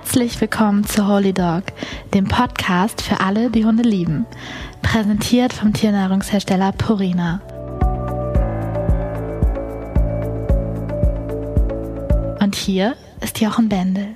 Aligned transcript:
Herzlich 0.00 0.40
willkommen 0.40 0.84
zu 0.84 1.08
Holy 1.08 1.32
Dog, 1.32 1.64
dem 2.14 2.28
Podcast 2.28 3.02
für 3.02 3.18
alle, 3.18 3.50
die 3.50 3.64
Hunde 3.64 3.82
lieben. 3.82 4.26
Präsentiert 4.80 5.52
vom 5.52 5.72
Tiernahrungshersteller 5.72 6.70
Purina. 6.70 7.40
Und 12.40 12.54
hier 12.54 12.94
ist 13.20 13.40
Jochen 13.40 13.68
Bendel. 13.68 14.10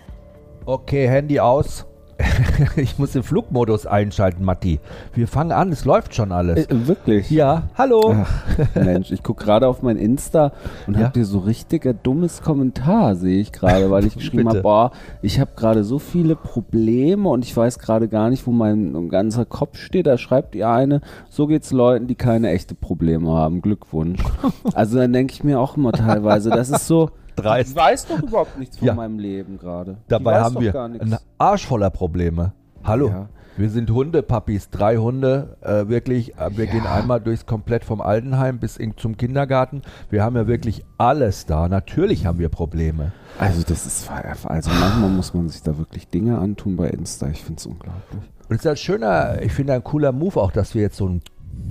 Okay, 0.67 1.09
Handy 1.09 1.41
aus. 1.41 1.85
ich 2.77 2.99
muss 2.99 3.13
den 3.13 3.23
Flugmodus 3.23 3.87
einschalten, 3.87 4.45
Matti. 4.45 4.81
Wir 5.15 5.29
fangen 5.29 5.53
an, 5.53 5.71
es 5.73 5.85
läuft 5.85 6.15
schon 6.15 6.33
alles. 6.33 6.67
Äh, 6.67 6.87
wirklich? 6.87 7.31
Ja, 7.31 7.65
hallo. 7.77 8.15
Ach, 8.23 8.45
Mensch, 8.75 9.11
ich 9.11 9.23
gucke 9.23 9.45
gerade 9.45 9.69
auf 9.69 9.83
mein 9.83 9.97
Insta 9.97 10.53
und 10.87 10.97
Ja? 10.97 11.05
hab 11.07 11.13
dir 11.15 11.25
so 11.25 11.39
richtiger 11.41 11.93
dummes 11.95 12.43
Kommentar, 12.43 13.15
sehe 13.17 13.41
ich 13.41 13.53
gerade, 13.53 13.91
weil 13.91 14.05
ich 14.07 14.15
geschrieben 14.19 14.49
habe, 14.49 14.63
boah, 14.63 14.91
ich 15.23 15.41
habe 15.41 15.53
gerade 15.57 15.85
so 15.85 15.99
viele 15.99 16.37
Probleme 16.37 17.29
und 17.29 17.45
ich 17.45 17.57
weiß 17.57 17.79
gerade 17.79 18.09
gar 18.09 18.31
nicht, 18.31 18.47
wo 18.47 18.53
mein 18.53 19.09
ganzer 19.09 19.45
Kopf 19.45 19.79
steht. 19.79 20.07
Da 20.07 20.19
schreibt 20.19 20.55
ihr 20.55 20.69
eine, 20.69 21.01
so 21.31 21.47
geht's 21.47 21.73
Leuten, 21.73 22.07
die 22.07 22.15
keine 22.15 22.51
echte 22.51 22.75
Probleme 22.75 23.31
haben. 23.33 23.63
Glückwunsch. 23.63 24.23
Also 24.75 24.99
dann 24.99 25.13
denke 25.13 25.33
ich 25.35 25.45
mir 25.45 25.61
auch 25.61 25.77
immer 25.77 25.93
teilweise, 25.93 26.51
das 26.51 26.71
ist 26.71 26.87
so, 26.87 27.11
Dreist. 27.37 27.71
ich 27.71 27.77
weiß 27.77 28.07
doch 28.07 28.23
überhaupt 28.23 28.59
nichts 28.59 28.79
von 28.79 28.89
Ja. 28.89 28.95
meinem 28.95 29.19
Leben 29.19 29.59
gerade. 29.59 29.99
Dabei 30.09 30.41
haben 30.41 30.61
wir 30.61 30.75
einen 30.81 31.17
Arsch 31.39 31.67
voller 31.67 31.91
Probleme. 31.91 32.53
Hallo. 32.85 33.09
Ja. 33.09 33.29
Wir 33.59 33.69
sind 33.69 33.91
Hundepuppies, 33.91 34.71
drei 34.71 34.97
Hunde, 34.97 35.59
äh, 35.61 35.87
wirklich. 35.87 36.37
Äh, 36.39 36.57
wir 36.57 36.67
gehen 36.67 36.87
einmal 36.87 37.21
durchs 37.21 37.45
komplett 37.45 37.85
vom 37.85 38.01
Altenheim 38.01 38.59
bis 38.59 38.79
in, 38.79 38.97
zum 38.97 39.19
Kindergarten. 39.19 39.83
Wir 40.09 40.25
haben 40.25 40.37
ja 40.37 40.47
wirklich 40.47 40.85
alles 40.97 41.45
da. 41.45 41.69
Natürlich 41.69 42.25
haben 42.25 42.39
wir 42.39 42.49
Probleme. 42.49 43.13
Also 43.39 43.63
das 43.63 43.87
ist, 43.87 44.11
also 44.45 44.71
manchmal 44.81 45.11
muss 45.11 45.35
man 45.35 45.51
sich 45.51 45.63
da 45.63 45.77
wirklich 45.77 46.09
Dinge 46.09 46.39
antun 46.39 46.77
bei 46.77 46.89
Insta. 46.89 47.29
Ich 47.29 47.45
finde 47.45 47.59
es 47.61 47.67
unglaublich. 47.67 48.23
Und 48.49 48.57
es 48.57 48.63
ist 48.65 48.67
ein 48.67 48.77
schöner, 48.77 49.43
ich 49.43 49.53
finde 49.53 49.75
ein 49.75 49.85
cooler 49.85 50.13
Move 50.13 50.41
auch, 50.41 50.51
dass 50.53 50.75
wir 50.75 50.81
jetzt 50.83 50.97
so 50.97 51.07
ein 51.09 51.21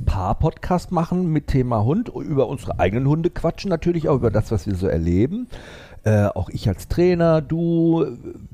Paar-Podcast 0.05 0.91
machen 0.91 1.31
mit 1.31 1.47
Thema 1.47 1.83
Hund, 1.83 2.09
über 2.09 2.47
unsere 2.47 2.79
eigenen 2.79 3.07
Hunde 3.07 3.29
quatschen 3.29 3.69
natürlich, 3.69 4.09
auch 4.09 4.15
über 4.15 4.29
das, 4.29 4.51
was 4.51 4.67
wir 4.67 4.75
so 4.75 4.87
erleben. 4.87 5.47
Äh, 6.03 6.25
auch 6.25 6.49
ich 6.49 6.67
als 6.67 6.87
Trainer, 6.87 7.41
du, 7.41 8.05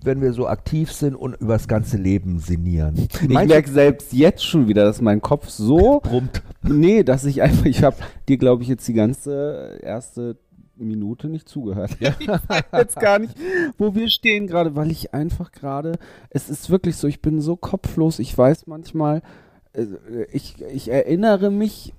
wenn 0.04 0.22
wir 0.22 0.34
so 0.34 0.48
aktiv 0.48 0.92
sind 0.92 1.16
und 1.16 1.36
über 1.36 1.54
das 1.54 1.68
ganze 1.68 1.98
Leben 1.98 2.40
sinnieren. 2.40 3.08
Ich 3.22 3.28
merke 3.28 3.70
selbst 3.70 4.12
jetzt 4.12 4.46
schon 4.46 4.68
wieder, 4.68 4.84
dass 4.84 5.02
mein 5.02 5.22
Kopf 5.22 5.50
so, 5.50 6.02
brummt. 6.04 6.44
nee, 6.62 7.04
dass 7.04 7.24
ich 7.24 7.42
einfach, 7.42 7.66
ich 7.66 7.84
habe 7.84 7.96
dir, 8.28 8.38
glaube 8.38 8.64
ich, 8.64 8.70
jetzt 8.70 8.88
die 8.88 8.94
ganze 8.94 9.80
erste 9.82 10.36
Minute 10.76 11.30
nicht 11.30 11.48
zugehört. 11.48 11.92
Ich 12.00 12.28
weiß 12.28 12.64
jetzt 12.74 13.00
gar 13.00 13.18
nicht, 13.18 13.34
wo 13.78 13.96
wir 13.96 14.10
stehen 14.10 14.48
gerade, 14.48 14.76
weil 14.76 14.92
ich 14.92 15.14
einfach 15.14 15.52
gerade, 15.52 15.94
es 16.30 16.50
ist 16.50 16.70
wirklich 16.70 16.98
so, 16.98 17.08
ich 17.08 17.22
bin 17.22 17.42
so 17.42 17.56
kopflos, 17.56 18.20
ich 18.20 18.38
weiß 18.38 18.68
manchmal, 18.68 19.18
äh, 19.18 19.22
ich, 20.32 20.62
ich 20.62 20.90
erinnere 20.90 21.52
mich, 21.52 21.94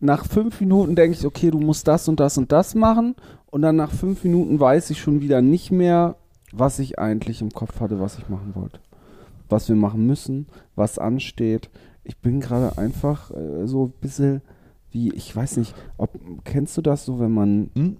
nach 0.00 0.24
fünf 0.24 0.60
Minuten 0.60 0.96
denke 0.96 1.16
ich, 1.18 1.26
okay, 1.26 1.50
du 1.50 1.60
musst 1.60 1.86
das 1.86 2.08
und 2.08 2.20
das 2.20 2.38
und 2.38 2.50
das 2.52 2.74
machen 2.74 3.14
und 3.50 3.62
dann 3.62 3.76
nach 3.76 3.90
fünf 3.90 4.24
Minuten 4.24 4.58
weiß 4.58 4.90
ich 4.90 5.00
schon 5.00 5.20
wieder 5.20 5.42
nicht 5.42 5.70
mehr, 5.70 6.16
was 6.52 6.78
ich 6.78 6.98
eigentlich 6.98 7.42
im 7.42 7.50
Kopf 7.50 7.80
hatte, 7.80 8.00
was 8.00 8.18
ich 8.18 8.28
machen 8.28 8.54
wollte. 8.54 8.80
Was 9.48 9.68
wir 9.68 9.76
machen 9.76 10.06
müssen, 10.06 10.46
was 10.74 10.98
ansteht. 10.98 11.70
Ich 12.04 12.16
bin 12.18 12.40
gerade 12.40 12.78
einfach 12.78 13.30
äh, 13.32 13.66
so 13.66 13.86
ein 13.86 13.92
bisschen 14.00 14.40
wie, 14.90 15.12
ich 15.12 15.34
weiß 15.34 15.58
nicht, 15.58 15.74
ob, 15.98 16.18
kennst 16.44 16.76
du 16.76 16.82
das 16.82 17.04
so, 17.04 17.20
wenn 17.20 17.32
man 17.32 17.70
Hm? 17.74 17.96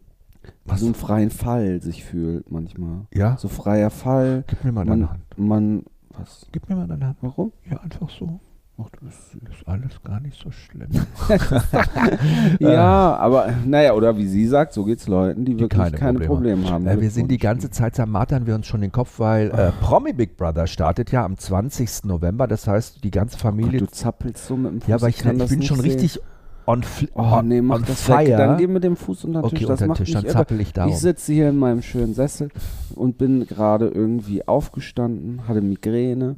So 0.74 0.86
einen 0.86 0.94
freien 0.94 1.30
Fall 1.30 1.82
sich 1.82 2.02
fühlt 2.02 2.50
manchmal? 2.50 3.06
Ja? 3.12 3.36
So 3.36 3.48
freier 3.48 3.90
Fall. 3.90 4.44
Gib 4.46 4.64
mir 4.64 4.72
mal 4.72 4.86
deine 4.86 5.02
Man, 5.02 5.10
Hand. 5.10 5.22
man, 5.36 5.84
was? 6.16 6.46
Gib 6.50 6.68
mir 6.68 6.77
mal 6.77 6.86
deine 6.86 7.08
Hand. 7.08 7.18
Warum? 7.20 7.52
Ja, 7.70 7.78
einfach 7.80 8.08
so. 8.08 8.40
Ach, 8.83 8.89
das 9.02 9.14
ist 9.35 9.68
alles 9.68 10.02
gar 10.02 10.20
nicht 10.20 10.41
so 10.42 10.51
schlimm. 10.51 10.89
Ja, 12.61 13.17
aber 13.17 13.52
naja, 13.67 13.95
oder 13.95 14.17
wie 14.17 14.27
sie 14.27 14.46
sagt, 14.46 14.73
so 14.73 14.85
geht's 14.85 15.08
Leuten, 15.08 15.45
die, 15.45 15.55
Die 15.55 15.61
wirklich 15.61 15.80
keine 15.80 15.96
keine, 15.96 16.18
Probleme 16.20 16.63
Probleme, 16.63 16.70
haben. 16.70 16.86
Äh, 16.86 17.01
wir 17.01 17.11
sind 17.11 17.30
die 17.30 17.39
ganze 17.39 17.70
Zeit, 17.70 17.95
zermartern 17.95 18.46
wir 18.46 18.55
uns 18.55 18.67
schon 18.67 18.80
den 18.80 18.92
Kopf, 18.92 19.19
weil 19.19 19.51
äh, 19.51 19.73
Promi 19.80 20.13
Big 20.13 20.36
Brother 20.36 20.67
startet 20.67 21.11
ja 21.13 21.24
am 21.24 21.36
20. 21.36 22.05
November. 22.05 22.46
Das 22.46 22.67
heißt, 22.67 23.02
die 23.05 23.11
ganze 23.11 23.36
Gott, 23.36 23.42
Familie. 23.42 23.80
du 23.80 23.86
zappelst 23.86 24.46
so 24.46 24.57
mit 24.57 24.73
dem 24.73 24.80
Fuß. 24.80 24.89
ja, 24.89 24.96
aber 24.96 25.08
ich, 25.08 25.17
ich 25.24 25.39
das 25.39 25.48
bin 25.51 25.58
nicht 25.58 25.69
schon 25.69 25.80
sehen. 25.80 25.90
richtig 25.90 26.20
on, 26.67 26.83
Oh 27.14 27.23
on, 27.23 27.48
nee, 27.48 27.61
mach 27.61 27.77
on 27.77 27.85
das 27.86 28.02
fire. 28.02 28.19
weg. 28.19 28.36
Dann 28.36 28.58
geh 28.58 28.67
mit 28.67 28.85
dem 28.85 28.96
Fuß 28.96 29.24
unter 29.24 29.40
den 29.40 29.46
okay, 29.46 29.57
Tisch. 29.58 29.67
Das 29.67 29.80
macht 29.86 29.98
Tisch, 29.98 30.13
dann 30.13 30.27
zappel 30.27 30.61
ich 30.61 30.73
darum. 30.73 30.92
Ich 30.92 30.98
sitze 30.98 31.33
hier 31.33 31.48
in 31.48 31.57
meinem 31.58 31.83
schönen 31.83 32.14
Sessel 32.14 32.48
und 32.95 33.19
bin 33.19 33.46
gerade 33.46 33.89
irgendwie 33.89 34.46
aufgestanden, 34.46 35.48
hatte 35.48 35.61
Migräne. 35.63 36.36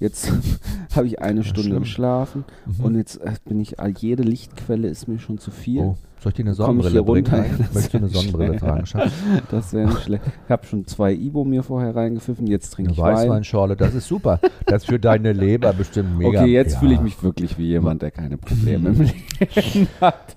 Jetzt 0.00 0.30
habe 0.96 1.06
ich 1.06 1.20
eine 1.20 1.44
Stunde 1.44 1.70
schlimm. 1.70 1.82
geschlafen 1.82 2.44
Mhm. 2.66 2.84
und 2.84 2.96
jetzt 2.96 3.16
äh, 3.20 3.32
bin 3.44 3.60
ich, 3.60 3.76
jede 3.98 4.22
Lichtquelle 4.22 4.88
ist 4.88 5.08
mir 5.08 5.18
schon 5.18 5.38
zu 5.38 5.50
viel. 5.50 5.80
Oh, 5.80 5.96
soll 6.24 6.30
ich 6.30 6.36
dir 6.36 6.42
eine 6.42 6.56
Komm 6.56 6.78
ich 6.80 6.84
Sonnenbrille 6.86 6.90
hier 6.90 7.00
runter? 7.02 7.44
Möchtest 7.72 7.94
du 7.94 7.98
eine 7.98 8.08
Sonnenbrille 8.08 8.56
tragen, 8.58 8.86
Schatz? 8.86 9.12
Das 9.50 9.72
wäre 9.72 9.88
nicht 9.90 10.02
schlecht. 10.02 10.24
Ich 10.46 10.50
habe 10.50 10.66
schon 10.66 10.86
zwei 10.86 11.12
Ibo 11.12 11.44
mir 11.44 11.62
vorher 11.62 11.94
reingepfiffen, 11.94 12.46
jetzt 12.46 12.70
trinke 12.70 12.90
Eine 12.90 12.96
ich 12.98 13.02
Wein. 13.02 13.14
Weißweinschorle, 13.16 13.76
das 13.76 13.94
ist 13.94 14.08
super. 14.08 14.40
Das 14.66 14.82
ist 14.82 14.88
für 14.88 14.98
deine 14.98 15.32
Leber 15.32 15.72
bestimmt 15.72 16.18
mega. 16.18 16.40
Okay, 16.40 16.52
jetzt 16.52 16.72
Ja. 16.74 16.78
fühle 16.80 16.94
ich 16.94 17.00
mich 17.00 17.22
wirklich 17.22 17.56
wie 17.58 17.66
jemand, 17.68 18.02
der 18.02 18.10
keine 18.10 18.36
Probleme 18.38 18.88
im 18.90 19.00
Leben 19.02 19.88
hat. 20.00 20.36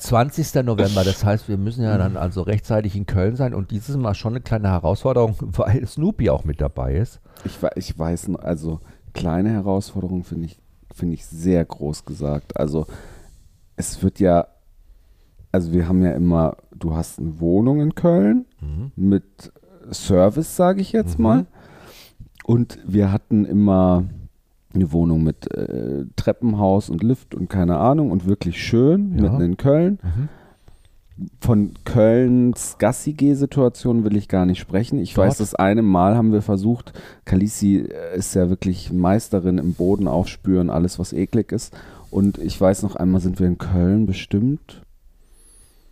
20. 0.00 0.64
November, 0.64 1.04
das 1.04 1.24
heißt, 1.24 1.48
wir 1.48 1.56
müssen 1.56 1.82
ja 1.84 1.96
dann 1.98 2.16
also 2.16 2.42
rechtzeitig 2.42 2.96
in 2.96 3.06
Köln 3.06 3.36
sein 3.36 3.54
und 3.54 3.70
dieses 3.70 3.96
Mal 3.96 4.14
schon 4.14 4.32
eine 4.32 4.40
kleine 4.40 4.68
Herausforderung, 4.70 5.36
weil 5.40 5.86
Snoopy 5.86 6.30
auch 6.30 6.44
mit 6.44 6.60
dabei 6.60 6.94
ist. 6.96 7.20
Ich, 7.44 7.58
ich 7.76 7.98
weiß, 7.98 8.30
also 8.36 8.80
kleine 9.12 9.50
Herausforderung 9.50 10.24
finde 10.24 10.46
ich, 10.46 10.58
finde 10.94 11.14
ich 11.14 11.26
sehr 11.26 11.64
groß 11.64 12.04
gesagt. 12.04 12.56
Also 12.58 12.86
es 13.76 14.02
wird 14.02 14.20
ja, 14.20 14.46
also 15.52 15.72
wir 15.72 15.86
haben 15.88 16.02
ja 16.02 16.12
immer, 16.12 16.56
du 16.76 16.94
hast 16.94 17.18
eine 17.20 17.38
Wohnung 17.40 17.80
in 17.80 17.94
Köln 17.94 18.46
mit 18.96 19.52
Service, 19.92 20.56
sage 20.56 20.80
ich 20.80 20.92
jetzt 20.92 21.18
Mhm. 21.18 21.22
mal. 21.22 21.46
Und 22.44 22.78
wir 22.86 23.12
hatten 23.12 23.44
immer 23.44 24.04
eine 24.74 24.90
Wohnung 24.92 25.22
mit 25.22 25.52
äh, 25.54 26.06
Treppenhaus 26.16 26.88
und 26.90 27.02
Lift 27.02 27.34
und 27.34 27.48
keine 27.50 27.76
Ahnung 27.78 28.10
und 28.10 28.26
wirklich 28.26 28.60
schön, 28.62 29.14
Ja. 29.16 29.22
mitten 29.22 29.40
in 29.42 29.56
Köln. 29.56 29.98
Von 31.40 31.72
Kölns 31.84 32.76
Gassi-G-Situation 32.78 34.02
will 34.04 34.16
ich 34.16 34.28
gar 34.28 34.46
nicht 34.46 34.58
sprechen. 34.58 34.98
Ich 34.98 35.12
Dort? 35.14 35.28
weiß, 35.28 35.38
das 35.38 35.54
eine 35.54 35.82
Mal 35.82 36.16
haben 36.16 36.32
wir 36.32 36.40
versucht, 36.42 36.94
Kalisi 37.26 37.76
äh, 37.80 38.16
ist 38.16 38.34
ja 38.34 38.48
wirklich 38.48 38.90
Meisterin 38.92 39.58
im 39.58 39.74
Boden 39.74 40.08
aufspüren, 40.08 40.70
alles 40.70 40.98
was 40.98 41.12
eklig 41.12 41.52
ist. 41.52 41.74
Und 42.10 42.38
ich 42.38 42.58
weiß 42.58 42.82
noch 42.82 42.96
einmal 42.96 43.20
sind 43.20 43.38
wir 43.40 43.46
in 43.46 43.58
Köln 43.58 44.06
bestimmt 44.06 44.82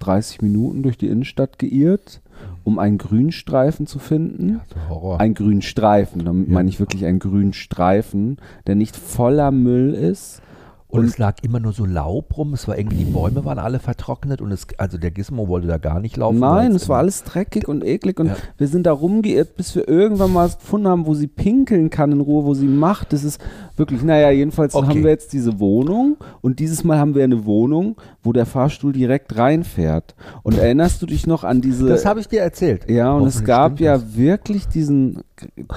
30 0.00 0.42
Minuten 0.42 0.82
durch 0.82 0.98
die 0.98 1.06
Innenstadt 1.08 1.58
geirrt, 1.58 2.20
um 2.64 2.78
einen 2.78 2.98
Grünstreifen 2.98 3.86
zu 3.86 3.98
finden. 3.98 4.60
Horror. 4.88 5.20
Ein 5.20 5.34
Grünstreifen, 5.34 6.24
damit 6.24 6.48
Ja. 6.48 6.54
meine 6.54 6.68
ich 6.68 6.80
wirklich 6.80 7.04
einen 7.06 7.18
Grünstreifen, 7.18 8.38
der 8.66 8.74
nicht 8.74 8.96
voller 8.96 9.50
Müll 9.50 9.94
ist. 9.94 10.42
Und, 10.90 11.00
Und- 11.00 11.06
es 11.06 11.18
lag 11.18 11.36
immer 11.42 11.60
nur 11.60 11.72
so 11.72 11.84
Laub 11.86 12.36
rum. 12.36 12.52
Es 12.52 12.66
war 12.66 12.76
irgendwie, 12.76 12.96
die 12.96 13.04
Bäume 13.04 13.44
waren 13.44 13.58
alle 13.58 13.78
vertrocknet 13.78 14.40
und 14.40 14.50
es, 14.50 14.66
also 14.76 14.98
der 14.98 15.10
Gizmo 15.12 15.46
wollte 15.48 15.68
da 15.68 15.78
gar 15.78 16.00
nicht 16.00 16.16
laufen. 16.16 16.40
Nein, 16.40 16.72
es 16.74 16.88
war 16.88 16.98
alles 16.98 17.22
dreckig 17.22 17.68
und 17.68 17.84
eklig 17.84 18.18
und 18.18 18.26
Ja. 18.26 18.36
wir 18.58 18.66
sind 18.66 18.86
da 18.86 18.92
rumgeirrt, 18.92 19.56
bis 19.56 19.74
wir 19.76 19.88
irgendwann 19.88 20.32
mal 20.32 20.46
was 20.46 20.58
gefunden 20.58 20.88
haben, 20.88 21.06
wo 21.06 21.14
sie 21.14 21.28
pinkeln 21.28 21.90
kann 21.90 22.10
in 22.12 22.20
Ruhe, 22.20 22.44
wo 22.44 22.54
sie 22.54 22.66
macht. 22.66 23.12
Das 23.12 23.22
ist 23.24 23.40
wirklich, 23.76 24.02
naja, 24.02 24.30
jedenfalls 24.30 24.74
Okay. 24.74 24.86
haben 24.88 25.02
wir 25.04 25.10
jetzt 25.10 25.32
diese 25.32 25.60
Wohnung 25.60 26.16
und 26.40 26.58
dieses 26.58 26.82
Mal 26.84 26.98
haben 26.98 27.14
wir 27.14 27.22
eine 27.24 27.44
Wohnung, 27.44 27.96
wo 28.22 28.32
der 28.32 28.46
Fahrstuhl 28.46 28.92
direkt 28.92 29.36
reinfährt. 29.36 30.14
Und 30.42 30.58
erinnerst 30.58 31.00
du 31.02 31.06
dich 31.06 31.26
noch 31.26 31.44
an 31.44 31.60
diese... 31.60 31.86
Das 31.88 32.04
habe 32.04 32.20
ich 32.20 32.28
dir 32.28 32.40
erzählt. 32.40 32.90
ja, 32.90 33.12
und 33.12 33.26
es 33.28 33.44
gab 33.44 33.78
ja 33.80 33.94
das. 33.94 34.16
wirklich 34.16 34.66
diesen, 34.68 35.22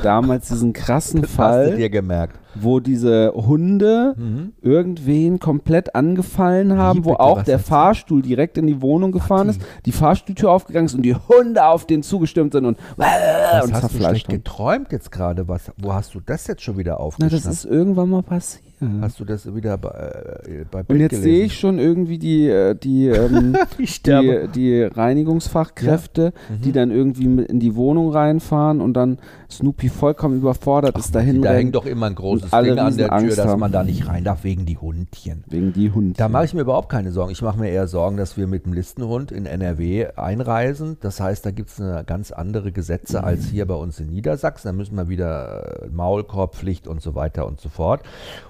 damals 0.02 0.48
diesen 0.48 0.74
krassen 0.74 1.22
Das 1.22 1.30
hast 1.32 1.38
du 1.38 1.42
Fall, 1.70 1.76
dir 1.78 1.90
gemerkt. 1.90 2.40
Wo 2.56 2.80
diese 2.80 3.32
Hunde 3.36 4.14
Mhm. 4.18 4.54
irgendwen 4.62 5.40
komplett 5.40 5.96
angefallen 5.96 6.78
haben, 6.78 7.06
wo 7.06 7.12
bitte, 7.12 7.20
auch 7.22 7.44
der 7.44 7.60
Fahrstuhl 7.60 8.22
direkt 8.22 8.58
in 8.58 8.68
die 8.68 8.82
Wohnung 8.82 9.12
gefahren 9.12 9.48
Matti. 9.48 9.60
ist, 9.60 9.68
die 9.86 9.92
Fahrstuhltür 9.92 10.52
aufgegangen 10.52 10.86
ist 10.86 10.94
und 10.96 11.02
die 11.04 11.16
Hunde 11.16 11.66
auf 11.66 11.86
den 11.86 12.04
zugestürmt 12.04 12.54
sind 12.54 12.66
und, 12.66 12.78
Was 12.98 13.66
und 13.66 13.74
hast 13.74 13.94
du 13.94 13.98
schlecht 13.98 14.28
haben. 14.28 14.36
geträumt 14.36 14.92
jetzt 14.92 15.12
gerade? 15.12 15.48
Was, 15.48 15.72
wo 15.78 15.94
hast 15.94 16.14
du 16.16 16.20
das 16.20 16.48
jetzt 16.48 16.62
schon 16.62 16.78
wieder 16.78 16.94
Na, 16.94 16.98
aufgeschnappt? 16.98 17.34
das 17.46 17.46
ist 17.54 17.66
irgendwann 17.66 18.10
mal 18.10 18.24
passiert. 18.24 18.64
Hast 19.02 19.20
du 19.20 19.26
das 19.26 19.54
wieder 19.56 19.78
bei, 19.78 19.90
äh, 19.90 20.66
bei 20.70 20.84
Und 20.88 21.00
jetzt 21.00 21.22
sehe 21.22 21.46
ich 21.46 21.58
schon 21.60 21.80
irgendwie 21.80 22.18
die, 22.18 22.48
äh, 22.48 22.76
die, 22.76 23.08
ähm, 23.08 23.56
die, 23.80 24.48
die 24.54 24.84
Reinigungsfachkräfte, 24.84 26.34
Mhm. 26.50 26.62
die 26.62 26.72
dann 26.72 26.92
irgendwie 26.92 27.26
in 27.26 27.60
die 27.60 27.76
Wohnung 27.76 28.12
reinfahren 28.12 28.82
und 28.82 28.94
dann 28.94 29.18
Snoopy 29.50 29.90
vollkommen 29.90 30.38
überfordert 30.38 30.98
ist 30.98 31.14
dahin 31.14 31.42
Da 31.42 31.54
hängt 31.54 31.76
doch 31.76 31.86
immer 31.86 32.08
ein 32.08 32.16
großes 32.16 32.50
Ding 32.52 32.80
an 32.80 32.98
der 32.98 33.08
Tür, 33.10 33.14
Angst 33.14 33.38
dass 33.38 33.48
haben. 33.48 33.60
man 33.60 33.72
da 33.72 33.84
nicht 33.84 34.08
rein 34.08 34.24
darf 34.24 34.44
wegen 34.44 34.66
die 34.66 34.78
Hundchen. 34.78 35.44
wegen 35.48 35.74
die 35.74 35.92
Hunde. 35.92 36.16
Da 36.18 36.28
mache 36.30 36.46
ich 36.46 36.54
mir 36.54 36.62
überhaupt 36.62 36.90
keine 36.90 37.12
Sorgen. 37.12 37.32
Ich 37.32 37.42
mache 37.42 37.60
mir 37.60 37.70
eher 37.70 37.88
Sorgen, 37.88 38.18
dass 38.18 38.36
wir 38.38 38.48
mit 38.48 38.66
dem 38.66 38.74
Listenhund 38.74 39.32
in 39.32 39.46
NRW 39.46 40.08
einreisen. 40.16 40.98
Das 41.02 41.20
heißt, 41.20 41.46
da 41.46 41.52
gibt 41.52 41.70
es 41.70 41.82
ganz 42.06 42.32
andere 42.32 42.72
Gesetze 42.72 43.20
Mhm. 43.20 43.26
als 43.26 43.46
hier 43.46 43.66
bei 43.68 43.76
uns 43.76 44.00
in 44.00 44.10
Niedersachsen. 44.10 44.68
Da 44.70 44.74
müssen 44.74 44.96
wir 44.96 45.08
wieder 45.10 45.84
äh, 45.84 45.90
Maulkorbpflicht 45.90 46.88
und 46.88 47.02
so 47.02 47.14
weiter 47.16 47.46
und 47.48 47.60
so 47.62 47.70
fort. 47.70 48.02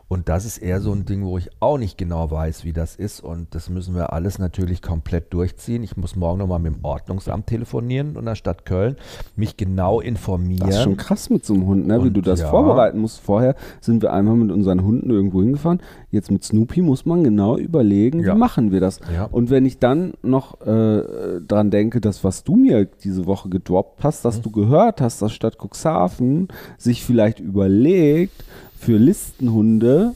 Und 0.08 0.23
das 0.26 0.46
ist 0.46 0.58
eher 0.58 0.80
so 0.82 0.92
ein 0.92 1.06
Ding, 1.06 1.24
wo 1.26 1.38
ich 1.38 1.50
auch 1.60 1.78
nicht 1.78 1.98
genau 1.98 2.30
weiß, 2.32 2.64
wie 2.66 2.74
das 2.74 2.96
ist. 2.96 3.20
Und 3.22 3.54
das 3.56 3.70
müssen 3.70 3.96
wir 3.96 4.14
alles 4.14 4.40
natürlich 4.40 4.82
komplett 4.82 5.34
durchziehen. 5.34 5.84
Ich 5.84 5.98
muss 5.98 6.16
morgen 6.16 6.40
nochmal 6.40 6.60
mit 6.60 6.76
dem 6.76 6.84
Ordnungsamt 6.86 7.48
telefonieren 7.48 8.16
in 8.16 8.26
der 8.26 8.36
Stadt 8.36 8.66
Köln, 8.66 8.96
mich 9.36 9.58
genau 9.58 10.00
informieren. 10.00 10.68
Das 10.68 10.78
ist 10.78 10.84
schon 10.84 10.98
krass 10.98 11.30
mit 11.30 11.46
so 11.46 11.54
einem 11.54 11.66
Hund, 11.68 11.88
ne? 11.88 12.02
wie 12.04 12.08
Und 12.08 12.14
du 12.14 12.22
das 12.22 12.42
ja. 12.42 12.50
vorbereiten 12.50 13.00
musst. 13.00 13.20
Vorher 13.20 13.56
sind 13.82 14.02
wir 14.02 14.14
einmal 14.14 14.36
mit 14.36 14.52
unseren 14.52 14.84
Hunden 14.84 15.10
irgendwo 15.10 15.42
hingefahren. 15.42 15.82
Jetzt 16.12 16.32
mit 16.32 16.44
Snoopy 16.44 16.82
muss 16.82 17.06
man 17.06 17.24
genau 17.24 17.58
überlegen, 17.58 18.22
Ja. 18.22 18.34
wie 18.34 18.38
machen 18.40 18.72
wir 18.72 18.80
das. 18.80 19.00
Ja. 19.14 19.26
Und 19.26 19.50
wenn 19.50 19.66
ich 19.66 19.80
dann 19.80 20.14
noch 20.22 20.62
äh, 20.62 21.42
dran 21.48 21.72
denke, 21.72 22.02
dass 22.02 22.24
was 22.24 22.44
du 22.44 22.56
mir 22.56 22.86
diese 22.86 23.26
Woche 23.26 23.50
gedroppt 23.50 24.04
hast, 24.04 24.24
Mhm. 24.24 24.28
dass 24.28 24.42
du 24.42 24.52
gehört 24.52 25.02
hast, 25.02 25.22
dass 25.22 25.32
Stadt 25.34 25.58
Cuxhaven 25.62 26.48
sich 26.78 27.04
vielleicht 27.04 27.40
überlegt, 27.40 28.44
für 28.84 28.98
Listenhunde, 28.98 30.14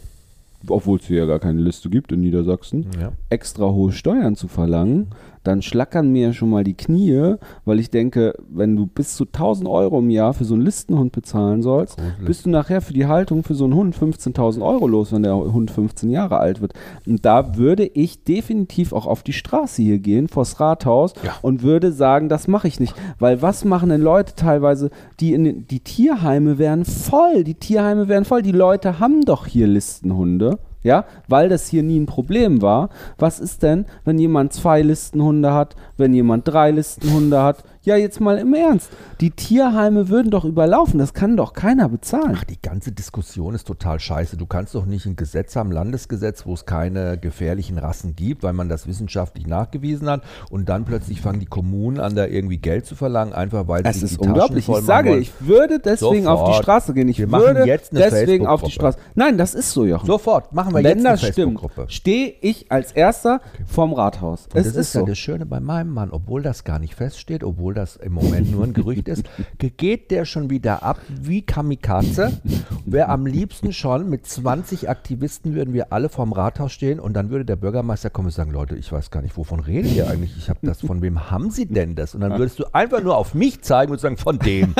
obwohl 0.67 0.99
es 0.99 1.05
hier 1.05 1.17
ja 1.19 1.25
gar 1.25 1.39
keine 1.39 1.61
Liste 1.61 1.89
gibt 1.89 2.11
in 2.11 2.19
Niedersachsen, 2.21 2.85
Ja. 2.99 3.11
extra 3.29 3.65
hohe 3.69 3.91
Steuern 3.93 4.35
zu 4.35 4.47
verlangen, 4.47 5.07
dann 5.47 5.61
schlackern 5.61 6.11
mir 6.11 6.33
schon 6.33 6.49
mal 6.49 6.63
die 6.63 6.75
Knie, 6.75 7.35
weil 7.65 7.79
ich 7.79 7.89
denke, 7.89 8.35
wenn 8.49 8.75
du 8.75 8.85
bis 8.85 9.15
zu 9.15 9.25
1000 9.25 9.67
Euro 9.67 9.99
im 9.99 10.09
Jahr 10.09 10.33
für 10.33 10.43
so 10.45 10.53
einen 10.53 10.63
Listenhund 10.63 11.11
bezahlen 11.11 11.61
sollst, 11.61 11.97
Gruselig. 11.97 12.25
bist 12.25 12.45
du 12.45 12.49
nachher 12.49 12.81
für 12.81 12.93
die 12.93 13.07
Haltung 13.07 13.43
für 13.43 13.55
so 13.55 13.63
einen 13.63 13.73
Hund 13.75 13.95
15.000 13.95 14.61
Euro 14.61 14.87
los, 14.87 15.11
wenn 15.11 15.23
der 15.23 15.35
Hund 15.35 15.71
15 15.71 16.09
Jahre 16.09 16.37
alt 16.37 16.61
wird. 16.61 16.73
Und 17.05 17.25
da 17.25 17.55
würde 17.57 17.85
ich 17.85 18.23
definitiv 18.23 18.93
auch 18.93 19.07
auf 19.07 19.23
die 19.23 19.33
Straße 19.33 19.81
hier 19.81 19.99
gehen, 19.99 20.27
vors 20.27 20.59
Rathaus 20.59 21.13
Ja. 21.23 21.33
und 21.41 21.63
würde 21.63 21.91
sagen, 21.91 22.29
das 22.29 22.47
mache 22.47 22.67
ich 22.67 22.79
nicht. 22.79 22.93
Weil 23.17 23.41
was 23.41 23.65
machen 23.65 23.89
denn 23.89 24.01
Leute 24.01 24.35
teilweise, 24.35 24.89
die 25.19 25.33
in 25.33 25.43
den, 25.45 25.67
die 25.67 25.79
Tierheime 25.79 26.57
werden 26.57 26.85
voll, 26.85 27.43
die 27.43 27.55
Tierheime 27.55 28.07
werden 28.07 28.25
voll, 28.25 28.41
die 28.41 28.51
Leute 28.51 28.99
haben 28.99 29.21
doch 29.25 29.45
hier 29.47 29.67
Listenhunde. 29.67 30.59
Ja, 30.83 31.05
weil 31.27 31.49
das 31.49 31.67
hier 31.67 31.83
nie 31.83 31.99
ein 31.99 32.05
Problem 32.05 32.61
war. 32.61 32.89
Was 33.17 33.39
ist 33.39 33.63
denn, 33.63 33.85
wenn 34.05 34.19
jemand 34.19 34.53
zwei 34.53 34.81
Listenhunde 34.81 35.53
hat, 35.53 35.75
wenn 35.97 36.13
jemand 36.13 36.47
drei 36.47 36.71
Listenhunde 36.71 37.41
hat? 37.41 37.63
Ja, 37.87 37.95
jetzt 37.95 38.19
mal 38.19 38.37
im 38.37 38.53
Ernst. 38.53 38.89
Die 39.21 39.31
Tierheime 39.31 40.09
würden 40.09 40.29
doch 40.29 40.43
überlaufen. 40.43 40.99
Das 40.99 41.13
kann 41.13 41.37
doch 41.37 41.53
keiner 41.53 41.87
bezahlen. 41.87 42.33
Ach, 42.35 42.43
die 42.43 42.61
ganze 42.61 42.91
Diskussion 42.91 43.55
ist 43.55 43.65
total 43.65 43.97
scheiße. 44.01 44.35
Du 44.35 44.45
kannst 44.45 44.75
doch 44.75 44.85
nicht 44.85 45.05
ein 45.05 45.15
Gesetz 45.15 45.55
haben, 45.55 45.71
Landesgesetz, 45.71 46.45
wo 46.45 46.53
es 46.53 46.65
keine 46.65 47.17
gefährlichen 47.17 47.77
Rassen 47.77 48.13
gibt, 48.17 48.43
weil 48.43 48.51
man 48.51 48.67
das 48.67 48.87
wissenschaftlich 48.87 49.47
nachgewiesen 49.47 50.09
hat. 50.09 50.23
Und 50.49 50.67
dann 50.67 50.83
plötzlich 50.83 51.21
fangen 51.21 51.39
die 51.39 51.45
Kommunen 51.45 52.01
an, 52.01 52.13
da 52.13 52.25
irgendwie 52.25 52.57
Geld 52.57 52.85
zu 52.85 52.95
verlangen, 52.95 53.31
einfach 53.33 53.69
weil 53.69 53.83
Es 53.85 54.01
sie 54.01 54.03
ist 54.03 54.11
die 54.11 54.17
Taschen 54.17 54.31
unglaublich. 54.33 54.65
voll 54.65 54.81
Ich 54.81 54.85
sage, 54.85 55.09
wollen. 55.11 55.21
ich 55.21 55.31
würde 55.39 55.79
deswegen 55.79 56.27
auf 56.27 56.41
die 56.41 56.45
Sofort. 56.47 56.63
Straße 56.63 56.93
gehen. 56.93 57.07
Ich 57.07 57.19
Wir 57.19 57.31
würde 57.31 57.63
jetzt 57.63 57.93
deswegen 57.93 58.47
auf 58.47 58.63
die. 58.63 58.71
Straße. 58.71 58.97
Nein, 59.15 59.37
das 59.37 59.53
ist 59.55 59.71
so, 59.71 59.85
Jochen. 59.85 60.07
Sofort, 60.07 60.51
machen 60.51 60.73
wir 60.75 60.83
Wenn 60.83 60.97
jetzt 60.97 61.05
eine 61.07 61.17
Facebook-Gruppe. 61.17 61.85
stehe 61.87 62.33
ich 62.41 62.69
als 62.69 62.91
Erster 62.91 63.39
vorm 63.65 63.93
Rathaus. 63.93 64.47
Und 64.53 64.57
es 64.59 64.65
das 64.67 64.75
ist 64.75 64.77
ist 64.89 64.93
ja 64.95 64.99
so. 64.99 65.05
das 65.07 65.17
Schöne 65.17 65.45
bei 65.45 65.61
meinem 65.61 65.93
Mann, 65.93 66.09
obwohl 66.11 66.41
das 66.41 66.65
gar 66.65 66.79
nicht 66.79 66.93
feststeht, 66.93 67.45
obwohl 67.45 67.76
das 67.77 67.95
im 67.95 68.11
Moment 68.13 68.51
nur 68.51 68.63
ein 68.65 68.73
Gerücht 68.73 69.07
ist, 69.07 69.23
ge- 69.57 69.69
geht 69.77 70.11
der 70.11 70.25
schon 70.25 70.49
wieder 70.49 70.83
ab 70.83 70.99
wie 71.09 71.41
Kamikaze. 71.43 72.41
Wäre 72.85 73.09
am 73.09 73.25
liebsten 73.25 73.71
schon 73.73 74.09
mit 74.09 74.25
20 74.27 74.89
Aktivisten 74.89 75.53
würden 75.55 75.73
wir 75.73 75.93
alle 75.93 76.09
vorm 76.09 76.33
Rathaus 76.33 76.71
stehen 76.73 76.99
und 76.99 77.13
dann 77.13 77.29
würde 77.29 77.45
der 77.45 77.55
Bürgermeister 77.55 78.09
kommen 78.09 78.27
und 78.27 78.31
sagen, 78.33 78.51
Leute, 78.51 78.75
ich 78.75 78.91
weiß 78.91 79.11
gar 79.11 79.21
nicht, 79.21 79.37
wovon 79.37 79.59
redet 79.59 79.93
ihr 79.93 80.09
eigentlich? 80.09 80.35
Ich 80.37 80.49
habe 80.49 80.59
das, 80.63 80.81
von 80.81 81.01
wem 81.01 81.29
haben 81.31 81.51
Sie 81.51 81.65
denn 81.65 81.95
das? 81.95 82.13
Und 82.15 82.21
dann 82.21 82.37
würdest 82.37 82.59
du 82.59 82.65
einfach 82.73 83.01
nur 83.01 83.15
auf 83.17 83.33
mich 83.33 83.61
zeigen 83.61 83.91
und 83.91 83.99
sagen, 83.99 84.17
von 84.17 84.39
dem. 84.39 84.73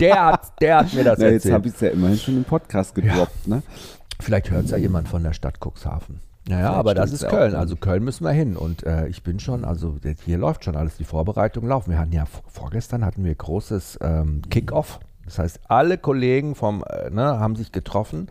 Der 0.00 0.24
hat, 0.26 0.52
der 0.60 0.78
hat 0.78 0.94
mir 0.94 1.04
das 1.04 1.18
Na, 1.18 1.26
jetzt 1.26 1.34
erzählt. 1.44 1.54
habe 1.54 1.68
ich 1.68 1.74
es 1.74 1.80
ja 1.80 1.88
immerhin 1.90 2.18
schon 2.18 2.36
im 2.38 2.44
Podcast 2.44 2.94
gedroppt. 2.94 3.46
Ne? 3.48 3.62
Vielleicht 4.20 4.50
hört 4.50 4.64
es 4.64 4.70
ja 4.72 4.76
jemand 4.76 5.08
von 5.08 5.22
der 5.22 5.32
Stadt 5.32 5.58
Cuxhaven. 5.64 6.20
Naja, 6.48 6.72
aber 6.72 6.94
das 6.94 7.12
ist 7.12 7.28
Köln. 7.28 7.54
Also 7.54 7.76
Köln 7.76 8.02
müssen 8.04 8.24
wir 8.24 8.32
hin. 8.32 8.56
Und 8.56 8.84
äh, 8.86 9.06
ich 9.08 9.22
bin 9.22 9.38
schon, 9.38 9.64
also 9.64 9.96
hier 10.24 10.38
läuft 10.38 10.64
schon 10.64 10.76
alles, 10.76 10.96
die 10.96 11.04
Vorbereitungen 11.04 11.68
laufen. 11.68 11.90
Wir 11.90 11.98
hatten 11.98 12.12
ja 12.12 12.24
vorgestern 12.46 13.04
hatten 13.04 13.24
wir 13.24 13.34
großes 13.34 13.98
ähm, 14.02 14.42
Kick-Off. 14.48 15.00
Das 15.24 15.38
heißt, 15.38 15.60
alle 15.68 15.98
Kollegen 15.98 16.54
vom, 16.54 16.82
äh, 16.88 17.10
ne, 17.10 17.38
haben 17.38 17.54
sich 17.56 17.70
getroffen. 17.72 18.28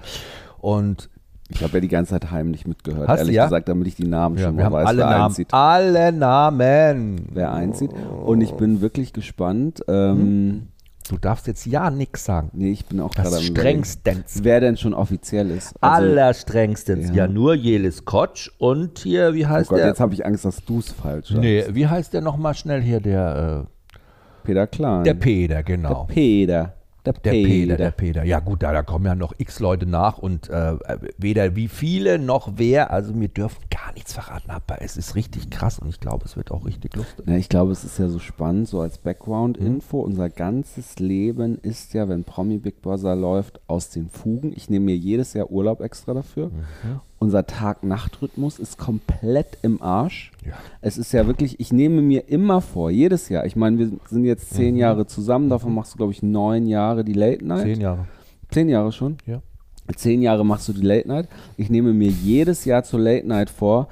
Und 0.60 1.10
Ich 1.50 1.62
habe 1.64 1.74
ja 1.76 1.80
die 1.80 1.88
ganze 1.88 2.12
Zeit 2.12 2.32
heimlich 2.32 2.66
mitgehört, 2.68 3.08
Hast 3.08 3.20
ehrlich 3.20 3.36
ja? 3.36 3.46
gesagt, 3.46 3.70
damit 3.70 3.88
ich 3.88 3.96
die 3.96 4.08
Namen 4.08 4.38
ja, 4.38 4.46
schon 4.48 4.56
mal 4.56 4.72
weiß, 4.72 4.88
alle 4.88 4.98
wer 4.98 5.10
Namen. 5.12 5.24
einzieht. 5.26 5.54
Alle 5.54 6.12
Namen. 6.12 7.28
Wer 7.32 7.54
einzieht. 7.54 7.92
Und 8.26 8.42
ich 8.42 8.54
bin 8.54 8.82
wirklich 8.82 9.14
gespannt. 9.14 9.82
Ähm, 9.88 10.70
Du 11.10 11.18
darfst 11.18 11.48
jetzt 11.48 11.66
ja 11.66 11.90
nichts 11.90 12.26
sagen. 12.26 12.50
Nee, 12.54 12.72
ich 12.72 12.86
bin 12.86 13.00
auch 13.00 13.12
gerade 13.14 13.30
Das 13.30 13.40
am 13.40 13.46
überlegen, 13.48 13.84
strengstens. 13.86 14.40
wer 14.44 14.60
denn 14.60 14.78
schon 14.78 14.94
offiziell 14.94 15.50
ist. 15.52 15.74
Also, 15.82 16.08
Allerstrengstens. 16.10 17.10
Ja. 17.10 17.16
Ja. 17.16 17.28
nur 17.28 17.54
Jelis 17.54 18.06
Kotsch 18.06 18.50
und 18.58 19.00
hier, 19.00 19.34
wie 19.34 19.46
oh 19.46 19.50
heißt 19.50 19.70
Gott, 19.70 19.80
der? 19.80 19.88
jetzt 19.88 20.00
habe 20.00 20.14
ich 20.14 20.26
Angst, 20.26 20.46
dass 20.46 20.64
du 20.66 20.80
es 20.80 20.92
falsch 20.92 21.28
sagst. 21.30 21.42
nee, 21.42 21.64
wie 21.70 21.88
heißt 21.88 22.14
der 22.14 22.22
nochmal 22.22 22.54
schnell 22.56 22.82
hier, 22.82 23.00
der, 23.00 23.68
Peter 24.44 24.68
Klein. 24.68 25.02
äh, 25.02 25.04
der 25.06 25.14
Peter, 25.16 25.54
Der 25.56 25.64
genau. 25.64 26.04
Peter. 26.06 26.74
Der, 27.08 27.14
Der 27.14 27.32
Peter, 27.32 27.78
der 27.78 27.92
Peter. 27.92 28.24
Ja 28.24 28.40
gut, 28.40 28.64
da, 28.64 28.72
da 28.72 28.84
kommen 28.84 29.06
ja 29.06 29.16
noch 29.16 29.34
x 29.38 29.60
Leute 29.60 29.86
nach 29.86 30.18
und 30.18 30.50
äh, 30.50 30.76
weder 31.18 31.56
wie 31.56 31.68
viele 31.68 32.20
noch 32.20 32.54
wer. 32.58 32.92
Also 32.92 33.18
wir 33.20 33.28
dürfen 33.28 33.64
gar 33.70 33.94
nichts 33.94 34.14
verraten, 34.14 34.52
aber 34.52 34.82
es 34.82 34.98
ist 34.98 35.16
richtig 35.16 35.50
krass 35.50 35.80
und 35.80 35.90
ich 35.90 36.00
glaube, 36.00 36.26
es 36.26 36.36
wird 36.36 36.52
auch 36.52 36.66
richtig 36.66 36.96
lustig. 36.96 37.28
Ja, 37.28 37.36
ich 37.36 37.50
glaube, 37.50 37.72
es 37.72 37.84
ist 37.84 37.98
ja 37.98 38.08
so 38.10 38.20
spannend, 38.20 38.68
so 38.68 38.82
als 38.82 38.98
Background-Info. 38.98 40.00
Mhm. 40.00 40.04
Unser 40.04 40.30
ganzes 40.30 41.00
Leben 41.00 41.58
ist 41.60 41.94
ja, 41.94 42.10
wenn 42.10 42.24
Promi 42.24 42.58
Big 42.58 42.82
Brother 42.82 43.16
läuft, 43.16 43.60
aus 43.68 43.90
den 43.90 44.10
Fugen. 44.10 44.54
Ich 44.56 44.70
nehme 44.70 44.86
mir 44.86 44.98
jedes 44.98 45.34
Jahr 45.34 45.50
Urlaub 45.50 45.82
extra 45.82 46.14
dafür. 46.14 46.48
Mhm. 46.48 47.00
Unser 47.20 47.48
Tag-Nacht-Rhythmus 47.48 48.60
ist 48.60 48.78
komplett 48.78 49.58
im 49.64 49.82
Arsch. 49.82 50.32
Ja. 50.46 50.54
Es 50.82 50.98
ist 51.00 51.12
ja 51.14 51.26
wirklich, 51.26 51.60
ich 51.60 51.72
nehme 51.74 52.02
mir 52.02 52.30
immer 52.30 52.62
vor, 52.62 52.92
jedes 52.92 53.30
Jahr. 53.30 53.46
Ich 53.46 53.56
meine, 53.56 53.80
wir 53.80 53.92
sind 54.08 54.24
jetzt 54.24 54.54
zehn 54.54 54.76
Mhm. 54.76 54.80
Jahre 54.80 55.08
zusammen, 55.08 55.50
davon 55.50 55.74
machst 55.74 55.94
du, 55.94 55.98
glaube 55.98 56.12
ich, 56.12 56.22
neun 56.22 56.68
Jahre 56.68 57.04
die 57.04 57.14
Late 57.14 57.44
Night. 57.46 57.64
Zehn 57.64 57.82
Jahre. 57.82 58.08
Zehn 58.52 58.70
Jahre 58.70 58.92
schon? 58.92 59.18
Ja. 59.26 59.42
Zehn 59.96 60.22
Jahre 60.22 60.46
machst 60.46 60.68
du 60.68 60.74
die 60.74 60.82
Late 60.86 61.08
Night. 61.08 61.28
Ich 61.58 61.70
nehme 61.70 61.92
mir 61.94 62.10
jedes 62.10 62.66
Jahr 62.66 62.84
zur 62.84 63.00
Late 63.00 63.26
Night 63.28 63.50
vor, 63.50 63.88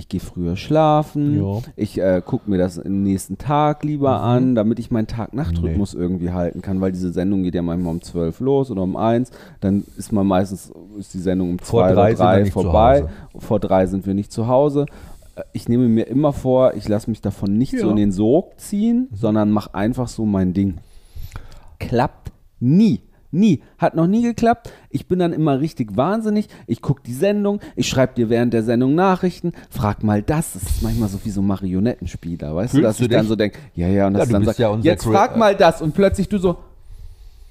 ich 0.00 0.08
gehe 0.08 0.20
früher 0.20 0.56
schlafen, 0.56 1.36
Jo. 1.36 1.62
ich 1.76 1.98
äh, 2.00 2.20
gucke 2.24 2.50
mir 2.50 2.58
das 2.58 2.78
am 2.78 3.02
nächsten 3.02 3.38
Tag 3.38 3.84
lieber 3.84 4.18
Mhm. 4.18 4.24
an, 4.24 4.54
damit 4.56 4.78
ich 4.80 4.90
meinen 4.90 5.06
Tag-Nacht-Rhythmus 5.06 5.94
irgendwie 5.94 6.30
halten 6.32 6.60
kann, 6.62 6.80
weil 6.80 6.92
diese 6.92 7.12
Sendung 7.12 7.42
geht 7.44 7.54
ja 7.54 7.62
manchmal 7.62 7.92
um 7.94 8.02
12 8.02 8.40
los 8.40 8.70
oder 8.70 8.82
um 8.82 8.96
1, 8.96 9.30
dann 9.60 9.84
ist 9.96 10.12
man 10.12 10.26
meistens, 10.26 10.72
ist 10.98 11.14
die 11.14 11.18
Sendung 11.18 11.50
um 11.50 11.58
Vor 11.58 11.82
2 11.84 11.92
drei 11.92 12.08
oder 12.10 12.16
sind 12.16 12.18
wir 12.18 12.32
3 12.32 12.40
nicht 12.42 12.52
zu 12.52 12.62
vorbei, 12.62 13.04
vor 13.38 13.60
3 13.60 13.86
sind 13.86 14.06
wir 14.06 14.14
nicht 14.14 14.32
zu 14.32 14.48
Hause. 14.48 14.86
Äh, 15.36 15.42
Ich 15.52 15.68
nehme 15.68 15.86
mir 15.88 16.06
immer 16.08 16.32
vor, 16.32 16.74
ich 16.74 16.88
lasse 16.88 17.08
mich 17.08 17.20
davon 17.20 17.56
nicht 17.56 17.72
so 17.78 17.86
Ja. 17.86 17.90
in 17.90 17.96
den 17.96 18.12
Sog 18.12 18.58
ziehen, 18.58 19.08
Mhm. 19.10 19.16
sondern 19.16 19.50
mache 19.52 19.74
einfach 19.74 20.08
so 20.08 20.24
mein 20.26 20.52
Ding 20.52 20.78
klappt 21.78 22.32
nie. 22.58 23.00
Nie. 23.32 23.62
Hat 23.78 23.94
noch 23.94 24.06
nie 24.08 24.22
geklappt. 24.22 24.72
Ich 24.90 25.06
bin 25.06 25.18
dann 25.20 25.32
immer 25.32 25.60
richtig 25.60 25.96
wahnsinnig. 25.96 26.48
Ich 26.66 26.82
gucke 26.82 27.02
die 27.06 27.12
Sendung, 27.14 27.60
ich 27.76 27.88
schreibe 27.88 28.14
dir 28.14 28.28
während 28.28 28.52
der 28.52 28.62
Sendung 28.64 28.94
Nachrichten, 28.94 29.52
frag 29.70 30.02
mal 30.02 30.20
das. 30.22 30.54
Das 30.54 30.62
ist 30.64 30.82
manchmal 30.82 31.08
so 31.08 31.18
wie 31.24 31.30
so 31.30 31.40
Marionettenspieler, 31.42 32.54
weißt 32.56 32.74
du, 32.74 32.78
Fühlst 32.78 32.88
dass 32.88 32.96
du 32.98 33.02
ich 33.04 33.10
dann 33.10 33.26
so 33.26 33.36
denke, 33.36 33.58
ja, 33.76 33.86
ja, 33.88 34.06
und 34.08 34.14
Ja, 34.14 34.18
das 34.20 34.28
du 34.28 34.32
dann 34.34 34.44
sagt, 34.44 34.58
ja 34.58 34.76
jetzt 34.78 35.04
Cre- 35.06 35.12
frag 35.12 35.36
mal 35.36 35.54
das 35.54 35.80
und 35.80 35.94
plötzlich 35.94 36.28
du 36.28 36.38
so, 36.38 36.56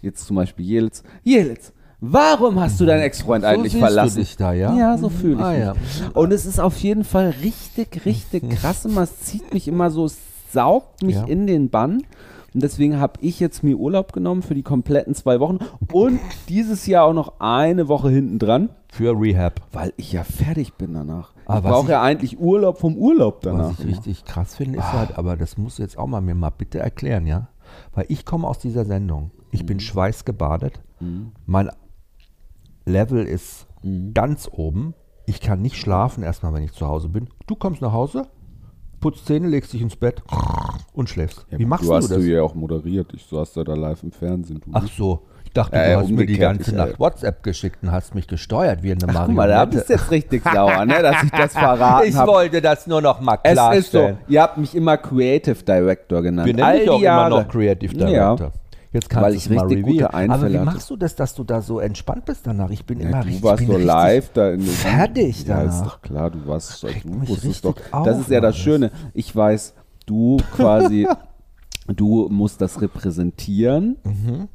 jetzt 0.02 0.26
zum 0.26 0.36
Beispiel 0.36 0.66
Jelitz, 0.66 1.04
Jelitz, 1.24 1.72
warum 2.02 2.60
hast 2.60 2.80
du 2.80 2.86
deinen 2.86 3.02
Ex-Freund 3.02 3.44
eigentlich 3.46 3.74
siehst 3.74 3.84
verlassen? 3.84 4.16
Du 4.16 4.22
dich 4.22 4.38
da, 4.38 4.54
ja? 4.54 4.76
Ja, 4.76 4.98
so 4.98 5.10
fühle 5.10 5.36
ich 5.36 5.40
Ah, 5.42 5.52
mich. 5.52 5.60
ja. 5.60 5.74
Und 6.14 6.32
es 6.34 6.46
ist 6.46 6.60
auf 6.60 6.78
jeden 6.78 7.04
Fall 7.04 7.34
richtig, 7.42 8.06
richtig 8.06 8.50
krass 8.50 8.86
immer. 8.86 9.04
Es 9.04 9.20
zieht 9.22 9.54
mich 9.54 9.68
immer 9.68 9.92
so, 9.92 10.06
es 10.06 10.18
saugt 10.52 11.04
mich 11.04 11.16
Ja. 11.16 11.24
in 11.26 11.48
den 11.48 11.70
Bann. 11.70 12.04
Und 12.54 12.64
deswegen 12.64 13.00
habe 13.00 13.14
ich 13.22 13.40
jetzt 13.40 13.64
mir 13.64 13.76
Urlaub 13.78 14.14
genommen 14.14 14.42
für 14.42 14.56
die 14.56 14.64
kompletten 14.64 15.14
zwei 15.16 15.40
Wochen 15.40 15.60
und 15.92 16.20
dieses 16.48 16.86
Jahr 16.88 17.06
auch 17.06 17.14
noch 17.14 17.40
eine 17.40 17.88
Woche 17.88 18.10
hinten 18.10 18.40
dran, 18.40 18.70
Für 18.92 19.14
Rehab. 19.20 19.62
weil 19.72 19.94
ich 19.98 20.12
ja 20.14 20.24
fertig 20.24 20.74
bin 20.76 20.94
danach. 20.94 21.34
Ah, 21.46 21.58
ich 21.58 21.64
brauche 21.64 21.92
ja 21.92 22.02
eigentlich 22.02 22.40
Urlaub 22.40 22.80
vom 22.80 22.96
Urlaub 22.98 23.42
danach. 23.42 23.72
Was 23.72 23.80
ich 23.80 23.88
richtig 23.88 24.26
krass 24.26 24.56
finde, 24.56 24.80
ist 24.80 24.94
halt, 24.94 25.18
aber 25.18 25.38
das 25.38 25.58
musst 25.58 25.80
du 25.80 25.84
jetzt 25.84 25.98
auch 25.98 26.08
mal 26.08 26.22
mir 26.22 26.36
mal 26.36 26.50
bitte 26.52 26.80
erklären, 26.80 27.26
ja? 27.28 27.50
Weil 27.94 28.06
ich 28.10 28.26
komme 28.26 28.48
aus 28.48 28.60
dieser 28.60 28.86
Sendung. 28.86 29.32
Ich 29.52 29.66
bin 29.66 29.80
schweißgebadet. 29.80 30.82
Mein 31.46 31.70
Level 32.86 33.26
ist 33.26 33.68
Mhm. 33.82 34.14
Ganz 34.14 34.50
oben. 34.52 34.94
Ich 35.26 35.40
kann 35.40 35.62
nicht 35.62 35.78
schlafen 35.78 36.22
erstmal, 36.24 36.54
wenn 36.54 36.64
ich 36.64 36.74
zu 36.74 36.86
Hause 36.86 37.08
bin. 37.08 37.30
Du 37.48 37.56
kommst 37.56 37.82
nach 37.82 37.94
Hause, 37.94 38.28
putzt 39.00 39.26
Zähne, 39.26 39.48
legst 39.48 39.74
dich 39.74 39.82
ins 39.82 39.96
Bett 39.96 40.22
und 40.94 41.10
schläfst. 41.10 41.46
Ja, 41.52 41.60
Wie 41.60 41.66
machst 41.66 41.86
du 41.86 41.90
du, 41.90 41.96
hast 41.96 42.10
das? 42.10 42.18
du 42.18 42.24
ja 42.24 42.42
auch 42.42 42.56
moderiert. 42.56 43.12
Ich 43.14 43.26
saß 43.26 43.54
da, 43.54 43.64
da 43.64 43.74
live 43.76 44.04
im 44.04 44.12
Fernsehen. 44.12 44.62
Du 44.64 44.70
Ach 44.74 44.88
so. 44.88 45.22
Ich 45.46 45.54
dachte, 45.54 45.76
Ja, 45.76 45.84
du 45.86 45.92
ja, 45.92 46.00
hast 46.02 46.10
mir 46.12 46.26
die 46.28 46.38
ganze 46.38 46.76
Nacht 46.76 46.92
äh, 46.94 47.00
WhatsApp 47.00 47.42
geschickt 47.42 47.80
und 47.82 47.92
hast 47.92 48.14
mich 48.14 48.28
gesteuert 48.28 48.84
wie 48.84 48.92
eine 48.92 49.00
Ach, 49.08 49.26
guck 49.26 49.34
mal, 49.36 49.48
da 49.48 49.66
Marionette. 49.66 49.78
bist 49.78 49.90
du 49.90 49.94
jetzt 49.94 50.12
richtig 50.12 50.44
sauer, 50.44 50.86
ne, 50.86 51.02
dass 51.02 51.24
ich 51.24 51.32
das 51.32 51.54
verraten 51.54 52.08
ich 52.08 52.16
habe. 52.16 52.32
wollte 52.32 52.62
das 52.62 52.86
nur 52.86 53.02
noch 53.02 53.20
mal 53.20 53.40
Es 53.42 53.54
ist 53.54 53.58
so, 53.58 53.62
klarstellen. 54.00 54.18
ihr 54.28 54.42
habt 54.44 54.58
mich 54.60 54.76
immer 54.76 54.98
Creative 54.98 55.64
Director 55.64 56.22
genannt. 56.22 56.46
Wir 56.46 56.54
nennen 56.54 56.68
All 56.68 56.80
dich 56.80 56.90
auch 56.90 57.02
Jahre. 57.02 57.28
immer 57.32 57.42
noch 57.42 57.48
Creative 57.50 57.94
Director. 57.96 58.48
Ja. 58.48 58.52
Jetzt 58.92 59.08
kannst 59.10 59.24
Weil 59.24 59.32
du 59.34 59.38
ich 59.38 59.50
richtig 59.50 59.84
gute 59.84 60.06
revealen. 60.06 60.32
Aber 60.32 60.34
Einfälle 60.34 60.54
wie 60.54 60.58
hatte. 60.60 60.66
machst 60.66 60.90
du 60.90 60.98
das, 60.98 61.16
dass 61.16 61.36
du 61.36 61.44
da 61.44 61.62
so 61.62 61.80
entspannt 61.80 62.26
bist 62.26 62.48
danach? 62.48 62.72
Ich 62.72 62.86
bin 62.86 63.00
immer 63.00 63.12
Ja, 63.12 63.20
richtig, 63.20 63.42
du 63.42 63.48
warst 63.48 63.66
so 63.68 63.78
live 63.78 64.32
da 64.34 64.50
in 64.52 64.62
fertig 64.62 65.46
Ja, 65.46 65.62
ist 65.62 65.78
danach. 65.80 65.84
doch 65.84 66.02
klar, 66.02 66.32
du 66.32 66.48
warst, 66.48 66.84
regt 66.84 67.06
du 67.06 67.28
wusstest 67.28 67.66
doch. 67.66 67.76
Das 67.76 68.16
auf, 68.16 68.22
ist 68.22 68.30
ja 68.32 68.42
das. 68.42 68.58
Schöne. 68.58 68.92
Ich 69.14 69.36
weiß, 69.36 69.76
du 70.08 70.38
quasi, 70.56 71.08
du 71.88 72.28
musst 72.30 72.62
das 72.62 72.82
repräsentieren. 72.82 73.98
Mhm. 74.04 74.48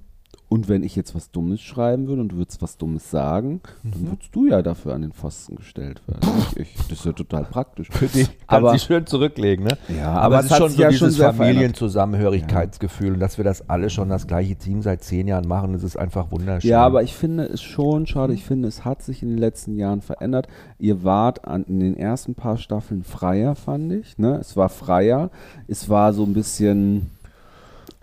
Und 0.54 0.68
wenn 0.68 0.84
ich 0.84 0.94
jetzt 0.94 1.16
was 1.16 1.32
Dummes 1.32 1.60
schreiben 1.60 2.06
würde 2.06 2.20
und 2.22 2.28
du 2.28 2.36
würdest 2.36 2.62
was 2.62 2.76
Dummes 2.78 3.10
sagen, 3.10 3.60
Mhm. 3.82 3.90
dann 3.90 4.06
würdest 4.12 4.28
du 4.36 4.46
ja 4.46 4.62
dafür 4.62 4.94
an 4.94 5.02
den 5.02 5.12
Pfosten 5.12 5.56
gestellt 5.56 6.00
werden. 6.06 6.20
Nicht 6.36 6.56
ich. 6.56 6.74
Das 6.88 7.00
ist 7.00 7.04
ja 7.04 7.12
total 7.12 7.42
praktisch. 7.44 7.88
Für 7.90 8.06
dich 8.06 8.26
kannst 8.28 8.38
Aber- 8.46 8.72
dich 8.72 8.82
schön 8.82 9.04
zurücklegen, 9.04 9.64
ne? 9.64 9.76
Ja, 9.98 10.10
aber, 10.12 10.20
aber 10.22 10.38
es 10.38 10.44
es 10.46 10.50
ist 10.52 10.56
schon 10.58 10.70
so 10.70 10.82
ja 10.82 10.88
dieses. 10.90 11.16
Familienzusammenhörigkeitsgefühl 11.16 13.14
und 13.14 13.18
dass 13.20 13.36
wir 13.36 13.44
das 13.44 13.68
alle 13.68 13.90
schon 13.90 14.08
das 14.10 14.28
gleiche 14.28 14.54
Team 14.54 14.80
seit 14.82 15.02
zehn 15.02 15.26
Jahren 15.26 15.48
machen, 15.48 15.72
das 15.72 15.82
ist 15.82 15.96
einfach 15.98 16.30
wunderschön. 16.30 16.70
Ja, 16.70 16.84
aber 16.84 17.02
ich 17.02 17.14
finde 17.14 17.44
es 17.46 17.60
schon 17.60 18.06
schade. 18.06 18.32
Ich 18.32 18.44
finde, 18.44 18.68
es 18.68 18.84
hat 18.84 19.02
sich 19.02 19.22
in 19.24 19.30
den 19.30 19.38
letzten 19.38 19.76
Jahren 19.76 20.02
verändert. 20.02 20.46
Ihr 20.78 21.02
wart 21.02 21.46
an, 21.46 21.64
in 21.64 21.80
den 21.80 21.96
ersten 21.96 22.36
paar 22.36 22.58
Staffeln 22.58 23.02
freier, 23.02 23.56
fand 23.56 23.92
ich. 23.92 24.18
Ne? 24.18 24.36
Es 24.40 24.56
war 24.56 24.68
freier. 24.68 25.30
Es 25.66 25.88
war 25.88 26.12
so 26.12 26.22
ein 26.22 26.32
bisschen. 26.34 27.10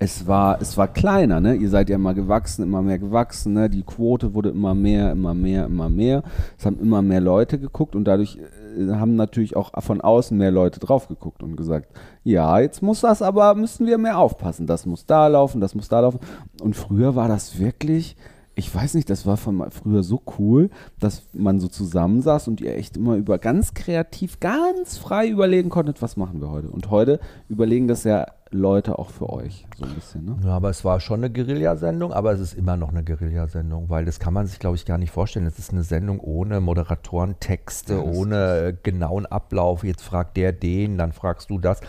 Es 0.04 0.26
war, 0.26 0.60
es 0.60 0.80
war 0.80 0.88
kleiner, 0.88 1.42
ne? 1.42 1.54
Ihr 1.54 1.70
seid 1.70 1.88
ja 1.88 1.96
immer 1.96 2.16
gewachsen, 2.16 2.64
immer 2.64 2.82
mehr 2.82 2.98
gewachsen, 2.98 3.54
ne? 3.54 3.70
Die 3.70 3.84
Quote 3.84 4.34
wurde 4.34 4.50
immer 4.50 4.74
mehr, 4.74 5.12
immer 5.12 5.36
mehr, 5.36 5.66
immer 5.66 5.90
mehr. 5.90 6.24
Es 6.58 6.66
haben 6.66 6.80
immer 6.80 7.04
mehr 7.04 7.22
Leute 7.22 7.60
geguckt 7.60 7.96
und 7.96 8.06
dadurch 8.06 8.40
äh, 8.40 8.94
haben 8.94 9.16
natürlich 9.16 9.56
auch 9.56 9.80
von 9.84 10.02
außen 10.02 10.36
mehr 10.36 10.50
Leute 10.50 10.80
drauf 10.80 11.08
geguckt 11.08 11.44
und 11.44 11.56
gesagt, 11.56 11.96
ja, 12.24 12.60
jetzt 12.60 12.82
muss 12.82 13.02
das 13.02 13.22
aber, 13.22 13.54
müssen 13.54 13.86
wir 13.86 14.00
mehr 14.00 14.18
aufpassen. 14.18 14.66
Das 14.66 14.88
muss 14.88 15.06
da 15.06 15.28
laufen, 15.28 15.62
das 15.62 15.76
muss 15.76 15.88
da 15.88 16.00
laufen. 16.00 16.20
Und 16.64 16.76
früher 16.76 17.16
war 17.16 17.28
das 17.28 17.60
wirklich, 17.60 18.18
ich 18.56 18.74
weiß 18.74 18.96
nicht, 18.96 19.08
das 19.08 19.28
war 19.28 19.38
von 19.38 19.70
früher 19.70 20.02
so 20.02 20.20
cool, 20.40 20.72
dass 21.00 21.28
man 21.32 21.60
so 21.60 21.68
zusammensaß 21.68 22.48
und 22.48 22.60
ihr 22.60 22.76
echt 22.76 22.98
immer 22.98 23.18
über 23.18 23.38
ganz 23.38 23.76
kreativ, 23.76 24.40
ganz 24.40 24.98
frei 24.98 25.28
überlegen 25.30 25.70
konntet, 25.70 26.02
was 26.02 26.18
machen 26.18 26.42
wir 26.42 26.50
heute. 26.50 26.72
Und 26.72 26.90
heute 26.90 27.20
überlegen 27.50 27.88
das 27.88 28.04
ja 28.04 28.26
Leute 28.52 29.00
auch 29.00 29.10
für 29.10 29.30
euch, 29.30 29.66
so 29.78 29.86
ein 29.86 29.96
bisschen, 29.96 30.26
ne? 30.26 30.38
Ja, 30.44 30.52
aber 30.52 30.70
es 30.70 30.84
war 30.84 31.00
schon 31.00 31.22
eine 31.22 31.32
Guerillasendung, 31.32 32.12
aber 32.12 32.34
es 32.34 32.40
ist 32.42 32.54
immer 32.54 32.76
noch 32.76 32.90
eine 32.90 33.04
Guerillasendung, 33.04 33.90
weil 33.90 34.04
das 34.04 34.20
kann 34.20 34.34
man 34.34 34.46
sich, 34.46 34.60
glaube 34.60 34.76
ich, 34.76 34.86
gar 34.86 34.98
nicht 34.98 35.12
vorstellen. 35.12 35.46
Es 35.46 35.58
ist 35.58 35.72
eine 35.72 35.84
Sendung 35.84 36.20
ohne 36.20 36.60
Moderatoren, 36.60 37.40
Texte, 37.40 37.94
Ja, 37.94 38.00
ohne 38.02 38.78
genauen 38.84 39.26
Ablauf. 39.26 39.84
Jetzt 39.86 40.04
fragt 40.04 40.36
der 40.36 40.52
den, 40.52 40.98
dann 40.98 41.14
fragst 41.14 41.50
du 41.50 41.60
das. 41.60 41.80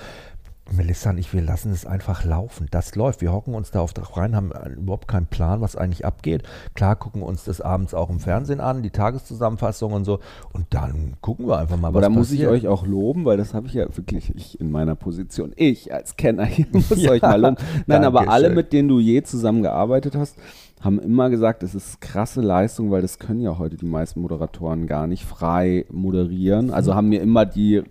Melissa 0.71 1.11
und 1.11 1.19
ich, 1.19 1.33
wir 1.35 1.43
lassen 1.43 1.73
es 1.73 1.85
einfach 1.85 2.25
laufen. 2.25 2.67
Das 2.71 2.95
läuft. 2.95 3.21
Wir 3.21 3.33
hocken 3.33 3.55
uns 3.55 3.73
da 3.73 3.81
auf 3.81 3.93
drauf 3.93 4.17
rein, 4.17 4.37
haben 4.37 4.53
überhaupt 4.77 5.09
keinen 5.09 5.27
Plan, 5.27 5.61
was 5.61 5.77
eigentlich 5.77 6.05
abgeht. 6.05 6.45
Klar 6.75 6.97
gucken 6.97 7.23
uns 7.23 7.45
das 7.45 7.61
abends 7.61 7.95
auch 7.95 8.11
im 8.11 8.21
Fernsehen 8.21 8.61
an, 8.61 8.83
die 8.83 8.91
Tageszusammenfassung 8.91 9.93
und 9.93 10.05
so. 10.05 10.21
Und 10.53 10.67
dann 10.71 11.15
gucken 11.21 11.47
wir 11.47 11.59
einfach 11.59 11.77
mal, 11.77 11.89
Aber 11.89 11.97
was 11.97 12.03
da 12.03 12.09
muss 12.11 12.31
ich 12.31 12.41
passiert. 12.41 12.53
euch 12.53 12.69
auch 12.69 12.87
loben, 12.87 13.25
weil 13.25 13.37
das 13.37 13.55
habe 13.55 13.67
ich 13.67 13.75
ja 13.75 13.87
wirklich 13.97 14.35
ich 14.35 14.61
in 14.61 14.71
meiner 14.71 14.95
Position. 14.95 15.53
Ich 15.57 15.93
als 15.93 16.17
Kenner 16.17 16.45
hier 16.45 16.67
muss 16.73 16.91
euch 17.07 17.23
mal 17.23 17.41
loben. 17.41 17.57
Nein, 17.87 18.05
aber 18.05 18.29
alle, 18.29 18.51
mit 18.51 18.73
denen 18.73 18.89
du 18.89 18.99
je 19.01 19.23
zusammengearbeitet 19.23 20.15
hast, 20.15 20.37
haben 20.81 20.99
immer 20.99 21.31
gesagt, 21.31 21.63
es 21.63 21.75
ist 21.75 22.01
krasse 22.01 22.41
Leistung, 22.41 22.91
weil 22.91 23.03
das 23.03 23.19
können 23.19 23.41
ja 23.41 23.59
heute 23.59 23.77
die 23.77 23.87
meisten 23.87 24.21
Moderatoren 24.21 24.87
gar 24.87 25.07
nicht 25.07 25.25
frei 25.25 25.87
moderieren. 25.91 26.67
Mhm. 26.67 26.75
Also 26.75 26.95
haben 26.95 27.09
mir 27.09 27.21
immer 27.21 27.47
die, 27.47 27.83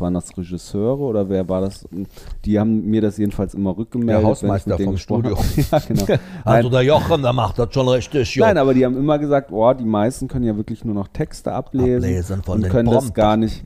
waren 0.00 0.14
das 0.14 0.36
Regisseure 0.36 1.02
oder 1.02 1.28
wer 1.28 1.48
war 1.48 1.60
das? 1.60 1.86
Die 2.44 2.58
haben 2.58 2.86
mir 2.86 3.00
das 3.00 3.16
jedenfalls 3.16 3.54
immer 3.54 3.76
rückgemeldet. 3.76 4.22
Der 4.22 4.28
Hausmeister 4.28 4.70
wenn 4.70 4.78
ich 4.78 4.84
vom 4.84 4.98
Studio. 4.98 5.38
ja, 5.70 5.78
genau. 5.78 6.04
Also 6.44 6.68
der 6.68 6.82
Jochen, 6.82 7.22
der 7.22 7.32
macht 7.32 7.58
das 7.58 7.72
schon 7.72 7.88
richtig. 7.88 8.34
jo. 8.34 8.44
Nein, 8.44 8.58
aber 8.58 8.74
die 8.74 8.84
haben 8.84 8.96
immer 8.96 9.18
gesagt, 9.18 9.50
oh, 9.52 9.72
die 9.72 9.84
meisten 9.84 10.28
können 10.28 10.44
ja 10.44 10.56
wirklich 10.56 10.84
nur 10.84 10.94
noch 10.94 11.08
Texte 11.08 11.52
ablesen, 11.52 12.04
Ablesen 12.04 12.42
von 12.42 12.62
und 12.62 12.68
können 12.70 12.90
das 12.90 13.04
Prompter. 13.04 13.22
gar 13.22 13.36
nicht 13.36 13.64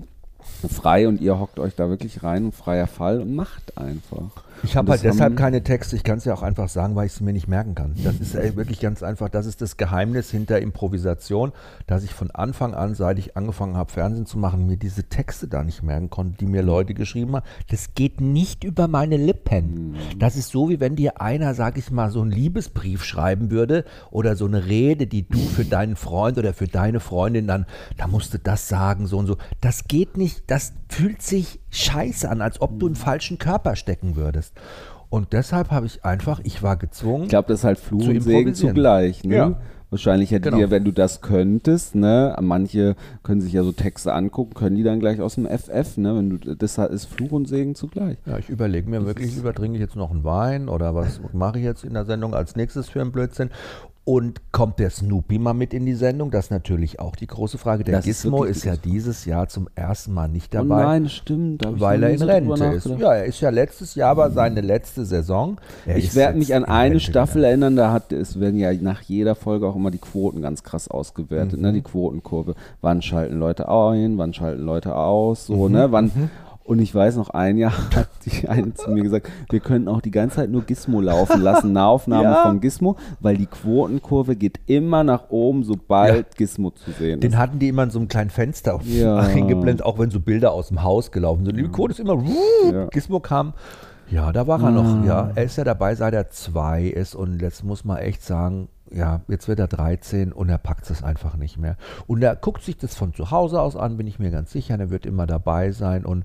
frei 0.69 1.09
und 1.09 1.21
ihr 1.21 1.39
hockt 1.39 1.59
euch 1.59 1.75
da 1.75 1.89
wirklich 1.89 2.23
rein 2.23 2.53
freier 2.53 2.87
Fall 2.87 3.21
und 3.21 3.35
macht 3.35 3.77
einfach. 3.79 4.45
Ich 4.63 4.77
habe 4.77 4.91
halt 4.91 5.03
deshalb 5.03 5.37
keine 5.37 5.63
Texte, 5.63 5.97
ich 5.97 6.05
kann 6.05 6.19
es 6.19 6.25
ja 6.25 6.35
auch 6.35 6.43
einfach 6.43 6.69
sagen, 6.69 6.95
weil 6.95 7.07
ich 7.07 7.13
es 7.13 7.21
mir 7.21 7.33
nicht 7.33 7.49
merken 7.49 7.75
kann. 7.75 7.95
Das 8.05 8.21
ist 8.21 8.35
wirklich 8.57 8.81
ganz 8.81 9.03
einfach, 9.03 9.29
das 9.29 9.47
ist 9.47 9.61
das 9.63 9.77
Geheimnis 9.77 10.31
hinter 10.31 10.61
Improvisation, 10.61 11.53
dass 11.87 12.05
ich 12.05 12.13
von 12.13 12.31
Anfang 12.31 12.75
an, 12.75 12.95
seit 12.95 13.19
ich 13.19 13.37
angefangen 13.37 13.77
habe, 13.77 13.91
Fernsehen 13.91 14.27
zu 14.27 14.39
machen, 14.39 14.67
mir 14.67 14.77
diese 14.77 15.05
Texte 15.05 15.49
da 15.49 15.65
nicht 15.65 15.83
merken 15.83 16.11
konnte, 16.11 16.39
die 16.39 16.47
mir 16.47 16.63
Leute 16.63 16.95
geschrieben 16.95 17.37
haben. 17.37 17.47
Das 17.71 17.95
geht 17.95 18.21
nicht 18.21 18.65
über 18.65 18.89
meine 18.89 19.17
Lippen. 19.17 19.97
Das 20.19 20.37
ist 20.37 20.51
so, 20.51 20.69
wie 20.69 20.81
wenn 20.81 20.97
dir 20.97 21.21
einer, 21.21 21.55
sag 21.55 21.79
ich 21.79 21.91
mal, 21.91 22.11
so 22.11 22.21
einen 22.21 22.31
Liebesbrief 22.31 23.05
schreiben 23.05 23.51
würde 23.51 23.85
oder 24.11 24.37
so 24.37 24.47
eine 24.47 24.67
Rede, 24.67 25.07
die 25.07 25.27
du 25.29 25.39
für 25.39 25.65
deinen 25.65 25.97
Freund 25.97 26.39
oder 26.39 26.55
für 26.55 26.67
deine 26.67 27.01
Freundin 27.01 27.47
dann, 27.47 27.67
da 27.97 28.07
musst 28.07 28.35
du 28.35 28.39
das 28.39 28.69
sagen, 28.69 29.07
so 29.07 29.19
und 29.19 29.27
so. 29.27 29.37
Das 29.61 29.85
geht 29.85 30.17
nicht, 30.17 30.45
das 30.49 30.73
fühlt 30.89 31.23
sich 31.23 31.61
scheiße 31.71 32.29
an, 32.29 32.41
als 32.41 32.61
ob 32.61 32.79
du 32.79 32.87
einen 32.87 32.97
falschen 32.97 33.39
Körper 33.39 33.77
stecken 33.77 34.17
würdest. 34.17 34.55
Und 35.09 35.33
deshalb 35.33 35.71
habe 35.71 35.87
ich 35.87 36.05
einfach, 36.05 36.41
ich 36.45 36.63
war 36.63 36.77
gezwungen. 36.77 37.25
Ich 37.25 37.31
glaube, 37.31 37.49
das 37.49 37.61
ist 37.61 37.65
halt 37.65 37.79
Fluch 37.79 38.03
Zu 38.05 38.11
und 38.11 38.21
Segen 38.21 38.55
zugleich. 38.55 39.25
Ne? 39.25 39.35
Ja. 39.37 39.61
Wahrscheinlich 39.91 40.31
hättet 40.31 40.53
Genau. 40.53 40.59
ihr, 40.59 40.71
wenn 40.71 40.85
du 40.85 40.93
das 40.93 41.21
könntest, 41.21 41.97
ne, 41.97 42.37
manche 42.41 42.95
können 43.25 43.41
sich 43.41 43.53
ja 43.53 43.65
so 43.65 43.73
Texte 43.73 44.13
angucken, 44.13 44.55
können 44.55 44.77
die 44.77 44.85
dann 44.85 45.01
gleich 45.01 45.21
aus 45.21 45.35
dem 45.35 45.47
FF, 45.47 45.97
ne, 45.97 46.15
wenn 46.17 46.31
du, 46.31 46.55
das 46.55 46.79
ist 46.79 47.07
Fluch 47.07 47.33
und 47.33 47.49
Segen 47.49 47.75
zugleich. 47.75 48.17
Ja, 48.25 48.39
ich 48.39 48.49
überlege 48.49 48.89
mir 48.89 49.05
wirklich, 49.05 49.35
lieber 49.35 49.53
trinke 49.53 49.75
ich 49.79 49.81
jetzt 49.81 49.97
noch 49.97 50.13
einen 50.13 50.23
Wein 50.23 50.69
oder 50.69 50.95
was 50.95 51.21
mache 51.33 51.59
ich 51.59 51.65
jetzt 51.65 51.83
in 51.83 51.95
der 51.95 52.05
Sendung 52.05 52.35
als 52.35 52.55
nächstes 52.55 52.89
für 52.89 53.01
einen 53.01 53.11
Blödsinn? 53.11 53.51
Und 54.13 54.41
kommt 54.51 54.81
der 54.81 54.91
Snoopy 54.91 55.39
mal 55.39 55.53
mit 55.53 55.73
in 55.73 55.87
die 55.87 55.95
Sendung? 55.95 56.33
Das 56.33 56.47
ist 56.47 56.51
natürlich 56.51 56.99
auch 56.99 57.15
die 57.15 57.29
große 57.29 57.59
Frage. 57.59 57.85
Der 57.85 57.99
Das 57.99 58.07
ist 58.09 58.23
Gizmo 58.23 58.39
wirklich 58.41 58.57
ist 58.57 58.65
ja 58.65 58.75
die- 58.75 58.91
dieses 58.91 59.25
Jahr 59.25 59.47
zum 59.47 59.69
ersten 59.77 60.13
Mal 60.13 60.27
nicht 60.27 60.53
Oh 60.53 60.59
dabei. 60.59 60.83
nein, 60.83 61.09
stimmt. 61.09 61.63
Weil 61.65 62.03
er 62.03 62.11
in 62.11 62.19
so 62.19 62.27
Rente 62.27 62.65
ist. 62.65 62.87
Ja, 62.87 63.15
er 63.15 63.25
ist 63.27 63.41
ja 63.41 63.51
letztes 63.51 63.95
Jahr 63.95 64.17
war 64.17 64.33
seine 64.33 64.63
letzte 64.63 65.05
Saison. 65.05 65.59
Er 65.87 65.97
Ich 65.97 66.07
ist 66.07 66.17
werde 66.17 66.37
mich 66.39 66.53
an 66.57 66.65
in 66.65 66.69
eine 66.69 66.95
Rente 66.95 67.01
Staffel 67.05 67.43
gegangen. 67.43 67.45
erinnern, 67.63 67.77
da 67.77 67.93
hat 67.93 68.11
es 68.11 68.41
werden 68.41 68.59
ja 68.59 68.73
nach 68.73 69.03
jeder 69.03 69.37
Folge 69.37 69.69
auch 69.69 69.77
immer 69.77 69.93
die 69.93 69.99
Quoten 69.99 70.43
ganz 70.43 70.65
krass 70.65 70.89
ausgewertet, 70.89 71.59
Mhm. 71.59 71.63
ne? 71.67 71.73
Die 71.73 71.83
Quotenkurve. 71.83 72.57
Wann 72.81 73.03
schalten 73.03 73.39
Leute 73.39 73.69
ein, 73.69 74.19
wann 74.19 74.35
schalten 74.35 74.63
Leute 74.65 74.97
aus, 74.97 75.47
so, 75.47 75.69
Mhm. 75.69 75.73
ne? 75.73 75.93
Wann 75.93 76.11
und 76.71 76.79
ich 76.79 76.95
weiß 76.95 77.17
noch, 77.17 77.31
ein 77.31 77.59
Jahr 77.59 77.73
hat 77.97 78.09
die 78.25 78.49
eine 78.49 78.73
zu 78.75 78.91
mir 78.91 79.03
gesagt, 79.03 79.29
wir 79.51 79.61
können 79.61 79.89
auch 79.89 80.01
die 80.01 80.11
ganze 80.13 80.37
Zeit 80.37 80.51
nur 80.51 80.63
Gizmo 80.63 81.01
laufen 81.01 81.43
lassen, 81.43 81.73
Nahaufnahme 81.73 82.23
Ja. 82.31 82.43
von 82.47 82.61
Gizmo, 82.61 82.97
weil 83.19 83.37
die 83.37 83.47
Quotenkurve 83.47 84.37
geht 84.37 84.61
immer 84.67 85.03
nach 85.05 85.31
oben, 85.31 85.65
sobald 85.65 86.37
Gizmo 86.37 86.71
zu 86.71 86.93
sehen 86.93 87.21
Den 87.21 87.33
ist. 87.33 87.39
hatten 87.39 87.59
die 87.59 87.69
immer 87.69 87.83
in 87.83 87.91
so 87.91 87.99
einem 87.99 88.09
kleinen 88.09 88.31
Fenster 88.31 88.79
Ja. 88.85 89.17
eingeblendet, 89.19 89.85
auch 89.85 89.99
wenn 89.99 90.11
so 90.11 90.21
Bilder 90.21 90.53
aus 90.53 90.69
dem 90.69 90.83
Haus 90.83 91.11
gelaufen 91.11 91.45
sind. 91.45 91.57
Die 91.57 91.65
Quote 91.69 91.93
ist 91.93 92.01
immer, 92.01 92.23
Ja. 92.73 92.87
Gizmo 92.87 93.21
kam. 93.21 93.53
Ja, 94.11 94.33
da 94.33 94.47
war 94.47 94.61
er 94.61 94.69
Ah. 94.69 94.71
noch. 94.71 95.05
Ja, 95.07 95.31
er 95.35 95.45
ist 95.45 95.57
ja 95.57 95.65
dabei, 95.65 95.95
seit 95.95 96.15
er 96.15 96.31
zwei 96.31 96.85
ist. 96.85 97.15
Und 97.15 97.41
jetzt 97.43 97.65
muss 97.65 97.85
man 97.85 97.99
echt 97.99 98.25
sagen, 98.25 98.69
ja, 98.91 99.21
jetzt 99.29 99.49
wird 99.49 99.59
er 99.61 99.69
13 99.69 100.33
und 100.33 100.49
er 100.49 100.59
packt 100.59 100.91
es 100.91 101.03
einfach 101.03 101.37
nicht 101.37 101.59
mehr. 101.59 101.77
Und 102.07 102.23
er 102.23 102.37
guckt 102.37 102.63
sich 102.63 102.77
das 102.77 102.95
von 102.95 103.15
zu 103.15 103.31
Hause 103.31 103.61
aus 103.61 103.77
an, 103.77 103.97
bin 103.97 104.07
ich 104.07 104.19
mir 104.19 104.31
ganz 104.31 104.53
sicher. 104.53 104.79
Er 104.79 104.91
wird 104.91 105.07
immer 105.07 105.27
dabei 105.27 105.71
sein. 105.73 106.05
Und 106.05 106.25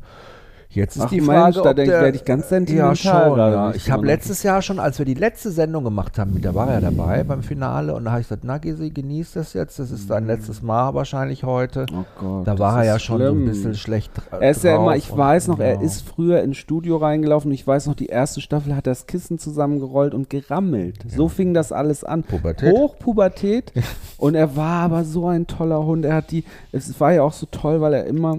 jetzt 0.75 0.96
ist 0.98 1.03
Ach 1.03 1.10
die 1.10 1.22
Mensch, 1.22 1.55
Frage, 1.55 1.62
da 1.63 1.70
ob 1.72 1.75
denk- 1.75 1.89
der, 1.89 2.01
werd 2.01 2.15
ich 2.15 2.25
ganz 2.25 2.50
sentimental 2.50 2.96
Ja, 2.96 2.96
schon. 2.96 3.38
Ja. 3.39 3.72
ich 3.74 3.89
habe 3.91 4.05
letztes 4.05 4.44
Jahr 4.44 4.62
schon, 4.62 4.79
als 4.79 5.00
wir 5.00 5.05
die 5.05 5.13
letzte 5.13 5.51
Sendung 5.51 5.84
gemacht 5.84 6.20
haben, 6.20 6.41
da 6.41 6.53
war 6.53 6.70
er 6.70 6.82
dabei 6.82 7.24
beim 7.24 7.41
Finale. 7.44 7.94
Und 7.96 8.05
da 8.05 8.12
habe 8.12 8.22
ich 8.22 8.27
gesagt, 8.27 8.44
na 8.46 8.58
Gisi, 8.58 8.89
genieß 8.91 9.34
das 9.34 9.53
jetzt. 9.53 9.79
Das 9.79 9.91
ist 9.91 10.10
dein 10.10 10.25
letztes 10.27 10.62
Mal 10.62 10.94
wahrscheinlich 10.94 11.44
heute. 11.44 11.86
Oh 11.94 12.03
Gott, 12.20 12.48
Da 12.48 12.60
war 12.60 12.79
er 12.79 12.86
ja 12.86 13.00
schon 13.00 13.20
so 13.20 13.24
ein 13.25 13.32
schlimm. 13.34 13.46
bisschen 13.46 13.75
schlecht 13.75 14.12
Er 14.39 14.51
ist 14.51 14.63
ja 14.63 14.75
immer, 14.75 14.96
ich 14.96 15.12
und- 15.12 15.17
weiß 15.17 15.48
noch, 15.48 15.60
er 15.60 15.75
ja. 15.75 15.82
ist 15.82 16.01
früher 16.08 16.41
ins 16.44 16.58
Studio 16.58 16.98
reingelaufen. 16.98 17.51
Ich 17.51 17.65
weiß 17.65 17.88
noch, 17.88 17.96
die 17.96 18.08
erste 18.08 18.41
Staffel 18.41 18.75
hat 18.75 18.88
er 18.88 18.91
das 18.91 19.08
Kissen 19.08 19.39
zusammengerollt 19.39 20.13
und 20.13 20.29
gerammelt. 20.29 20.98
So 21.08 21.27
fing 21.29 21.53
das 21.53 21.72
alles 21.72 22.03
an. 22.03 22.24
Pubertät. 22.24 22.74
Hochpubertät. 22.74 23.72
und 24.17 24.36
er 24.36 24.55
war 24.55 24.84
aber 24.84 25.03
so 25.05 25.27
ein 25.27 25.48
toller 25.48 25.86
Hund. 25.86 26.05
Er 26.05 26.15
hat 26.15 26.32
die, 26.32 26.44
es 26.72 27.00
war 27.00 27.13
ja 27.13 27.22
auch 27.24 27.34
so 27.34 27.46
toll, 27.50 27.82
weil 27.82 27.94
er 27.94 28.05
immer 28.05 28.38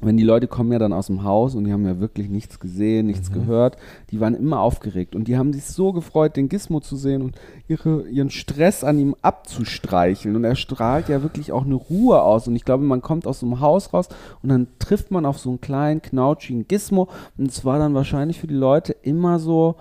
wenn 0.00 0.16
die 0.16 0.24
Leute 0.24 0.48
kommen 0.48 0.72
ja 0.72 0.78
dann 0.78 0.92
aus 0.92 1.06
dem 1.06 1.22
Haus 1.22 1.54
und 1.54 1.64
die 1.64 1.72
haben 1.72 1.86
ja 1.86 2.00
wirklich 2.00 2.28
nichts 2.28 2.58
gesehen, 2.58 3.06
nichts 3.06 3.30
mhm. 3.30 3.34
gehört, 3.34 3.76
die 4.10 4.18
waren 4.20 4.34
immer 4.34 4.60
aufgeregt 4.60 5.14
und 5.14 5.28
die 5.28 5.38
haben 5.38 5.52
sich 5.52 5.66
so 5.66 5.92
gefreut, 5.92 6.36
den 6.36 6.48
Gizmo 6.48 6.80
zu 6.80 6.96
sehen 6.96 7.22
und 7.22 7.36
ihre, 7.68 8.08
ihren 8.08 8.30
Stress 8.30 8.82
an 8.82 8.98
ihm 8.98 9.14
abzustreicheln. 9.22 10.34
Und 10.34 10.44
er 10.44 10.56
strahlt 10.56 11.08
ja 11.08 11.22
wirklich 11.22 11.52
auch 11.52 11.64
eine 11.64 11.76
Ruhe 11.76 12.22
aus. 12.22 12.48
Und 12.48 12.56
ich 12.56 12.64
glaube, 12.64 12.82
man 12.82 13.02
kommt 13.02 13.26
aus 13.26 13.40
so 13.40 13.46
einem 13.46 13.60
Haus 13.60 13.92
raus 13.92 14.08
und 14.42 14.48
dann 14.48 14.66
trifft 14.80 15.12
man 15.12 15.24
auf 15.24 15.38
so 15.38 15.50
einen 15.50 15.60
kleinen, 15.60 16.02
knautschigen 16.02 16.66
Gizmo. 16.66 17.08
Und 17.38 17.50
es 17.50 17.64
war 17.64 17.78
dann 17.78 17.94
wahrscheinlich 17.94 18.40
für 18.40 18.48
die 18.48 18.54
Leute 18.54 18.96
immer 19.02 19.38
so, 19.38 19.76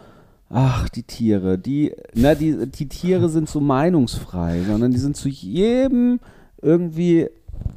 ach, 0.49 0.89
die 0.89 1.03
Tiere, 1.03 1.57
die, 1.57 1.93
na, 2.13 2.35
die, 2.35 2.67
die 2.67 2.87
Tiere 2.87 3.29
sind 3.29 3.49
so 3.49 3.59
meinungsfrei, 3.59 4.61
sondern 4.67 4.91
die 4.91 4.99
sind 4.99 5.17
zu 5.17 5.27
jedem 5.27 6.19
irgendwie 6.61 7.29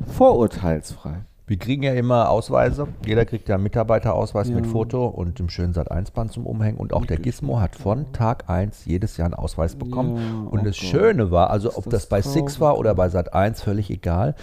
vorurteilsfrei. 0.07 1.25
Wir 1.49 1.59
kriegen 1.59 1.85
ja 1.85 1.93
immer 1.93 2.29
Ausweise. 2.29 2.89
Jeder 3.07 3.25
kriegt 3.25 3.49
ja 3.49 3.55
einen 3.55 3.63
Mitarbeiterausweis 3.63 4.49
ja. 4.49 4.57
mit 4.57 4.67
Foto 4.67 5.07
und 5.07 5.39
dem 5.39 5.49
schönen 5.49 5.75
Sat1-Band 5.75 6.33
zum 6.33 6.45
Umhängen. 6.45 6.77
Und 6.77 6.93
auch 6.93 7.07
der 7.07 7.19
Gizmo 7.19 7.61
hat 7.61 7.77
von 7.77 8.13
Tag 8.13 8.51
1 8.51 8.85
jedes 8.85 9.17
Jahr 9.17 9.27
einen 9.27 9.35
Ausweis 9.35 9.77
bekommen. 9.77 10.17
Ja, 10.17 10.51
und 10.51 10.61
oh 10.61 10.65
das. 10.65 10.77
Schöne 10.77 11.31
war, 11.31 11.51
also 11.51 11.77
ob 11.77 11.85
das, 11.85 11.93
das 11.93 12.09
bei 12.09 12.21
Six 12.21 12.59
war 12.59 12.77
oder 12.79 12.97
bei 12.97 13.07
Sat1, 13.07 13.63
völlig 13.63 13.91
egal. 13.91 14.35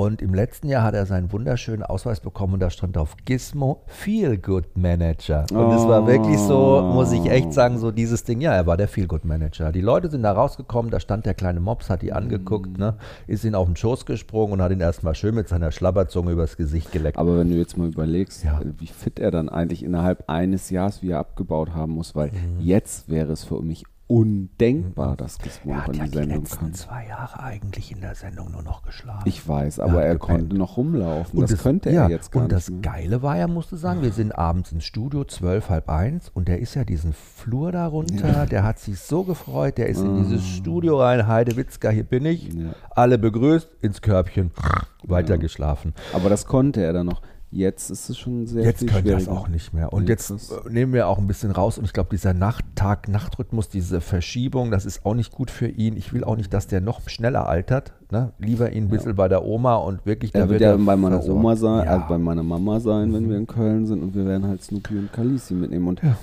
Und 0.00 0.22
im 0.22 0.32
letzten 0.32 0.68
Jahr 0.68 0.84
hat 0.84 0.94
er 0.94 1.06
seinen 1.06 1.32
wunderschönen 1.32 1.82
Ausweis 1.82 2.20
bekommen 2.20 2.54
und 2.54 2.60
da 2.60 2.70
stand 2.70 2.96
auf 2.96 3.16
Gizmo 3.24 3.82
Feel 3.88 4.38
Good 4.38 4.76
Manager. 4.76 5.44
Und 5.50 5.72
es 5.72 5.82
oh. 5.82 5.88
war 5.88 6.06
wirklich 6.06 6.38
so, 6.38 6.82
muss 6.82 7.10
ich 7.10 7.28
echt 7.28 7.52
sagen, 7.52 7.78
so 7.78 7.90
dieses 7.90 8.22
Ding. 8.22 8.40
Ja, 8.40 8.54
er 8.54 8.64
war 8.68 8.76
der 8.76 8.86
Feel 8.86 9.08
Good 9.08 9.24
Manager. 9.24 9.72
Die 9.72 9.80
Leute 9.80 10.08
sind 10.08 10.22
da 10.22 10.30
rausgekommen, 10.30 10.92
da 10.92 11.00
stand 11.00 11.26
der 11.26 11.34
kleine 11.34 11.58
Mops, 11.58 11.90
hat 11.90 12.02
die 12.02 12.12
angeguckt, 12.12 12.78
ne, 12.78 12.94
ist 13.26 13.44
ihn 13.44 13.56
auf 13.56 13.66
den 13.66 13.74
Schoß 13.74 14.06
gesprungen 14.06 14.52
und 14.52 14.62
hat 14.62 14.70
ihn 14.70 14.80
erstmal 14.80 15.16
schön 15.16 15.34
mit 15.34 15.48
seiner 15.48 15.72
Schlabberzunge 15.72 16.30
übers 16.30 16.56
Gesicht 16.56 16.92
geleckt. 16.92 17.18
Aber 17.18 17.36
wenn 17.36 17.50
du 17.50 17.56
jetzt 17.56 17.76
mal 17.76 17.88
überlegst, 17.88 18.44
ja. 18.44 18.60
wie 18.78 18.86
fit 18.86 19.18
er 19.18 19.32
dann 19.32 19.48
eigentlich 19.48 19.82
innerhalb 19.82 20.30
eines 20.30 20.70
Jahres 20.70 21.02
wieder 21.02 21.18
abgebaut 21.18 21.74
haben 21.74 21.94
muss, 21.94 22.14
weil 22.14 22.30
mhm. 22.30 22.60
jetzt 22.60 23.08
wäre 23.08 23.32
es 23.32 23.42
für 23.42 23.60
mich 23.62 23.82
undenkbar, 24.08 25.16
dass 25.16 25.38
Gizmo 25.38 25.74
noch 25.74 25.86
in 25.88 25.92
die, 25.92 26.00
die 26.00 26.08
Sendung 26.08 26.44
kann. 26.44 26.72
zwei 26.72 27.06
Jahre 27.06 27.42
eigentlich 27.42 27.92
in 27.92 28.00
der 28.00 28.14
Sendung 28.14 28.50
nur 28.50 28.62
noch 28.62 28.82
geschlafen. 28.82 29.22
Ich 29.26 29.46
weiß, 29.46 29.80
aber 29.80 30.02
er, 30.02 30.12
er 30.12 30.18
konnte 30.18 30.56
noch 30.56 30.78
rumlaufen. 30.78 31.38
Und 31.38 31.42
das, 31.42 31.50
das 31.50 31.62
könnte 31.62 31.90
ja, 31.90 32.04
er 32.04 32.10
jetzt 32.10 32.32
gar 32.32 32.42
und 32.42 32.50
das 32.52 32.70
mehr. 32.70 32.80
Geile 32.80 33.22
war 33.22 33.36
ja, 33.36 33.46
musste 33.46 33.76
sagen, 33.76 34.00
wir 34.00 34.12
sind 34.12 34.32
abends 34.32 34.72
ins 34.72 34.84
Studio, 34.84 35.24
zwölf, 35.24 35.68
halb 35.68 35.90
eins, 35.90 36.30
und 36.30 36.48
der 36.48 36.58
ist 36.58 36.74
ja 36.74 36.84
diesen 36.84 37.12
Flur 37.12 37.70
da 37.70 37.86
runter, 37.86 38.28
ja. 38.28 38.46
der 38.46 38.64
hat 38.64 38.78
sich 38.78 38.98
so 38.98 39.24
gefreut, 39.24 39.76
der 39.76 39.88
ist 39.88 40.00
in 40.00 40.16
dieses 40.16 40.40
ah. 40.40 40.56
Studio 40.56 41.00
rein, 41.00 41.26
Heidewitzka, 41.26 41.90
hier 41.90 42.04
bin 42.04 42.24
ich, 42.24 42.48
ja. 42.54 42.72
alle 42.90 43.18
begrüßt, 43.18 43.68
ins 43.82 44.00
Körbchen, 44.00 44.52
weiter 45.04 45.36
geschlafen. 45.36 45.92
Aber 46.14 46.30
das 46.30 46.46
konnte 46.46 46.82
er 46.82 46.94
dann 46.94 47.06
noch. 47.06 47.20
Jetzt 47.50 47.90
ist 47.90 48.10
es 48.10 48.18
schon 48.18 48.46
sehr 48.46 48.62
Jetzt 48.62 48.86
könnte 48.86 49.10
er 49.10 49.16
es 49.16 49.26
auch 49.26 49.48
nicht 49.48 49.72
mehr. 49.72 49.90
Und 49.92 50.08
jetzt, 50.08 50.28
jetzt 50.28 50.52
nehmen 50.68 50.92
wir 50.92 51.08
auch 51.08 51.16
ein 51.16 51.26
bisschen 51.26 51.50
raus. 51.50 51.78
Und 51.78 51.86
ich 51.86 51.94
glaube, 51.94 52.10
dieser 52.10 52.34
Nacht-Tag-Nacht-Rhythmus, 52.34 53.70
diese 53.70 54.02
Verschiebung, 54.02 54.70
das 54.70 54.84
ist 54.84 55.06
auch 55.06 55.14
nicht 55.14 55.32
gut 55.32 55.50
für 55.50 55.68
ihn. 55.68 55.96
Ich 55.96 56.12
will 56.12 56.24
auch 56.24 56.36
nicht, 56.36 56.52
dass 56.52 56.66
der 56.66 56.82
noch 56.82 57.08
schneller 57.08 57.48
altert. 57.48 57.94
Ne? 58.10 58.32
Lieber 58.38 58.70
ihn 58.72 58.84
ein 58.84 58.88
bisschen 58.90 59.10
ja. 59.10 59.16
bei 59.16 59.28
der 59.28 59.44
Oma 59.44 59.76
und 59.76 60.04
wirklich. 60.04 60.34
Er 60.34 60.50
wird 60.50 60.60
ja 60.60 60.76
bei 60.76 60.96
meiner 60.96 61.24
Oma 61.24 61.56
sein, 61.56 61.86
ja. 61.86 61.92
also 61.92 62.06
bei 62.08 62.18
meiner 62.18 62.42
Mama 62.42 62.80
sein, 62.80 63.14
wenn 63.14 63.24
mhm. 63.24 63.30
wir 63.30 63.36
in 63.38 63.46
Köln 63.46 63.86
sind. 63.86 64.02
Und 64.02 64.14
wir 64.14 64.26
werden 64.26 64.46
halt 64.46 64.62
Snoopy 64.62 64.98
und 64.98 65.12
Kalisi 65.12 65.54
mitnehmen. 65.54 65.88
Und 65.88 66.02
ja. 66.02 66.18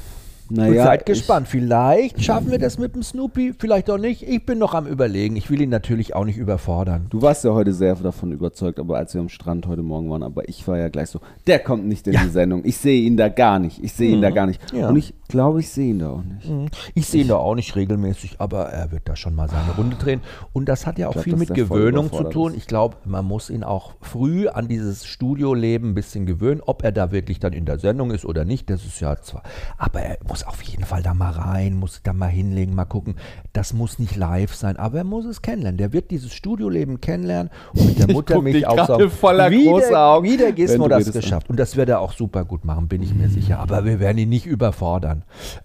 Naja, 0.50 0.82
und 0.82 0.88
seid 0.88 1.06
gespannt. 1.06 1.48
Vielleicht 1.48 2.24
schaffen 2.24 2.52
wir 2.52 2.60
das 2.60 2.78
mit 2.78 2.96
dem 2.96 3.04
Snoopy, 3.04 3.54
vielleicht 3.58 3.90
auch 3.90 3.98
nicht. 3.98 4.28
Ich 4.28 4.46
bin 4.46 4.60
noch 4.60 4.74
am 4.74 4.86
Überlegen. 4.86 5.36
Ich 5.36 5.50
will 5.50 5.62
ihn 5.62 5.70
natürlich 5.70 6.16
auch 6.16 6.26
nicht 6.26 6.38
überfordern. 6.38 7.08
Du 7.10 7.22
warst 7.22 7.44
ja 7.44 7.54
heute 7.54 7.74
sehr 7.74 7.96
davon 7.96 8.32
überzeugt, 8.32 8.80
aber 8.80 8.98
als 8.98 9.14
wir 9.14 9.22
am 9.22 9.30
Strand 9.30 9.68
heute 9.68 9.82
Morgen 9.82 10.10
waren, 10.10 10.24
aber 10.24 10.48
ich 10.48 10.68
war 10.68 10.78
ja 10.78 10.90
gleich 10.90 11.10
so, 11.10 11.20
der 11.48 11.60
kommt 11.60 11.88
nicht 11.88 12.08
in 12.08 12.14
ja. 12.14 12.24
die 12.24 12.30
Sendung. 12.30 12.62
Ich 12.64 12.78
sehe 12.78 13.02
ihn 13.02 13.18
da 13.18 13.30
gar 13.30 13.60
nicht. 13.60 13.84
Ich 13.84 13.94
sehe 13.94 14.10
mhm. 14.10 14.16
ihn 14.16 14.22
da 14.22 14.30
mhm. 14.30 14.36
gar 14.36 14.46
nicht. 14.48 14.72
Ja. 14.72 14.90
Und 14.90 14.98
ich 14.98 15.14
glaube, 15.28 15.60
ich 15.60 15.70
sehe 15.70 15.92
ihn 15.92 16.00
da 16.00 16.12
auch 16.12 16.24
nicht. 16.24 16.50
Mhm. 16.50 16.68
Ich 16.94 17.08
sehe 17.08 17.22
ihn 17.22 17.28
da 17.28 17.38
auch 17.38 17.56
nicht 17.56 17.76
regelmäßig, 17.76 18.36
aber 18.40 18.70
er 18.70 18.92
wird 18.92 19.08
da 19.08 19.16
schon 19.16 19.36
mal 19.36 19.50
seine 19.50 19.72
Runde 19.78 19.96
drehen. 19.96 20.22
Und 20.54 20.70
das 20.70 20.86
hat 20.86 21.00
ja 21.00 21.08
auch 21.08 21.14
glaub, 21.14 21.24
viel 21.24 21.36
mit 21.36 21.54
Gewöhnung 21.54 22.12
zu 22.12 22.24
tun. 22.26 22.54
Ich 22.56 22.68
glaube, 22.68 22.98
man 23.06 23.26
muss 23.26 23.50
ihn 23.50 23.64
auch 23.64 23.94
früh 24.02 24.48
an 24.48 24.68
dieses 24.68 25.06
Studioleben 25.06 25.92
ein 25.92 25.96
bisschen 25.96 26.26
gewöhnen. 26.26 26.62
Ob 26.66 26.84
er 26.84 26.92
da 26.92 27.12
wirklich 27.12 27.40
dann 27.40 27.54
in 27.54 27.66
der 27.66 27.80
Sendung 27.80 28.12
ist 28.12 28.26
oder 28.26 28.46
nicht, 28.46 28.70
das 28.70 28.86
ist 28.86 29.00
ja 29.00 29.16
zwar. 29.22 29.44
Aber 29.78 30.02
er 30.02 30.18
muss 30.28 30.44
auf 30.44 30.62
jeden 30.62 30.86
Fall 30.86 31.04
da 31.04 31.14
mal 31.14 31.32
rein, 31.32 31.76
muss 31.76 32.02
da 32.04 32.14
mal 32.14 32.28
hinlegen, 32.28 32.76
mal 32.76 32.86
gucken. 32.86 33.16
Das 33.54 33.74
muss 33.74 34.00
nicht 34.00 34.16
live 34.16 34.54
sein, 34.54 34.78
aber 34.78 35.00
er 35.00 35.04
muss 35.04 35.26
es 35.26 35.42
kennenlernen. 35.42 35.78
Der 35.78 35.94
wird 35.94 36.12
dieses 36.12 36.34
Studioleben 36.34 37.02
kennenlernen 37.02 37.52
und 37.74 37.86
mit 37.86 38.00
der 38.00 38.08
Mutter 38.14 38.42
mich 38.42 38.68
auch 38.68 38.88
so 38.88 39.10
voller 39.10 39.50
wie, 39.52 39.66
der, 39.66 40.00
Augen, 40.00 40.28
wie 40.28 40.38
der 40.38 40.52
Gizmo 40.52 40.88
das 40.88 41.12
geschafft. 41.12 41.50
Und 41.50 41.60
das 41.60 41.76
wird 41.76 41.90
er 41.90 42.00
auch 42.00 42.14
super 42.14 42.46
gut 42.46 42.66
machen, 42.66 42.88
bin 42.88 43.02
ich 43.02 43.14
mir 43.14 43.30
sicher. 43.30 43.60
Aber 43.60 43.86
wir 43.86 44.00
werden 44.00 44.18
ihn 44.18 44.30
nicht 44.30 44.46
überfordern. 44.46 45.15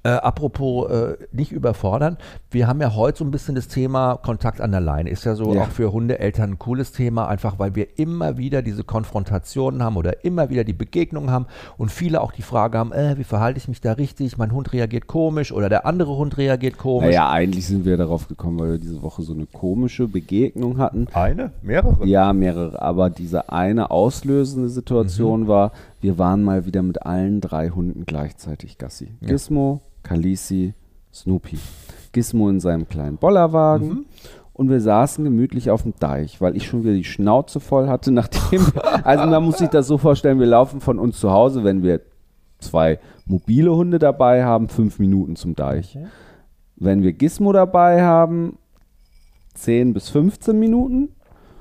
Äh, 0.02 0.10
apropos 0.10 0.90
äh, 0.90 1.16
nicht 1.32 1.52
überfordern, 1.52 2.16
wir 2.50 2.66
haben 2.66 2.80
ja 2.80 2.94
heute 2.94 3.18
so 3.18 3.24
ein 3.24 3.30
bisschen 3.30 3.54
das 3.54 3.68
Thema 3.68 4.16
Kontakt 4.16 4.60
an 4.60 4.70
der 4.72 4.80
Leine. 4.80 5.10
Ist 5.10 5.24
ja 5.24 5.34
so 5.34 5.54
ja. 5.54 5.62
auch 5.62 5.68
für 5.68 5.92
Hundeeltern 5.92 6.52
ein 6.52 6.58
cooles 6.58 6.92
Thema, 6.92 7.28
einfach 7.28 7.58
weil 7.58 7.74
wir 7.74 7.98
immer 7.98 8.36
wieder 8.36 8.62
diese 8.62 8.84
Konfrontationen 8.84 9.82
haben 9.82 9.96
oder 9.96 10.24
immer 10.24 10.50
wieder 10.50 10.64
die 10.64 10.72
Begegnungen 10.72 11.30
haben 11.30 11.46
und 11.76 11.90
viele 11.90 12.20
auch 12.20 12.32
die 12.32 12.42
Frage 12.42 12.78
haben, 12.78 12.92
äh, 12.92 13.16
wie 13.18 13.24
verhalte 13.24 13.58
ich 13.58 13.68
mich 13.68 13.80
da 13.80 13.92
richtig? 13.92 14.38
Mein 14.38 14.52
Hund 14.52 14.72
reagiert 14.72 15.06
komisch 15.06 15.52
oder 15.52 15.68
der 15.68 15.86
andere 15.86 16.16
Hund 16.16 16.38
reagiert 16.38 16.78
komisch. 16.78 17.08
Naja, 17.08 17.30
eigentlich 17.30 17.66
sind 17.66 17.84
wir 17.84 17.96
darauf 17.96 18.28
gekommen, 18.28 18.58
weil 18.58 18.72
wir 18.72 18.78
diese 18.78 19.02
Woche 19.02 19.22
so 19.22 19.32
eine 19.32 19.46
komische 19.46 20.08
Begegnung 20.08 20.78
hatten. 20.78 21.06
Eine? 21.12 21.52
Mehrere? 21.62 22.06
Ja, 22.06 22.32
mehrere. 22.32 22.80
Aber 22.80 23.10
diese 23.10 23.50
eine 23.50 23.90
auslösende 23.90 24.68
Situation 24.68 25.42
mhm. 25.42 25.48
war, 25.48 25.72
wir 26.00 26.18
waren 26.18 26.42
mal 26.42 26.66
wieder 26.66 26.82
mit 26.82 27.02
allen 27.02 27.40
drei 27.40 27.70
Hunden 27.70 28.06
gleichzeitig 28.06 28.78
Gassi. 28.78 29.08
Ja. 29.20 29.28
Gizmo, 29.28 29.80
Kalisi, 30.02 30.74
Snoopy. 31.12 31.58
Gizmo 32.12 32.48
in 32.48 32.60
seinem 32.60 32.88
kleinen 32.88 33.16
Bollerwagen. 33.16 33.88
Mhm. 33.88 34.04
Und 34.52 34.68
wir 34.68 34.80
saßen 34.80 35.24
gemütlich 35.24 35.70
auf 35.70 35.82
dem 35.82 35.94
Deich, 35.98 36.40
weil 36.40 36.56
ich 36.56 36.66
schon 36.66 36.84
wieder 36.84 36.94
die 36.94 37.04
Schnauze 37.04 37.60
voll 37.60 37.88
hatte, 37.88 38.10
nachdem. 38.12 38.66
also 39.04 39.26
man 39.26 39.44
muss 39.44 39.58
sich 39.58 39.68
das 39.68 39.86
so 39.86 39.98
vorstellen, 39.98 40.38
wir 40.38 40.46
laufen 40.46 40.80
von 40.80 40.98
uns 40.98 41.18
zu 41.18 41.30
Hause, 41.30 41.64
wenn 41.64 41.82
wir 41.82 42.00
zwei 42.58 42.98
mobile 43.24 43.74
Hunde 43.74 43.98
dabei 43.98 44.44
haben, 44.44 44.68
fünf 44.68 44.98
Minuten 44.98 45.36
zum 45.36 45.54
Deich. 45.54 45.96
Okay. 45.96 46.06
Wenn 46.76 47.02
wir 47.02 47.12
Gizmo 47.12 47.52
dabei 47.52 48.02
haben, 48.02 48.58
10 49.54 49.92
bis 49.92 50.08
15 50.08 50.58
Minuten. 50.58 51.10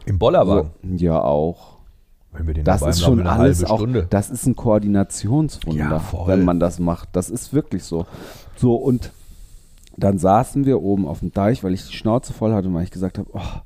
Im 0.06 0.18
Bollerwagen? 0.18 0.72
So, 0.82 1.06
ja, 1.06 1.22
auch. 1.22 1.79
Wenn 2.32 2.48
wir 2.48 2.54
den 2.54 2.64
das 2.64 2.82
ist 2.84 3.02
schon 3.02 3.26
alles 3.26 3.64
auch, 3.64 3.86
das 4.10 4.30
ist 4.30 4.46
ein 4.46 4.56
Koordinationswunder, 4.56 6.02
ja, 6.14 6.28
wenn 6.28 6.46
man 6.46 6.60
das 6.60 6.80
macht. 6.80 7.10
Das 7.14 7.30
ist 7.30 7.54
wirklich 7.54 7.84
so. 7.84 8.06
So, 8.56 8.76
und 8.76 9.12
dann 9.98 10.18
saßen 10.18 10.66
wir 10.66 10.82
oben 10.82 11.08
auf 11.08 11.20
dem 11.20 11.34
Deich, 11.34 11.64
weil 11.64 11.74
ich 11.74 11.88
die 11.88 11.94
Schnauze 11.94 12.34
voll 12.34 12.54
hatte, 12.54 12.72
weil 12.74 12.84
ich 12.84 12.92
gesagt 12.92 13.18
habe, 13.18 13.30
oh, 13.34 13.62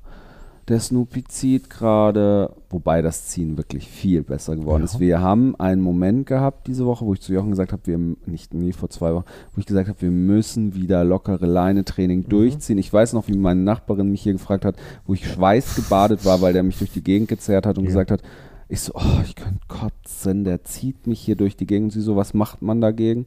der 0.69 0.79
Snoopy 0.79 1.25
zieht 1.25 1.69
gerade, 1.69 2.55
wobei 2.69 3.01
das 3.01 3.27
Ziehen 3.27 3.57
wirklich 3.57 3.89
viel 3.89 4.23
besser 4.23 4.55
geworden 4.55 4.83
ja. 4.83 4.85
ist. 4.85 4.99
Wir 4.99 5.19
haben 5.19 5.59
einen 5.59 5.81
Moment 5.81 6.25
gehabt 6.25 6.67
diese 6.67 6.85
Woche, 6.85 7.05
wo 7.05 7.13
ich 7.13 7.19
zu 7.19 7.33
Jochen 7.33 7.49
gesagt 7.49 7.73
habe, 7.73 7.85
wir 7.85 7.97
nicht 8.25 8.53
nie 8.53 8.71
vor 8.71 8.89
zwei 8.89 9.13
Wochen, 9.13 9.25
wo 9.53 9.59
ich 9.59 9.65
gesagt 9.65 9.89
habe, 9.89 10.01
wir 10.01 10.11
müssen 10.11 10.73
wieder 10.73 11.03
lockere 11.03 11.45
Leine-Training 11.45 12.19
mhm. 12.19 12.29
durchziehen. 12.29 12.77
Ich 12.77 12.93
weiß 12.93 13.11
noch, 13.11 13.27
wie 13.27 13.37
meine 13.37 13.61
Nachbarin 13.61 14.09
mich 14.09 14.23
hier 14.23 14.33
gefragt 14.33 14.63
hat, 14.63 14.75
wo 15.05 15.13
ich 15.13 15.27
schweißgebadet 15.27 16.23
war, 16.23 16.41
weil 16.41 16.53
der 16.53 16.63
mich 16.63 16.77
durch 16.77 16.91
die 16.91 17.03
Gegend 17.03 17.27
gezerrt 17.27 17.65
hat 17.65 17.77
und 17.77 17.83
ja. 17.83 17.89
gesagt 17.89 18.11
hat, 18.11 18.21
ich 18.69 18.81
so, 18.81 18.93
oh, 18.95 19.21
ich 19.23 19.35
könnte 19.35 19.59
kotzen, 19.67 20.43
der 20.43 20.63
zieht 20.63 21.07
mich 21.07 21.19
hier 21.19 21.35
durch 21.35 21.55
die 21.55 21.67
Gegend. 21.67 21.85
Und 21.85 21.91
sie 21.91 22.01
so, 22.01 22.15
was 22.15 22.33
macht 22.33 22.61
man 22.61 22.81
dagegen? 22.81 23.25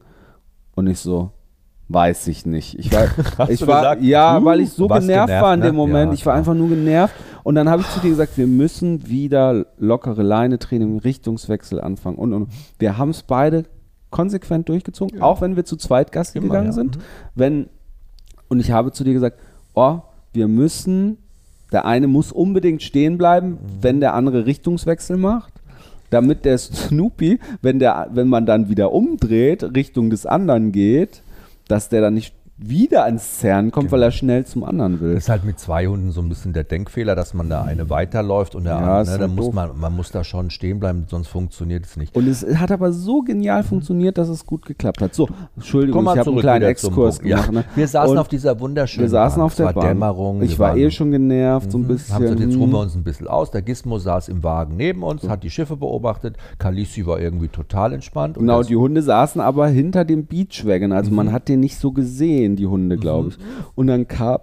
Und 0.75 0.87
ich 0.87 0.99
so, 0.99 1.31
Weiß 1.89 2.27
ich 2.27 2.45
nicht. 2.45 2.77
Ich 2.77 2.91
war, 2.91 3.05
ich 3.49 3.65
war 3.65 3.81
gesagt, 3.81 4.01
ja, 4.03 4.43
weil 4.43 4.59
ich 4.59 4.71
so 4.71 4.87
genervt, 4.87 5.27
genervt, 5.27 5.41
war 5.41 5.53
in 5.53 5.61
dem 5.61 5.67
ne? 5.67 5.77
Moment. 5.77 6.11
Ja, 6.11 6.13
ich 6.15 6.25
war 6.25 6.33
einfach 6.33 6.53
nur 6.53 6.67
genervt. 6.67 7.15
Und 7.43 7.55
dann 7.55 7.69
habe 7.69 7.81
ich 7.81 7.89
zu 7.89 8.01
dir 8.01 8.09
gesagt, 8.09 8.37
wir 8.37 8.47
müssen 8.47 9.07
wieder 9.07 9.65
lockere 9.77 10.21
Leine-Training, 10.21 10.99
Richtungswechsel 10.99 11.79
anfangen. 11.79 12.17
Und, 12.17 12.33
und 12.33 12.49
wir 12.77 12.97
haben 12.97 13.11
es 13.11 13.23
beide 13.23 13.63
konsequent 14.09 14.67
durchgezogen, 14.67 15.19
ja. 15.19 15.23
auch 15.23 15.39
wenn 15.39 15.55
wir 15.55 15.63
zu 15.63 15.77
zweit 15.77 16.11
Gast 16.11 16.33
gegangen 16.33 16.67
ja. 16.67 16.71
sind. 16.73 16.97
Mhm. 16.97 17.01
Wenn, 17.35 17.69
und 18.49 18.59
ich 18.59 18.71
habe 18.71 18.91
zu 18.91 19.05
dir 19.05 19.13
gesagt, 19.13 19.39
oh, 19.73 19.99
wir 20.33 20.49
müssen, 20.49 21.17
der 21.71 21.85
eine 21.85 22.07
muss 22.07 22.31
unbedingt 22.31 22.83
stehen 22.83 23.17
bleiben, 23.17 23.49
mhm. 23.49 23.57
wenn 23.81 23.99
der 23.99 24.13
andere 24.13 24.45
Richtungswechsel 24.45 25.17
macht 25.17 25.53
damit 26.09 26.45
der 26.45 26.57
Snoopy, 26.57 27.39
wenn, 27.61 27.79
der, 27.79 28.09
wenn 28.13 28.27
man 28.27 28.45
dann 28.45 28.69
wieder 28.69 28.91
umdreht, 28.91 29.75
Richtung 29.75 30.09
des 30.09 30.25
anderen 30.25 30.71
geht, 30.71 31.21
dass 31.67 31.89
der 31.89 32.01
dann 32.01 32.13
nicht 32.13 32.33
wieder 32.59 33.05
ans 33.05 33.37
Zerren 33.39 33.69
kommt, 33.71 33.91
weil 33.91 34.01
er 34.01 34.09
schnell 34.09 34.43
zum 34.45 34.63
anderen 34.63 34.99
will. 34.99 35.13
Das 35.13 35.23
ist 35.25 35.29
halt 35.29 35.45
mit 35.45 35.59
zwei 35.59 35.85
Hunden 35.85 36.11
so 36.11 36.21
ein 36.21 36.29
bisschen 36.29 36.53
der 36.53 36.63
Denkfehler, 36.63 37.15
dass 37.15 37.35
man 37.35 37.49
da 37.49 37.61
eine 37.63 37.89
weiterläuft 37.91 38.55
und 38.55 38.63
der 38.63 38.73
Ja, 38.73 38.77
andere, 38.79 39.03
ne, 39.05 39.11
halt 39.11 39.21
dann 39.21 39.35
muss 39.35 39.45
doof. 39.45 39.53
man, 39.53 39.79
man 39.79 39.95
muss 39.95 40.11
da 40.11 40.23
schon 40.23 40.49
stehen 40.49 40.79
bleiben, 40.79 41.05
sonst 41.07 41.27
funktioniert 41.27 41.85
es 41.85 41.97
nicht. 41.97 42.15
Und 42.15 42.27
es 42.27 42.43
hat 42.57 42.71
aber 42.71 42.91
so 42.91 43.21
genial 43.21 43.61
funktioniert, 43.63 44.17
dass 44.17 44.27
es 44.29 44.45
gut 44.45 44.65
geklappt 44.65 45.01
hat. 45.01 45.13
So, 45.13 45.27
Entschuldigung, 45.55 45.97
Komm 45.99 46.05
mal 46.05 46.13
ich 46.15 46.19
habe 46.19 46.31
einen 46.31 46.39
kleinen 46.39 46.65
Exkurs 46.65 47.17
Punkt. 47.19 47.29
Ja, 47.29 47.37
gemacht. 47.45 47.51
Ne? 47.53 47.63
Wir 47.75 47.87
saßen 47.87 48.11
Und 48.13 48.17
auf 48.17 48.27
dieser 48.27 48.59
wunderschönen 48.59 49.05
wir 49.05 49.09
saßen 49.09 49.37
Bahn. 49.37 49.45
auf 49.45 49.55
der 49.55 49.73
Bahn. 49.73 49.87
Dämmerung. 49.89 50.41
Ich 50.41 50.57
war 50.57 50.75
eh 50.75 50.89
schon 50.89 51.11
genervt, 51.11 51.71
so 51.71 51.77
ein 51.77 51.81
Mhm. 51.83 51.87
bisschen. 51.87 52.15
Haben 52.15 52.21
gesagt, 52.23 52.39
jetzt 52.41 52.57
ruhen 52.57 52.71
wir 52.71 52.79
uns 52.79 52.95
ein 52.95 53.03
bisschen 53.03 53.27
aus. 53.27 53.51
Der 53.51 53.61
Gizmo 53.61 53.99
saß 53.99 54.29
im 54.29 54.43
Wagen 54.43 54.77
neben 54.77 55.03
uns, 55.03 55.27
hat 55.29 55.43
die 55.43 55.51
Schiffe 55.51 55.77
beobachtet. 55.77 56.37
Kalisi 56.57 57.05
war 57.05 57.19
irgendwie 57.19 57.49
total 57.49 57.93
entspannt. 57.93 58.37
Genau, 58.37 58.63
die 58.63 58.75
Hunde 58.75 59.03
saßen 59.03 59.41
aber 59.41 59.67
hinter 59.67 60.05
dem 60.05 60.25
Beachwagon. 60.25 60.91
Also 60.91 61.11
Mhm. 61.11 61.17
man 61.17 61.31
hat 61.31 61.49
den 61.49 61.59
nicht 61.59 61.77
so 61.77 61.91
gesehen, 61.91 62.46
die 62.55 62.67
Hunde, 62.67 62.97
glaube 62.97 63.29
ich. 63.29 63.37
Und 63.75 63.87
dann 63.87 64.07
kam 64.07 64.39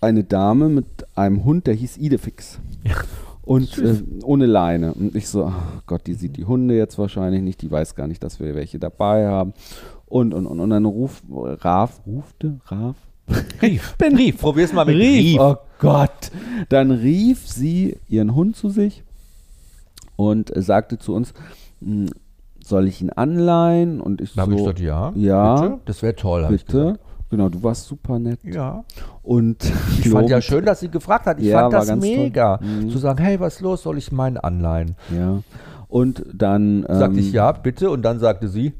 eine 0.00 0.24
Dame 0.24 0.68
mit 0.68 0.86
einem 1.14 1.44
Hund, 1.44 1.66
der 1.66 1.74
hieß 1.74 1.98
Idefix. 1.98 2.58
Und 3.42 3.78
äh, 3.78 4.02
ohne 4.22 4.46
Leine. 4.46 4.94
Und 4.94 5.14
ich 5.16 5.28
so, 5.28 5.44
ach 5.46 5.82
Gott, 5.86 6.06
die 6.06 6.14
sieht 6.14 6.36
die 6.36 6.44
Hunde 6.44 6.76
jetzt 6.76 6.98
wahrscheinlich 6.98 7.42
nicht, 7.42 7.60
die 7.62 7.70
weiß 7.70 7.94
gar 7.96 8.06
nicht, 8.06 8.22
dass 8.22 8.38
wir 8.40 8.54
welche 8.54 8.78
dabei 8.78 9.26
haben. 9.26 9.52
Und, 10.06 10.34
und, 10.34 10.46
und, 10.46 10.60
und 10.60 10.70
dann 10.70 10.84
ruf, 10.84 11.22
Raf, 11.30 12.00
rufte, 12.06 12.60
Raf? 12.66 12.96
Rief. 13.62 13.94
Rief. 14.02 14.38
Probier's 14.38 14.72
mal 14.72 14.84
mit 14.84 14.96
rief, 14.96 15.34
Rief. 15.34 15.40
oh 15.40 15.56
Gott. 15.78 16.30
Dann 16.68 16.90
rief 16.90 17.46
sie 17.48 17.96
ihren 18.08 18.34
Hund 18.34 18.56
zu 18.56 18.70
sich 18.70 19.04
und 20.16 20.54
äh, 20.56 20.62
sagte 20.62 20.98
zu 20.98 21.14
uns, 21.14 21.32
"Hm, 21.80 22.06
soll 22.64 22.88
ich 22.88 23.00
ihn 23.00 23.10
anleihen? 23.10 24.00
Und 24.00 24.20
ich 24.20 24.34
Da 24.34 24.42
habe 24.42 24.52
so, 24.52 24.56
ich 24.58 24.62
gesagt, 24.64 24.80
ja. 24.80 25.12
ja, 25.14 25.54
Bitte? 25.60 25.78
Das 25.84 26.02
wäre 26.02 26.16
toll, 26.16 26.46
bitte. 26.50 26.98
Genau, 27.30 27.48
du 27.48 27.62
warst 27.62 27.86
super 27.86 28.18
nett. 28.18 28.40
Ja. 28.42 28.84
Und 29.22 29.58
Ich 30.00 30.08
fand 30.10 30.28
ja 30.28 30.40
schön, 30.40 30.64
dass 30.64 30.80
sie 30.80 30.90
gefragt 30.90 31.26
hat. 31.26 31.38
Ich 31.38 31.46
Ja, 31.46 31.70
fand 31.70 31.74
das 31.74 31.96
mega. 31.96 32.58
Mhm. 32.60 32.90
Zu 32.90 32.98
sagen, 32.98 33.22
hey, 33.22 33.38
was 33.38 33.56
ist 33.56 33.60
los? 33.60 33.82
Soll 33.82 33.98
ich 33.98 34.10
meinen 34.10 34.36
anleihen? 34.36 34.96
Ja. 35.16 35.38
Und 35.88 36.24
dann. 36.32 36.84
Ähm, 36.88 36.98
Sagte 36.98 37.20
ich 37.20 37.32
ja, 37.32 37.52
bitte. 37.52 37.90
Und 37.90 38.02
dann 38.02 38.18
sagte 38.18 38.48
sie, 38.48 38.72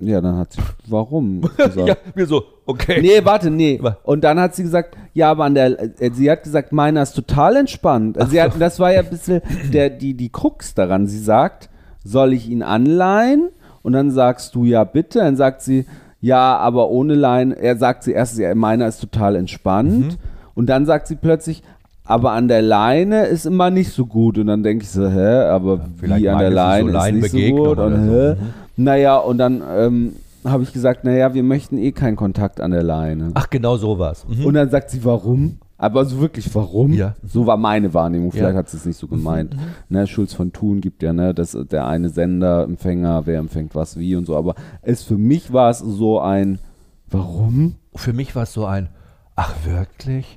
Ja, 0.00 0.20
dann 0.20 0.36
hat 0.36 0.52
sie. 0.52 0.60
Warum? 0.86 1.42
ja, 1.86 1.96
wir 2.14 2.26
so, 2.26 2.44
okay. 2.66 3.00
Nee, 3.00 3.24
warte, 3.24 3.50
nee. 3.50 3.80
Und 4.02 4.22
dann 4.24 4.38
hat 4.38 4.54
sie 4.54 4.62
gesagt, 4.64 4.96
ja, 5.14 5.30
aber 5.30 5.44
an 5.44 5.54
der, 5.54 5.80
äh, 5.80 6.10
sie 6.12 6.30
hat 6.30 6.42
gesagt, 6.42 6.72
meiner 6.72 7.02
ist 7.02 7.14
total 7.14 7.56
entspannt. 7.56 8.18
Also 8.18 8.32
sie 8.32 8.42
hat, 8.42 8.52
das 8.60 8.80
war 8.80 8.92
ja 8.92 9.00
ein 9.00 9.08
bisschen 9.10 9.40
der, 9.72 9.88
die, 9.88 10.14
die 10.14 10.28
Krux 10.30 10.74
daran. 10.74 11.06
Sie 11.06 11.18
sagt, 11.18 11.70
soll 12.04 12.34
ich 12.34 12.50
ihn 12.50 12.62
anleihen? 12.62 13.48
Und 13.82 13.94
dann 13.94 14.10
sagst 14.10 14.54
du, 14.54 14.64
ja, 14.64 14.84
bitte. 14.84 15.20
Dann 15.20 15.36
sagt 15.36 15.62
sie, 15.62 15.86
ja, 16.22 16.56
aber 16.56 16.88
ohne 16.88 17.14
Leine. 17.14 17.58
Er 17.58 17.76
sagt 17.76 18.04
sie 18.04 18.12
erst, 18.12 18.38
ja, 18.38 18.54
meiner 18.54 18.86
ist 18.86 19.00
total 19.00 19.36
entspannt. 19.36 20.18
Und 20.54 20.66
dann 20.68 20.86
sagt 20.86 21.08
sie 21.08 21.16
plötzlich, 21.16 21.62
aber 22.04 22.32
an 22.32 22.46
der 22.48 22.62
Leine 22.62 23.26
ist 23.26 23.44
immer 23.44 23.70
nicht 23.70 23.92
so 23.92 24.06
gut. 24.06 24.38
Und 24.38 24.46
dann 24.46 24.62
denke 24.62 24.84
ich 24.84 24.90
so, 24.90 25.08
hä, 25.08 25.48
aber 25.48 25.80
vielleicht 25.98 26.22
wie 26.22 26.28
an 26.28 26.38
der 26.38 26.50
meinte 26.50 26.86
sie 26.86 26.92
so 26.92 26.98
Leine 26.98 27.18
ist 27.18 27.34
nicht 27.34 27.48
so 27.48 27.64
gut? 27.64 27.78
Und, 27.78 28.06
so. 28.06 28.12
hä? 28.12 28.34
Mhm. 28.34 28.84
Naja, 28.84 29.16
und 29.18 29.38
dann 29.38 29.62
ähm, 29.76 30.12
habe 30.44 30.62
ich 30.62 30.72
gesagt, 30.72 31.04
naja, 31.04 31.34
wir 31.34 31.42
möchten 31.42 31.76
eh 31.76 31.90
keinen 31.90 32.16
Kontakt 32.16 32.60
an 32.60 32.70
der 32.70 32.84
Leine. 32.84 33.32
Ach, 33.34 33.50
genau 33.50 33.76
so 33.76 33.98
war's. 33.98 34.24
Mhm. 34.28 34.46
Und 34.46 34.54
dann 34.54 34.70
sagt 34.70 34.90
sie, 34.90 35.04
warum? 35.04 35.58
Aber 35.82 36.04
so 36.04 36.20
wirklich, 36.20 36.54
warum? 36.54 36.92
Ja. 36.92 37.16
So 37.26 37.44
war 37.46 37.56
meine 37.56 37.92
Wahrnehmung. 37.92 38.30
Vielleicht 38.30 38.52
Ja. 38.52 38.58
hat 38.58 38.68
sie 38.68 38.76
es 38.76 38.86
nicht 38.86 38.96
so 38.96 39.08
gemeint. 39.08 39.56
Ne, 39.88 40.06
Schulz 40.06 40.32
von 40.32 40.52
Thun 40.52 40.80
gibt 40.80 41.02
ja, 41.02 41.12
ne, 41.12 41.34
dass 41.34 41.58
der 41.70 41.86
eine 41.88 42.08
Sender, 42.08 42.62
Empfänger, 42.62 43.26
wer 43.26 43.40
empfängt 43.40 43.74
was 43.74 43.98
wie 43.98 44.14
und 44.14 44.24
so. 44.24 44.36
Aber 44.36 44.54
es 44.82 45.02
für 45.02 45.18
mich 45.18 45.52
war 45.52 45.70
es 45.70 45.80
so 45.80 46.20
ein, 46.20 46.60
warum? 47.10 47.74
Für 47.96 48.12
mich 48.12 48.36
war 48.36 48.44
es 48.44 48.52
so 48.52 48.64
ein, 48.64 48.90
ach 49.34 49.54
wirklich? 49.64 50.36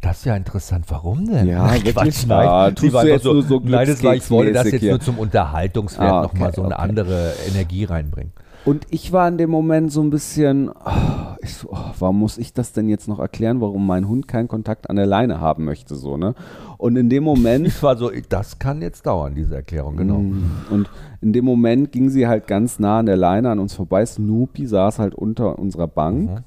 Das 0.00 0.18
ist 0.18 0.26
ja 0.26 0.36
interessant. 0.36 0.84
Warum 0.88 1.26
denn? 1.26 1.48
Ja, 1.48 1.64
Ach? 1.64 1.82
Quatsch, 1.82 2.26
nein. 2.28 2.74
tust 2.76 2.82
Sie 2.88 2.92
war 2.92 3.04
du 3.04 3.12
einfach 3.12 3.14
jetzt 3.16 3.24
nur 3.24 3.42
so 3.42 3.60
nein, 3.64 3.86
das 3.88 4.04
war, 4.04 4.14
ich 4.14 4.30
wollte 4.30 4.52
das 4.52 4.64
jetzt 4.64 4.70
Glückskeksmäßig 4.80 4.90
nur 4.90 5.00
zum 5.00 5.18
Unterhaltungswert 5.18 6.12
Ah, 6.12 6.22
nochmal 6.22 6.48
okay, 6.50 6.56
so 6.56 6.62
eine 6.62 6.74
okay. 6.76 6.88
andere 6.88 7.32
Energie 7.48 7.84
reinbringen. 7.84 8.32
Und 8.64 8.86
ich 8.90 9.12
war 9.12 9.26
in 9.28 9.38
dem 9.38 9.50
Moment 9.50 9.90
so 9.92 10.02
ein 10.02 10.10
bisschen, 10.10 10.68
oh, 10.68 11.23
ich 11.44 11.54
so, 11.54 11.68
oh, 11.70 11.92
warum 11.98 12.18
muss 12.18 12.38
ich 12.38 12.52
das 12.52 12.72
denn 12.72 12.88
jetzt 12.88 13.08
noch 13.08 13.18
erklären, 13.18 13.60
warum 13.60 13.86
mein 13.86 14.08
Hund 14.08 14.26
keinen 14.28 14.48
Kontakt 14.48 14.90
an 14.90 14.96
der 14.96 15.06
Leine 15.06 15.40
haben 15.40 15.64
möchte, 15.64 15.94
so, 15.94 16.16
ne? 16.16 16.34
Und 16.78 16.96
in 16.96 17.08
dem 17.08 17.24
Moment 17.24 17.66
Ich 17.66 17.82
war 17.82 17.96
so, 17.96 18.10
das 18.28 18.58
kann 18.58 18.82
jetzt 18.82 19.06
dauern, 19.06 19.34
diese 19.34 19.54
Erklärung, 19.54 19.96
genau. 19.96 20.18
Mm. 20.18 20.66
Und 20.70 20.90
in 21.20 21.32
dem 21.32 21.44
Moment 21.44 21.92
ging 21.92 22.10
sie 22.10 22.26
halt 22.26 22.46
ganz 22.46 22.78
nah 22.78 22.98
an 22.98 23.06
der 23.06 23.16
Leine 23.16 23.50
an 23.50 23.58
uns 23.58 23.74
vorbei. 23.74 24.04
Snoopy 24.04 24.66
saß 24.66 24.98
halt 24.98 25.14
unter 25.14 25.58
unserer 25.58 25.88
Bank. 25.88 26.30
Mhm. 26.30 26.38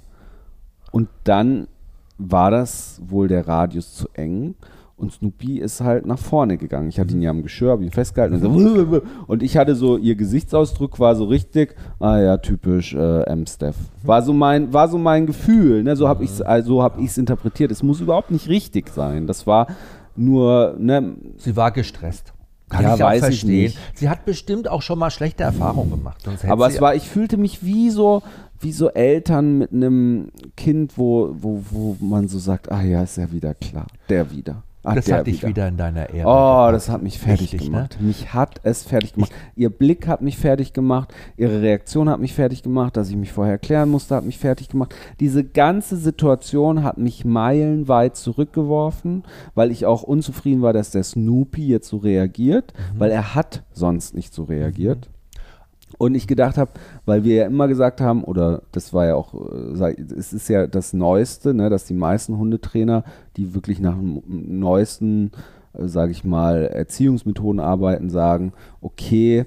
Und 0.92 1.10
dann 1.24 1.68
war 2.18 2.52
das 2.52 3.02
wohl 3.06 3.28
der 3.28 3.48
Radius 3.48 3.96
zu 3.96 4.08
eng. 4.14 4.56
Und 4.98 5.14
Snoopy 5.14 5.60
ist 5.60 5.80
halt 5.80 6.08
nach 6.08 6.18
vorne 6.18 6.58
gegangen. 6.58 6.90
Ich 6.90 7.00
hatte 7.00 7.14
ihn 7.14 7.22
ja 7.22 7.30
am 7.30 7.44
Geschirr, 7.44 7.70
habe 7.70 7.84
ihn 7.84 7.92
festgehalten. 7.92 8.44
Und, 8.44 8.60
so, 8.60 9.02
und 9.28 9.44
ich 9.44 9.56
hatte 9.56 9.76
so, 9.76 9.96
ihr 9.96 10.16
Gesichtsausdruck 10.16 11.00
war 11.00 11.16
so 11.16 11.26
richtig, 11.26 11.76
ah 12.00 12.18
ja, 12.20 12.38
typisch 12.38 12.96
äh, 12.96 13.22
M-Steph. 13.28 13.76
War 14.02 14.24
so 14.24 14.34
mein, 14.34 14.74
war 14.74 14.88
so 14.88 14.98
mein 14.98 15.28
Gefühl. 15.28 15.84
Ne? 15.84 15.96
So 15.96 16.08
habe 16.08 16.24
ich 16.24 16.32
es 16.32 16.42
also 16.42 16.82
hab 16.82 17.00
ich's 17.00 17.20
interpretiert. 17.20 17.72
Es 17.72 17.84
muss 17.84 18.02
überhaupt 18.02 18.32
nicht 18.32 18.50
richtig 18.50 18.90
sein. 18.90 19.28
Das 19.28 19.46
war 19.46 19.68
nur, 20.16 20.76
ne, 20.80 21.16
Sie 21.38 21.56
war 21.56 21.70
gestresst. 21.70 22.34
Kann 22.70 22.84
Ja, 22.84 22.96
ich 22.96 23.00
weiß 23.00 23.16
ich 23.16 23.22
verstehen. 23.22 23.64
nicht. 23.64 23.78
Sie 23.94 24.10
hat 24.10 24.26
bestimmt 24.26 24.68
auch 24.68 24.82
schon 24.82 24.98
mal 24.98 25.12
schlechte 25.12 25.44
Erfahrungen 25.44 25.92
gemacht. 25.92 26.28
Aber 26.48 26.68
es 26.68 26.82
war, 26.82 26.96
ich 26.96 27.08
fühlte 27.08 27.38
mich 27.38 27.64
wie 27.64 27.92
so, 27.92 28.24
wie 28.60 28.72
so 28.72 28.90
Eltern 28.90 29.60
mit 29.60 29.72
einem 29.72 30.32
Kind, 30.58 30.98
wo, 30.98 31.36
wo, 31.40 31.64
wo 31.70 31.98
man 32.00 32.28
so 32.28 32.40
sagt, 32.40 32.72
ah 32.72 32.82
ja, 32.82 33.04
ist 33.04 33.18
ja 33.18 33.32
wieder 33.32 33.54
klar, 33.54 33.86
der 34.10 34.32
wieder. 34.32 34.64
Ah, 34.88 34.96
das 34.96 35.12
hat 35.12 35.28
dich 35.28 35.46
wieder 35.46 35.68
in 35.68 35.78
deiner 35.78 36.10
Ehre. 36.10 36.28
Oh, 36.28 36.32
gepackt. 36.68 36.74
das 36.76 36.90
hat 36.90 37.04
mich 37.04 37.20
fertig 37.20 37.42
Richtig, 37.54 37.62
ne? 37.62 37.66
gemacht. 37.68 37.98
Mich 38.00 38.34
hat 38.34 38.60
es 38.64 38.84
fertig 38.84 39.14
gemacht. 39.14 39.32
Ihr 39.56 39.70
Blick 39.70 40.08
hat 40.08 40.22
mich 40.22 40.38
fertig 40.38 40.74
gemacht. 40.74 41.14
Ihre 41.36 41.62
Reaktion 41.62 42.10
hat 42.10 42.20
mich 42.20 42.34
fertig 42.34 42.64
gemacht. 42.64 42.96
Dass 42.98 43.10
ich 43.10 43.16
mich 43.16 43.32
vorher 43.34 43.54
erklären 43.54 43.90
musste, 43.90 44.16
hat 44.16 44.24
mich 44.26 44.38
fertig 44.38 44.70
gemacht. 44.70 44.96
Diese 45.20 45.44
ganze 45.44 45.98
Situation 45.98 46.84
hat 46.84 46.98
mich 46.98 47.26
meilenweit 47.26 48.16
zurückgeworfen, 48.16 49.24
weil 49.56 49.72
ich 49.72 49.86
auch 49.86 50.04
unzufrieden 50.04 50.62
war, 50.62 50.74
dass 50.74 50.92
der 50.92 51.04
Snoopy 51.04 51.68
jetzt 51.68 51.88
so 51.90 51.98
reagiert, 51.98 52.74
Mhm. 52.96 53.00
weil 53.00 53.12
er 53.12 53.36
hat 53.36 53.64
sonst 53.74 54.14
nicht 54.16 54.34
so 54.34 54.44
reagiert. 54.44 55.10
Und 55.98 56.16
ich 56.16 56.28
gedacht 56.28 56.58
habe, 56.58 56.72
weil 57.06 57.24
wir 57.24 57.36
ja 57.36 57.46
immer 57.48 57.68
gesagt 57.68 58.02
haben, 58.02 58.24
oder 58.24 58.62
das 58.72 58.94
war 58.94 59.06
ja 59.08 59.16
auch, 59.16 59.34
äh, 59.34 59.96
es 60.18 60.32
ist 60.34 60.48
ja 60.48 60.68
das 60.68 60.94
Neueste, 60.94 61.54
ne, 61.54 61.70
dass 61.70 61.86
die 61.86 61.96
meisten 61.96 62.38
Hundetrainer, 62.38 63.04
die 63.36 63.56
wirklich 63.56 63.80
nach 63.80 63.96
dem 63.96 64.22
neuesten, 64.28 65.32
sage 65.74 66.12
ich 66.12 66.24
mal, 66.24 66.66
Erziehungsmethoden 66.66 67.60
arbeiten, 67.60 68.10
sagen, 68.10 68.54
okay, 68.82 69.46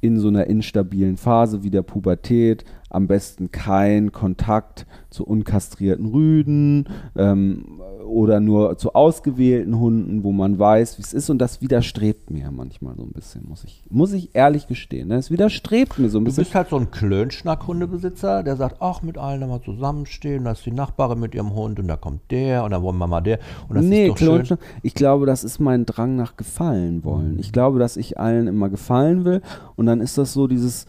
in 0.00 0.18
so 0.18 0.28
einer 0.28 0.46
instabilen 0.46 1.16
Phase 1.16 1.62
wie 1.62 1.70
der 1.70 1.82
Pubertät 1.82 2.64
am 2.90 3.06
besten 3.06 3.50
kein 3.50 4.12
Kontakt 4.12 4.86
zu 5.10 5.26
unkastrierten 5.26 6.06
Rüden 6.06 6.88
ähm, 7.16 7.80
oder 8.06 8.40
nur 8.40 8.78
zu 8.78 8.94
ausgewählten 8.94 9.78
Hunden, 9.78 10.22
wo 10.24 10.32
man 10.32 10.58
weiß, 10.58 10.98
wie 10.98 11.02
es 11.02 11.12
ist. 11.12 11.28
Und 11.30 11.38
das 11.38 11.60
widerstrebt 11.60 12.30
mir 12.30 12.50
manchmal 12.50 12.96
so 12.96 13.02
ein 13.02 13.12
bisschen, 13.12 13.46
muss 13.46 13.64
ich, 13.64 13.84
muss 13.90 14.12
ich 14.12 14.34
ehrlich 14.34 14.66
gestehen. 14.66 15.08
Ne? 15.08 15.16
Es 15.16 15.30
widerstrebt 15.30 15.98
mir 15.98 16.08
so 16.08 16.18
ein 16.18 16.24
Du 16.24 16.26
bisschen. 16.26 16.44
bist 16.44 16.54
halt 16.54 16.68
so 16.70 16.76
ein 16.76 16.90
Klönschnack-Hundebesitzer, 16.90 18.42
der 18.42 18.56
sagt, 18.56 18.76
ach, 18.80 19.02
mit 19.02 19.18
allen 19.18 19.48
mal 19.48 19.62
zusammenstehen, 19.62 20.44
da 20.44 20.52
ist 20.52 20.64
die 20.66 20.72
Nachbarin 20.72 21.20
mit 21.20 21.34
ihrem 21.34 21.54
Hund 21.54 21.78
und 21.78 21.88
da 21.88 21.96
kommt 21.96 22.30
der 22.30 22.64
und 22.64 22.70
dann 22.70 22.82
wollen 22.82 22.98
wir 22.98 23.06
mal 23.06 23.20
der. 23.20 23.38
Und 23.68 23.76
das 23.76 23.84
nee, 23.84 24.06
ist 24.06 24.10
doch 24.10 24.18
schön. 24.18 24.28
Klonschnack. 24.28 24.60
Ich 24.82 24.94
glaube, 24.94 25.26
das 25.26 25.44
ist 25.44 25.58
mein 25.58 25.86
Drang 25.86 26.16
nach 26.16 26.36
Gefallen 26.36 27.04
wollen. 27.04 27.38
Ich 27.38 27.52
glaube, 27.52 27.78
dass 27.78 27.96
ich 27.96 28.18
allen 28.18 28.46
immer 28.46 28.68
gefallen 28.68 29.24
will. 29.24 29.42
Und 29.76 29.86
dann 29.86 30.00
ist 30.00 30.18
das 30.18 30.32
so 30.32 30.46
dieses, 30.46 30.86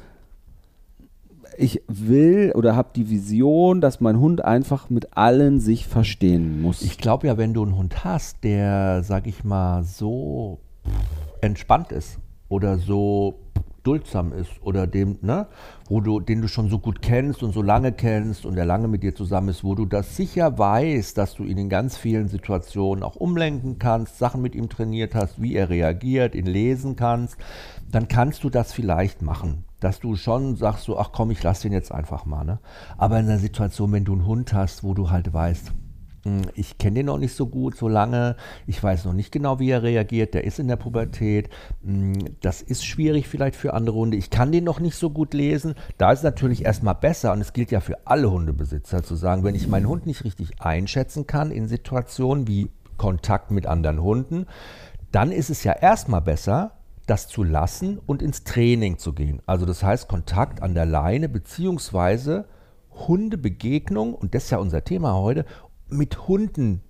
ich 1.60 1.82
will 1.88 2.54
oder 2.56 2.76
habe 2.76 2.90
die 2.96 3.10
Vision, 3.10 3.82
dass 3.82 4.00
mein 4.00 4.18
Hund 4.20 4.44
einfach 4.46 4.90
mit 4.90 5.18
allen 5.18 5.60
sich 5.60 5.88
verstehen 5.88 6.62
muss. 6.62 6.82
Ich 6.82 6.98
glaube 6.98 7.28
ja, 7.28 7.38
wenn 7.38 7.54
du 7.54 7.62
einen 7.64 7.76
Hund 7.76 8.06
hast, 8.06 8.46
der, 8.46 9.04
sag 9.04 9.28
ich 9.28 9.44
mal, 9.44 9.84
so 9.84 10.60
entspannt 11.42 11.92
ist 11.92 12.18
oder 12.48 12.78
so 12.78 13.40
duldsam 13.84 14.32
ist 14.32 14.52
oder 14.62 14.88
dem, 14.88 15.20
ne, 15.22 15.48
wo 15.90 16.00
du, 16.00 16.22
den 16.22 16.42
du 16.42 16.48
schon 16.48 16.70
so 16.70 16.80
gut 16.80 17.02
kennst 17.02 17.44
und 17.44 17.54
so 17.54 17.62
lange 17.62 17.92
kennst 17.92 18.46
und 18.46 18.56
der 18.56 18.66
lange 18.66 18.88
mit 18.88 19.04
dir 19.04 19.14
zusammen 19.14 19.50
ist, 19.50 19.64
wo 19.64 19.76
du 19.76 19.86
das 19.86 20.16
sicher 20.16 20.58
weißt, 20.58 21.18
dass 21.18 21.36
du 21.36 21.44
ihn 21.44 21.58
in 21.58 21.70
ganz 21.70 21.98
vielen 21.98 22.30
Situationen 22.30 23.04
auch 23.04 23.18
umlenken 23.18 23.80
kannst, 23.80 24.18
Sachen 24.18 24.42
mit 24.42 24.56
ihm 24.56 24.70
trainiert 24.70 25.14
hast, 25.14 25.42
wie 25.42 25.56
er 25.56 25.70
reagiert, 25.70 26.36
ihn 26.36 26.46
lesen 26.46 26.96
kannst, 26.96 27.38
dann 27.92 28.08
kannst 28.08 28.46
du 28.46 28.50
das 28.50 28.72
vielleicht 28.72 29.22
machen. 29.22 29.66
Dass 29.80 30.00
du 30.00 30.16
schon 30.16 30.56
sagst 30.56 30.86
so, 30.86 30.98
ach 30.98 31.12
komm, 31.14 31.32
ich 31.32 31.42
lass 31.42 31.62
den 31.62 31.72
jetzt 31.72 31.92
einfach 31.92 32.26
mal, 32.26 32.44
ne? 32.44 32.60
Aber 32.98 33.20
in 33.20 33.28
einer 33.28 33.40
Situation, 33.40 33.92
wenn 33.92 34.06
du 34.06 34.14
einen 34.14 34.26
Hund 34.26 34.54
hast, 34.54 34.84
wo 34.84 34.94
du 34.94 35.10
halt 35.10 35.34
weißt, 35.34 35.72
hm, 36.24 36.42
ich 36.54 36.78
kenne 36.78 36.96
den 36.96 37.06
noch 37.06 37.18
nicht 37.18 37.34
so 37.34 37.48
gut, 37.48 37.78
so 37.78 37.88
lange. 37.88 38.36
Ich 38.68 38.84
weiß 38.84 39.06
noch 39.06 39.14
nicht 39.14 39.32
genau, 39.32 39.60
wie 39.60 39.70
er 39.70 39.84
reagiert. 39.84 40.34
Der 40.34 40.44
ist 40.44 40.60
in 40.60 40.68
der 40.68 40.76
Pubertät. 40.76 41.50
Hm, 41.84 42.14
das 42.42 42.62
ist 42.62 42.86
schwierig 42.86 43.28
vielleicht 43.28 43.56
für 43.56 43.74
andere 43.74 43.96
Hunde. 43.96 44.18
Ich 44.18 44.30
kann 44.30 44.52
den 44.52 44.64
noch 44.64 44.80
nicht 44.80 44.96
so 44.96 45.10
gut 45.10 45.34
lesen. 45.34 45.76
Da 45.98 46.12
ist 46.12 46.20
es 46.20 46.24
natürlich 46.24 46.66
erstmal 46.66 46.96
besser 46.96 47.32
und 47.32 47.42
es 47.42 47.54
gilt 47.54 47.72
ja 47.72 47.80
für 47.80 48.08
alle 48.08 48.30
Hundebesitzer 48.32 49.04
zu 49.04 49.16
sagen, 49.16 49.44
wenn 49.44 49.56
ich 49.56 49.68
meinen 49.68 49.88
Hund 49.88 50.06
nicht 50.06 50.24
richtig 50.24 50.62
einschätzen 50.62 51.28
kann 51.28 51.52
in 51.52 51.68
Situationen 51.68 52.48
wie 52.48 52.70
Kontakt 52.98 53.52
mit 53.52 53.66
anderen 53.66 54.02
Hunden, 54.02 54.46
dann 55.12 55.32
ist 55.32 55.50
es 55.50 55.64
ja 55.64 55.74
erstmal 55.74 56.22
besser, 56.22 56.79
das 57.10 57.28
zu 57.28 57.44
lassen 57.44 58.00
und 58.06 58.22
ins 58.22 58.44
Training 58.44 58.98
zu 58.98 59.14
gehen. 59.14 59.42
Also 59.46 59.66
das 59.66 59.84
heißt 59.84 60.08
Kontakt 60.08 60.62
an 60.62 60.74
der 60.74 60.86
Leine 60.86 61.30
beziehungsweise 61.30 62.46
Hundebegegnung, 62.92 64.14
und 64.14 64.36
das 64.36 64.46
ist 64.46 64.50
ja 64.52 64.58
unser 64.58 64.84
Thema 64.84 65.16
heute, 65.16 65.46
mit 65.88 66.28
Hunden, 66.28 66.82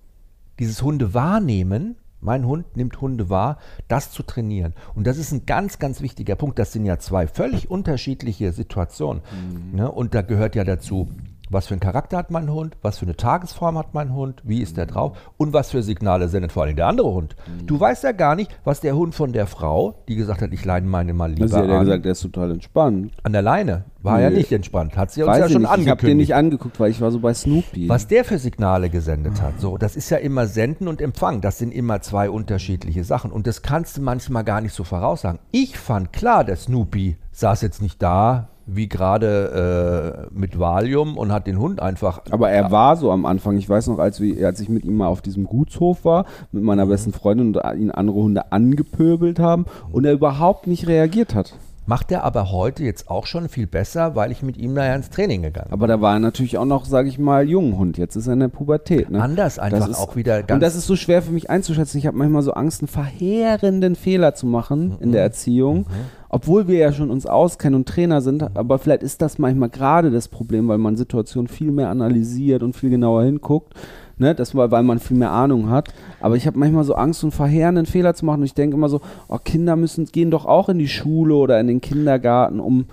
dieses 0.58 0.82
Hunde 0.82 1.14
wahrnehmen, 1.14 1.96
mein 2.20 2.46
Hund 2.46 2.76
nimmt 2.76 3.00
Hunde 3.00 3.30
wahr, 3.30 3.56
das 3.88 4.10
zu 4.10 4.22
trainieren. 4.22 4.74
Und 4.94 5.06
das 5.06 5.16
ist 5.16 5.32
ein 5.32 5.46
ganz, 5.46 5.78
ganz 5.78 6.02
wichtiger 6.02 6.36
Punkt. 6.36 6.58
Das 6.58 6.72
sind 6.72 6.84
ja 6.84 6.98
zwei 6.98 7.26
völlig 7.26 7.70
unterschiedliche 7.70 8.52
Situationen. 8.52 9.22
Mhm. 9.32 9.76
Ne? 9.76 9.90
Und 9.90 10.14
da 10.14 10.20
gehört 10.20 10.54
ja 10.54 10.64
dazu 10.64 11.08
was 11.50 11.66
für 11.66 11.74
einen 11.74 11.80
Charakter 11.80 12.16
hat 12.16 12.30
mein 12.30 12.50
Hund, 12.50 12.76
was 12.80 12.98
für 12.98 13.06
eine 13.06 13.16
Tagesform 13.16 13.76
hat 13.76 13.92
mein 13.92 14.14
Hund, 14.14 14.40
wie 14.44 14.62
ist 14.62 14.76
der 14.76 14.86
drauf 14.86 15.18
und 15.36 15.52
was 15.52 15.72
für 15.72 15.82
Signale 15.82 16.28
sendet 16.28 16.52
vor 16.52 16.62
allem 16.62 16.76
der 16.76 16.86
andere 16.86 17.12
Hund. 17.12 17.36
Mhm. 17.46 17.66
Du 17.66 17.78
weißt 17.78 18.04
ja 18.04 18.12
gar 18.12 18.36
nicht, 18.36 18.56
was 18.64 18.80
der 18.80 18.94
Hund 18.96 19.14
von 19.14 19.32
der 19.32 19.46
Frau, 19.46 20.02
die 20.08 20.14
gesagt 20.14 20.42
hat, 20.42 20.52
ich 20.52 20.64
leine 20.64 20.86
meine 20.86 21.12
mal 21.12 21.30
lieber 21.30 21.48
Sie 21.48 21.56
hat 21.56 21.66
ja 21.66 21.80
gesagt, 21.80 22.04
der 22.04 22.12
ist 22.12 22.22
total 22.22 22.52
entspannt. 22.52 23.12
An 23.24 23.32
der 23.32 23.42
Leine 23.42 23.84
war 24.02 24.16
nee. 24.16 24.22
ja 24.22 24.30
nicht 24.30 24.52
entspannt, 24.52 24.96
hat 24.96 25.10
sie 25.10 25.22
uns 25.22 25.32
Weiß 25.32 25.38
ja 25.40 25.48
schon 25.48 25.62
nicht. 25.62 25.70
angekündigt. 25.70 25.86
Ich 25.86 25.90
habe 25.90 26.06
den 26.06 26.16
nicht 26.18 26.34
angeguckt, 26.34 26.80
weil 26.80 26.90
ich 26.90 27.00
war 27.00 27.10
so 27.10 27.18
bei 27.18 27.34
Snoopy. 27.34 27.88
Was 27.88 28.06
der 28.06 28.24
für 28.24 28.38
Signale 28.38 28.88
gesendet 28.88 29.42
hat, 29.42 29.60
so, 29.60 29.76
das 29.76 29.96
ist 29.96 30.08
ja 30.10 30.18
immer 30.18 30.46
Senden 30.46 30.88
und 30.88 31.00
Empfang, 31.00 31.40
das 31.40 31.58
sind 31.58 31.72
immer 31.72 32.00
zwei 32.00 32.30
unterschiedliche 32.30 33.04
Sachen 33.04 33.32
und 33.32 33.46
das 33.46 33.62
kannst 33.62 33.96
du 33.96 34.02
manchmal 34.02 34.44
gar 34.44 34.60
nicht 34.60 34.74
so 34.74 34.84
voraussagen. 34.84 35.40
Ich 35.50 35.76
fand 35.76 36.12
klar, 36.12 36.44
der 36.44 36.56
Snoopy 36.56 37.16
saß 37.32 37.62
jetzt 37.62 37.82
nicht 37.82 38.00
da 38.02 38.48
wie 38.66 38.88
gerade 38.88 40.28
äh, 40.32 40.38
mit 40.38 40.58
Valium 40.58 41.16
und 41.16 41.32
hat 41.32 41.46
den 41.46 41.58
Hund 41.58 41.80
einfach. 41.80 42.22
Aber 42.30 42.50
er 42.50 42.70
war 42.70 42.96
so 42.96 43.10
am 43.10 43.26
Anfang. 43.26 43.56
Ich 43.56 43.68
weiß 43.68 43.88
noch, 43.88 43.98
als, 43.98 44.20
wir, 44.20 44.46
als 44.46 44.60
ich 44.60 44.68
mit 44.68 44.84
ihm 44.84 44.96
mal 44.96 45.08
auf 45.08 45.22
diesem 45.22 45.44
Gutshof 45.44 46.04
war, 46.04 46.26
mit 46.52 46.62
meiner 46.62 46.86
besten 46.86 47.12
Freundin 47.12 47.56
und 47.56 47.78
ihn 47.78 47.90
andere 47.90 48.16
Hunde 48.16 48.52
angepöbelt 48.52 49.38
haben 49.38 49.66
und 49.90 50.04
er 50.04 50.12
überhaupt 50.12 50.66
nicht 50.66 50.86
reagiert 50.86 51.34
hat. 51.34 51.54
Macht 51.90 52.12
er 52.12 52.22
aber 52.22 52.52
heute 52.52 52.84
jetzt 52.84 53.10
auch 53.10 53.26
schon 53.26 53.48
viel 53.48 53.66
besser, 53.66 54.14
weil 54.14 54.30
ich 54.30 54.44
mit 54.44 54.56
ihm 54.56 54.76
da 54.76 54.86
ja 54.86 54.94
ins 54.94 55.10
Training 55.10 55.42
gegangen 55.42 55.70
bin. 55.70 55.72
Aber 55.72 55.88
da 55.88 56.00
war 56.00 56.14
er 56.14 56.20
natürlich 56.20 56.56
auch 56.56 56.64
noch, 56.64 56.84
sage 56.84 57.08
ich 57.08 57.18
mal, 57.18 57.48
Junghund. 57.48 57.98
Jetzt 57.98 58.14
ist 58.14 58.28
er 58.28 58.34
in 58.34 58.38
der 58.38 58.46
Pubertät. 58.46 59.10
Ne? 59.10 59.20
Anders 59.20 59.58
einfach 59.58 59.88
ist, 59.88 59.98
auch 59.98 60.14
wieder 60.14 60.44
ganz. 60.44 60.52
Und 60.52 60.60
das 60.60 60.76
ist 60.76 60.86
so 60.86 60.94
schwer 60.94 61.20
für 61.20 61.32
mich 61.32 61.50
einzuschätzen. 61.50 61.98
Ich 61.98 62.06
habe 62.06 62.16
manchmal 62.16 62.42
so 62.42 62.52
Angst, 62.52 62.82
einen 62.82 62.86
verheerenden 62.86 63.96
Fehler 63.96 64.36
zu 64.36 64.46
machen 64.46 64.90
mhm. 64.90 64.96
in 65.00 65.10
der 65.10 65.22
Erziehung. 65.22 65.78
Mhm. 65.78 65.84
Obwohl 66.28 66.68
wir 66.68 66.78
ja 66.78 66.92
schon 66.92 67.10
uns 67.10 67.26
auskennen 67.26 67.74
und 67.74 67.88
Trainer 67.88 68.20
sind, 68.20 68.56
aber 68.56 68.78
vielleicht 68.78 69.02
ist 69.02 69.20
das 69.20 69.40
manchmal 69.40 69.68
gerade 69.68 70.12
das 70.12 70.28
Problem, 70.28 70.68
weil 70.68 70.78
man 70.78 70.96
Situationen 70.96 71.48
viel 71.48 71.72
mehr 71.72 71.88
analysiert 71.88 72.62
und 72.62 72.76
viel 72.76 72.90
genauer 72.90 73.24
hinguckt. 73.24 73.74
Ne, 74.20 74.34
das 74.34 74.54
war, 74.54 74.70
weil 74.70 74.82
man 74.82 74.98
viel 74.98 75.16
mehr 75.16 75.30
Ahnung 75.30 75.70
hat. 75.70 75.88
Aber 76.20 76.36
ich 76.36 76.46
habe 76.46 76.58
manchmal 76.58 76.84
so 76.84 76.94
Angst, 76.94 77.24
einen 77.24 77.32
verheerenden 77.32 77.86
Fehler 77.86 78.14
zu 78.14 78.26
machen. 78.26 78.40
Und 78.40 78.46
ich 78.46 78.52
denke 78.54 78.76
immer 78.76 78.90
so, 78.90 79.00
oh, 79.28 79.38
Kinder 79.42 79.76
müssen 79.76 80.04
gehen 80.04 80.30
doch 80.30 80.44
auch 80.44 80.68
in 80.68 80.78
die 80.78 80.88
Schule 80.88 81.34
oder 81.34 81.58
in 81.58 81.68
den 81.68 81.80
Kindergarten, 81.80 82.60
um 82.60 82.84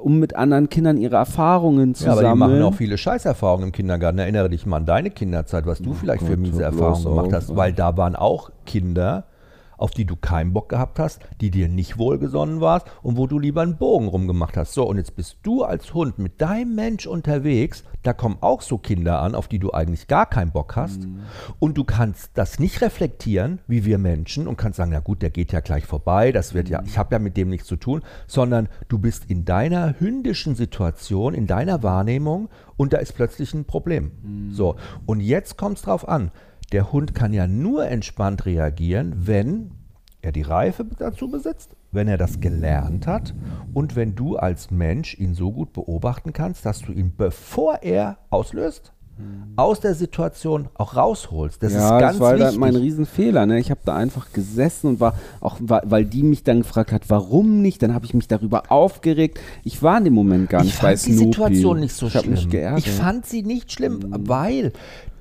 um 0.00 0.18
mit 0.18 0.34
anderen 0.34 0.70
Kindern 0.70 0.96
ihre 0.96 1.16
Erfahrungen 1.16 1.94
zu 1.94 2.06
ja, 2.06 2.12
aber 2.12 2.22
sammeln. 2.22 2.50
die 2.50 2.56
machen 2.56 2.72
auch 2.72 2.74
viele 2.74 2.96
Scheißerfahrungen 2.96 3.66
im 3.66 3.72
Kindergarten. 3.72 4.18
Erinnere 4.18 4.48
dich 4.48 4.64
mal 4.64 4.78
an 4.78 4.86
deine 4.86 5.10
Kinderzeit, 5.10 5.66
was 5.66 5.80
du 5.80 5.90
oh 5.90 5.92
vielleicht 5.92 6.20
Gott, 6.20 6.30
für 6.30 6.36
miese 6.38 6.62
Erfahrungen 6.62 7.04
gemacht 7.04 7.32
hast, 7.34 7.54
weil 7.54 7.74
da 7.74 7.98
waren 7.98 8.16
auch 8.16 8.50
Kinder, 8.64 9.24
auf 9.80 9.92
die 9.92 10.04
du 10.04 10.14
keinen 10.14 10.52
Bock 10.52 10.68
gehabt 10.68 10.98
hast, 10.98 11.20
die 11.40 11.50
dir 11.50 11.68
nicht 11.68 11.98
wohlgesonnen 11.98 12.60
warst 12.60 12.86
und 13.02 13.16
wo 13.16 13.26
du 13.26 13.38
lieber 13.38 13.62
einen 13.62 13.78
Bogen 13.78 14.08
rumgemacht 14.08 14.56
hast. 14.56 14.74
So, 14.74 14.86
und 14.86 14.98
jetzt 14.98 15.16
bist 15.16 15.38
du 15.42 15.64
als 15.64 15.94
Hund 15.94 16.18
mit 16.18 16.40
deinem 16.40 16.74
Mensch 16.74 17.06
unterwegs, 17.06 17.84
da 18.02 18.12
kommen 18.12 18.38
auch 18.40 18.62
so 18.62 18.78
Kinder 18.78 19.20
an, 19.20 19.34
auf 19.34 19.48
die 19.48 19.58
du 19.58 19.72
eigentlich 19.72 20.06
gar 20.06 20.26
keinen 20.26 20.52
Bock 20.52 20.76
hast. 20.76 21.00
Mhm. 21.00 21.20
Und 21.58 21.78
du 21.78 21.84
kannst 21.84 22.30
das 22.34 22.58
nicht 22.58 22.82
reflektieren, 22.82 23.60
wie 23.66 23.84
wir 23.84 23.98
Menschen, 23.98 24.46
und 24.46 24.56
kannst 24.56 24.76
sagen, 24.76 24.90
na 24.92 25.00
gut, 25.00 25.22
der 25.22 25.30
geht 25.30 25.52
ja 25.52 25.60
gleich 25.60 25.86
vorbei, 25.86 26.32
das 26.32 26.52
wird 26.52 26.68
mhm. 26.68 26.72
ja, 26.72 26.82
ich 26.84 26.98
habe 26.98 27.14
ja 27.14 27.18
mit 27.18 27.36
dem 27.36 27.48
nichts 27.48 27.66
zu 27.66 27.76
tun, 27.76 28.02
sondern 28.26 28.68
du 28.88 28.98
bist 28.98 29.30
in 29.30 29.44
deiner 29.44 29.98
hündischen 29.98 30.54
Situation, 30.54 31.34
in 31.34 31.46
deiner 31.46 31.82
Wahrnehmung 31.82 32.48
und 32.76 32.92
da 32.92 32.98
ist 32.98 33.14
plötzlich 33.14 33.54
ein 33.54 33.64
Problem. 33.64 34.12
Mhm. 34.22 34.52
So, 34.52 34.76
und 35.06 35.20
jetzt 35.20 35.56
kommt 35.56 35.78
es 35.78 35.82
drauf 35.82 36.08
an. 36.08 36.30
Der 36.72 36.92
Hund 36.92 37.14
kann 37.14 37.32
ja 37.32 37.46
nur 37.46 37.86
entspannt 37.86 38.46
reagieren, 38.46 39.14
wenn 39.16 39.72
er 40.22 40.32
die 40.32 40.42
Reife 40.42 40.84
dazu 40.98 41.28
besitzt, 41.30 41.74
wenn 41.92 42.06
er 42.06 42.18
das 42.18 42.40
gelernt 42.40 43.06
hat 43.06 43.34
und 43.72 43.96
wenn 43.96 44.14
du 44.14 44.36
als 44.36 44.70
Mensch 44.70 45.18
ihn 45.18 45.34
so 45.34 45.50
gut 45.50 45.72
beobachten 45.72 46.32
kannst, 46.32 46.64
dass 46.66 46.82
du 46.82 46.92
ihn, 46.92 47.14
bevor 47.16 47.82
er 47.82 48.18
auslöst, 48.28 48.92
aus 49.56 49.80
der 49.80 49.94
Situation 49.94 50.68
auch 50.74 50.96
rausholst. 50.96 51.62
Das 51.62 51.74
ja, 51.74 51.96
ist 51.96 52.00
ganz 52.00 52.18
das 52.18 52.20
war 52.20 52.38
wichtig. 52.38 52.58
mein 52.58 52.74
Riesenfehler. 52.74 53.44
Ne? 53.44 53.58
Ich 53.58 53.70
habe 53.70 53.80
da 53.84 53.94
einfach 53.94 54.32
gesessen 54.32 54.86
und 54.86 55.00
war 55.00 55.14
auch, 55.40 55.58
weil 55.60 56.06
die 56.06 56.22
mich 56.22 56.44
dann 56.44 56.62
gefragt 56.62 56.92
hat, 56.92 57.10
warum 57.10 57.60
nicht, 57.60 57.82
dann 57.82 57.92
habe 57.92 58.06
ich 58.06 58.14
mich 58.14 58.28
darüber 58.28 58.72
aufgeregt. 58.72 59.38
Ich 59.62 59.82
war 59.82 59.98
in 59.98 60.04
dem 60.04 60.14
Moment 60.14 60.48
gar 60.48 60.62
nicht 60.62 60.74
ich 60.74 60.80
bei 60.80 60.96
Snoopy. 60.96 61.12
Ich 61.12 61.16
fand 61.16 61.50
die 61.50 61.56
Situation 61.56 61.80
nicht 61.80 61.94
so 61.94 62.06
ich 62.06 62.12
schlimm. 62.18 62.76
Ich 62.78 62.90
fand 62.90 63.26
sie 63.26 63.42
nicht 63.42 63.72
schlimm, 63.72 63.98
mhm. 63.98 64.28
weil 64.28 64.72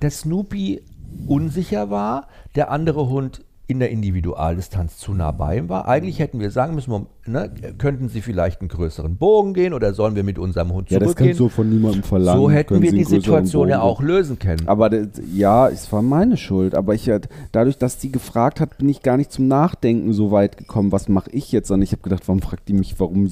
der 0.02 0.12
Snoopy 0.12 0.82
unsicher 1.28 1.90
war, 1.90 2.28
der 2.56 2.72
andere 2.72 3.10
Hund 3.10 3.44
in 3.68 3.80
der 3.80 3.92
Individualdistanz 3.92 4.98
zu 4.98 5.14
nah 5.14 5.32
bei 5.32 5.58
ihm 5.58 5.70
war. 5.70 5.88
Eigentlich 5.88 6.18
hätten 6.18 6.40
wir 6.40 6.50
sagen 6.50 6.74
müssen, 6.74 7.06
ne, 7.30 7.52
könnten 7.78 8.10
Sie 8.10 8.22
vielleicht 8.22 8.62
einen 8.62 8.70
größeren 8.70 9.18
Bogen 9.18 9.54
gehen 9.54 9.74
oder 9.74 9.94
sollen 9.94 10.16
wir 10.16 10.24
mit 10.24 10.40
unserem 10.40 10.74
Hund 10.74 10.90
ja, 10.90 11.00
zurückgehen? 11.00 11.30
Das 11.30 11.38
kannst 11.38 11.40
du 11.40 11.50
von 11.50 11.70
niemandem 11.70 12.04
verlangen. 12.04 12.42
So 12.42 12.50
hätten 12.50 12.82
wir 12.82 12.92
die 12.92 13.04
Situation 13.04 13.70
ja 13.70 13.82
auch 13.82 14.02
lösen 14.02 14.40
können. 14.40 14.68
Aber 14.68 14.90
das, 14.90 15.08
ja, 15.34 15.68
es 15.70 15.92
war 15.92 16.02
meine 16.02 16.38
Schuld. 16.38 16.76
Aber 16.76 16.94
ich 16.96 17.10
dadurch, 17.52 17.78
dass 17.78 17.98
die 17.98 18.12
gefragt 18.12 18.60
hat, 18.60 18.78
bin 18.78 18.90
ich 18.90 19.02
gar 19.02 19.18
nicht 19.18 19.32
zum 19.32 19.48
Nachdenken 19.48 20.14
so 20.14 20.32
weit 20.32 20.58
gekommen. 20.58 20.92
Was 20.92 21.10
mache 21.10 21.30
ich 21.32 21.52
jetzt? 21.52 21.72
Und 21.72 21.82
ich 21.82 21.92
habe 21.92 22.02
gedacht, 22.02 22.24
warum 22.28 22.42
fragt 22.42 22.68
die 22.68 22.74
mich, 22.74 23.00
warum, 23.00 23.32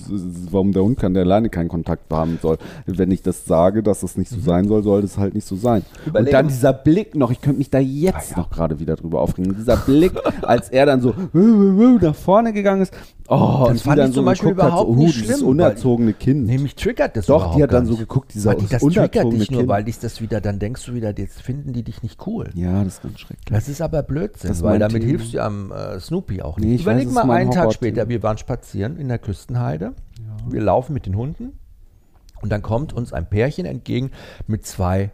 warum 0.52 0.72
der 0.72 0.84
Hund 0.84 1.00
kann, 1.00 1.14
der 1.14 1.24
alleine 1.24 1.50
keinen 1.50 1.70
Kontakt 1.70 2.12
haben 2.12 2.40
soll? 2.42 2.58
Wenn 2.86 3.12
ich 3.12 3.22
das 3.22 3.46
sage, 3.46 3.84
dass 3.84 4.02
das 4.02 4.18
nicht 4.18 4.30
so 4.30 4.38
mhm. 4.38 4.42
sein 4.42 4.68
soll, 4.68 4.84
soll 4.84 5.02
das 5.02 5.18
halt 5.18 5.34
nicht 5.36 5.48
so 5.48 5.56
sein. 5.56 5.84
Überlegen. 6.06 6.28
Und 6.28 6.34
dann 6.34 6.48
dieser 6.48 6.74
Blick 6.74 7.16
noch, 7.16 7.32
ich 7.32 7.42
könnte 7.42 7.58
mich 7.58 7.70
da 7.70 7.80
jetzt 7.80 8.16
ah, 8.16 8.24
ja. 8.32 8.38
noch 8.38 8.50
gerade 8.50 8.80
wieder 8.80 8.96
drüber 8.96 9.22
aufregen. 9.22 9.56
Dieser 9.56 9.78
Blick, 9.78 10.14
als 10.42 10.70
er 10.70 10.86
dann 10.86 11.02
so 11.02 11.14
nach 11.34 12.16
vorne 12.16 12.54
gegangen 12.54 12.82
ist. 12.82 12.94
Oh, 13.30 13.66
das 13.68 13.70
und 13.70 13.82
fand 13.82 14.00
dann 14.00 14.10
ich 14.10 14.16
so 14.16 14.24
Beispiel 14.24 14.52
überhaupt 14.52 14.88
so, 14.88 14.94
oh, 14.94 14.96
nicht 14.96 15.14
schlimm. 15.14 15.28
Dieses 15.28 15.42
unerzogene 15.42 16.14
Kind. 16.14 16.46
Nämlich 16.46 16.76
triggert 16.76 17.18
das 17.18 17.26
Doch, 17.26 17.56
die 17.56 17.64
hat 17.64 17.74
dann 17.74 17.86
so 17.86 17.98
geguckt, 17.98 18.34
dieser 18.34 18.52
weil 18.52 18.68
das 18.68 18.82
triggert 18.82 19.34
dich 19.34 19.52
nur, 19.52 19.68
weil 19.68 19.84
dich 19.84 20.00
das 20.00 20.22
wieder, 20.22 20.40
dann 20.40 20.60
denkst 20.60 20.86
du 20.86 20.94
wieder, 20.94 21.18
jetzt 21.18 21.42
finden 21.42 21.74
die 21.74 21.84
dich 21.84 22.04
nicht 22.04 22.26
cool. 22.26 22.50
Ja, 22.54 22.84
das 22.84 22.96
ist 22.96 23.04
ganz 23.04 23.20
schrecklich. 23.20 23.46
Das 23.50 23.68
ist 23.68 23.82
aber 23.82 24.02
Blödsinn, 24.04 24.50
das 24.50 24.64
weil 24.64 24.80
damit 24.80 25.02
Thema. 25.02 25.10
hilfst 25.10 25.34
du 25.34 25.44
am 25.44 25.72
äh, 25.74 26.00
Snoopy 26.00 26.42
auch 26.42 26.58
nicht. 26.58 26.68
Nee, 26.68 26.82
Überleg 26.82 27.12
mal 27.12 27.30
einen 27.30 27.52
Tag 27.52 27.74
später, 27.74 28.08
wir 28.08 28.24
waren 28.24 28.38
spazieren 28.38 28.98
in 28.98 29.10
der 29.10 29.20
Küstenheide, 29.20 29.94
ja. 30.20 30.52
wir 30.52 30.62
laufen 30.62 30.94
mit 30.94 31.06
den 31.06 31.18
Hunden 31.18 31.60
und 32.42 32.50
dann 32.50 32.62
kommt 32.62 32.94
uns 32.94 33.12
ein 33.12 33.28
Pärchen 33.28 33.66
entgegen 33.66 34.12
mit 34.48 34.66
zwei 34.66 35.12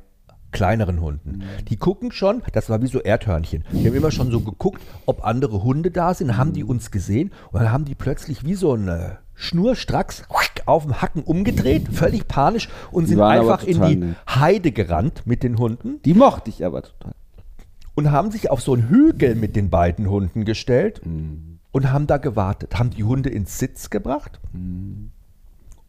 kleineren 0.54 1.02
Hunden. 1.02 1.44
Die 1.68 1.76
gucken 1.76 2.12
schon, 2.12 2.42
das 2.54 2.70
war 2.70 2.82
wie 2.82 2.88
so 2.88 3.02
Erdhörnchen. 3.02 3.66
Die 3.74 3.86
haben 3.86 3.96
immer 3.96 4.12
schon 4.12 4.32
so 4.32 4.39
geguckt, 4.39 4.82
ob 5.06 5.26
andere 5.26 5.63
Hunde 5.63 5.92
da 5.92 6.13
sind, 6.13 6.38
haben 6.38 6.54
die 6.54 6.63
uns 6.63 6.92
gesehen 6.92 7.32
und 7.52 7.62
dann 7.62 7.72
haben 7.72 7.86
die 7.86 7.96
plötzlich 7.96 8.46
wie 8.46 8.54
so 8.54 8.74
eine 8.74 9.18
Schnurstracks 9.36 10.24
auf 10.66 10.84
dem 10.84 11.02
Hacken 11.02 11.24
umgedreht, 11.24 11.89
völlig 11.92 12.28
panisch 12.28 12.70
und 12.92 13.08
sind 13.08 13.20
einfach 13.20 13.63
in 13.63 13.82
die 13.82 13.96
nett. 13.96 14.16
Heide 14.28 14.72
gerannt 14.72 15.24
mit 15.26 15.44
den 15.44 15.58
Hunden. 15.58 16.02
Die 16.04 16.13
mochte 16.13 16.50
ich 16.50 16.66
aber 16.66 16.84
total. 16.84 17.13
Und 17.96 18.12
haben 18.12 18.32
sich 18.32 18.50
auf 18.50 18.62
so 18.62 18.74
einen 18.74 18.89
Hügel 18.89 19.36
mit 19.36 19.56
den 19.56 19.70
beiden 19.70 20.10
Hunden 20.10 20.46
gestellt 20.46 21.06
mhm. 21.06 21.60
und 21.72 21.92
haben 21.92 22.08
da 22.08 22.18
gewartet. 22.18 22.80
Haben 22.80 22.92
die 22.92 23.04
Hunde 23.04 23.30
ins 23.30 23.60
Sitz 23.60 23.89
gebracht 23.89 24.39
mhm. 24.52 25.12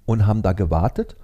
und 0.05 0.27
haben 0.27 0.43
da 0.43 0.53
gewartet 0.53 1.17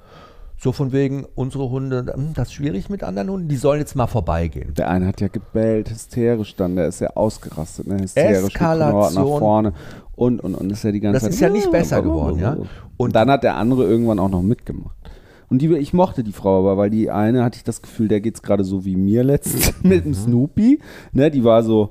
so 0.62 0.72
von 0.72 0.92
wegen, 0.92 1.24
unsere 1.34 1.70
Hunde, 1.70 2.12
hm, 2.14 2.34
das 2.34 2.48
ist 2.48 2.54
schwierig 2.54 2.90
mit 2.90 3.02
anderen 3.02 3.30
Hunden, 3.30 3.48
die 3.48 3.56
sollen 3.56 3.80
jetzt 3.80 3.94
mal 3.96 4.06
vorbeigehen. 4.06 4.74
Der 4.74 4.90
eine 4.90 5.06
hat 5.06 5.22
ja 5.22 5.28
gebellt, 5.28 5.88
hysterisch 5.90 6.54
dann, 6.54 6.76
der 6.76 6.86
ist 6.86 7.00
ja 7.00 7.08
ausgerastet, 7.16 7.86
ne? 7.86 7.98
hysterisch 7.98 8.54
Eskalation. 8.54 9.14
nach 9.14 9.38
vorne 9.38 9.72
und, 10.16 10.40
und, 10.40 10.54
und 10.54 10.70
ist 10.70 10.84
ja 10.84 10.92
die 10.92 11.00
ganze 11.00 11.14
das 11.14 11.22
Zeit. 11.22 11.30
Das 11.30 11.34
ist 11.36 11.40
ja 11.40 11.48
nicht 11.48 11.70
besser 11.70 12.02
geworden, 12.02 12.38
ja. 12.38 12.58
Und 12.98 13.16
dann 13.16 13.30
hat 13.30 13.42
der 13.42 13.56
andere 13.56 13.84
irgendwann 13.84 14.18
auch 14.18 14.28
noch 14.28 14.42
mitgemacht. 14.42 14.94
Und 15.48 15.62
die, 15.62 15.74
ich 15.76 15.94
mochte 15.94 16.22
die 16.22 16.32
Frau 16.32 16.58
aber, 16.58 16.76
weil 16.76 16.90
die 16.90 17.10
eine 17.10 17.42
hatte 17.42 17.56
ich 17.56 17.64
das 17.64 17.80
Gefühl, 17.80 18.08
der 18.08 18.20
geht 18.20 18.34
es 18.34 18.42
gerade 18.42 18.62
so 18.62 18.84
wie 18.84 18.96
mir 18.96 19.24
letztens 19.24 19.72
mit 19.82 20.04
dem 20.04 20.10
mhm. 20.10 20.14
Snoopy. 20.14 20.80
Ne, 21.12 21.30
die 21.30 21.42
war 21.42 21.62
so, 21.62 21.90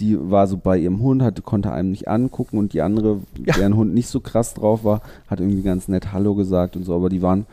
die 0.00 0.18
war 0.20 0.48
so 0.48 0.56
bei 0.56 0.78
ihrem 0.78 1.00
Hund, 1.00 1.22
hatte, 1.22 1.42
konnte 1.42 1.72
einem 1.72 1.90
nicht 1.90 2.08
angucken 2.08 2.58
und 2.58 2.72
die 2.72 2.82
andere, 2.82 3.20
ja. 3.46 3.54
deren 3.54 3.76
Hund 3.76 3.94
nicht 3.94 4.08
so 4.08 4.18
krass 4.18 4.52
drauf 4.54 4.82
war, 4.82 5.00
hat 5.28 5.38
irgendwie 5.38 5.62
ganz 5.62 5.86
nett 5.86 6.12
Hallo 6.12 6.34
gesagt 6.34 6.74
und 6.74 6.82
so, 6.82 6.94
aber 6.96 7.08
die 7.08 7.22
waren, 7.22 7.46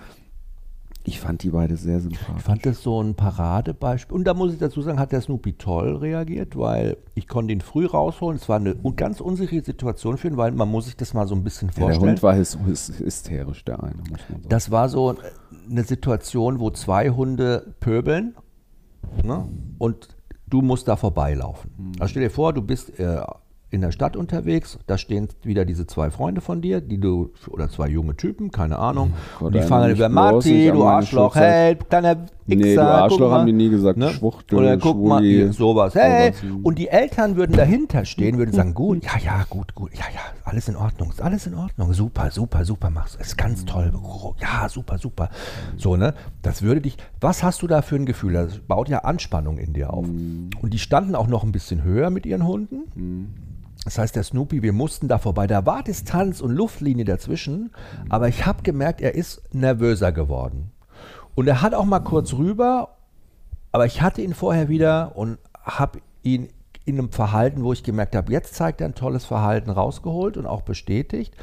Ich 1.07 1.21
fand 1.21 1.41
die 1.41 1.51
beide 1.51 1.77
sehr 1.77 2.01
sympathisch. 2.01 2.35
Ich 2.35 2.43
fand 2.43 2.65
das 2.65 2.83
so 2.83 3.01
ein 3.01 3.15
Paradebeispiel. 3.15 4.13
Und 4.13 4.25
da 4.25 4.33
muss 4.33 4.51
ich 4.51 4.59
dazu 4.59 4.81
sagen, 4.81 4.99
hat 4.99 5.13
der 5.13 5.21
Snoopy 5.21 5.53
toll 5.53 5.95
reagiert, 5.95 6.57
weil 6.57 6.97
ich 7.15 7.29
konnte 7.29 7.53
ihn 7.53 7.61
früh 7.61 7.85
rausholen. 7.85 8.37
Es 8.37 8.49
war 8.49 8.57
eine 8.57 8.75
ganz 8.97 9.21
unsichere 9.21 9.63
Situation 9.63 10.17
für 10.17 10.27
ihn, 10.27 10.35
weil 10.35 10.51
man 10.51 10.69
muss 10.69 10.83
sich 10.85 10.97
das 10.97 11.13
mal 11.13 11.25
so 11.25 11.33
ein 11.33 11.45
bisschen 11.45 11.69
vorstellen. 11.69 11.93
Ja, 11.93 11.99
der 11.99 12.09
Hund 12.09 12.23
war 12.23 12.35
hys 12.35 12.57
hysterisch, 12.99 13.63
der 13.63 13.81
eine, 13.81 13.95
muss 13.95 14.19
man 14.27 14.41
sagen. 14.41 14.49
Das 14.49 14.69
war 14.69 14.89
so 14.89 15.15
eine 15.69 15.83
Situation, 15.85 16.59
wo 16.59 16.71
zwei 16.71 17.09
Hunde 17.09 17.73
pöbeln 17.79 18.35
ne? 19.23 19.47
und 19.77 20.09
du 20.45 20.61
musst 20.61 20.89
da 20.89 20.97
vorbeilaufen. 20.97 21.71
Mhm. 21.77 21.91
Also 21.99 22.11
stell 22.11 22.23
dir 22.23 22.31
vor, 22.31 22.51
du 22.51 22.61
bist 22.61 22.99
äh, 22.99 23.21
in 23.69 23.81
der 23.81 23.91
Stadt 23.91 24.15
unterwegs, 24.15 24.79
da 24.87 24.97
stehen 24.97 25.27
wieder 25.43 25.65
diese 25.65 25.85
zwei 25.85 26.09
Freunde 26.09 26.39
von 26.39 26.61
dir, 26.61 26.79
die 26.79 26.99
du, 26.99 27.31
oder 27.49 27.69
zwei 27.69 27.89
junge 27.89 28.15
Typen, 28.15 28.49
keine 28.49 28.79
Ahnung, 28.79 29.13
oh, 29.41 29.45
und 29.45 29.55
die 29.55 29.61
fangen 29.61 29.91
über 29.91 30.07
Marti, 30.07 30.71
du 30.71 30.85
Arschloch, 30.85 31.35
hey, 31.35 31.75
kleiner 31.75 32.27
Wichser, 32.45 32.65
nee, 32.65 32.75
du 32.75 32.81
Arschloch 32.81 33.31
haben 33.31 33.45
die 33.45 33.51
nie 33.51 33.69
gesagt, 33.69 33.97
ne? 33.97 34.11
Schwuchtel, 34.11 34.59
Oder 34.59 34.77
guck 34.77 34.95
Schwuli, 34.95 35.43
mal, 35.43 35.51
sowas, 35.53 35.95
hey, 35.95 36.31
und 36.63 36.79
die 36.79 36.87
Eltern 36.87 37.35
würden 37.35 37.57
dahinter 37.57 38.05
stehen, 38.05 38.37
würden 38.37 38.53
sagen, 38.53 38.73
gut, 38.73 39.03
ja, 39.03 39.19
ja, 39.21 39.45
gut, 39.49 39.75
gut, 39.75 39.93
ja, 39.93 40.05
ja, 40.13 40.21
alles 40.45 40.69
in 40.69 40.77
Ordnung, 40.77 41.09
ist 41.09 41.21
alles 41.21 41.45
in 41.45 41.55
Ordnung, 41.55 41.91
super, 41.91 42.31
super, 42.31 42.63
super, 42.63 42.89
machst 42.89 43.15
du, 43.15 43.19
ist 43.19 43.37
ganz 43.37 43.65
toll, 43.65 43.91
ja, 44.41 44.69
super, 44.69 44.97
super, 44.97 45.29
so, 45.75 45.97
ne, 45.97 46.13
das 46.41 46.61
würde 46.61 46.79
dich, 46.79 46.95
was 47.19 47.43
hast 47.43 47.61
du 47.61 47.67
da 47.67 47.81
für 47.81 47.97
ein 47.97 48.05
Gefühl, 48.05 48.31
das 48.31 48.59
baut 48.59 48.87
ja 48.87 48.99
Anspannung 48.99 49.57
in 49.57 49.73
dir 49.73 49.91
auf, 49.91 50.07
mhm. 50.07 50.51
und 50.61 50.73
die 50.73 50.79
standen 50.79 51.15
auch 51.15 51.27
noch 51.27 51.43
ein 51.43 51.51
bisschen 51.51 51.83
höher 51.83 52.09
mit 52.11 52.25
ihren 52.25 52.47
Hunden, 52.47 52.83
mhm. 52.95 53.27
Das 53.87 53.97
heißt, 53.97 54.17
der 54.17 54.23
Snoopy, 54.23 54.63
wir 54.63 54.73
mussten 54.73 55.07
da 55.07 55.17
vorbei. 55.17 55.47
Da 55.47 55.65
war 55.65 55.81
Distanz 55.81 56.41
und 56.41 56.51
Luftlinie 56.51 57.05
dazwischen, 57.05 57.71
aber 58.09 58.27
ich 58.27 58.45
habe 58.45 58.61
gemerkt, 58.61 58.99
er 58.99 59.15
ist 59.15 59.41
nervöser 59.53 60.11
geworden. 60.11 60.71
Und 61.35 61.47
er 61.47 61.61
hat 61.61 61.73
auch 61.73 61.85
mal 61.85 62.01
kurz 62.01 62.33
rüber, 62.33 62.97
aber 63.71 63.85
ich 63.85 64.01
hatte 64.01 64.21
ihn 64.21 64.33
vorher 64.33 64.67
wieder 64.67 65.13
und 65.15 65.37
habe 65.63 66.01
ihn 66.21 66.49
in 66.83 66.99
einem 66.99 67.13
Verhalten, 67.13 67.63
wo 67.63 67.71
ich 67.71 67.81
gemerkt 67.81 68.17
habe, 68.17 68.29
jetzt 68.29 68.55
zeigt 68.55 68.81
er 68.81 68.87
ein 68.87 68.93
tolles 68.93 69.23
Verhalten 69.23 69.69
rausgeholt 69.69 70.35
und 70.35 70.47
auch 70.47 70.63
bestätigt. 70.63 71.33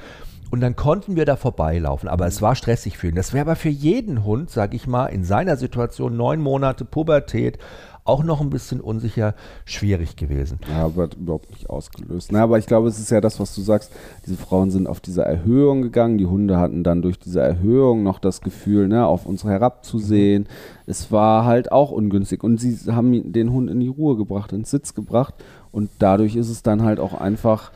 Und 0.50 0.60
dann 0.60 0.76
konnten 0.76 1.16
wir 1.16 1.24
da 1.24 1.36
vorbeilaufen. 1.36 2.10
Aber 2.10 2.26
es 2.26 2.42
war 2.42 2.56
stressig 2.56 2.98
für 2.98 3.08
ihn. 3.08 3.14
Das 3.14 3.32
wäre 3.32 3.46
aber 3.46 3.56
für 3.56 3.70
jeden 3.70 4.22
Hund, 4.22 4.50
sage 4.50 4.76
ich 4.76 4.86
mal, 4.86 5.06
in 5.06 5.24
seiner 5.24 5.56
Situation, 5.56 6.14
neun 6.14 6.42
Monate 6.42 6.84
Pubertät, 6.84 7.58
auch 8.04 8.22
noch 8.22 8.42
ein 8.42 8.50
bisschen 8.50 8.80
unsicher, 8.82 9.34
schwierig 9.64 10.16
gewesen. 10.16 10.58
Ja, 10.68 10.84
aber 10.84 11.08
überhaupt 11.18 11.50
nicht 11.50 11.70
ausgelöst. 11.70 12.32
Na, 12.32 12.42
aber 12.42 12.58
ich 12.58 12.66
glaube, 12.66 12.88
es 12.88 12.98
ist 12.98 13.10
ja 13.10 13.22
das, 13.22 13.40
was 13.40 13.54
du 13.54 13.62
sagst. 13.62 13.90
Diese 14.26 14.36
Frauen 14.36 14.70
sind 14.70 14.86
auf 14.86 15.00
diese 15.00 15.22
Erhöhung 15.22 15.80
gegangen. 15.80 16.18
Die 16.18 16.26
Hunde 16.26 16.58
hatten 16.58 16.84
dann 16.84 17.00
durch 17.00 17.18
diese 17.18 17.40
Erhöhung 17.40 18.02
noch 18.02 18.18
das 18.18 18.42
Gefühl, 18.42 18.88
ne, 18.88 19.06
auf 19.06 19.24
uns 19.24 19.44
herabzusehen. 19.44 20.46
Es 20.86 21.10
war 21.12 21.46
halt 21.46 21.72
auch 21.72 21.90
ungünstig. 21.90 22.44
Und 22.44 22.60
sie 22.60 22.76
haben 22.92 23.32
den 23.32 23.50
Hund 23.50 23.70
in 23.70 23.80
die 23.80 23.88
Ruhe 23.88 24.16
gebracht, 24.16 24.52
ins 24.52 24.70
Sitz 24.70 24.94
gebracht. 24.94 25.34
Und 25.72 25.88
dadurch 25.98 26.36
ist 26.36 26.50
es 26.50 26.62
dann 26.62 26.82
halt 26.82 27.00
auch 27.00 27.14
einfach 27.14 27.72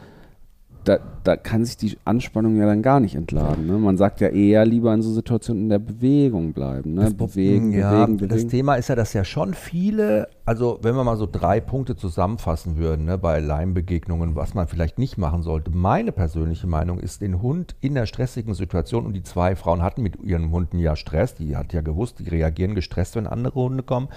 da, 0.84 0.98
da 1.24 1.36
kann 1.36 1.64
sich 1.64 1.76
die 1.76 1.98
Anspannung 2.04 2.56
ja 2.56 2.66
dann 2.66 2.82
gar 2.82 3.00
nicht 3.00 3.14
entladen. 3.14 3.66
Ne? 3.66 3.78
Man 3.78 3.96
sagt 3.96 4.20
ja 4.20 4.28
eher 4.28 4.64
lieber 4.64 4.94
in 4.94 5.02
so 5.02 5.12
Situationen 5.12 5.64
in 5.64 5.68
der 5.68 5.78
Bewegung 5.78 6.52
bleiben. 6.52 6.94
Ne? 6.94 7.02
Das, 7.02 7.14
bewegen, 7.14 7.72
ja, 7.72 7.90
bewegen, 7.90 8.16
bewegen. 8.16 8.34
Das 8.34 8.46
Thema 8.46 8.76
ist 8.76 8.88
ja, 8.88 8.94
dass 8.94 9.12
ja 9.12 9.24
schon 9.24 9.54
viele, 9.54 10.28
also 10.46 10.78
wenn 10.82 10.94
wir 10.94 11.04
mal 11.04 11.16
so 11.16 11.28
drei 11.30 11.60
Punkte 11.60 11.96
zusammenfassen 11.96 12.78
würden, 12.78 13.04
ne, 13.04 13.18
bei 13.18 13.40
Leimbegegnungen, 13.40 14.36
was 14.36 14.54
man 14.54 14.66
vielleicht 14.66 14.98
nicht 14.98 15.18
machen 15.18 15.42
sollte. 15.42 15.70
Meine 15.70 16.12
persönliche 16.12 16.66
Meinung 16.66 16.98
ist, 16.98 17.20
den 17.20 17.42
Hund 17.42 17.76
in 17.80 17.94
der 17.94 18.06
stressigen 18.06 18.54
Situation, 18.54 19.06
und 19.06 19.12
die 19.12 19.22
zwei 19.22 19.56
Frauen 19.56 19.82
hatten 19.82 20.02
mit 20.02 20.22
ihren 20.22 20.50
Hunden 20.50 20.78
ja 20.78 20.96
Stress, 20.96 21.34
die 21.34 21.56
hat 21.56 21.72
ja 21.72 21.82
gewusst, 21.82 22.18
die 22.20 22.28
reagieren 22.28 22.74
gestresst, 22.74 23.16
wenn 23.16 23.26
andere 23.26 23.54
Hunde 23.54 23.82
kommen, 23.82 24.08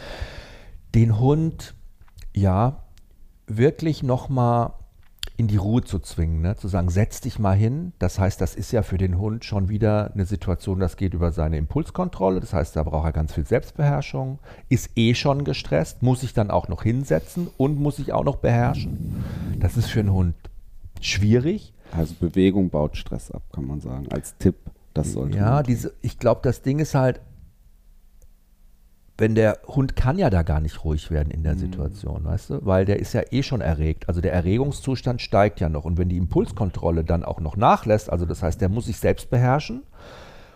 den 0.95 1.19
Hund 1.19 1.73
ja 2.33 2.83
wirklich 3.47 4.03
nochmal 4.03 4.73
in 5.37 5.47
die 5.47 5.57
Ruhe 5.57 5.83
zu 5.83 5.99
zwingen, 5.99 6.41
ne? 6.41 6.55
zu 6.55 6.67
sagen, 6.67 6.89
setz 6.89 7.21
dich 7.21 7.39
mal 7.39 7.55
hin. 7.55 7.93
Das 7.99 8.19
heißt, 8.19 8.39
das 8.41 8.53
ist 8.55 8.71
ja 8.71 8.83
für 8.83 8.97
den 8.97 9.17
Hund 9.17 9.43
schon 9.43 9.69
wieder 9.69 10.11
eine 10.13 10.25
Situation, 10.25 10.79
das 10.79 10.97
geht 10.97 11.13
über 11.13 11.31
seine 11.31 11.57
Impulskontrolle. 11.57 12.39
Das 12.39 12.53
heißt, 12.53 12.75
da 12.75 12.83
braucht 12.83 13.05
er 13.05 13.11
ganz 13.11 13.33
viel 13.33 13.45
Selbstbeherrschung, 13.45 14.39
ist 14.69 14.91
eh 14.95 15.15
schon 15.15 15.43
gestresst, 15.43 16.03
muss 16.03 16.21
sich 16.21 16.33
dann 16.33 16.51
auch 16.51 16.67
noch 16.67 16.83
hinsetzen 16.83 17.49
und 17.57 17.79
muss 17.79 17.95
sich 17.95 18.13
auch 18.13 18.23
noch 18.23 18.37
beherrschen. 18.37 19.23
Das 19.59 19.77
ist 19.77 19.89
für 19.89 20.01
einen 20.01 20.13
Hund 20.13 20.35
schwierig. 20.99 21.73
Also 21.91 22.13
Bewegung 22.19 22.69
baut 22.69 22.95
Stress 22.95 23.31
ab, 23.31 23.41
kann 23.51 23.65
man 23.65 23.81
sagen, 23.81 24.07
als 24.11 24.37
Tipp. 24.37 24.55
Das 24.93 25.13
sollte 25.13 25.37
ja, 25.37 25.63
diese, 25.63 25.93
ich 26.01 26.19
glaube, 26.19 26.41
das 26.43 26.61
Ding 26.61 26.79
ist 26.79 26.95
halt, 26.95 27.21
wenn 29.21 29.35
der 29.35 29.59
Hund 29.67 29.95
kann 29.95 30.17
ja 30.17 30.31
da 30.31 30.41
gar 30.41 30.59
nicht 30.59 30.83
ruhig 30.83 31.11
werden 31.11 31.29
in 31.29 31.43
der 31.43 31.53
mhm. 31.53 31.59
Situation, 31.59 32.25
weißt 32.25 32.49
du, 32.49 32.65
weil 32.65 32.85
der 32.85 32.99
ist 32.99 33.13
ja 33.13 33.21
eh 33.29 33.43
schon 33.43 33.61
erregt. 33.61 34.09
Also 34.09 34.19
der 34.19 34.33
Erregungszustand 34.33 35.21
steigt 35.21 35.59
ja 35.59 35.69
noch. 35.69 35.85
Und 35.85 35.99
wenn 35.99 36.09
die 36.09 36.17
Impulskontrolle 36.17 37.03
dann 37.03 37.23
auch 37.23 37.39
noch 37.39 37.55
nachlässt, 37.55 38.11
also 38.11 38.25
das 38.25 38.41
heißt, 38.41 38.59
der 38.59 38.69
muss 38.69 38.87
sich 38.87 38.97
selbst 38.97 39.29
beherrschen. 39.29 39.83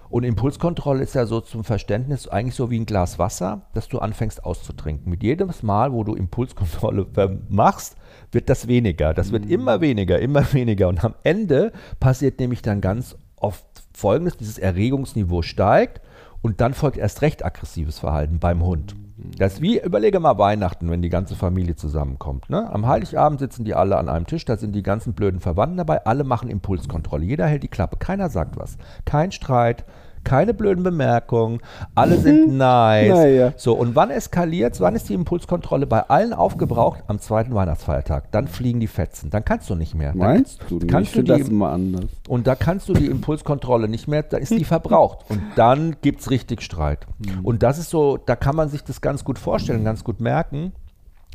Und 0.10 0.24
Impulskontrolle 0.24 1.04
ist 1.04 1.14
ja 1.14 1.26
so 1.26 1.42
zum 1.42 1.64
Verständnis 1.64 2.28
eigentlich 2.28 2.56
so 2.56 2.72
wie 2.72 2.80
ein 2.80 2.86
Glas 2.86 3.20
Wasser, 3.20 3.68
das 3.74 3.88
du 3.88 4.00
anfängst 4.00 4.44
auszutrinken. 4.44 5.10
Mit 5.10 5.24
jedem 5.24 5.52
Mal, 5.62 5.94
wo 5.94 6.04
du 6.04 6.16
Impulskontrolle 6.16 7.08
machst, 7.50 7.98
wird 8.32 8.50
das 8.50 8.68
weniger. 8.68 9.14
Das 9.14 9.32
wird 9.32 9.46
mhm. 9.46 9.52
immer 9.52 9.82
weniger, 9.82 10.20
immer 10.20 10.42
weniger. 10.54 10.88
Und 10.88 11.04
am 11.04 11.14
Ende 11.24 11.72
passiert 12.00 12.40
nämlich 12.40 12.64
dann 12.64 12.82
ganz 12.82 13.16
oft 13.36 13.66
Folgendes, 13.94 14.38
dieses 14.38 14.58
Erregungsniveau 14.58 15.44
steigt 15.44 16.02
und 16.46 16.62
dann 16.62 16.76
folgt 16.76 16.98
erst 16.98 17.24
recht 17.24 17.44
aggressives 17.44 17.98
Verhalten 17.98 18.38
beim 18.38 18.64
Hund. 18.64 18.96
Das 19.40 19.54
ist 19.54 19.62
wie, 19.64 19.82
überlege 19.82 20.20
mal 20.20 20.38
Weihnachten, 20.38 20.92
wenn 20.92 21.02
die 21.02 21.10
ganze 21.10 21.36
Familie 21.36 21.76
zusammenkommt. 21.76 22.52
Ne? 22.52 22.72
Am 22.72 22.86
Heiligabend 22.86 23.40
sitzen 23.40 23.66
die 23.66 23.74
alle 23.74 23.98
an 23.98 24.10
einem 24.10 24.28
Tisch, 24.28 24.46
da 24.46 24.56
sind 24.56 24.76
die 24.76 24.84
ganzen 24.84 25.14
blöden 25.14 25.40
Verwandten 25.40 25.78
dabei, 25.78 26.06
alle 26.06 26.24
machen 26.24 26.48
Impulskontrolle. 26.48 27.26
Jeder 27.26 27.48
hält 27.48 27.64
die 27.64 27.68
Klappe, 27.68 27.98
keiner 27.98 28.30
sagt 28.30 28.58
was. 28.58 28.78
Kein 29.06 29.32
Streit, 29.32 29.86
keine 30.26 30.54
blöden 30.54 30.84
Bemerkungen, 30.84 31.62
alle 31.94 32.18
sind 32.18 32.52
mhm. 32.52 32.58
nice. 32.58 33.10
Naja. 33.10 33.54
So, 33.56 33.74
und 33.74 33.96
wann 33.96 34.10
eskaliert 34.10 34.66
Wann 34.80 34.96
ist 34.96 35.10
die 35.10 35.14
Impulskontrolle 35.14 35.86
bei 35.86 36.02
allen 36.10 36.34
aufgebraucht? 36.34 37.04
Am 37.08 37.20
zweiten 37.20 37.54
Weihnachtsfeiertag. 37.54 38.32
Dann 38.32 38.48
fliegen 38.48 38.80
die 38.80 38.88
Fetzen. 38.88 39.30
Dann 39.30 39.46
kannst 39.46 39.70
du 39.70 39.76
nicht 39.76 39.96
mehr. 39.96 40.16
Meinst 40.16 40.62
dann, 40.62 40.80
du? 40.80 40.88
Kannst 40.88 41.12
ich 41.12 41.16
du 41.18 41.24
die, 41.24 41.40
das 41.40 41.50
immer 41.50 41.70
anders. 41.70 42.06
Und 42.28 42.48
da 42.48 42.56
kannst 42.56 42.90
du 42.90 42.94
die 42.94 43.06
Impulskontrolle 43.06 43.88
nicht 43.88 44.08
mehr, 44.08 44.24
da 44.24 44.38
ist 44.38 44.52
die 44.52 44.64
verbraucht. 44.66 45.20
Und 45.30 45.42
dann 45.56 45.96
gibt 46.02 46.22
es 46.22 46.32
richtig 46.32 46.62
Streit. 46.62 47.06
Mhm. 47.20 47.46
Und 47.46 47.64
das 47.64 47.78
ist 47.78 47.90
so, 47.90 48.18
da 48.18 48.36
kann 48.36 48.56
man 48.56 48.70
sich 48.70 48.84
das 48.84 49.02
ganz 49.02 49.24
gut 49.24 49.40
vorstellen, 49.40 49.84
ganz 49.84 50.04
gut 50.04 50.20
merken 50.20 50.74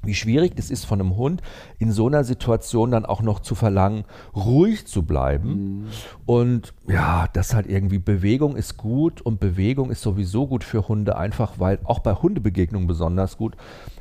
wie 0.02 0.14
schwierig 0.14 0.54
es 0.56 0.70
ist 0.70 0.84
von 0.84 1.00
einem 1.00 1.16
Hund 1.16 1.42
in 1.78 1.92
so 1.92 2.06
einer 2.06 2.24
Situation 2.24 2.90
dann 2.90 3.04
auch 3.04 3.22
noch 3.22 3.40
zu 3.40 3.54
verlangen, 3.54 4.04
ruhig 4.34 4.86
zu 4.86 5.02
bleiben. 5.02 5.82
Mhm. 5.82 5.86
Und 6.26 6.74
ja, 6.88 7.28
das 7.32 7.54
halt 7.54 7.66
irgendwie 7.66 7.98
Bewegung 7.98 8.56
ist 8.56 8.76
gut 8.76 9.20
und 9.20 9.40
Bewegung 9.40 9.90
ist 9.90 10.02
sowieso 10.02 10.46
gut 10.46 10.64
für 10.64 10.88
Hunde, 10.88 11.16
einfach 11.16 11.58
weil 11.58 11.78
auch 11.84 11.98
bei 11.98 12.14
Hundebegegnungen 12.14 12.88
besonders 12.88 13.36
gut, 13.36 13.56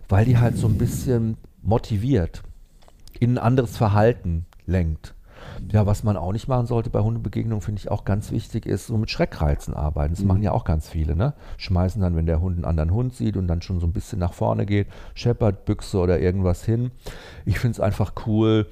weil 0.07 0.25
die 0.25 0.37
halt 0.37 0.57
so 0.57 0.67
ein 0.67 0.77
bisschen 0.77 1.37
motiviert, 1.61 2.43
in 3.19 3.31
ein 3.31 3.37
anderes 3.37 3.77
Verhalten 3.77 4.45
lenkt. 4.65 5.13
Ja, 5.71 5.85
was 5.85 6.03
man 6.03 6.17
auch 6.17 6.31
nicht 6.31 6.47
machen 6.47 6.65
sollte 6.65 6.89
bei 6.89 6.99
Hundebegegnungen, 6.99 7.61
finde 7.61 7.79
ich 7.79 7.91
auch 7.91 8.05
ganz 8.05 8.31
wichtig, 8.31 8.65
ist 8.65 8.87
so 8.87 8.97
mit 8.97 9.09
Schreckreizen 9.09 9.73
arbeiten. 9.73 10.13
Das 10.13 10.21
mhm. 10.21 10.27
machen 10.27 10.43
ja 10.43 10.51
auch 10.51 10.63
ganz 10.63 10.89
viele, 10.89 11.15
ne? 11.15 11.33
Schmeißen 11.57 12.01
dann, 12.01 12.15
wenn 12.15 12.25
der 12.25 12.41
Hund 12.41 12.55
einen 12.55 12.65
anderen 12.65 12.91
Hund 12.91 13.13
sieht 13.13 13.37
und 13.37 13.47
dann 13.47 13.61
schon 13.61 13.79
so 13.79 13.87
ein 13.87 13.93
bisschen 13.93 14.19
nach 14.19 14.33
vorne 14.33 14.65
geht, 14.65 14.87
scheppert, 15.13 15.65
Büchse 15.65 15.99
oder 15.99 16.19
irgendwas 16.19 16.63
hin. 16.63 16.91
Ich 17.45 17.59
finde 17.59 17.73
es 17.73 17.79
einfach 17.79 18.13
cool, 18.25 18.67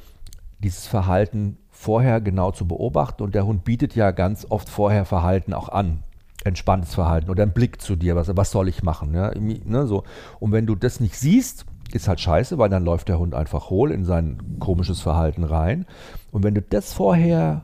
dieses 0.60 0.88
Verhalten 0.88 1.58
vorher 1.70 2.22
genau 2.22 2.52
zu 2.52 2.68
beobachten 2.68 3.24
und 3.24 3.36
der 3.36 3.46
Hund 3.46 3.64
bietet 3.64 3.96
ja 3.96 4.12
ganz 4.12 4.48
oft 4.50 4.70
vorher 4.70 5.06
Verhalten 5.06 5.54
auch 5.54 5.70
an 5.70 6.04
entspanntes 6.44 6.96
Verhalten 6.96 7.30
oder 7.30 7.44
ein 7.44 7.52
Blick 7.52 7.82
zu 7.82 7.96
dir, 7.96 8.16
was, 8.16 8.36
was 8.36 8.52
soll 8.52 8.68
ich 8.68 8.84
machen? 8.84 9.14
Ja? 9.14 9.32
Ne, 9.36 9.86
so. 9.86 10.04
Und 10.40 10.52
wenn 10.52 10.66
du 10.66 10.76
das 10.76 11.00
nicht 11.00 11.16
siehst, 11.16 11.66
ist 11.94 12.08
halt 12.08 12.20
scheiße, 12.20 12.58
weil 12.58 12.70
dann 12.70 12.84
läuft 12.84 13.10
der 13.10 13.20
Hund 13.20 13.34
einfach 13.34 13.70
hohl 13.70 13.92
in 13.92 14.06
sein 14.06 14.58
komisches 14.60 15.02
Verhalten 15.02 15.44
rein. 15.44 15.86
Und 16.32 16.44
wenn 16.44 16.56
du 16.56 16.62
das 16.62 16.94
vorher 16.94 17.62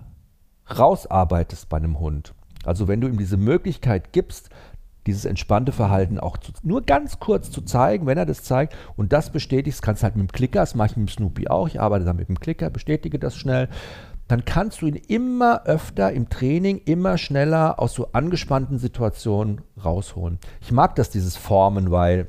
rausarbeitest 0.78 1.70
bei 1.70 1.78
einem 1.78 2.00
Hund, 2.00 2.34
also 2.66 2.88
wenn 2.88 3.02
du 3.02 3.08
ihm 3.08 3.18
diese 3.18 3.38
Möglichkeit 3.38 4.14
gibst, 4.14 4.50
dieses 5.06 5.26
entspannte 5.26 5.74
Verhalten 5.74 6.20
auch 6.20 6.38
zu, 6.38 6.54
nur 6.64 6.84
ganz 6.84 7.20
kurz 7.20 7.52
zu 7.52 7.62
zeigen, 7.62 8.06
wenn 8.06 8.18
er 8.18 8.26
das 8.26 8.44
zeigt 8.44 8.76
und 8.96 9.12
das 9.12 9.32
bestätigst, 9.32 9.82
kannst 9.82 10.02
du 10.02 10.06
halt 10.06 10.16
mit 10.16 10.30
dem 10.30 10.32
Klicker, 10.32 10.62
das 10.62 10.76
mache 10.76 10.92
ich 10.92 10.98
mit 10.98 11.10
dem 11.10 11.14
Snoopy 11.14 11.48
auch, 11.50 11.68
ich 11.68 11.82
arbeite 11.82 12.06
dann 12.06 12.16
mit 12.16 12.30
dem 12.30 12.40
Klicker, 12.40 12.70
bestätige 12.70 13.20
das 13.20 13.36
schnell, 13.36 13.68
dann 14.30 14.46
kannst 14.46 14.82
du 14.82 14.88
ihn 14.88 14.96
immer 14.96 15.66
öfter 15.66 16.14
im 16.14 16.30
Training, 16.30 16.78
immer 16.86 17.18
schneller 17.18 17.80
aus 17.80 17.94
so 17.94 18.08
angespannten 18.14 18.80
Situationen 18.80 19.62
rausholen. 19.84 20.40
Ich 20.62 20.72
mag 20.72 20.96
das, 20.96 21.10
dieses 21.10 21.36
Formen, 21.36 21.92
weil 21.92 22.28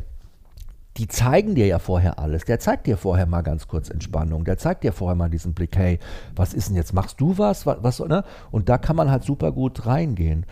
die 0.97 1.09
zeigen 1.09 1.55
dir 1.55 1.67
ja 1.67 1.79
vorher 1.79 2.19
alles. 2.19 2.45
Der 2.45 2.61
zeigt 2.61 2.87
dir 2.87 2.97
vorher 2.97 3.27
mal 3.27 3.43
ganz 3.43 3.67
kurz 3.67 3.91
Entspannung. 3.91 4.45
Der 4.45 4.59
zeigt 4.59 4.85
dir 4.85 4.93
vorher 4.93 5.17
mal 5.17 5.29
diesen 5.29 5.53
Blick, 5.53 5.77
hey, 5.77 5.99
was 6.37 6.55
ist 6.55 6.69
denn 6.69 6.77
jetzt? 6.77 6.93
Machst 6.93 7.21
du 7.21 7.37
was? 7.37 7.67
was, 7.67 7.79
was 7.83 7.99
ne? 8.01 8.23
Und 8.53 8.69
da 8.69 8.79
kann 8.79 8.95
man 8.95 9.11
halt 9.11 9.25
super 9.25 9.51
gut 9.51 9.87
reingehen. 9.87 10.47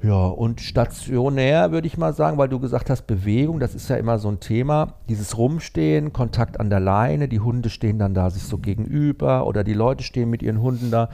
Ja, 0.00 0.26
und 0.26 0.60
stationär 0.60 1.72
würde 1.72 1.86
ich 1.86 1.96
mal 1.96 2.12
sagen, 2.12 2.36
weil 2.36 2.48
du 2.48 2.60
gesagt 2.60 2.90
hast, 2.90 3.06
Bewegung, 3.06 3.58
das 3.58 3.74
ist 3.74 3.88
ja 3.88 3.96
immer 3.96 4.18
so 4.18 4.28
ein 4.28 4.38
Thema. 4.38 4.94
Dieses 5.08 5.38
Rumstehen, 5.38 6.12
Kontakt 6.12 6.60
an 6.60 6.68
der 6.68 6.80
Leine, 6.80 7.26
die 7.26 7.40
Hunde 7.40 7.70
stehen 7.70 7.98
dann 7.98 8.14
da 8.14 8.30
sich 8.30 8.42
so 8.42 8.58
gegenüber 8.58 9.46
oder 9.46 9.64
die 9.64 9.72
Leute 9.72 10.04
stehen 10.04 10.30
mit 10.30 10.42
ihren 10.42 10.60
Hunden 10.60 10.90
da. 10.90 11.08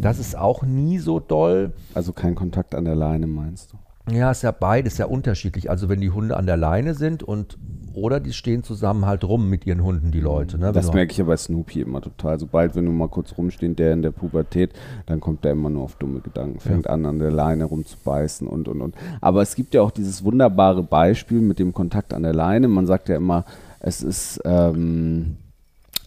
Das 0.00 0.18
ist 0.18 0.38
auch 0.38 0.62
nie 0.62 0.98
so 0.98 1.18
doll. 1.18 1.72
Also 1.92 2.12
kein 2.12 2.34
Kontakt 2.34 2.74
an 2.74 2.84
der 2.84 2.94
Leine, 2.94 3.26
meinst 3.26 3.72
du? 3.72 3.78
Ja, 4.12 4.30
ist 4.30 4.42
ja 4.42 4.52
beides 4.52 4.98
ja 4.98 5.06
unterschiedlich. 5.06 5.68
Also 5.68 5.88
wenn 5.88 6.00
die 6.00 6.10
Hunde 6.10 6.36
an 6.36 6.46
der 6.46 6.56
Leine 6.56 6.94
sind 6.94 7.24
und 7.24 7.58
oder 7.96 8.20
die 8.20 8.34
stehen 8.34 8.62
zusammen 8.62 9.06
halt 9.06 9.24
rum 9.24 9.48
mit 9.48 9.66
ihren 9.66 9.82
Hunden, 9.82 10.12
die 10.12 10.20
Leute. 10.20 10.58
Ne? 10.58 10.70
Das 10.70 10.92
merke 10.92 11.12
ich 11.12 11.18
ja 11.18 11.24
bei 11.24 11.36
Snoopy 11.36 11.80
immer 11.80 12.02
total. 12.02 12.38
Sobald, 12.38 12.76
wenn 12.76 12.84
du 12.84 12.92
mal 12.92 13.08
kurz 13.08 13.36
rumstehen, 13.38 13.74
der 13.74 13.94
in 13.94 14.02
der 14.02 14.10
Pubertät, 14.10 14.72
dann 15.06 15.18
kommt 15.18 15.44
der 15.44 15.52
immer 15.52 15.70
nur 15.70 15.84
auf 15.84 15.96
dumme 15.96 16.20
Gedanken, 16.20 16.60
fängt 16.60 16.84
ja. 16.84 16.92
an, 16.92 17.06
an 17.06 17.18
der 17.18 17.30
Leine 17.30 17.64
rumzubeißen 17.64 18.46
und, 18.46 18.68
und, 18.68 18.82
und. 18.82 18.94
Aber 19.22 19.40
es 19.40 19.54
gibt 19.54 19.72
ja 19.72 19.80
auch 19.80 19.90
dieses 19.90 20.22
wunderbare 20.22 20.82
Beispiel 20.82 21.40
mit 21.40 21.58
dem 21.58 21.72
Kontakt 21.72 22.12
an 22.12 22.22
der 22.22 22.34
Leine. 22.34 22.68
Man 22.68 22.86
sagt 22.86 23.08
ja 23.08 23.16
immer, 23.16 23.46
es 23.80 24.02
ist, 24.02 24.42
ähm, 24.44 25.38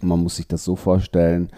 man 0.01 0.19
muss 0.19 0.35
sich 0.35 0.47
das 0.47 0.63
so 0.63 0.75
vorstellen, 0.75 1.49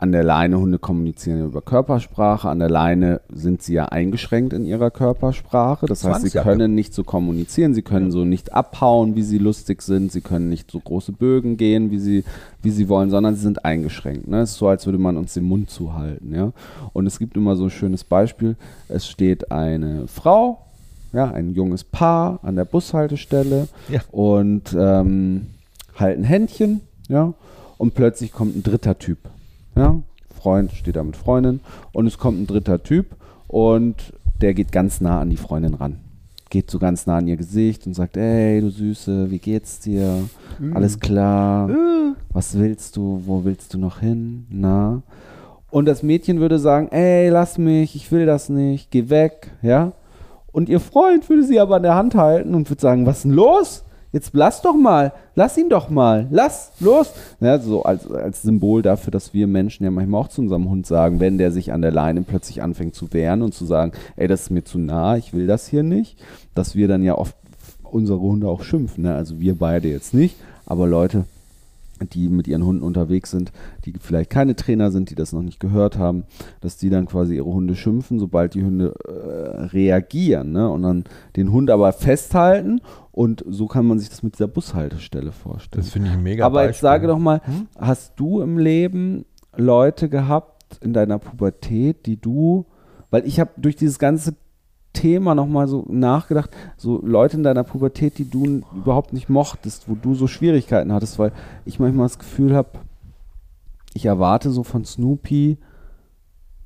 an 0.00 0.12
der 0.12 0.22
Leine, 0.22 0.60
Hunde 0.60 0.78
kommunizieren 0.78 1.44
über 1.44 1.60
Körpersprache. 1.60 2.48
An 2.48 2.60
der 2.60 2.70
Leine 2.70 3.20
sind 3.32 3.62
sie 3.62 3.74
ja 3.74 3.86
eingeschränkt 3.86 4.52
in 4.52 4.64
ihrer 4.64 4.92
Körpersprache. 4.92 5.86
Das 5.86 6.04
heißt, 6.04 6.22
sie 6.22 6.38
können 6.38 6.76
nicht 6.76 6.94
so 6.94 7.02
kommunizieren, 7.02 7.74
sie 7.74 7.82
können 7.82 8.12
so 8.12 8.24
nicht 8.24 8.52
abhauen, 8.52 9.16
wie 9.16 9.24
sie 9.24 9.38
lustig 9.38 9.82
sind, 9.82 10.12
sie 10.12 10.20
können 10.20 10.48
nicht 10.48 10.70
so 10.70 10.78
große 10.78 11.10
Bögen 11.10 11.56
gehen, 11.56 11.90
wie 11.90 11.98
sie, 11.98 12.22
wie 12.62 12.70
sie 12.70 12.88
wollen, 12.88 13.10
sondern 13.10 13.34
sie 13.34 13.40
sind 13.40 13.64
eingeschränkt. 13.64 14.28
Ne? 14.28 14.42
Es 14.42 14.52
ist 14.52 14.58
so, 14.58 14.68
als 14.68 14.86
würde 14.86 14.98
man 14.98 15.16
uns 15.16 15.34
den 15.34 15.44
Mund 15.44 15.68
zuhalten. 15.68 16.32
Ja? 16.32 16.52
Und 16.92 17.08
es 17.08 17.18
gibt 17.18 17.36
immer 17.36 17.56
so 17.56 17.64
ein 17.64 17.70
schönes 17.70 18.04
Beispiel. 18.04 18.54
Es 18.88 19.08
steht 19.08 19.50
eine 19.50 20.06
Frau, 20.06 20.60
ja, 21.12 21.28
ein 21.32 21.54
junges 21.54 21.82
Paar 21.82 22.38
an 22.42 22.54
der 22.54 22.66
Bushaltestelle 22.66 23.66
ja. 23.88 24.00
und 24.12 24.76
ähm, 24.78 25.46
halten 25.96 26.22
Händchen, 26.22 26.82
ja, 27.08 27.32
und 27.78 27.94
plötzlich 27.94 28.30
kommt 28.30 28.54
ein 28.54 28.62
dritter 28.62 28.98
Typ 28.98 29.18
ja, 29.78 30.00
Freund 30.34 30.72
steht 30.72 30.96
da 30.96 31.02
mit 31.02 31.16
Freundin 31.16 31.60
und 31.92 32.06
es 32.06 32.18
kommt 32.18 32.40
ein 32.40 32.46
dritter 32.46 32.82
Typ 32.82 33.16
und 33.46 34.12
der 34.40 34.54
geht 34.54 34.72
ganz 34.72 35.00
nah 35.00 35.20
an 35.20 35.30
die 35.30 35.36
Freundin 35.36 35.74
ran. 35.74 36.00
Geht 36.50 36.70
so 36.70 36.78
ganz 36.78 37.06
nah 37.06 37.18
an 37.18 37.28
ihr 37.28 37.36
Gesicht 37.36 37.86
und 37.86 37.94
sagt, 37.94 38.16
ey, 38.16 38.60
du 38.60 38.70
Süße, 38.70 39.30
wie 39.30 39.38
geht's 39.38 39.80
dir? 39.80 40.22
Mhm. 40.58 40.74
Alles 40.74 40.98
klar? 40.98 41.68
Mhm. 41.68 42.16
Was 42.32 42.56
willst 42.58 42.96
du? 42.96 43.22
Wo 43.26 43.44
willst 43.44 43.74
du 43.74 43.78
noch 43.78 44.00
hin? 44.00 44.46
Na? 44.48 45.02
Und 45.70 45.86
das 45.86 46.02
Mädchen 46.02 46.40
würde 46.40 46.58
sagen, 46.58 46.88
ey, 46.88 47.28
lass 47.28 47.58
mich, 47.58 47.94
ich 47.94 48.10
will 48.10 48.24
das 48.24 48.48
nicht, 48.48 48.90
geh 48.90 49.10
weg, 49.10 49.50
ja? 49.60 49.92
Und 50.50 50.70
ihr 50.70 50.80
Freund 50.80 51.28
würde 51.28 51.44
sie 51.44 51.60
aber 51.60 51.76
an 51.76 51.82
der 51.82 51.94
Hand 51.94 52.14
halten 52.14 52.54
und 52.54 52.70
würde 52.70 52.80
sagen, 52.80 53.04
was 53.04 53.18
ist 53.18 53.24
denn 53.24 53.32
los? 53.32 53.84
Jetzt 54.10 54.30
lass 54.32 54.62
doch 54.62 54.74
mal, 54.74 55.12
lass 55.34 55.58
ihn 55.58 55.68
doch 55.68 55.90
mal, 55.90 56.26
lass, 56.30 56.72
los. 56.80 57.12
Ja, 57.40 57.58
so 57.58 57.82
als, 57.82 58.10
als 58.10 58.40
Symbol 58.40 58.80
dafür, 58.80 59.10
dass 59.10 59.34
wir 59.34 59.46
Menschen 59.46 59.84
ja 59.84 59.90
manchmal 59.90 60.22
auch 60.22 60.28
zu 60.28 60.40
unserem 60.40 60.70
Hund 60.70 60.86
sagen, 60.86 61.20
wenn 61.20 61.36
der 61.36 61.50
sich 61.50 61.72
an 61.72 61.82
der 61.82 61.92
Leine 61.92 62.22
plötzlich 62.22 62.62
anfängt 62.62 62.94
zu 62.94 63.12
wehren 63.12 63.42
und 63.42 63.52
zu 63.52 63.66
sagen, 63.66 63.92
ey, 64.16 64.26
das 64.26 64.42
ist 64.42 64.50
mir 64.50 64.64
zu 64.64 64.78
nah, 64.78 65.16
ich 65.16 65.34
will 65.34 65.46
das 65.46 65.68
hier 65.68 65.82
nicht, 65.82 66.18
dass 66.54 66.74
wir 66.74 66.88
dann 66.88 67.02
ja 67.02 67.16
oft 67.16 67.36
unsere 67.82 68.20
Hunde 68.20 68.48
auch 68.48 68.62
schimpfen. 68.62 69.04
Ne? 69.04 69.14
Also 69.14 69.40
wir 69.40 69.54
beide 69.58 69.88
jetzt 69.88 70.14
nicht, 70.14 70.36
aber 70.64 70.86
Leute, 70.86 71.24
die 72.06 72.28
mit 72.28 72.48
ihren 72.48 72.64
Hunden 72.64 72.82
unterwegs 72.82 73.30
sind, 73.30 73.52
die 73.84 73.94
vielleicht 74.00 74.30
keine 74.30 74.56
Trainer 74.56 74.90
sind, 74.90 75.10
die 75.10 75.14
das 75.14 75.32
noch 75.32 75.42
nicht 75.42 75.60
gehört 75.60 75.98
haben, 75.98 76.24
dass 76.60 76.76
die 76.76 76.90
dann 76.90 77.06
quasi 77.06 77.36
ihre 77.36 77.46
Hunde 77.46 77.74
schimpfen, 77.74 78.18
sobald 78.18 78.54
die 78.54 78.64
Hunde 78.64 78.94
äh, 79.06 79.66
reagieren 79.66 80.52
ne? 80.52 80.70
und 80.70 80.82
dann 80.82 81.04
den 81.36 81.52
Hund 81.52 81.70
aber 81.70 81.92
festhalten 81.92 82.80
und 83.12 83.44
so 83.48 83.66
kann 83.66 83.86
man 83.86 83.98
sich 83.98 84.08
das 84.08 84.22
mit 84.22 84.34
dieser 84.34 84.48
Bushaltestelle 84.48 85.32
vorstellen. 85.32 85.82
Das 85.82 85.90
finde 85.90 86.10
ich 86.10 86.16
mega 86.16 86.46
Aber 86.46 86.56
Beispiel. 86.56 86.70
jetzt 86.70 86.80
sage 86.80 87.06
doch 87.06 87.18
mal, 87.18 87.40
hm? 87.44 87.66
hast 87.76 88.12
du 88.16 88.40
im 88.40 88.58
Leben 88.58 89.24
Leute 89.56 90.08
gehabt 90.08 90.78
in 90.82 90.92
deiner 90.92 91.18
Pubertät, 91.18 92.06
die 92.06 92.20
du, 92.20 92.66
weil 93.10 93.26
ich 93.26 93.40
habe 93.40 93.50
durch 93.56 93.76
dieses 93.76 93.98
ganze 93.98 94.34
Thema 94.92 95.34
nochmal 95.34 95.68
so 95.68 95.84
nachgedacht, 95.88 96.50
so 96.76 97.00
Leute 97.04 97.36
in 97.36 97.42
deiner 97.42 97.64
Pubertät, 97.64 98.18
die 98.18 98.28
du 98.28 98.62
überhaupt 98.74 99.12
nicht 99.12 99.28
mochtest, 99.28 99.88
wo 99.88 99.94
du 99.94 100.14
so 100.14 100.26
Schwierigkeiten 100.26 100.92
hattest, 100.92 101.18
weil 101.18 101.32
ich 101.64 101.78
manchmal 101.78 102.06
das 102.06 102.18
Gefühl 102.18 102.54
habe, 102.54 102.70
ich 103.94 104.06
erwarte 104.06 104.50
so 104.50 104.62
von 104.62 104.84
Snoopy, 104.84 105.58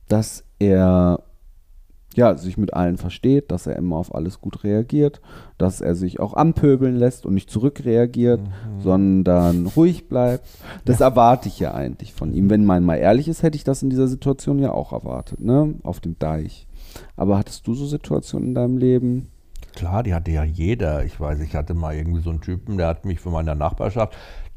dass 0.08 0.44
er 0.58 1.22
ja, 2.14 2.36
sich 2.36 2.58
mit 2.58 2.74
allen 2.74 2.98
versteht, 2.98 3.50
dass 3.50 3.66
er 3.66 3.76
immer 3.76 3.96
auf 3.96 4.14
alles 4.14 4.40
gut 4.40 4.64
reagiert, 4.64 5.20
dass 5.58 5.80
er 5.80 5.94
sich 5.94 6.20
auch 6.20 6.34
anpöbeln 6.34 6.96
lässt 6.96 7.24
und 7.26 7.34
nicht 7.34 7.50
zurückreagiert, 7.50 8.40
mhm. 8.40 8.80
sondern 8.80 9.66
ruhig 9.66 10.08
bleibt. 10.08 10.44
Das 10.84 10.98
ja. 10.98 11.06
erwarte 11.06 11.48
ich 11.48 11.58
ja 11.58 11.72
eigentlich 11.74 12.12
von 12.12 12.32
ihm. 12.34 12.50
Wenn 12.50 12.64
man 12.64 12.84
mal 12.84 12.96
ehrlich 12.96 13.28
ist, 13.28 13.42
hätte 13.42 13.56
ich 13.56 13.64
das 13.64 13.82
in 13.82 13.90
dieser 13.90 14.08
Situation 14.08 14.58
ja 14.58 14.72
auch 14.72 14.92
erwartet, 14.92 15.40
ne? 15.40 15.74
Auf 15.82 16.00
dem 16.00 16.18
Deich. 16.18 16.66
Aber 17.16 17.38
hattest 17.38 17.66
du 17.66 17.74
so 17.74 17.86
Situationen 17.86 18.48
in 18.48 18.54
deinem 18.54 18.78
Leben? 18.78 19.28
Klar, 19.74 20.02
die 20.02 20.14
hatte 20.14 20.30
ja 20.30 20.44
jeder. 20.44 21.04
Ich 21.04 21.18
weiß, 21.18 21.40
ich 21.40 21.54
hatte 21.54 21.74
mal 21.74 21.94
irgendwie 21.94 22.20
so 22.20 22.30
einen 22.30 22.40
Typen, 22.40 22.76
der 22.76 22.88
hat 22.88 23.04
mich 23.04 23.20
von 23.20 23.32
meiner 23.32 23.54
Nachbarschaft, 23.54 24.14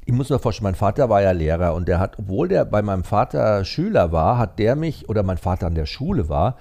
ich 0.08 0.14
muss 0.14 0.30
mir 0.30 0.38
vorstellen, 0.38 0.66
mein 0.66 0.76
Vater 0.76 1.10
war 1.10 1.24
ja 1.24 1.32
Lehrer 1.32 1.74
und 1.74 1.88
der 1.88 2.00
hat, 2.00 2.20
obwohl 2.20 2.48
der 2.48 2.64
bei 2.66 2.84
meinem 2.84 3.04
Vater 3.04 3.66
Schüler 3.66 4.12
war, 4.12 4.38
hat 4.38 4.60
der 4.60 4.76
mich, 4.76 5.10
oder 5.10 5.24
mein 5.24 5.38
Vater 5.38 5.66
an 5.66 5.74
der 5.74 5.88
Schule 5.88 6.30
war, 6.30 6.58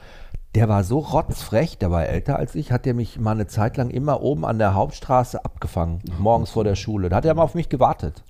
der 0.55 0.69
war 0.69 0.85
so 0.85 1.01
rotzfrech, 1.01 1.79
der 1.79 1.91
war 1.91 2.07
älter 2.07 2.37
als 2.39 2.55
ich, 2.55 2.71
hat 2.71 2.87
der 2.87 2.95
mich 2.95 3.19
mal 3.19 3.33
eine 3.33 3.49
Zeit 3.49 3.77
lang 3.77 3.91
immer 3.91 4.23
oben 4.23 4.45
an 4.45 4.59
der 4.59 4.75
Hauptstraße 4.75 5.45
abgefangen, 5.45 6.01
morgens 6.19 6.51
vor 6.51 6.63
der 6.63 6.77
Schule. 6.77 7.09
Da 7.09 7.17
hat 7.17 7.25
er 7.25 7.35
mal 7.35 7.43
auf 7.43 7.57
mich 7.57 7.69
gewartet. 7.69 8.23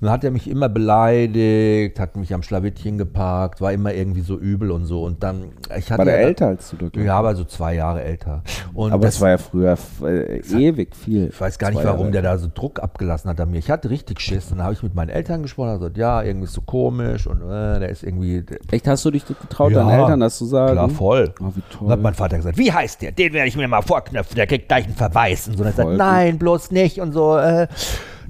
dann 0.00 0.10
hat 0.10 0.22
er 0.22 0.30
mich 0.30 0.48
immer 0.48 0.68
beleidigt, 0.68 1.98
hat 1.98 2.16
mich 2.16 2.32
am 2.34 2.44
Schlawittchen 2.44 2.98
geparkt, 2.98 3.60
war 3.60 3.72
immer 3.72 3.92
irgendwie 3.92 4.20
so 4.20 4.38
übel 4.38 4.70
und 4.70 4.84
so. 4.84 5.02
Und 5.02 5.24
dann, 5.24 5.52
ich 5.76 5.90
hatte 5.90 5.98
war 5.98 6.04
der 6.04 6.20
ja, 6.20 6.28
älter 6.28 6.46
als 6.48 6.70
du? 6.70 6.76
Dort 6.76 6.96
ja, 6.96 7.18
aber 7.18 7.34
so 7.34 7.44
zwei 7.44 7.74
Jahre 7.74 8.02
älter. 8.04 8.42
Und 8.74 8.92
aber 8.92 9.06
das, 9.06 9.20
war 9.20 9.30
ja 9.30 9.36
früher 9.38 9.76
äh, 10.04 10.38
ewig 10.38 10.94
viel. 10.94 11.28
Ich 11.28 11.40
weiß 11.40 11.58
gar 11.58 11.70
nicht, 11.70 11.82
warum 11.82 12.06
Jahre. 12.06 12.12
der 12.12 12.22
da 12.22 12.38
so 12.38 12.48
Druck 12.52 12.80
abgelassen 12.80 13.28
hat 13.28 13.40
an 13.40 13.50
mir. 13.50 13.58
Ich 13.58 13.70
hatte 13.70 13.90
richtig 13.90 14.20
Schiss. 14.20 14.50
Dann 14.50 14.62
habe 14.62 14.72
ich 14.72 14.84
mit 14.84 14.94
meinen 14.94 15.10
Eltern 15.10 15.42
gesprochen, 15.42 15.70
und 15.70 15.78
gesagt, 15.80 15.96
ja, 15.96 16.22
irgendwie 16.22 16.44
ist 16.44 16.54
so 16.54 16.60
komisch 16.60 17.26
und 17.26 17.42
äh, 17.42 17.80
der 17.80 17.88
ist 17.88 18.04
irgendwie. 18.04 18.44
Echt, 18.70 18.86
hast 18.86 19.04
du 19.04 19.10
dich 19.10 19.26
getraut, 19.26 19.72
ja, 19.72 19.80
deinen 19.80 20.00
Eltern 20.00 20.20
das 20.20 20.38
zu 20.38 20.44
sagen? 20.44 20.72
Klar, 20.74 20.88
voll. 20.88 21.34
Oh, 21.40 21.50
wie 21.54 21.62
toll. 21.72 21.86
Und 21.86 21.92
hat 21.92 22.00
mein 22.00 22.14
Vater 22.14 22.36
gesagt, 22.36 22.58
wie 22.58 22.72
heißt 22.72 23.02
der? 23.02 23.12
Den 23.12 23.32
werde 23.32 23.48
ich 23.48 23.56
mir 23.56 23.66
mal 23.68 23.82
vorknöpfen, 23.82 24.36
der 24.36 24.46
kriegt 24.46 24.68
gleich 24.68 24.84
einen 24.84 24.94
Verweis. 24.94 25.48
Und 25.48 25.56
so. 25.56 25.64
Und 25.64 25.70
er 25.70 25.72
sagt, 25.72 25.90
nein, 25.92 26.38
bloß 26.38 26.70
nicht 26.70 27.00
und 27.00 27.12
so. 27.12 27.36
Äh. 27.36 27.68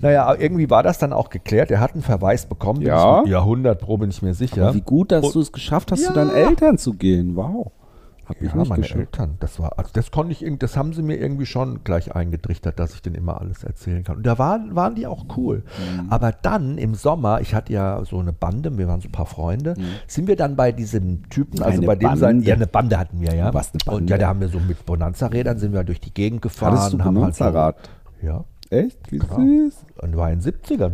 Naja, 0.01 0.35
irgendwie 0.37 0.69
war 0.69 0.83
das 0.83 0.99
dann 0.99 1.13
auch 1.13 1.31
geklärt. 1.31 1.71
Er 1.71 1.79
hat 1.79 1.93
einen 1.93 2.03
Verweis 2.03 2.47
bekommen. 2.47 2.83
Ja. 2.83 3.25
Jahrhundert 3.25 3.81
pro 3.81 3.99
bin 3.99 4.11
ich 4.11 4.21
mir 4.21 4.35
sicher. 4.35 4.65
Aber 4.65 4.75
wie 4.75 4.81
gut, 4.81 5.13
dass 5.13 5.31
du 5.31 5.41
es 5.41 5.53
geschafft 5.53 5.93
hast, 5.93 6.03
ja. 6.03 6.09
zu 6.09 6.15
deinen 6.15 6.35
Eltern 6.35 6.77
zu 6.77 6.95
gehen. 6.95 7.37
Wow. 7.37 7.71
Hab 8.35 8.43
ja, 8.43 8.49
ich 8.49 8.55
nicht 8.55 8.69
meine 8.69 8.83
geschafft. 8.83 9.01
Eltern, 9.01 9.37
das 9.41 9.59
war, 9.61 9.79
also 9.79 9.91
das 9.93 10.11
konnte 10.11 10.33
ich, 10.33 10.59
das 10.59 10.77
haben 10.77 10.93
sie 10.93 11.03
mir 11.03 11.17
irgendwie 11.17 11.47
schon 11.47 11.85
gleich 11.85 12.15
eingetrichtert, 12.15 12.79
dass 12.79 12.95
ich 12.95 13.03
denen 13.03 13.17
immer 13.17 13.41
alles 13.41 13.63
erzählen 13.65 14.05
kann. 14.05 14.17
Und 14.19 14.27
da 14.27 14.39
waren, 14.39 14.75
waren 14.75 14.95
die 14.95 15.07
auch 15.07 15.27
cool. 15.37 15.63
Mhm. 15.79 16.07
Aber 16.11 16.33
dann 16.33 16.79
im 16.79 16.95
Sommer, 16.95 17.41
ich 17.41 17.55
hatte 17.55 17.73
ja 17.73 18.05
so 18.05 18.19
eine 18.19 18.33
Bande, 18.33 18.77
wir 18.79 18.89
waren 18.89 19.01
so 19.01 19.09
ein 19.09 19.13
paar 19.13 19.27
Freunde, 19.27 19.75
mhm. 19.77 19.85
sind 20.07 20.29
wir 20.29 20.37
dann 20.37 20.57
bei 20.57 20.73
diesem 20.73 21.29
Typen, 21.29 21.63
also 21.63 21.79
eine 21.79 21.87
bei 21.87 21.97
dem 21.97 22.17
sein, 22.17 22.43
ja, 22.43 22.55
eine 22.55 22.67
Bande 22.67 22.99
hatten 22.99 23.21
wir, 23.21 23.35
ja. 23.35 23.53
Was 23.53 23.73
eine 23.73 23.81
Bande? 23.85 24.03
Und 24.03 24.11
ja, 24.11 24.19
da 24.19 24.29
haben 24.29 24.41
wir 24.41 24.49
so 24.49 24.59
mit 24.59 24.85
Bonanza-Rädern 24.87 25.59
sind 25.59 25.73
wir 25.73 25.85
durch 25.85 26.01
die 26.01 26.15
Gegend 26.15 26.43
gefahren. 26.43 26.79
Hattest 26.79 26.95
du 26.95 27.05
haben 27.05 27.15
Bonanza-Rad? 27.15 27.77
Halt 27.77 27.91
so, 28.21 28.27
ja. 28.27 28.45
Echt? 28.73 29.13
Wie 29.13 29.19
süß. 29.19 29.85
Und 30.01 30.17
war 30.17 30.33
in 30.33 30.41
den 30.41 30.53
70ern. 30.55 30.93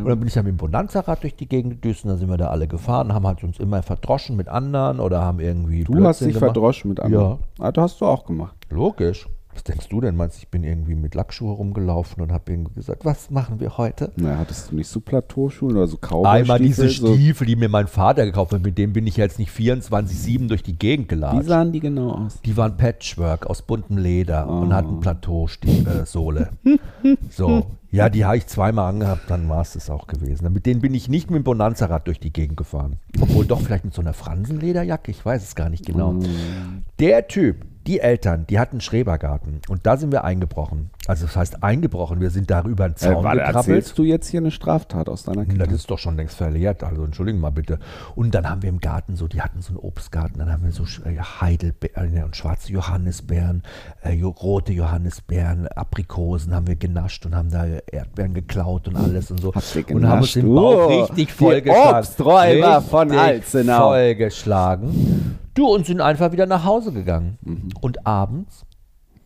Und 0.00 0.04
dann 0.06 0.18
bin 0.18 0.28
ich 0.28 0.34
ja 0.34 0.42
mit 0.42 0.50
dem 0.50 0.58
Bonanza-Rad 0.58 1.22
durch 1.22 1.34
die 1.34 1.48
Gegend 1.48 1.80
gedüst 1.80 2.04
und 2.04 2.10
dann 2.10 2.18
sind 2.18 2.28
wir 2.28 2.36
da 2.36 2.48
alle 2.48 2.68
gefahren, 2.68 3.14
haben 3.14 3.26
halt 3.26 3.42
uns 3.42 3.58
immer 3.58 3.82
verdroschen 3.82 4.36
mit 4.36 4.48
anderen 4.48 5.00
oder 5.00 5.22
haben 5.22 5.40
irgendwie. 5.40 5.84
Du 5.84 5.92
Blödsinn 5.92 6.06
hast 6.08 6.20
dich 6.20 6.28
gemacht. 6.34 6.44
verdroschen 6.52 6.90
mit 6.90 7.00
anderen? 7.00 7.38
Ja. 7.58 7.64
Ah, 7.64 7.72
das 7.72 7.84
hast 7.84 8.00
du 8.02 8.04
auch 8.04 8.26
gemacht. 8.26 8.54
Logisch. 8.68 9.26
Was 9.56 9.64
denkst 9.64 9.88
du 9.88 10.02
denn? 10.02 10.16
Meinst 10.16 10.36
du, 10.36 10.40
ich 10.42 10.48
bin 10.48 10.64
irgendwie 10.64 10.94
mit 10.94 11.14
Lackschuhe 11.14 11.54
rumgelaufen 11.54 12.22
und 12.22 12.30
habe 12.30 12.52
irgendwie 12.52 12.74
gesagt, 12.74 13.06
was 13.06 13.30
machen 13.30 13.58
wir 13.58 13.78
heute? 13.78 14.12
Na, 14.16 14.36
hattest 14.36 14.70
du 14.70 14.76
nicht 14.76 14.86
so 14.86 15.00
Plateauschuhe 15.00 15.70
oder 15.70 15.86
so 15.86 15.96
Cowboy 15.96 16.26
Einmal 16.26 16.58
diese 16.58 16.90
Stiefel, 16.90 17.34
so 17.34 17.44
die 17.46 17.56
mir 17.56 17.70
mein 17.70 17.86
Vater 17.86 18.26
gekauft 18.26 18.52
hat, 18.52 18.62
mit 18.62 18.76
denen 18.76 18.92
bin 18.92 19.06
ich 19.06 19.16
jetzt 19.16 19.38
nicht 19.38 19.50
24-7 19.50 20.48
durch 20.48 20.62
die 20.62 20.78
Gegend 20.78 21.08
geladen. 21.08 21.40
Wie 21.40 21.44
sahen 21.44 21.72
die 21.72 21.80
genau 21.80 22.10
aus? 22.10 22.38
Die 22.44 22.54
waren 22.58 22.76
Patchwork 22.76 23.46
aus 23.46 23.62
buntem 23.62 23.96
Leder 23.96 24.46
oh. 24.46 24.60
und 24.60 24.74
hatten 24.74 25.00
Plateausohle. 25.00 26.50
so, 27.30 27.66
ja, 27.90 28.10
die 28.10 28.26
habe 28.26 28.36
ich 28.36 28.46
zweimal 28.46 28.90
angehabt, 28.90 29.30
dann 29.30 29.48
war 29.48 29.62
es 29.62 29.72
das 29.72 29.88
auch 29.88 30.06
gewesen. 30.06 30.52
Mit 30.52 30.66
denen 30.66 30.82
bin 30.82 30.92
ich 30.92 31.08
nicht 31.08 31.30
mit 31.30 31.38
dem 31.38 31.44
Bonanza-Rad 31.44 32.06
durch 32.06 32.20
die 32.20 32.30
Gegend 32.30 32.58
gefahren. 32.58 32.96
Obwohl 33.22 33.46
doch 33.46 33.62
vielleicht 33.62 33.86
mit 33.86 33.94
so 33.94 34.02
einer 34.02 34.12
Fransenlederjacke, 34.12 35.10
ich 35.10 35.24
weiß 35.24 35.42
es 35.42 35.54
gar 35.54 35.70
nicht 35.70 35.86
genau. 35.86 36.12
Mm. 36.12 36.82
Der 36.98 37.26
Typ, 37.26 37.64
die 37.86 38.00
Eltern, 38.00 38.46
die 38.48 38.58
hatten 38.58 38.80
Schrebergarten 38.80 39.60
und 39.68 39.86
da 39.86 39.96
sind 39.96 40.10
wir 40.12 40.24
eingebrochen. 40.24 40.90
Also 41.06 41.26
das 41.26 41.36
heißt 41.36 41.62
eingebrochen, 41.62 42.20
wir 42.20 42.30
sind 42.30 42.50
darüber 42.50 42.84
einen 42.84 42.94
Äh, 42.94 42.96
Zaun 42.96 43.22
warte, 43.24 43.38
gekrabbelt. 43.38 43.56
erzählst 43.68 43.96
du 43.98 44.02
jetzt 44.02 44.28
hier 44.28 44.40
eine 44.40 44.50
Straftat 44.50 45.08
aus 45.08 45.22
deiner 45.22 45.42
Das 45.44 45.48
Kindheit? 45.48 45.70
ist 45.72 45.88
doch 45.90 45.98
schon 45.98 46.16
längst 46.16 46.36
verjährt, 46.36 46.82
also 46.82 47.04
entschuldigen 47.04 47.38
mal 47.38 47.50
bitte. 47.52 47.78
Und 48.16 48.34
dann 48.34 48.48
haben 48.50 48.62
wir 48.62 48.68
im 48.70 48.80
Garten 48.80 49.14
so, 49.16 49.28
die 49.28 49.40
hatten 49.40 49.60
so 49.62 49.68
einen 49.70 49.78
Obstgarten, 49.78 50.38
dann 50.40 50.50
haben 50.50 50.64
wir 50.64 50.72
so 50.72 50.82
äh, 51.04 51.16
Heidelbeeren 51.18 52.24
und 52.24 52.34
schwarze 52.34 52.72
Johannisbeeren, 52.72 53.62
äh, 54.02 54.20
rote 54.22 54.72
Johannisbeeren, 54.72 55.68
Aprikosen 55.68 56.54
haben 56.54 56.66
wir 56.66 56.76
genascht 56.76 57.24
und 57.24 57.36
haben 57.36 57.50
da 57.50 57.66
Erdbeeren 57.66 58.34
geklaut 58.34 58.88
und 58.88 58.96
alles 58.96 59.30
und 59.30 59.40
so. 59.40 59.52
Und 59.92 60.06
haben 60.08 60.20
uns 60.22 60.32
den 60.32 60.52
Bauch 60.52 60.66
Oh, 60.88 61.04
richtig 61.04 61.32
vollgeschlagen. 61.32 61.98
Obsträuber 61.98 62.80
von 62.82 63.12
Alzenau. 63.12 63.88
Vollgeschlagen. 63.90 65.38
Du, 65.56 65.66
und 65.66 65.86
sind 65.86 66.02
einfach 66.02 66.32
wieder 66.32 66.46
nach 66.46 66.64
Hause 66.64 66.92
gegangen. 66.92 67.38
Mhm. 67.40 67.70
Und 67.80 68.06
abends 68.06 68.66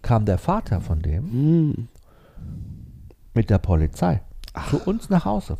kam 0.00 0.24
der 0.24 0.38
Vater 0.38 0.80
von 0.80 1.02
dem 1.02 1.30
Hm. 1.30 1.88
mit 3.34 3.50
der 3.50 3.58
Polizei 3.58 4.22
zu 4.70 4.78
uns 4.78 5.10
nach 5.10 5.24
Hause 5.24 5.58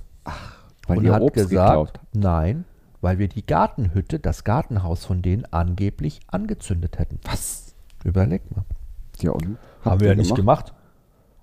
Weil 0.87 0.99
und 0.99 1.05
ihr 1.05 1.13
hat 1.13 1.23
Obst 1.23 1.35
gesagt, 1.35 1.51
geklaut 1.51 2.01
nein, 2.13 2.65
weil 3.01 3.19
wir 3.19 3.29
die 3.29 3.45
Gartenhütte, 3.45 4.19
das 4.19 4.45
Gartenhaus 4.45 5.05
von 5.05 5.23
denen 5.23 5.45
angeblich 5.51 6.21
angezündet 6.29 6.99
hätten. 6.99 7.19
Was? 7.25 7.75
Überleg 8.05 8.43
mal. 8.55 8.65
Ja, 9.21 9.33
und? 9.33 9.59
haben 9.85 10.01
wir 10.01 10.09
ja 10.09 10.15
nicht 10.15 10.35
gemacht. 10.35 10.73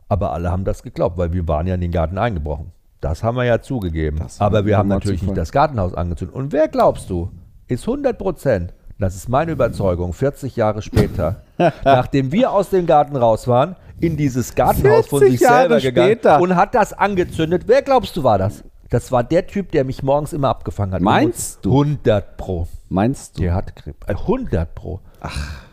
Aber 0.09 0.31
alle 0.31 0.51
haben 0.51 0.63
das 0.63 0.83
geglaubt, 0.83 1.17
weil 1.17 1.33
wir 1.33 1.47
waren 1.47 1.67
ja 1.67 1.75
in 1.75 1.81
den 1.81 1.91
Garten 1.91 2.17
eingebrochen. 2.17 2.71
Das 3.01 3.23
haben 3.23 3.35
wir 3.35 3.43
ja 3.43 3.61
zugegeben. 3.61 4.19
Das 4.19 4.39
Aber 4.39 4.65
wir 4.65 4.77
haben 4.77 4.87
natürlich 4.87 5.21
nicht 5.21 5.37
das 5.37 5.51
Gartenhaus 5.51 5.93
angezündet. 5.93 6.35
Und 6.35 6.53
wer 6.53 6.67
glaubst 6.69 7.09
du, 7.09 7.29
ist 7.67 7.87
100 7.87 8.17
Prozent, 8.17 8.73
das 8.99 9.15
ist 9.15 9.29
meine 9.29 9.51
Überzeugung, 9.51 10.13
40 10.13 10.55
Jahre 10.55 10.81
später, 10.81 11.41
nachdem 11.83 12.31
wir 12.31 12.51
aus 12.51 12.69
dem 12.69 12.85
Garten 12.85 13.15
raus 13.15 13.47
waren, 13.47 13.75
in 13.99 14.17
dieses 14.17 14.55
Gartenhaus 14.55 15.07
von 15.07 15.19
40 15.19 15.39
sich 15.39 15.47
selber 15.47 15.77
Jahre 15.77 15.81
gegangen 15.81 16.11
später. 16.11 16.41
und 16.41 16.55
hat 16.55 16.75
das 16.75 16.93
angezündet. 16.93 17.63
Wer 17.67 17.81
glaubst 17.81 18.15
du 18.17 18.23
war 18.23 18.37
das? 18.37 18.63
Das 18.89 19.11
war 19.11 19.23
der 19.23 19.47
Typ, 19.47 19.71
der 19.71 19.83
mich 19.83 20.01
morgens 20.01 20.33
immer 20.33 20.49
abgefangen 20.49 20.93
hat. 20.93 21.01
Meinst 21.01 21.65
du? 21.65 21.71
100 21.71 22.37
Pro. 22.37 22.67
Meinst 22.89 23.37
du? 23.37 23.41
Der 23.41 23.53
hat. 23.53 23.73
Äh, 23.85 24.13
100 24.13 24.73
Pro. 24.75 25.01
Ach. 25.19 25.66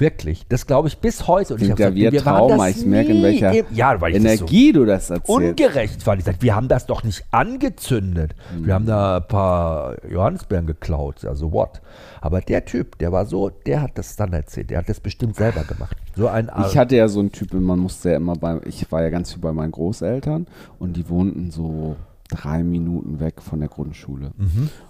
Wirklich. 0.00 0.46
Das 0.48 0.66
glaube 0.66 0.88
ich 0.88 0.98
bis 0.98 1.28
heute. 1.28 1.54
Und 1.54 1.58
Klingt 1.58 1.72
hab 1.72 1.78
ja 1.78 1.90
gesagt, 1.90 2.12
wir 2.12 2.24
waren 2.24 2.48
Trauma. 2.48 2.66
das 2.68 2.78
Ich 2.78 2.86
merke, 2.86 3.12
in 3.12 3.22
welcher 3.22 3.52
im- 3.52 3.66
ja, 3.72 4.00
weil 4.00 4.16
ich 4.16 4.22
das 4.22 4.38
so 4.38 4.44
Energie 4.46 4.72
du 4.72 4.84
das 4.86 5.10
erzählst. 5.10 5.28
ungerecht 5.30 6.02
fand. 6.02 6.18
Ich 6.20 6.24
sagte, 6.24 6.42
wir 6.42 6.56
haben 6.56 6.68
das 6.68 6.86
doch 6.86 7.04
nicht 7.04 7.24
angezündet. 7.30 8.34
Wir 8.58 8.74
haben 8.74 8.86
da 8.86 9.18
ein 9.18 9.28
paar 9.28 9.96
Johannisbeeren 10.10 10.66
geklaut. 10.66 11.24
Also 11.24 11.52
what? 11.52 11.80
Aber 12.22 12.40
der 12.40 12.64
Typ, 12.64 12.98
der 12.98 13.12
war 13.12 13.26
so, 13.26 13.50
der 13.50 13.82
hat 13.82 13.92
das 13.96 14.16
dann 14.16 14.32
erzählt. 14.32 14.70
Der 14.70 14.78
hat 14.78 14.88
das 14.88 15.00
bestimmt 15.00 15.36
selber 15.36 15.64
gemacht. 15.64 15.96
So 16.16 16.28
ein 16.28 16.50
Ich 16.66 16.76
hatte 16.76 16.96
ja 16.96 17.06
so 17.08 17.20
einen 17.20 17.30
Typen, 17.32 17.62
man 17.62 17.78
musste 17.78 18.10
ja 18.10 18.16
immer 18.16 18.34
bei, 18.34 18.58
ich 18.66 18.90
war 18.90 19.02
ja 19.02 19.10
ganz 19.10 19.32
viel 19.32 19.40
bei 19.42 19.52
meinen 19.52 19.72
Großeltern 19.72 20.46
und 20.78 20.96
die 20.96 21.08
wohnten 21.08 21.50
so 21.50 21.96
drei 22.28 22.62
Minuten 22.62 23.20
weg 23.20 23.42
von 23.42 23.60
der 23.60 23.68
Grundschule. 23.68 24.30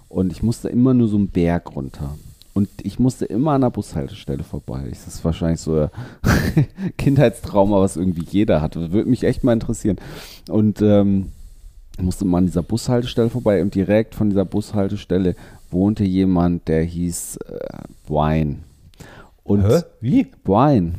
Und 0.09 0.31
ich 0.31 0.41
musste 0.43 0.69
immer 0.69 0.93
nur 0.93 1.07
so 1.07 1.17
einen 1.17 1.29
Berg 1.29 1.75
runter. 1.75 2.15
Und 2.53 2.69
ich 2.83 2.99
musste 2.99 3.25
immer 3.25 3.53
an 3.53 3.61
der 3.61 3.69
Bushaltestelle 3.69 4.43
vorbei. 4.43 4.85
Das 4.89 5.07
ist 5.07 5.23
wahrscheinlich 5.23 5.61
so 5.61 5.83
ein 5.83 5.89
Kindheitstrauma, 6.97 7.79
was 7.79 7.95
irgendwie 7.95 8.25
jeder 8.29 8.61
hatte. 8.61 8.91
Würde 8.91 9.09
mich 9.09 9.23
echt 9.23 9.43
mal 9.43 9.53
interessieren. 9.53 9.97
Und 10.49 10.81
ähm, 10.81 11.31
musste 11.99 12.25
mal 12.25 12.39
an 12.39 12.45
dieser 12.45 12.63
Bushaltestelle 12.63 13.29
vorbei 13.29 13.61
und 13.61 13.73
direkt 13.73 14.15
von 14.15 14.29
dieser 14.29 14.45
Bushaltestelle 14.45 15.35
wohnte 15.69 16.03
jemand, 16.03 16.67
der 16.67 16.83
hieß 16.83 17.37
äh, 17.37 17.59
Wine. 18.07 18.59
Und 19.43 19.63
Hä? 19.63 19.81
Wie? 20.01 20.27
Wine. 20.43 20.95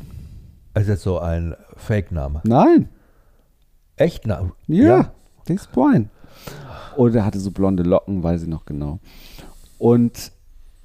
Also 0.75 0.93
jetzt 0.93 1.03
so 1.03 1.19
ein 1.19 1.55
Fake-Name. 1.77 2.41
Nein. 2.45 2.89
Echt 3.97 4.27
Name? 4.27 4.53
Ja, 4.67 5.13
der 5.47 5.57
ist 5.57 5.71
Brian. 5.73 6.09
Und 6.97 7.15
er 7.15 7.25
hatte 7.25 7.41
so 7.41 7.51
blonde 7.51 7.83
Locken, 7.83 8.23
weiß 8.23 8.43
ich 8.43 8.49
noch 8.49 8.65
genau. 8.65 8.99
Und 9.79 10.33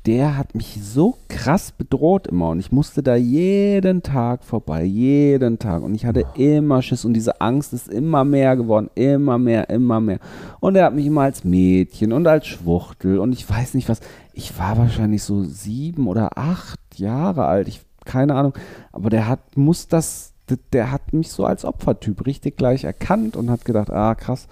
der 0.07 0.37
hat 0.37 0.55
mich 0.55 0.79
so 0.81 1.17
krass 1.27 1.71
bedroht 1.73 2.27
immer 2.27 2.49
und 2.49 2.59
ich 2.61 2.71
musste 2.71 3.03
da 3.03 3.15
jeden 3.15 4.01
Tag 4.03 4.43
vorbei, 4.45 4.83
jeden 4.85 5.59
Tag 5.59 5.83
und 5.83 5.93
ich 5.95 6.05
hatte 6.05 6.23
immer 6.35 6.81
Schiss 6.81 7.03
und 7.05 7.13
diese 7.13 7.41
Angst 7.41 7.73
ist 7.73 7.89
immer 7.89 8.23
mehr 8.23 8.55
geworden, 8.55 8.89
immer 8.95 9.37
mehr, 9.37 9.69
immer 9.69 9.99
mehr. 9.99 10.19
Und 10.61 10.75
er 10.77 10.85
hat 10.85 10.95
mich 10.95 11.05
immer 11.05 11.21
als 11.23 11.43
Mädchen 11.43 12.13
und 12.13 12.25
als 12.25 12.47
Schwuchtel 12.47 13.19
und 13.19 13.33
ich 13.33 13.47
weiß 13.49 13.73
nicht 13.73 13.89
was. 13.89 13.99
Ich 14.33 14.57
war 14.57 14.77
wahrscheinlich 14.77 15.23
so 15.23 15.43
sieben 15.43 16.07
oder 16.07 16.37
acht 16.37 16.79
Jahre 16.95 17.45
alt, 17.45 17.67
ich 17.67 17.81
keine 18.05 18.33
Ahnung, 18.35 18.53
aber 18.93 19.09
der 19.09 19.27
hat 19.27 19.57
muss 19.57 19.89
das, 19.89 20.31
der- 20.49 20.57
der 20.71 20.91
hat 20.93 21.11
mich 21.11 21.29
so 21.31 21.45
als 21.45 21.65
Opfertyp 21.65 22.25
richtig 22.25 22.55
gleich 22.55 22.85
erkannt 22.85 23.35
und 23.35 23.49
hat 23.51 23.65
gedacht, 23.65 23.91
ah 23.91 24.15
krass. 24.15 24.47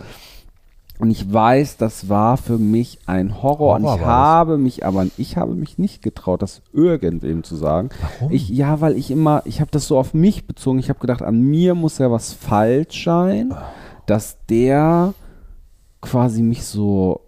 Und 0.97 1.11
ich 1.11 1.31
weiß, 1.31 1.77
das 1.77 2.07
war 2.07 2.37
für 2.37 2.57
mich 2.57 2.99
ein 3.05 3.41
Horror. 3.41 3.75
und 3.75 3.83
Horror 3.83 3.95
ich 3.95 4.01
war 4.01 4.07
das. 4.07 4.49
habe 4.49 4.57
mich 4.57 4.85
aber, 4.85 5.07
ich 5.17 5.35
habe 5.35 5.53
mich 5.55 5.77
nicht 5.77 6.01
getraut, 6.01 6.41
das 6.41 6.61
irgendwem 6.71 7.43
zu 7.43 7.55
sagen. 7.55 7.89
Warum? 8.01 8.31
Ich, 8.31 8.49
ja, 8.49 8.79
weil 8.79 8.95
ich 8.95 9.11
immer, 9.11 9.41
ich 9.45 9.59
habe 9.59 9.71
das 9.71 9.87
so 9.87 9.97
auf 9.97 10.13
mich 10.13 10.47
bezogen. 10.47 10.79
Ich 10.79 10.89
habe 10.89 10.99
gedacht, 10.99 11.21
an 11.21 11.41
mir 11.41 11.75
muss 11.75 11.97
ja 11.97 12.11
was 12.11 12.33
falsch 12.33 13.03
sein, 13.03 13.53
dass 14.05 14.37
der 14.47 15.13
quasi 16.01 16.41
mich 16.41 16.63
so 16.63 17.21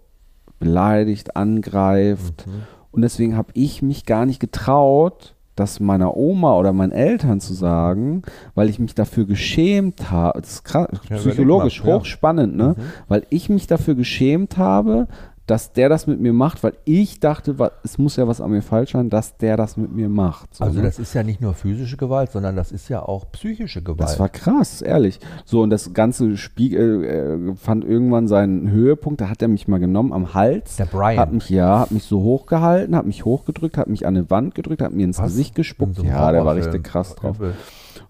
beleidigt, 0.58 1.36
angreift. 1.36 2.46
Mhm. 2.46 2.62
Und 2.90 3.02
deswegen 3.02 3.36
habe 3.36 3.50
ich 3.54 3.82
mich 3.82 4.06
gar 4.06 4.24
nicht 4.24 4.40
getraut, 4.40 5.34
das 5.58 5.80
meiner 5.80 6.16
Oma 6.16 6.56
oder 6.56 6.72
meinen 6.72 6.92
Eltern 6.92 7.40
zu 7.40 7.54
sagen, 7.54 8.22
weil 8.54 8.68
ich 8.68 8.78
mich 8.78 8.94
dafür 8.94 9.26
geschämt 9.26 10.10
habe. 10.10 10.40
Das 10.40 10.50
ist 10.50 10.64
krass, 10.64 10.88
Ja, 11.08 11.16
psychologisch 11.16 11.82
mal, 11.82 11.90
ja. 11.90 11.96
hochspannend, 11.96 12.56
ne? 12.56 12.74
Mhm. 12.76 12.82
Weil 13.08 13.22
ich 13.30 13.48
mich 13.48 13.66
dafür 13.66 13.94
geschämt 13.94 14.56
habe, 14.58 15.08
dass 15.48 15.72
der 15.72 15.88
das 15.88 16.06
mit 16.06 16.20
mir 16.20 16.32
macht, 16.32 16.62
weil 16.62 16.74
ich 16.84 17.20
dachte, 17.20 17.56
es 17.82 17.98
muss 17.98 18.16
ja 18.16 18.28
was 18.28 18.40
an 18.40 18.50
mir 18.50 18.62
falsch 18.62 18.92
sein, 18.92 19.10
dass 19.10 19.36
der 19.38 19.56
das 19.56 19.76
mit 19.76 19.90
mir 19.90 20.08
macht. 20.08 20.54
So, 20.54 20.62
Also 20.64 20.78
ne? 20.78 20.84
das 20.84 20.98
ist 20.98 21.14
ja 21.14 21.22
nicht 21.24 21.40
nur 21.40 21.54
physische 21.54 21.96
Gewalt, 21.96 22.30
sondern 22.30 22.54
das 22.54 22.70
ist 22.70 22.88
ja 22.88 23.02
auch 23.02 23.32
psychische 23.32 23.82
Gewalt. 23.82 24.00
Das 24.02 24.20
war 24.20 24.28
krass, 24.28 24.82
ehrlich. 24.82 25.18
So, 25.44 25.62
und 25.62 25.70
das 25.70 25.92
ganze 25.94 26.36
Spiel 26.36 27.04
äh, 27.04 27.56
fand 27.56 27.84
irgendwann 27.84 28.28
seinen 28.28 28.70
Höhepunkt. 28.70 29.20
Da 29.20 29.30
hat 29.30 29.42
er 29.42 29.48
mich 29.48 29.66
mal 29.68 29.78
genommen 29.78 30.12
am 30.12 30.34
Hals. 30.34 30.76
Der 30.76 30.84
Brian. 30.84 31.18
Hat 31.18 31.32
mich, 31.32 31.48
ja, 31.48 31.80
hat 31.80 31.90
mich 31.92 32.04
so 32.04 32.22
hochgehalten, 32.22 32.94
hat 32.94 33.06
mich 33.06 33.24
hochgedrückt, 33.24 33.78
hat 33.78 33.88
mich 33.88 34.06
an 34.06 34.16
eine 34.16 34.30
Wand 34.30 34.54
gedrückt, 34.54 34.82
hat 34.82 34.92
mir 34.92 35.04
ins 35.04 35.18
Was? 35.18 35.26
Gesicht 35.32 35.54
gespuckt. 35.54 35.96
so 35.96 36.04
ja, 36.04 36.30
der 36.30 36.44
war 36.44 36.54
richtig 36.56 36.84
krass 36.84 37.14
drauf. 37.16 37.36
Übel. 37.38 37.54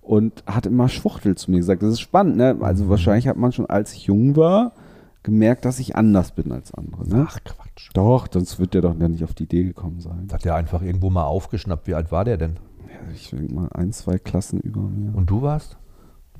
Und 0.02 0.42
hat 0.46 0.66
immer 0.66 0.88
Schwuchtel 0.88 1.36
zu 1.36 1.50
mir 1.50 1.58
gesagt. 1.58 1.82
Das 1.82 1.90
ist 1.90 2.00
spannend, 2.00 2.36
ne? 2.36 2.56
Also 2.60 2.84
Mhm. 2.84 2.88
wahrscheinlich 2.88 3.28
hat 3.28 3.36
man 3.36 3.52
schon, 3.52 3.66
als 3.66 3.92
ich 3.92 4.06
jung 4.06 4.36
war, 4.36 4.72
gemerkt, 5.28 5.64
dass 5.64 5.78
ich 5.78 5.96
anders 5.96 6.32
bin 6.32 6.52
als 6.52 6.74
andere. 6.74 7.08
Ne? 7.08 7.26
Ach 7.28 7.38
Quatsch. 7.44 7.90
Doch, 7.94 8.26
sonst 8.32 8.58
wird 8.58 8.74
der 8.74 8.82
doch 8.82 8.94
nicht 8.94 9.24
auf 9.24 9.34
die 9.34 9.44
Idee 9.44 9.64
gekommen 9.64 10.00
sein. 10.00 10.24
Das 10.26 10.34
hat 10.36 10.44
der 10.44 10.54
einfach 10.54 10.82
irgendwo 10.82 11.10
mal 11.10 11.24
aufgeschnappt. 11.24 11.86
Wie 11.86 11.94
alt 11.94 12.10
war 12.10 12.24
der 12.24 12.36
denn? 12.36 12.58
Ja, 12.88 13.12
ich 13.14 13.30
denke 13.30 13.54
mal 13.54 13.68
ein, 13.72 13.92
zwei 13.92 14.18
Klassen 14.18 14.60
über 14.60 14.80
mir. 14.80 15.14
Und 15.14 15.30
du 15.30 15.42
warst? 15.42 15.78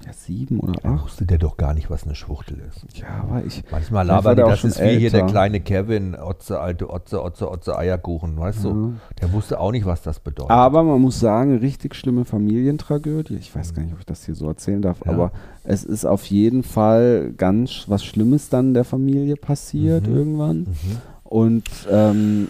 Ja, 0.07 0.13
sieben 0.13 0.61
oder 0.61 0.85
acht. 0.85 1.05
wusste 1.05 1.27
der 1.27 1.39
doch 1.39 1.57
gar 1.57 1.75
nicht, 1.75 1.91
was 1.91 2.05
eine 2.05 2.15
Schwuchtel 2.15 2.59
ist. 2.69 2.87
Ja, 2.99 3.07
aber 3.29 3.45
ich. 3.45 3.65
Manchmal 3.71 4.07
labern 4.07 4.37
die, 4.37 4.43
das 4.43 4.63
ist 4.65 4.81
wie 4.81 4.97
hier 4.99 5.11
der 5.11 5.27
kleine 5.27 5.61
Kevin, 5.61 6.15
Otze, 6.17 6.61
alte 6.61 6.89
Otze, 6.91 7.23
Otze, 7.23 7.51
Otze, 7.51 7.77
Eierkuchen, 7.77 8.39
weißt 8.39 8.65
du? 8.65 8.95
Der 9.21 9.33
wusste 9.33 9.59
auch 9.59 9.73
nicht, 9.73 9.87
was 9.87 10.01
das 10.03 10.21
bedeutet. 10.21 10.51
Aber 10.53 10.83
man 10.85 11.01
muss 11.01 11.19
sagen, 11.19 11.59
richtig 11.59 11.95
schlimme 11.97 12.25
Familientragödie. 12.25 13.37
Ich 13.37 13.55
weiß 13.55 13.75
gar 13.75 13.83
nicht, 13.83 13.93
ob 13.93 13.99
ich 14.01 14.07
das 14.07 14.25
hier 14.25 14.35
so 14.35 14.47
erzählen 14.49 14.83
darf, 14.83 14.99
Ja. 15.05 15.13
aber 15.13 15.33
es 15.65 15.85
ist 15.85 16.05
auf 16.05 16.25
jeden 16.27 16.63
Fall 16.63 17.33
ganz 17.37 17.85
was 17.89 18.05
Schlimmes 18.05 18.49
dann 18.49 18.75
der 18.75 18.85
Familie 18.85 19.37
passiert 19.37 20.07
Mhm. 20.07 20.17
irgendwann. 20.17 20.59
Mhm. 20.61 20.97
Und 21.25 21.69
ähm, 21.91 22.49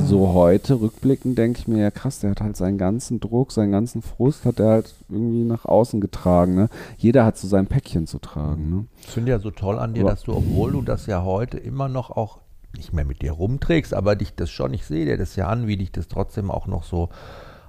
so 0.00 0.32
heute 0.32 0.80
rückblickend 0.80 1.36
denke 1.38 1.58
ich 1.60 1.68
mir, 1.68 1.78
ja 1.82 1.90
krass, 1.90 2.20
der 2.20 2.30
hat 2.30 2.40
halt 2.40 2.56
seinen 2.56 2.78
ganzen 2.78 3.20
Druck, 3.20 3.52
seinen 3.52 3.72
ganzen 3.72 4.02
Frust 4.02 4.44
hat 4.44 4.60
er 4.60 4.68
halt 4.70 4.94
irgendwie 5.08 5.44
nach 5.44 5.64
außen 5.64 6.00
getragen. 6.00 6.54
Ne? 6.54 6.68
Jeder 6.98 7.24
hat 7.24 7.36
so 7.38 7.46
sein 7.48 7.66
Päckchen 7.66 8.06
zu 8.06 8.18
tragen. 8.18 8.70
Ne? 8.70 8.86
Ich 9.00 9.08
finde 9.08 9.32
ja 9.32 9.38
so 9.38 9.50
toll 9.50 9.78
an 9.78 9.94
dir, 9.94 10.02
Aber- 10.02 10.10
dass 10.10 10.22
du, 10.22 10.32
obwohl 10.34 10.72
du 10.72 10.82
das 10.82 11.06
ja 11.06 11.22
heute 11.24 11.58
immer 11.58 11.88
noch 11.88 12.10
auch 12.10 12.38
nicht 12.76 12.92
mehr 12.92 13.04
mit 13.04 13.22
dir 13.22 13.32
rumträgst, 13.32 13.94
aber 13.94 14.16
dich 14.16 14.34
das 14.34 14.50
schon, 14.50 14.74
ich 14.74 14.84
sehe 14.86 15.06
dir 15.06 15.16
das 15.16 15.36
ja 15.36 15.48
an, 15.48 15.66
wie 15.66 15.76
dich 15.76 15.92
das 15.92 16.08
trotzdem 16.08 16.50
auch 16.50 16.66
noch 16.66 16.84
so 16.84 17.08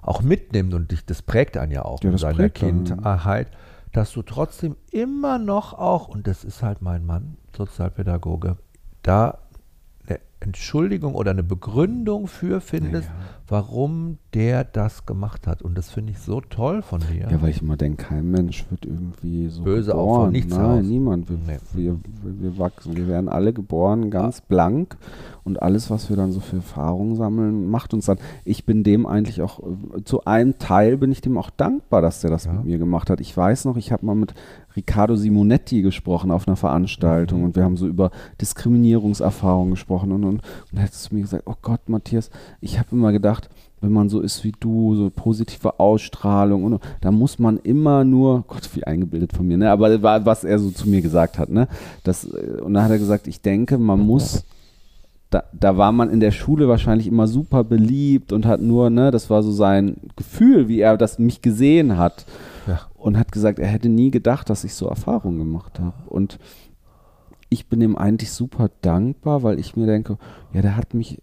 auch 0.01 0.21
mitnimmt 0.21 0.73
und 0.73 0.91
dich, 0.91 1.05
das 1.05 1.21
prägt 1.21 1.57
einen 1.57 1.71
ja 1.71 1.83
auch 1.85 2.01
Ja, 2.03 2.11
in 2.11 2.23
einen, 2.23 2.53
Kindheit, 2.53 3.47
dass 3.93 4.11
du 4.13 4.21
trotzdem 4.21 4.75
immer 4.91 5.37
noch 5.39 5.73
auch, 5.73 6.07
und 6.07 6.27
das 6.27 6.43
ist 6.43 6.61
halt 6.63 6.81
mein 6.81 7.05
Mann, 7.05 7.37
Sozialpädagoge, 7.55 8.57
da 9.03 9.37
eine 10.07 10.19
Entschuldigung 10.39 11.15
oder 11.15 11.31
eine 11.31 11.43
Begründung 11.43 12.27
für 12.27 12.61
findest, 12.61 13.07
Ja. 13.09 13.13
warum 13.47 14.17
der 14.33 14.63
das 14.63 15.05
gemacht 15.05 15.47
hat. 15.47 15.61
Und 15.63 15.77
das 15.77 15.89
finde 15.89 16.11
ich 16.11 16.19
so 16.19 16.41
toll 16.41 16.81
von 16.83 17.01
dir. 17.11 17.27
Ja, 17.29 17.41
weil 17.41 17.49
ich 17.49 17.61
immer 17.61 17.75
denke, 17.75 18.05
kein 18.05 18.29
Mensch 18.29 18.65
wird 18.69 18.85
irgendwie 18.85 19.49
so 19.49 19.63
Böse 19.63 19.95
auch 19.95 19.99
geboren. 20.05 20.21
von 20.25 20.31
nichts 20.33 20.55
Nein, 20.55 20.79
aus. 20.79 20.85
niemand. 20.85 21.29
Wir, 21.29 21.37
Nee. 21.37 21.57
wir, 21.73 21.99
wir 22.23 22.57
wachsen. 22.57 22.95
Wir 22.95 23.07
werden 23.07 23.29
alle 23.29 23.51
geboren, 23.51 24.11
ganz 24.11 24.41
blank. 24.41 24.95
Und 25.43 25.61
alles, 25.61 25.89
was 25.89 26.09
wir 26.09 26.17
dann 26.17 26.31
so 26.31 26.39
für 26.39 26.57
Erfahrungen 26.57 27.15
sammeln, 27.15 27.69
macht 27.69 27.93
uns 27.93 28.05
dann. 28.05 28.17
Ich 28.45 28.65
bin 28.65 28.83
dem 28.83 29.05
eigentlich 29.05 29.41
auch, 29.41 29.59
äh, 29.95 30.03
zu 30.03 30.25
einem 30.25 30.59
Teil 30.59 30.97
bin 30.97 31.11
ich 31.11 31.21
dem 31.21 31.37
auch 31.37 31.49
dankbar, 31.49 32.01
dass 32.01 32.21
der 32.21 32.29
das 32.29 32.45
Ja. 32.45 32.53
mit 32.53 32.65
mir 32.65 32.77
gemacht 32.77 33.09
hat. 33.09 33.21
Ich 33.21 33.35
weiß 33.35 33.65
noch, 33.65 33.77
ich 33.77 33.91
habe 33.91 34.05
mal 34.05 34.15
mit 34.15 34.33
Riccardo 34.77 35.15
Simonetti 35.17 35.81
gesprochen 35.81 36.31
auf 36.31 36.47
einer 36.47 36.55
Veranstaltung 36.55 37.39
Mhm. 37.39 37.45
und 37.45 37.55
wir 37.57 37.63
haben 37.63 37.75
so 37.75 37.87
über 37.87 38.11
Diskriminierungserfahrungen 38.39 39.71
gesprochen 39.71 40.11
und, 40.13 40.23
und, 40.23 40.41
und 40.71 40.77
er 40.77 40.83
hat 40.83 40.93
zu 40.93 41.13
mir 41.13 41.21
gesagt, 41.21 41.43
oh 41.47 41.55
Gott, 41.61 41.89
Matthias, 41.89 42.29
ich 42.61 42.79
habe 42.79 42.89
immer 42.91 43.11
gedacht, 43.11 43.49
wenn 43.81 43.91
man 43.91 44.09
so 44.09 44.21
ist 44.21 44.43
wie 44.43 44.53
du, 44.59 44.95
so 44.95 45.11
positive 45.11 45.79
Ausstrahlung 45.79 46.63
und 46.63 46.81
da 47.01 47.11
muss 47.11 47.37
man 47.37 47.57
immer 47.57 48.03
nur, 48.03 48.43
Gott, 48.47 48.69
wie 48.75 48.83
eingebildet 48.85 49.33
von 49.33 49.47
mir, 49.47 49.57
ne? 49.57 49.69
Aber 49.69 49.89
das 49.89 50.01
war, 50.01 50.25
was 50.25 50.43
er 50.43 50.57
so 50.57 50.71
zu 50.71 50.89
mir 50.89 51.01
gesagt 51.01 51.37
hat, 51.37 51.49
ne? 51.49 51.67
Das, 52.03 52.23
äh, 52.25 52.61
und 52.61 52.73
da 52.73 52.83
hat 52.83 52.91
er 52.91 52.97
gesagt, 52.97 53.27
ich 53.27 53.41
denke, 53.41 53.77
man 53.77 53.99
muss, 53.99 54.45
da, 55.29 55.43
da 55.53 55.77
war 55.77 55.91
man 55.91 56.09
in 56.09 56.19
der 56.19 56.31
Schule 56.31 56.67
wahrscheinlich 56.67 57.05
immer 57.05 57.27
super 57.27 57.63
beliebt 57.63 58.31
und 58.31 58.45
hat 58.45 58.61
nur, 58.61 58.89
ne, 58.89 59.11
das 59.11 59.29
war 59.29 59.43
so 59.43 59.51
sein 59.51 59.97
Gefühl, 60.15 60.69
wie 60.69 60.79
er 60.79 60.97
das 60.97 61.19
mich 61.19 61.41
gesehen 61.41 61.97
hat. 61.97 62.25
Und 63.07 63.17
hat 63.17 63.31
gesagt, 63.31 63.57
er 63.57 63.69
hätte 63.69 63.87
nie 63.87 64.11
gedacht, 64.11 64.49
dass 64.49 64.65
ich 64.65 64.73
so 64.73 64.85
Erfahrungen 64.85 65.37
gemacht 65.37 65.79
habe. 65.79 65.95
Und 66.09 66.39
ich 67.47 67.67
bin 67.69 67.79
ihm 67.79 67.95
eigentlich 67.95 68.33
super 68.33 68.69
dankbar, 68.81 69.43
weil 69.43 69.59
ich 69.59 69.77
mir 69.77 69.85
denke, 69.85 70.17
ja, 70.51 70.61
der 70.61 70.75
hat 70.75 70.93
mich, 70.93 71.21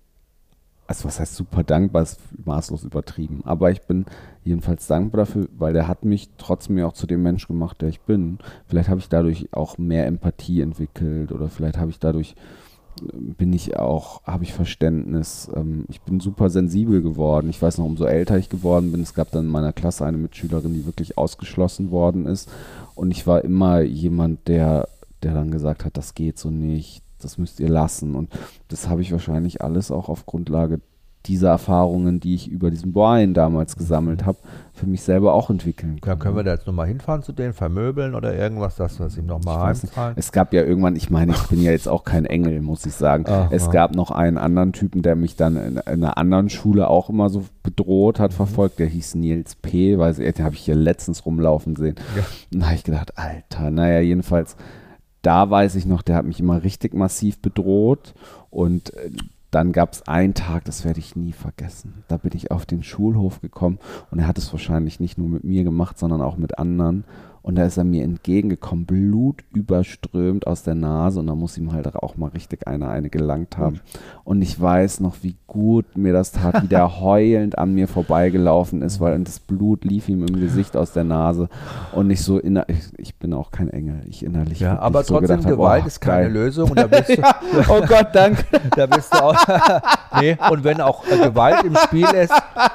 also 0.86 1.04
was 1.04 1.20
heißt 1.20 1.36
super 1.36 1.62
dankbar, 1.62 2.00
ist 2.00 2.20
maßlos 2.42 2.84
übertrieben, 2.84 3.42
aber 3.44 3.70
ich 3.70 3.82
bin 3.82 4.06
jedenfalls 4.44 4.86
dankbar 4.86 5.26
dafür, 5.26 5.46
weil 5.58 5.74
der 5.74 5.86
hat 5.86 6.06
mich 6.06 6.30
trotzdem 6.38 6.78
ja 6.78 6.86
auch 6.86 6.94
zu 6.94 7.06
dem 7.06 7.22
Mensch 7.22 7.46
gemacht, 7.46 7.82
der 7.82 7.90
ich 7.90 8.00
bin. 8.00 8.38
Vielleicht 8.66 8.88
habe 8.88 9.00
ich 9.00 9.10
dadurch 9.10 9.50
auch 9.52 9.76
mehr 9.76 10.06
Empathie 10.06 10.62
entwickelt 10.62 11.32
oder 11.32 11.50
vielleicht 11.50 11.76
habe 11.76 11.90
ich 11.90 11.98
dadurch 11.98 12.34
bin 13.02 13.52
ich 13.52 13.76
auch, 13.76 14.22
habe 14.24 14.44
ich 14.44 14.52
Verständnis. 14.52 15.50
Ähm, 15.54 15.84
ich 15.88 16.00
bin 16.02 16.20
super 16.20 16.50
sensibel 16.50 17.02
geworden. 17.02 17.48
Ich 17.50 17.60
weiß 17.60 17.78
noch, 17.78 17.84
umso 17.84 18.04
älter 18.04 18.38
ich 18.38 18.48
geworden 18.48 18.92
bin, 18.92 19.02
es 19.02 19.14
gab 19.14 19.30
dann 19.30 19.46
in 19.46 19.50
meiner 19.50 19.72
Klasse 19.72 20.04
eine 20.04 20.18
Mitschülerin, 20.18 20.74
die 20.74 20.86
wirklich 20.86 21.18
ausgeschlossen 21.18 21.90
worden 21.90 22.26
ist. 22.26 22.48
Und 22.94 23.10
ich 23.10 23.26
war 23.26 23.44
immer 23.44 23.80
jemand, 23.80 24.46
der, 24.48 24.88
der 25.22 25.34
dann 25.34 25.50
gesagt 25.50 25.84
hat, 25.84 25.96
das 25.96 26.14
geht 26.14 26.38
so 26.38 26.50
nicht, 26.50 27.02
das 27.20 27.38
müsst 27.38 27.60
ihr 27.60 27.68
lassen. 27.68 28.14
Und 28.14 28.30
das 28.68 28.88
habe 28.88 29.02
ich 29.02 29.12
wahrscheinlich 29.12 29.62
alles 29.62 29.90
auch 29.90 30.08
auf 30.08 30.26
Grundlage 30.26 30.80
dieser 31.26 31.48
Erfahrungen, 31.48 32.20
die 32.20 32.34
ich 32.34 32.48
über 32.48 32.70
diesen 32.70 32.92
Brian 32.92 33.32
damals 33.32 33.76
gesammelt 33.76 34.26
habe, 34.26 34.38
für 34.74 34.86
mich 34.86 35.02
selber 35.02 35.32
auch 35.32 35.50
entwickeln 35.50 36.00
Ja, 36.04 36.16
können 36.16 36.36
wir 36.36 36.42
da 36.42 36.52
jetzt 36.52 36.66
nochmal 36.66 36.88
hinfahren 36.88 37.22
zu 37.22 37.32
denen, 37.32 37.54
vermöbeln 37.54 38.14
oder 38.14 38.34
irgendwas, 38.34 38.76
dass 38.76 38.98
wir 38.98 39.06
es 39.06 39.16
ihm 39.16 39.26
nochmal 39.26 39.68
heimzahlen? 39.68 40.14
Es 40.18 40.32
gab 40.32 40.52
ja 40.52 40.62
irgendwann, 40.62 40.96
ich 40.96 41.10
meine, 41.10 41.32
ich 41.32 41.42
bin 41.44 41.62
ja 41.62 41.70
jetzt 41.70 41.88
auch 41.88 42.04
kein 42.04 42.26
Engel, 42.26 42.60
muss 42.60 42.84
ich 42.84 42.94
sagen. 42.94 43.24
Aha. 43.26 43.48
Es 43.50 43.70
gab 43.70 43.94
noch 43.94 44.10
einen 44.10 44.36
anderen 44.36 44.72
Typen, 44.72 45.02
der 45.02 45.14
mich 45.14 45.36
dann 45.36 45.56
in, 45.56 45.76
in 45.76 45.82
einer 45.86 46.18
anderen 46.18 46.50
Schule 46.50 46.88
auch 46.88 47.08
immer 47.08 47.30
so 47.30 47.44
bedroht 47.62 48.18
hat, 48.18 48.34
verfolgt. 48.34 48.78
Der 48.78 48.88
hieß 48.88 49.14
Nils 49.14 49.54
P., 49.54 49.96
weiß 49.96 50.18
ich, 50.18 50.34
den 50.34 50.44
habe 50.44 50.56
ich 50.56 50.62
hier 50.62 50.74
letztens 50.74 51.24
rumlaufen 51.24 51.76
sehen. 51.76 51.94
Ja. 52.16 52.24
Und 52.52 52.60
da 52.60 52.66
habe 52.66 52.76
ich 52.76 52.84
gedacht, 52.84 53.16
Alter, 53.16 53.70
naja, 53.70 54.00
jedenfalls, 54.00 54.56
da 55.22 55.48
weiß 55.48 55.76
ich 55.76 55.86
noch, 55.86 56.02
der 56.02 56.16
hat 56.16 56.26
mich 56.26 56.40
immer 56.40 56.62
richtig 56.64 56.94
massiv 56.94 57.40
bedroht 57.40 58.14
und 58.50 58.94
äh, 58.94 59.10
dann 59.54 59.72
gab 59.72 59.92
es 59.92 60.06
einen 60.08 60.34
Tag, 60.34 60.64
das 60.64 60.84
werde 60.84 60.98
ich 60.98 61.14
nie 61.14 61.32
vergessen. 61.32 62.02
Da 62.08 62.16
bin 62.16 62.32
ich 62.34 62.50
auf 62.50 62.66
den 62.66 62.82
Schulhof 62.82 63.40
gekommen 63.40 63.78
und 64.10 64.18
er 64.18 64.26
hat 64.26 64.36
es 64.38 64.52
wahrscheinlich 64.52 64.98
nicht 64.98 65.16
nur 65.16 65.28
mit 65.28 65.44
mir 65.44 65.62
gemacht, 65.62 65.98
sondern 65.98 66.22
auch 66.22 66.36
mit 66.36 66.58
anderen. 66.58 67.04
Und 67.44 67.56
da 67.56 67.66
ist 67.66 67.76
er 67.76 67.84
mir 67.84 68.04
entgegengekommen, 68.04 68.86
blutüberströmt 68.86 70.46
aus 70.46 70.62
der 70.62 70.74
Nase 70.74 71.20
und 71.20 71.26
da 71.26 71.34
muss 71.34 71.58
ihm 71.58 71.74
halt 71.74 71.94
auch 71.94 72.16
mal 72.16 72.30
richtig 72.30 72.66
eine 72.66 72.88
eine 72.88 73.10
gelangt 73.10 73.58
haben. 73.58 73.80
Und 74.24 74.40
ich 74.40 74.58
weiß 74.58 75.00
noch, 75.00 75.16
wie 75.20 75.36
gut 75.46 75.84
mir 75.94 76.14
das 76.14 76.32
tat, 76.32 76.62
wie 76.62 76.68
der 76.68 77.00
heulend 77.02 77.58
an 77.58 77.74
mir 77.74 77.86
vorbeigelaufen 77.86 78.80
ist, 78.80 78.98
weil 78.98 79.22
das 79.22 79.40
Blut 79.40 79.84
lief 79.84 80.08
ihm 80.08 80.26
im 80.26 80.40
Gesicht 80.40 80.74
aus 80.74 80.94
der 80.94 81.04
Nase 81.04 81.50
und 81.92 82.08
ich 82.10 82.22
so 82.22 82.38
inner 82.38 82.64
ich, 82.66 82.78
ich 82.96 83.14
bin 83.16 83.34
auch 83.34 83.50
kein 83.50 83.68
Engel, 83.68 84.00
ich 84.08 84.24
innerlich 84.24 84.60
Ja, 84.60 84.78
aber 84.78 85.04
so 85.04 85.18
trotzdem, 85.18 85.36
gedacht 85.36 85.44
hab, 85.44 85.58
Gewalt 85.58 85.82
oh, 85.84 85.86
ist 85.86 86.00
keine 86.00 86.22
geil. 86.22 86.32
Lösung. 86.32 86.70
Und 86.70 86.78
da 86.78 86.86
bist 86.86 87.10
du, 87.10 87.22
Oh 87.68 87.82
Gott, 87.86 88.08
danke. 88.14 88.42
da 88.74 88.86
bist 88.86 89.12
du 89.12 89.22
auch. 89.22 89.36
nee, 90.18 90.38
und 90.50 90.64
wenn 90.64 90.80
auch 90.80 91.06
äh, 91.08 91.18
Gewalt 91.18 91.62
im 91.62 91.76
Spiel 91.76 92.06
ist, 92.06 92.32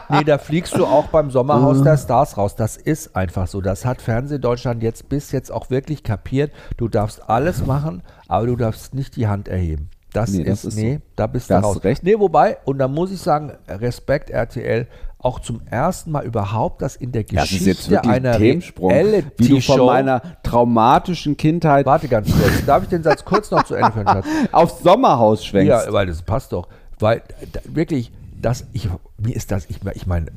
nee, 0.09 0.23
da 0.23 0.37
fliegst 0.37 0.77
du 0.77 0.85
auch 0.85 1.07
beim 1.07 1.31
Sommerhaus 1.31 1.81
der 1.81 1.97
Stars 1.97 2.37
raus. 2.37 2.55
Das 2.55 2.77
ist 2.77 3.15
einfach 3.15 3.47
so. 3.47 3.61
Das 3.61 3.83
hat 3.83 3.99
Fernsehdeutschland 3.99 4.58
jetzt 4.81 5.09
bis 5.09 5.31
jetzt 5.31 5.51
auch 5.51 5.69
wirklich 5.69 6.03
kapiert. 6.03 6.51
Du 6.77 6.87
darfst 6.87 7.29
alles 7.29 7.65
machen, 7.65 8.03
aber 8.27 8.47
du 8.47 8.55
darfst 8.55 8.93
nicht 8.93 9.15
die 9.15 9.27
Hand 9.27 9.47
erheben. 9.47 9.89
Das 10.13 10.31
Nee, 10.31 10.41
ist, 10.41 10.47
das 10.49 10.65
ist 10.65 10.75
nee, 10.75 10.95
so. 10.95 11.01
da 11.15 11.27
bist 11.27 11.49
Da 11.51 11.59
du 11.61 11.67
raus. 11.67 11.83
recht. 11.83 12.03
Nee, 12.03 12.17
wobei, 12.17 12.57
und 12.65 12.79
da 12.79 12.87
muss 12.87 13.11
ich 13.11 13.19
sagen, 13.21 13.51
Respekt 13.67 14.31
RTL, 14.31 14.87
auch 15.19 15.39
zum 15.39 15.61
ersten 15.67 16.11
Mal 16.11 16.23
überhaupt, 16.25 16.81
dass 16.81 16.95
in 16.95 17.11
der 17.11 17.25
Geschichte 17.25 18.01
einer 18.03 18.31
ein 18.31 18.37
Themensprung, 18.39 18.91
wie 19.37 19.47
du 19.49 19.61
von 19.61 19.85
meiner 19.85 20.21
traumatischen 20.43 21.35
Kindheit 21.37 21.85
Warte 21.85 22.07
ganz 22.07 22.31
kurz. 22.31 22.65
Darf 22.65 22.83
ich 22.83 22.89
den 22.89 23.03
Satz 23.03 23.25
kurz 23.25 23.51
noch 23.51 23.63
zu 23.63 23.75
Ende 23.75 23.91
führen? 23.91 24.07
Schatz? 24.07 24.25
aufs 24.51 24.81
Sommerhaus 24.81 25.45
schwenkst. 25.45 25.69
Ja, 25.69 25.93
weil 25.93 26.07
das 26.07 26.21
passt 26.21 26.53
doch. 26.53 26.67
Weil 26.99 27.21
da, 27.51 27.59
wirklich, 27.65 28.11
das, 28.41 28.65
ich, 28.73 28.89
mir 29.17 29.35
ist 29.35 29.51
das, 29.51 29.65
ich, 29.69 29.79
ich 29.93 30.07
meine, 30.07 30.27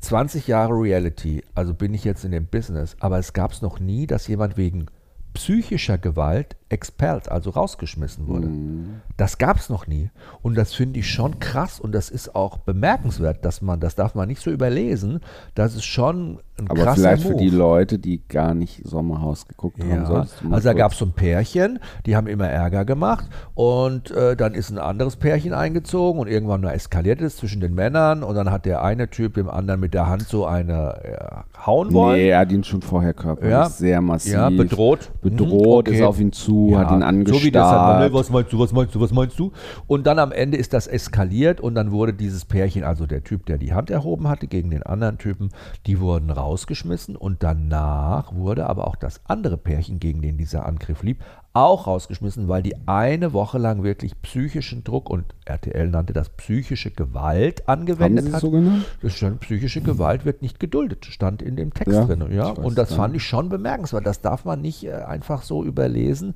20 0.00 0.46
Jahre 0.46 0.74
Reality, 0.74 1.42
also 1.54 1.74
bin 1.74 1.94
ich 1.94 2.04
jetzt 2.04 2.24
in 2.24 2.32
dem 2.32 2.46
Business, 2.46 2.96
aber 3.00 3.18
es 3.18 3.32
gab 3.32 3.52
es 3.52 3.62
noch 3.62 3.80
nie, 3.80 4.06
dass 4.06 4.26
jemand 4.26 4.56
wegen 4.56 4.86
psychischer 5.34 5.98
Gewalt 5.98 6.56
expelled, 6.70 7.28
also 7.30 7.50
rausgeschmissen 7.50 8.26
wurde. 8.26 8.46
Mhm. 8.46 9.00
Das 9.16 9.36
gab 9.38 9.58
es 9.58 9.68
noch 9.68 9.86
nie. 9.86 10.10
Und 10.40 10.56
das 10.56 10.72
finde 10.72 11.00
ich 11.00 11.10
schon 11.10 11.38
krass 11.40 11.78
und 11.80 11.92
das 11.92 12.08
ist 12.10 12.34
auch 12.34 12.58
bemerkenswert, 12.58 13.44
dass 13.44 13.60
man, 13.60 13.80
das 13.80 13.96
darf 13.96 14.14
man 14.14 14.28
nicht 14.28 14.40
so 14.40 14.50
überlesen, 14.50 15.20
das 15.54 15.74
ist 15.74 15.84
schon 15.84 16.38
ein 16.58 16.70
Aber 16.70 16.82
krasser 16.82 17.00
vielleicht 17.02 17.24
Move. 17.24 17.32
für 17.34 17.38
die 17.40 17.50
Leute, 17.50 17.98
die 17.98 18.22
gar 18.28 18.54
nicht 18.54 18.86
Sommerhaus 18.86 19.48
geguckt 19.48 19.80
haben, 19.80 19.90
Ja, 19.90 20.04
du 20.04 20.12
mal 20.48 20.54
also 20.54 20.68
da 20.68 20.72
gab 20.74 20.92
es 20.92 20.98
so 20.98 21.06
ein 21.06 21.12
Pärchen, 21.12 21.78
die 22.06 22.16
haben 22.16 22.26
immer 22.26 22.46
Ärger 22.48 22.84
gemacht 22.84 23.28
und 23.54 24.10
äh, 24.10 24.36
dann 24.36 24.54
ist 24.54 24.70
ein 24.70 24.78
anderes 24.78 25.16
Pärchen 25.16 25.52
eingezogen 25.54 26.20
und 26.20 26.28
irgendwann 26.28 26.60
mal 26.60 26.72
eskaliert 26.72 27.20
es 27.20 27.36
zwischen 27.36 27.60
den 27.60 27.74
Männern 27.74 28.22
und 28.22 28.34
dann 28.34 28.50
hat 28.50 28.64
der 28.66 28.82
eine 28.82 29.08
Typ 29.10 29.34
dem 29.34 29.48
anderen 29.50 29.80
mit 29.80 29.94
der 29.94 30.06
Hand 30.06 30.28
so 30.28 30.44
eine 30.46 31.02
äh, 31.02 31.66
hauen 31.66 31.92
wollen. 31.92 32.18
Nee, 32.18 32.28
er 32.28 32.40
hat 32.40 32.52
ihn 32.52 32.62
schon 32.62 32.82
vorher 32.82 33.14
körperlich 33.14 33.50
Ja. 33.50 33.68
sehr 33.68 34.00
massiv 34.02 34.34
Ja, 34.34 34.50
bedroht. 34.50 35.10
bedroht, 35.22 35.86
Mhm, 35.88 35.92
ist 35.94 36.00
okay. 36.00 36.06
auf 36.08 36.20
ihn 36.20 36.32
zu, 36.32 36.59
hat 36.76 36.90
Ja, 36.90 36.96
ihn 36.96 37.00
So 37.26 37.42
wie 37.42 37.54
angestarrt. 37.54 37.54
das 37.54 37.70
hat 37.70 37.86
man, 37.86 37.98
ne, 38.00 38.12
was 38.12 38.30
meinst 38.30 38.52
du, 38.52 38.58
was 38.58 38.72
meinst 38.72 38.94
du, 38.94 39.00
was 39.00 39.12
meinst 39.12 39.38
du? 39.38 39.52
Und 39.86 40.06
dann 40.06 40.18
am 40.18 40.32
Ende 40.32 40.56
ist 40.56 40.72
das 40.72 40.86
eskaliert 40.86 41.60
und 41.60 41.74
dann 41.74 41.90
wurde 41.92 42.12
dieses 42.14 42.44
Pärchen, 42.44 42.84
also 42.84 43.06
der 43.06 43.24
Typ, 43.24 43.46
der 43.46 43.58
die 43.58 43.72
Hand 43.72 43.90
erhoben 43.90 44.28
hatte 44.28 44.46
gegen 44.46 44.70
den 44.70 44.82
anderen 44.82 45.18
Typen, 45.18 45.50
die 45.86 46.00
wurden 46.00 46.30
rausgeschmissen 46.30 47.16
und 47.16 47.42
danach 47.42 48.34
wurde 48.34 48.66
aber 48.68 48.86
auch 48.86 48.96
das 48.96 49.20
andere 49.26 49.56
Pärchen, 49.56 49.98
gegen 50.00 50.22
den 50.22 50.36
dieser 50.38 50.66
Angriff 50.66 51.02
lieb, 51.02 51.18
auch 51.52 51.88
rausgeschmissen, 51.88 52.46
weil 52.46 52.62
die 52.62 52.76
eine 52.86 53.32
Woche 53.32 53.58
lang 53.58 53.82
wirklich 53.82 54.20
psychischen 54.22 54.84
Druck 54.84 55.10
und 55.10 55.24
RTL 55.46 55.88
nannte 55.90 56.12
das 56.12 56.28
psychische 56.28 56.92
Gewalt 56.92 57.64
haben 57.66 57.80
angewendet 57.80 58.22
sie 58.24 58.28
es 58.28 58.34
hat. 58.34 58.40
so 58.42 58.50
genannt? 58.52 58.84
Das 59.02 59.14
stand, 59.14 59.40
psychische 59.40 59.80
Gewalt 59.80 60.24
wird 60.24 60.42
nicht 60.42 60.60
geduldet, 60.60 61.06
stand 61.06 61.42
in 61.42 61.56
dem 61.56 61.74
Text 61.74 61.92
Ja, 61.92 62.04
drin. 62.04 62.24
Ja, 62.32 62.50
und 62.50 62.78
das 62.78 62.94
fand 62.94 63.16
ich 63.16 63.24
schon 63.24 63.48
bemerkenswert. 63.48 64.06
Das 64.06 64.20
darf 64.20 64.44
man 64.44 64.60
nicht 64.60 64.84
äh, 64.84 64.92
einfach 64.92 65.42
so 65.42 65.64
überlesen. 65.64 66.34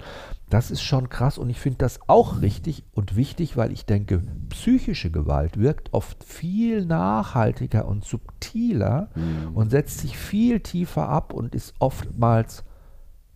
Das 0.51 0.73
ist 0.73 0.83
schon 0.83 1.09
krass 1.09 1.39
und 1.39 1.49
ich 1.49 1.61
finde 1.61 1.79
das 1.79 2.01
auch 2.09 2.41
richtig 2.43 2.83
und 2.93 3.15
wichtig, 3.15 3.57
weil 3.57 3.71
ich 3.73 3.87
denke, 3.87 4.23
psychische 4.51 5.11
Gewalt 5.13 5.59
wirkt 5.61 5.95
oft 5.95 6.25
viel 6.25 6.85
nachhaltiger 6.87 7.87
und 7.87 8.05
subtiler 8.05 9.09
Mhm. 9.15 9.55
und 9.57 9.71
setzt 9.71 10.01
sich 10.01 10.19
viel 10.19 10.59
tiefer 10.61 11.09
ab 11.09 11.33
und 11.33 11.55
ist 11.55 11.75
oftmals 11.79 12.65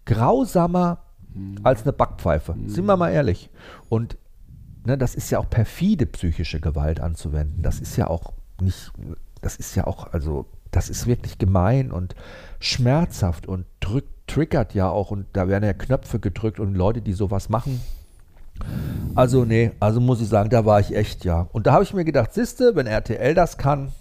grausamer. 0.05 0.99
Als 1.63 1.83
eine 1.83 1.93
Backpfeife. 1.93 2.55
Sind 2.67 2.87
wir 2.87 2.97
mal 2.97 3.11
ehrlich. 3.11 3.51
Und 3.89 4.17
ne, 4.85 4.99
das 4.99 5.15
ist 5.15 5.31
ja 5.31 5.39
auch 5.39 5.49
perfide 5.49 6.07
psychische 6.07 6.61
Gewalt 6.61 7.01
anzuwenden. 7.01 7.63
Das 7.63 7.81
ist 7.81 7.97
ja 7.97 8.09
auch 8.09 8.33
nicht, 8.61 8.93
das 9.41 9.57
ist 9.57 9.75
ja 9.75 9.87
auch, 9.87 10.13
also, 10.13 10.47
das 10.71 10.91
ist 10.91 11.07
wirklich 11.07 11.39
gemein 11.39 11.91
und 11.93 12.15
schmerzhaft 12.61 13.47
und 13.47 13.65
drückt, 13.81 14.29
triggert 14.29 14.75
ja 14.75 14.91
auch 14.91 15.11
und 15.11 15.27
da 15.33 15.49
werden 15.49 15.65
ja 15.65 15.73
Knöpfe 15.73 16.21
gedrückt 16.21 16.61
und 16.61 16.75
Leute, 16.75 17.01
die 17.01 17.15
sowas 17.15 17.49
machen. 17.49 17.81
Also, 19.15 19.45
nee, 19.45 19.71
also 19.81 20.01
muss 20.01 20.21
ich 20.21 20.29
sagen, 20.29 20.51
da 20.51 20.65
war 20.65 20.81
ich 20.81 20.95
echt, 20.95 21.25
ja. 21.25 21.49
Und 21.53 21.67
da 21.67 21.73
habe 21.73 21.85
ich 21.85 21.95
mir 21.95 22.05
gedacht, 22.05 22.35
siehste, 22.35 22.77
wenn 22.77 22.87
RTL 22.87 23.35
das 23.35 23.57
kann, 23.57 23.93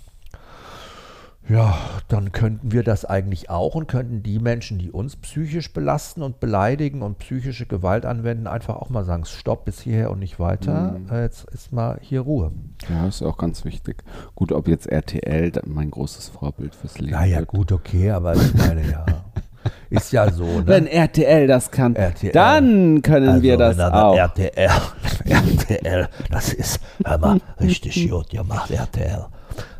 Ja, 1.50 1.78
dann 2.10 2.34
könnten 2.34 2.74
wir 2.74 2.84
das 2.84 3.06
eigentlich 3.06 3.50
auch 3.50 3.76
und 3.76 3.88
könnten 3.88 4.22
die 4.22 4.38
Menschen, 4.39 4.80
die 4.80 4.91
uns 4.91 5.16
psychisch 5.16 5.72
belasten 5.72 6.22
und 6.22 6.41
beleidigen 6.41 7.02
und 7.02 7.20
psychische 7.20 7.66
Gewalt 7.66 8.06
anwenden, 8.06 8.48
einfach 8.48 8.76
auch 8.76 8.89
mal 8.89 9.06
sagen, 9.06 9.24
stopp 9.24 9.64
bis 9.64 9.80
hierher 9.80 10.12
und 10.12 10.20
nicht 10.20 10.39
weiter. 10.39 10.98
Mhm. 11.00 11.10
Äh, 11.10 11.22
Jetzt 11.24 11.45
ist 11.52 11.72
mal 11.72 12.00
hier 12.02 12.22
Ruhe. 12.22 12.52
Ja, 12.89 13.08
ist 13.08 13.22
auch 13.22 13.38
ganz 13.38 13.64
wichtig. 13.64 14.04
Gut, 14.36 14.52
ob 14.52 14.68
jetzt 14.68 14.88
RTL 14.88 15.54
mein 15.66 15.89
großes 15.91 16.28
Vorbild 16.30 16.76
fürs 16.76 17.00
Leben 17.00 17.12
Naja, 17.14 17.38
wird. 17.39 17.48
gut, 17.48 17.72
okay, 17.72 18.12
aber 18.12 18.36
ich 18.36 18.54
meine 18.54 18.82
ja. 18.89 19.06
Ist 19.89 20.12
ja 20.14 20.32
so, 20.32 20.45
ne? 20.45 20.64
Wenn 20.68 20.88
RTL 20.88 21.48
das 21.48 21.72
kann, 21.72 21.95
RTL. 21.95 22.32
dann 22.32 23.02
können 23.02 23.41
wir 23.41 23.58
das 23.58 23.78
auch. 23.80 24.16
RTL, 24.16 24.70
RTL, 25.26 26.08
das 26.30 26.54
ist, 26.54 26.80
hör 27.06 27.18
mal, 27.18 27.41
richtig 27.60 28.10
gut 28.10 28.30
gemacht, 28.30 28.72
RTL. 28.72 29.26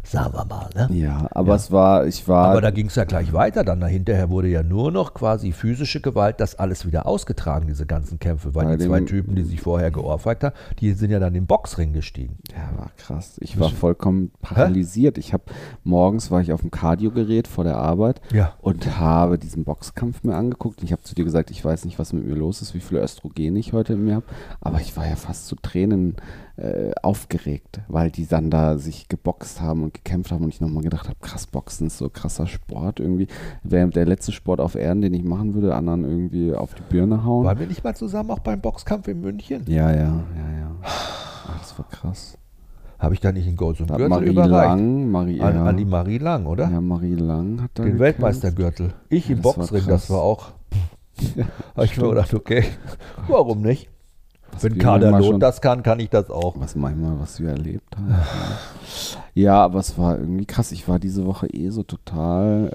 Sagen 0.10 0.34
wir 0.34 0.45
mal, 0.45 0.70
ne? 0.74 0.88
Ja, 0.95 1.28
aber 1.32 1.55
es 1.55 1.70
war, 1.70 2.08
ich 2.08 2.28
war, 2.30 2.47
Aber 2.47 2.62
da 2.62 2.72
ging 2.72 2.88
es 2.88 2.95
ja 2.95 3.03
gleich 3.03 3.34
weiter. 3.34 3.66
Dann 3.66 3.84
hinterher 3.86 4.30
wurde 4.30 4.47
ja 4.47 4.64
nur 4.64 4.89
noch 4.89 5.14
quasi 5.14 5.51
physische 5.51 5.99
Gewalt, 5.99 6.39
das 6.39 6.55
alles 6.55 6.86
wieder 6.86 7.05
ausgetragen, 7.05 7.68
diese 7.68 7.86
ganzen 7.86 8.18
Kämpfe. 8.18 8.55
Weil 8.55 8.66
Bei 8.66 8.78
die 8.78 8.86
zwei 8.86 9.01
Typen, 9.01 9.36
die 9.36 9.43
sich 9.43 9.60
vorher 9.60 9.91
geohrfeigt 9.91 10.45
haben, 10.45 10.55
die 10.80 10.93
sind 10.93 11.12
ja 11.12 11.20
dann 11.20 11.36
im 11.36 11.45
Boxring 11.45 11.91
gestiegen. 11.91 12.38
ja, 12.51 12.78
war 12.78 12.91
krass. 12.95 13.36
Ich 13.41 13.60
war 13.60 13.70
vollkommen 13.70 14.32
paralysiert. 14.41 15.18
Ich 15.18 15.34
habe 15.34 15.43
morgens 15.84 16.32
war 16.32 16.39
ich 16.39 16.53
auf 16.53 16.62
dem 16.62 16.72
Kardiogerät 16.72 17.47
vor 17.49 17.66
der 17.66 17.76
Arbeit 17.76 18.22
Ja. 18.32 18.53
und 18.62 18.97
habe 18.97 19.38
diesen 19.38 19.66
Boxkampf 19.66 20.24
mir 20.24 20.36
angeguckt. 20.36 20.84
Ich 20.84 20.93
habe 20.93 21.03
zu 21.03 21.16
dir 21.16 21.26
gesagt, 21.26 21.51
ich 21.51 21.64
weiß 21.66 21.84
nicht, 21.84 21.99
was 21.99 22.14
mit 22.14 22.26
mir 22.26 22.36
los 22.36 22.62
ist, 22.62 22.74
wie 22.74 22.80
viele 22.80 23.01
Östrogen 23.01 23.58
ich 23.58 23.74
heute 23.74 23.93
in 23.93 24.05
mir 24.05 24.16
habe, 24.16 24.26
aber 24.62 24.80
ich 24.80 24.95
war 24.95 25.05
ja 25.05 25.18
fast 25.18 25.47
zu 25.47 25.58
Tränen 25.58 26.16
äh, 26.58 26.91
aufgeregt, 27.01 27.82
weil 27.88 28.10
die 28.10 28.26
dann 28.26 28.49
da 28.49 28.78
sich 28.78 29.08
geboxt 29.08 29.62
haben 29.62 29.84
und 29.84 29.93
gekämpft 29.93 30.32
haben 30.32 30.43
und 30.43 30.49
ich 30.49 30.60
nochmal 30.60 30.84
gedacht 30.84 31.08
habe, 31.08 31.18
krass, 31.22 31.47
Boxen 31.47 31.88
ist 31.88 31.97
so 31.97 32.10
krasser 32.10 32.47
Sport 32.47 32.99
irgendwie. 32.99 33.28
Wäre 33.64 33.89
der 33.89 34.05
letzte 34.05 34.32
Sport 34.32 34.60
auf 34.60 34.76
Erden, 34.76 35.01
den 35.01 35.14
ich 35.14 35.24
machen 35.24 35.53
würde, 35.53 35.76
anderen 35.76 36.03
irgendwie 36.03 36.53
auf 36.53 36.74
die 36.74 36.82
Birne 36.89 37.24
hauen. 37.24 37.45
Waren 37.45 37.60
wir 37.60 37.68
nicht 37.68 37.84
mal 37.84 37.95
zusammen 37.95 38.32
auch 38.32 38.39
beim 38.39 38.60
Boxkampf 38.60 39.08
in 39.08 39.22
München? 39.22 39.64
Ja, 39.68 39.91
ja, 39.91 39.97
ja, 40.36 40.60
ja. 40.60 40.76
Ach, 40.82 41.60
das 41.60 41.78
war 41.78 41.88
krass. 41.89 42.38
Habe 42.99 43.14
ich 43.14 43.20
da 43.20 43.32
nicht 43.32 43.47
einen 43.47 43.58
Gold 43.58 43.80
und 43.80 43.88
Gürtel 43.88 44.10
Marie 44.10 44.30
überreicht? 44.30 44.51
Lang, 44.51 45.12
Marie, 45.12 45.39
An, 45.39 45.58
an 45.58 45.78
die 45.78 45.86
Marie 45.86 46.18
Lang, 46.18 46.47
oder? 46.47 46.70
ja, 46.70 46.82
Marie 46.82 47.14
Lang 47.14 47.62
hat 47.62 47.72
da 47.76 47.84
Den. 47.84 47.99
Weltmeistergürtel. 47.99 48.93
Ich 49.10 49.30
Ja, 49.30 49.36
im 49.36 49.41
Boxring, 49.41 49.86
das 49.86 50.10
war 50.10 50.22
auch. 50.22 50.51
Ja, 51.76 51.84
ich 51.84 51.97
mir 51.97 52.10
gedacht, 52.10 52.34
okay, 52.34 52.64
warum 53.28 53.62
nicht? 53.62 53.89
Was 54.54 54.64
Wenn 54.64 54.76
wir 54.76 54.82
Kader 54.82 55.12
manchmal 55.12 55.22
Lohn 55.22 55.32
schon- 55.34 55.39
das 55.39 55.62
kann, 55.62 55.84
kann 55.84 56.00
ich 56.00 56.10
das 56.10 56.30
auch. 56.30 56.56
Was 56.60 56.76
manchmal, 56.76 57.20
was 57.20 57.39
wir 57.39 57.50
erlebt 57.50 57.95
haben. 57.95 58.16
ja, 59.34 59.62
aber 59.64 59.80
es 59.80 59.98
war 59.98 60.18
irgendwie 60.18 60.45
krass. 60.45 60.72
Ich 60.72 60.88
war 60.88 61.00
diese 61.00 61.26
Woche 61.26 61.48
eh 61.48 61.70
so 61.70 61.84
total. 61.84 62.72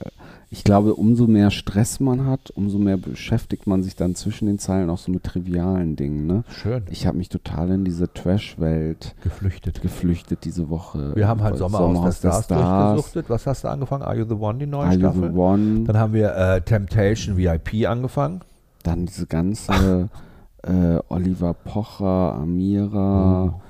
Ich 0.51 0.65
glaube, 0.65 0.95
umso 0.95 1.27
mehr 1.27 1.51
Stress 1.51 1.99
man 1.99 2.27
hat, 2.27 2.51
umso 2.55 2.79
mehr 2.79 2.99
beschäftigt 2.99 3.67
man 3.67 3.83
sich 3.83 3.97
dann 3.97 4.15
zwischen 4.15 4.45
den 4.47 4.59
Zeilen 4.59 4.91
auch 4.91 4.99
so 4.99 5.11
mit 5.11 5.25
trivialen 5.25 5.97
Dingen. 5.97 6.27
Ne? 6.27 6.45
Schön. 6.51 6.83
Ich 6.91 7.07
habe 7.07 7.17
mich 7.17 7.31
total 7.31 7.71
in 7.71 7.87
diese 7.87 8.13
Trash-Welt 8.13 9.15
Geflüchtet. 9.23 9.81
geflüchtet 9.81 10.45
diese 10.45 10.69
Woche. 10.69 11.17
Wir 11.17 11.27
haben 11.27 11.43
halt 11.43 11.55
Bei 11.55 11.59
Sommerhaus 11.59 12.21
der 12.21 12.31
Stars, 12.33 12.45
Stars, 12.45 12.93
durchgesuchtet. 12.97 13.31
Was 13.31 13.47
hast 13.47 13.65
du 13.65 13.69
angefangen? 13.69 14.03
Are 14.03 14.15
You 14.15 14.27
the 14.29 14.35
One, 14.35 14.59
die 14.59 14.67
neue 14.67 14.85
Are 14.85 14.93
You 14.95 15.01
Staffel? 15.01 15.31
the 15.33 15.37
One? 15.39 15.85
Dann 15.85 15.97
haben 15.97 16.13
wir 16.13 16.37
äh, 16.37 16.61
Temptation 16.61 17.39
VIP 17.39 17.87
angefangen. 17.89 18.43
Dann 18.83 19.07
diese 19.07 19.25
ganze 19.27 20.11
äh, 20.63 20.99
Oliver 21.09 21.55
Pocher, 21.55 22.35
Amira, 22.35 23.61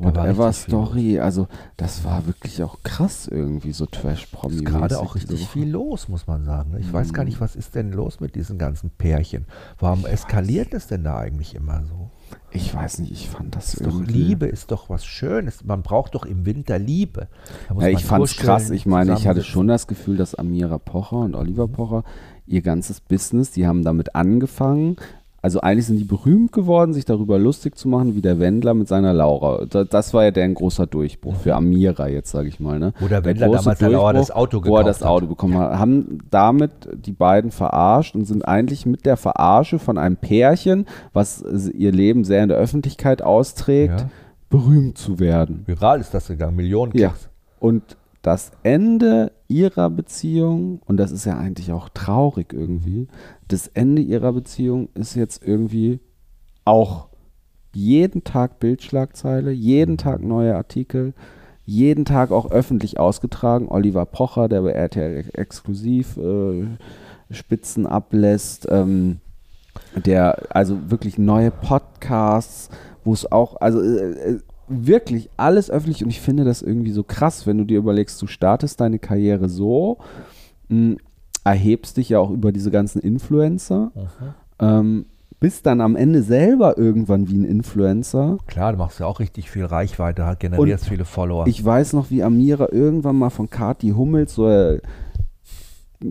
Oh, 0.00 0.04
whatever 0.06 0.52
Story. 0.52 1.20
Also 1.20 1.48
das 1.76 2.04
war 2.04 2.26
wirklich 2.26 2.62
auch 2.62 2.82
krass 2.82 3.28
irgendwie 3.28 3.72
so 3.72 3.86
Trash-Promi. 3.86 4.54
Ist 4.56 4.64
gerade 4.64 4.98
auch 4.98 5.14
richtig 5.14 5.46
viel 5.48 5.70
los, 5.70 6.08
muss 6.08 6.26
man 6.26 6.44
sagen. 6.44 6.72
ne? 6.72 6.80
Ich 6.80 6.92
weiß 6.92 7.12
gar 7.12 7.24
nicht, 7.24 7.40
was 7.40 7.54
ist 7.56 7.74
denn 7.74 7.92
los 7.92 8.18
mit 8.20 8.34
diesen 8.34 8.58
ganzen 8.58 8.90
Pärchen? 8.90 9.46
Warum 9.78 10.04
eskaliert 10.06 10.74
es 10.74 10.86
denn 10.88 11.04
da 11.04 11.18
eigentlich 11.18 11.54
immer 11.54 11.82
so? 11.84 12.10
Ich 12.50 12.74
weiß 12.74 12.98
nicht, 13.00 13.12
ich 13.12 13.28
fand 13.28 13.54
das 13.54 13.74
Ist 13.74 13.86
doch 13.86 13.92
irgendwie. 13.94 14.12
Liebe 14.12 14.46
ist 14.46 14.70
doch 14.70 14.88
was 14.88 15.04
Schönes. 15.04 15.64
Man 15.64 15.82
braucht 15.82 16.14
doch 16.14 16.24
im 16.24 16.46
Winter 16.46 16.78
Liebe. 16.78 17.28
Ja, 17.78 17.88
ich 17.88 18.04
fand's 18.04 18.32
kuscheln, 18.32 18.46
krass. 18.46 18.70
Ich 18.70 18.86
meine, 18.86 19.14
ich 19.14 19.26
hatte 19.26 19.42
schon 19.42 19.68
das 19.68 19.86
Gefühl, 19.86 20.16
dass 20.16 20.34
Amira 20.34 20.78
Pocher 20.78 21.18
und 21.18 21.34
Oliver 21.34 21.68
Pocher 21.68 22.04
ihr 22.46 22.62
ganzes 22.62 23.00
Business, 23.00 23.50
die 23.52 23.66
haben 23.66 23.84
damit 23.84 24.14
angefangen. 24.14 24.96
Also 25.44 25.60
eigentlich 25.60 25.86
sind 25.86 25.98
die 25.98 26.04
berühmt 26.04 26.52
geworden, 26.52 26.94
sich 26.94 27.04
darüber 27.04 27.36
lustig 27.36 27.76
zu 27.76 27.88
machen, 27.88 28.14
wie 28.14 28.20
der 28.22 28.38
Wendler 28.38 28.74
mit 28.74 28.86
seiner 28.86 29.12
Laura. 29.12 29.64
Da- 29.68 29.82
Das 29.82 30.14
war 30.14 30.22
ja 30.22 30.30
der 30.30 30.44
ein 30.44 30.54
großer 30.54 30.86
Durchbruch 30.86 31.34
für 31.34 31.56
Amira 31.56 32.06
jetzt, 32.06 32.30
sage 32.30 32.46
ich 32.48 32.60
mal. 32.60 32.78
Ne? 32.78 32.92
Wo 33.00 33.08
der 33.08 33.24
Wendler 33.24 33.48
damals 33.50 33.80
der 33.80 33.90
Laura 33.90 34.12
das 34.12 34.30
Auto 34.30 34.58
wo 34.58 34.76
er 34.76 34.84
gekauft 34.84 34.86
das 34.88 35.00
hat. 35.00 35.08
Auto 35.08 35.26
bekommen 35.26 35.58
hat. 35.58 35.78
Haben 35.80 36.18
damit 36.30 36.70
die 36.94 37.10
beiden 37.12 37.50
verarscht 37.50 38.14
und 38.14 38.24
sind 38.24 38.46
eigentlich 38.46 38.86
mit 38.86 39.04
der 39.04 39.16
Verarsche 39.16 39.80
von 39.80 39.98
einem 39.98 40.14
Pärchen, 40.16 40.86
was 41.12 41.42
ihr 41.42 41.90
Leben 41.90 42.22
sehr 42.22 42.44
in 42.44 42.48
der 42.48 42.58
Öffentlichkeit 42.58 43.20
austrägt, 43.20 44.00
Ja. 44.02 44.08
berühmt 44.48 44.96
zu 44.96 45.18
werden. 45.18 45.62
Viral 45.66 45.98
ist 46.00 46.14
das 46.14 46.28
gegangen, 46.28 46.54
Millionen 46.54 46.96
Ja. 46.96 47.08
Klicks. 47.08 47.28
Und 47.58 47.82
das 48.22 48.52
Ende 48.62 49.32
ihrer 49.48 49.90
Beziehung, 49.90 50.80
und 50.86 50.96
das 50.96 51.10
ist 51.10 51.24
ja 51.24 51.36
eigentlich 51.36 51.72
auch 51.72 51.88
traurig 51.88 52.52
irgendwie, 52.52 53.08
das 53.48 53.66
Ende 53.68 54.00
ihrer 54.00 54.32
Beziehung 54.32 54.88
ist 54.94 55.14
jetzt 55.16 55.44
irgendwie 55.44 56.00
auch 56.64 57.08
jeden 57.74 58.22
Tag 58.24 58.60
Bildschlagzeile, 58.60 59.50
jeden 59.50 59.98
Tag 59.98 60.22
neue 60.22 60.54
Artikel, 60.54 61.14
jeden 61.64 62.04
Tag 62.04 62.30
auch 62.30 62.50
öffentlich 62.50 62.98
ausgetragen. 62.98 63.68
Oliver 63.68 64.06
Pocher, 64.06 64.48
der 64.48 64.62
bei 64.62 64.72
RTL 64.72 65.24
exklusiv 65.32 66.16
äh, 66.16 66.66
Spitzen 67.30 67.86
ablässt, 67.86 68.66
ähm, 68.70 69.20
der 69.94 70.54
also 70.54 70.90
wirklich 70.90 71.18
neue 71.18 71.50
Podcasts, 71.50 72.68
wo 73.04 73.12
es 73.12 73.30
auch, 73.30 73.60
also 73.60 73.80
äh, 73.80 74.34
äh, 74.34 74.38
wirklich 74.68 75.28
alles 75.36 75.70
öffentlich 75.70 76.02
und 76.04 76.10
ich 76.10 76.20
finde 76.20 76.44
das 76.44 76.62
irgendwie 76.62 76.92
so 76.92 77.02
krass, 77.02 77.46
wenn 77.46 77.58
du 77.58 77.64
dir 77.64 77.78
überlegst, 77.78 78.20
du 78.22 78.26
startest 78.26 78.80
deine 78.80 78.98
Karriere 78.98 79.48
so, 79.48 79.98
mh, 80.68 80.96
erhebst 81.44 81.96
dich 81.96 82.08
ja 82.10 82.18
auch 82.20 82.30
über 82.30 82.52
diese 82.52 82.70
ganzen 82.70 83.00
Influencer, 83.00 83.90
ähm, 84.60 85.06
bist 85.40 85.66
dann 85.66 85.80
am 85.80 85.96
Ende 85.96 86.22
selber 86.22 86.78
irgendwann 86.78 87.28
wie 87.28 87.36
ein 87.36 87.44
Influencer. 87.44 88.38
Klar, 88.46 88.72
du 88.72 88.78
machst 88.78 89.00
ja 89.00 89.06
auch 89.06 89.18
richtig 89.18 89.50
viel 89.50 89.64
Reichweite, 89.64 90.36
generierst 90.38 90.84
Und 90.84 90.88
viele 90.88 91.04
Follower. 91.04 91.48
Ich 91.48 91.64
weiß 91.64 91.94
noch, 91.94 92.10
wie 92.10 92.22
Amira 92.22 92.68
irgendwann 92.70 93.16
mal 93.16 93.30
von 93.30 93.50
Kati 93.50 93.90
Hummels 93.90 94.34
so, 94.34 94.48
äh, 94.48 94.80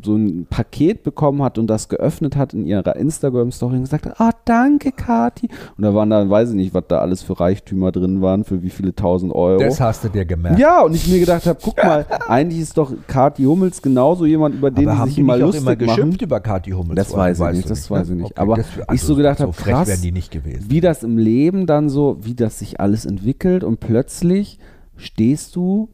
so 0.03 0.15
ein 0.15 0.47
Paket 0.49 1.03
bekommen 1.03 1.41
hat 1.43 1.57
und 1.57 1.67
das 1.67 1.89
geöffnet 1.89 2.35
hat 2.35 2.53
in 2.53 2.65
ihrer 2.65 2.95
Instagram-Story 2.95 3.75
und 3.75 3.81
gesagt 3.81 4.05
hat, 4.05 4.19
ah, 4.19 4.31
danke, 4.45 4.91
Kati. 4.91 5.49
Und 5.77 5.83
da 5.83 5.93
waren 5.93 6.09
dann, 6.09 6.29
weiß 6.29 6.49
ich 6.49 6.55
nicht, 6.55 6.73
was 6.73 6.83
da 6.87 6.99
alles 6.99 7.21
für 7.21 7.39
Reichtümer 7.39 7.91
drin 7.91 8.21
waren, 8.21 8.43
für 8.43 8.63
wie 8.63 8.69
viele 8.69 8.95
tausend 8.95 9.33
Euro. 9.33 9.59
das 9.59 9.79
hast 9.79 10.03
du 10.03 10.09
dir 10.09 10.25
gemerkt. 10.25 10.59
Ja, 10.59 10.81
und 10.81 10.95
ich 10.95 11.07
mir 11.07 11.19
gedacht 11.19 11.45
habe, 11.45 11.59
guck 11.61 11.77
mal, 11.83 12.05
eigentlich 12.27 12.61
ist 12.61 12.77
doch 12.77 12.93
Kati 13.07 13.43
Hummels 13.43 13.81
genauso 13.81 14.25
jemand, 14.25 14.55
über 14.55 14.71
den 14.71 14.87
Aber 14.87 15.03
die 15.03 15.05
sich 15.09 15.15
die 15.15 15.21
immer 15.21 15.37
lustig 15.37 15.61
immer 15.61 15.71
machen. 15.71 15.87
geschimpft 15.87 16.21
über 16.21 16.39
Kathi 16.39 16.71
Hummels? 16.71 16.95
Das 16.95 17.07
vorher? 17.09 17.37
weiß 17.37 17.51
ich 17.51 17.57
nicht, 17.57 17.69
das 17.69 17.89
weiß 17.91 18.09
ne? 18.09 18.15
ich 18.15 18.21
nicht. 18.23 18.37
Aber 18.37 18.57
ich 18.93 19.01
so 19.01 19.15
gedacht 19.15 19.39
so 19.39 19.45
hab, 19.45 19.55
frech 19.55 19.73
krass, 19.73 19.87
wären 19.87 20.01
die 20.01 20.11
nicht 20.11 20.31
gewesen. 20.31 20.65
wie 20.69 20.81
das 20.81 21.03
im 21.03 21.17
Leben 21.17 21.65
dann 21.65 21.89
so, 21.89 22.17
wie 22.21 22.33
das 22.33 22.59
sich 22.59 22.79
alles 22.79 23.05
entwickelt 23.05 23.63
und 23.63 23.79
plötzlich 23.79 24.59
stehst 24.97 25.55
du 25.55 25.89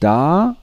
da 0.00 0.56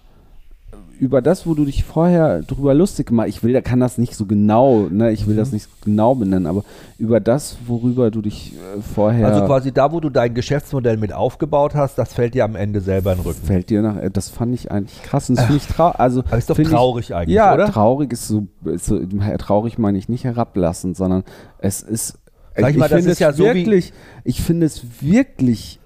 über 1.00 1.22
das, 1.22 1.48
wo 1.48 1.54
du 1.54 1.66
dich 1.66 1.84
vorher 1.84 2.42
drüber 2.42 2.74
lustig 2.74 3.08
gemacht, 3.08 3.28
ich 3.30 3.42
will, 3.42 3.54
da 3.54 3.62
kann 3.62 3.80
das 3.80 3.98
nicht 3.98 4.16
so 4.16 4.26
genau, 4.26 4.88
ne, 4.90 5.12
ich 5.12 5.26
will 5.28 5.36
Mhm. 5.36 5.40
das 5.40 5.52
nicht 5.54 5.68
genau 5.84 6.14
benennen, 6.16 6.46
aber 6.46 6.64
über 6.98 7.20
das, 7.20 7.58
worüber 7.68 8.12
du 8.12 8.22
dich 8.22 8.54
äh, 8.54 8.82
vorher 8.82 9.28
Also 9.28 9.46
quasi 9.46 9.72
da, 9.72 9.92
wo 9.92 10.00
du 10.00 10.10
dein 10.10 10.34
Geschäftsmodell 10.34 10.98
mit 10.98 11.14
aufgebaut 11.14 11.74
hast, 11.76 11.98
das 11.98 12.14
fällt 12.14 12.34
dir 12.34 12.44
am 12.44 12.56
Ende 12.56 12.82
selber 12.82 13.14
in 13.14 13.20
den 13.20 13.26
Rücken. 13.26 13.42
fällt 13.46 13.70
dir 13.70 13.82
nach, 13.82 13.96
äh, 13.98 14.10
das 14.12 14.30
fand 14.30 14.54
ich 14.54 14.72
eigentlich 14.72 15.02
krass 15.04 15.30
und 15.30 15.38
das 15.38 15.46
finde 15.46 15.62
ich 15.64 15.68
traurig, 15.68 16.00
also 16.00 16.20
Aber 16.22 16.38
ist 16.38 16.50
doch 16.50 16.56
find 16.58 16.68
ich- 16.68 16.74
traurig 16.74 17.16
eigentlich, 17.16 17.36
ja, 17.36 17.54
oder? 17.54 17.66
traurig 17.72 18.12
ist 18.12 18.28
so, 18.28 18.48
ist 18.66 18.86
so, 18.86 19.00
traurig 19.38 19.78
meine 19.78 19.98
ich 19.98 20.10
nicht 20.10 20.26
herablassend, 20.26 20.98
sondern 20.98 21.24
es 21.60 21.82
ist, 21.82 22.18
Sag 22.58 22.72
ich 22.72 22.78
mal, 22.78 22.90
das 22.90 22.98
finde 22.98 23.12
ist 23.12 23.16
es 23.16 23.20
ja 23.20 23.32
so 23.32 23.44
wie- 23.46 23.54
wirklich, 23.54 23.94
ich 24.26 24.42
finde 24.42 24.66
es 24.66 24.82
wirklich, 25.02 25.80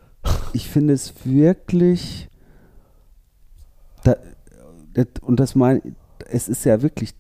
ich 0.53 0.68
finde 0.70 0.93
es 0.93 1.14
wirklich, 1.24 2.30
da, 4.03 4.16
das, 4.16 4.18
und 5.22 5.39
das 5.39 5.56
meine, 5.56 5.82
es 6.30 6.48
ist 6.48 6.64
ja 6.66 6.82
wirklich, 6.82 7.14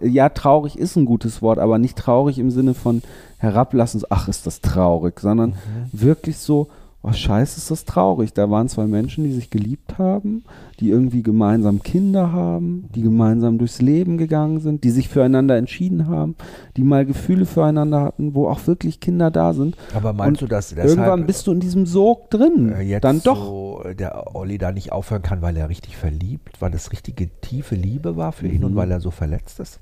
ja, 0.00 0.28
traurig 0.28 0.78
ist 0.78 0.96
ein 0.96 1.04
gutes 1.04 1.42
Wort, 1.42 1.58
aber 1.58 1.78
nicht 1.78 1.96
traurig 1.98 2.38
im 2.38 2.50
Sinne 2.50 2.74
von 2.74 3.02
herablassen, 3.38 4.02
ach, 4.10 4.28
ist 4.28 4.46
das 4.46 4.60
traurig, 4.60 5.18
sondern 5.20 5.50
Mhm. 5.50 5.56
wirklich 5.92 6.38
so, 6.38 6.68
oh 7.02 7.12
scheiße, 7.12 7.58
ist 7.58 7.70
das 7.70 7.84
traurig. 7.84 8.32
Da 8.32 8.48
waren 8.50 8.68
zwei 8.68 8.86
Menschen, 8.86 9.24
die 9.24 9.32
sich 9.32 9.50
geliebt 9.50 9.98
haben, 9.98 10.44
die 10.80 10.90
irgendwie 10.90 11.22
gemeinsam 11.22 11.82
Kinder 11.82 12.32
haben, 12.32 12.88
die 12.94 13.02
gemeinsam 13.02 13.58
durchs 13.58 13.80
Leben 13.82 14.18
gegangen 14.18 14.60
sind, 14.60 14.84
die 14.84 14.90
sich 14.90 15.08
füreinander 15.08 15.56
entschieden 15.56 16.06
haben, 16.08 16.36
die 16.76 16.84
mal 16.84 17.04
Gefühle 17.04 17.44
füreinander 17.46 18.00
hatten, 18.02 18.34
wo 18.34 18.48
auch 18.48 18.66
wirklich 18.66 19.00
Kinder 19.00 19.30
da 19.30 19.52
sind. 19.52 19.76
Aber 19.94 20.12
meinst 20.12 20.40
Und 20.42 20.48
du, 20.48 20.54
dass 20.54 20.68
deshalb, 20.70 20.88
Irgendwann 20.88 21.26
bist 21.26 21.46
du 21.46 21.52
in 21.52 21.60
diesem 21.60 21.86
Sog 21.86 22.30
drin. 22.30 22.72
äh, 22.72 22.82
jetzt 22.82 23.04
Dann 23.04 23.20
doch. 23.22 23.44
so 23.44 23.82
der 23.98 24.34
Olli 24.36 24.58
da 24.58 24.70
nicht 24.72 24.92
aufhören 24.92 25.22
kann, 25.22 25.42
weil 25.42 25.56
er 25.56 25.68
richtig 25.68 25.96
verliebt, 25.96 26.60
weil 26.60 26.70
das 26.70 26.92
richtige 26.92 27.28
tiefe 27.40 27.74
Liebe 27.74 28.16
war 28.16 28.32
für 28.32 28.46
ihn 28.46 28.58
Mhm. 28.60 28.64
und 28.66 28.76
weil 28.76 28.90
er 28.90 29.00
so 29.00 29.10
verletzt 29.10 29.58
ist? 29.60 29.80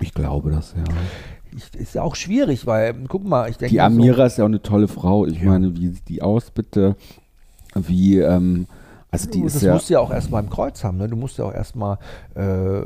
Ich 0.00 0.14
glaube 0.14 0.50
das, 0.52 0.74
ja. 0.76 0.84
Ich, 1.56 1.74
ist 1.74 1.94
ja 1.94 2.02
auch 2.02 2.14
schwierig, 2.14 2.66
weil, 2.66 2.94
guck 3.08 3.24
mal, 3.24 3.48
ich 3.48 3.56
denke 3.56 3.70
Die 3.70 3.76
mir 3.76 3.84
Amira 3.84 4.26
ist 4.26 4.38
ja 4.38 4.44
auch 4.44 4.48
eine 4.48 4.62
tolle 4.62 4.88
Frau. 4.88 5.26
Ich 5.26 5.40
Ja. 5.40 5.50
meine, 5.50 5.74
wie 5.76 5.88
sieht 5.88 6.08
die 6.08 6.22
aus, 6.22 6.50
bitte? 6.50 6.96
Wie, 7.74 8.18
ähm, 8.18 8.66
also 9.10 9.30
die 9.30 9.40
so, 9.40 9.46
ist 9.46 9.54
das 9.56 9.62
ja. 9.62 9.72
musst 9.74 9.88
du 9.88 9.94
ja 9.94 10.00
auch 10.00 10.10
erstmal 10.10 10.42
im 10.42 10.50
Kreuz 10.50 10.84
haben. 10.84 10.98
Ne? 10.98 11.08
Du 11.08 11.16
musst 11.16 11.38
ja 11.38 11.44
auch 11.44 11.54
erstmal 11.54 11.98
äh, 12.34 12.82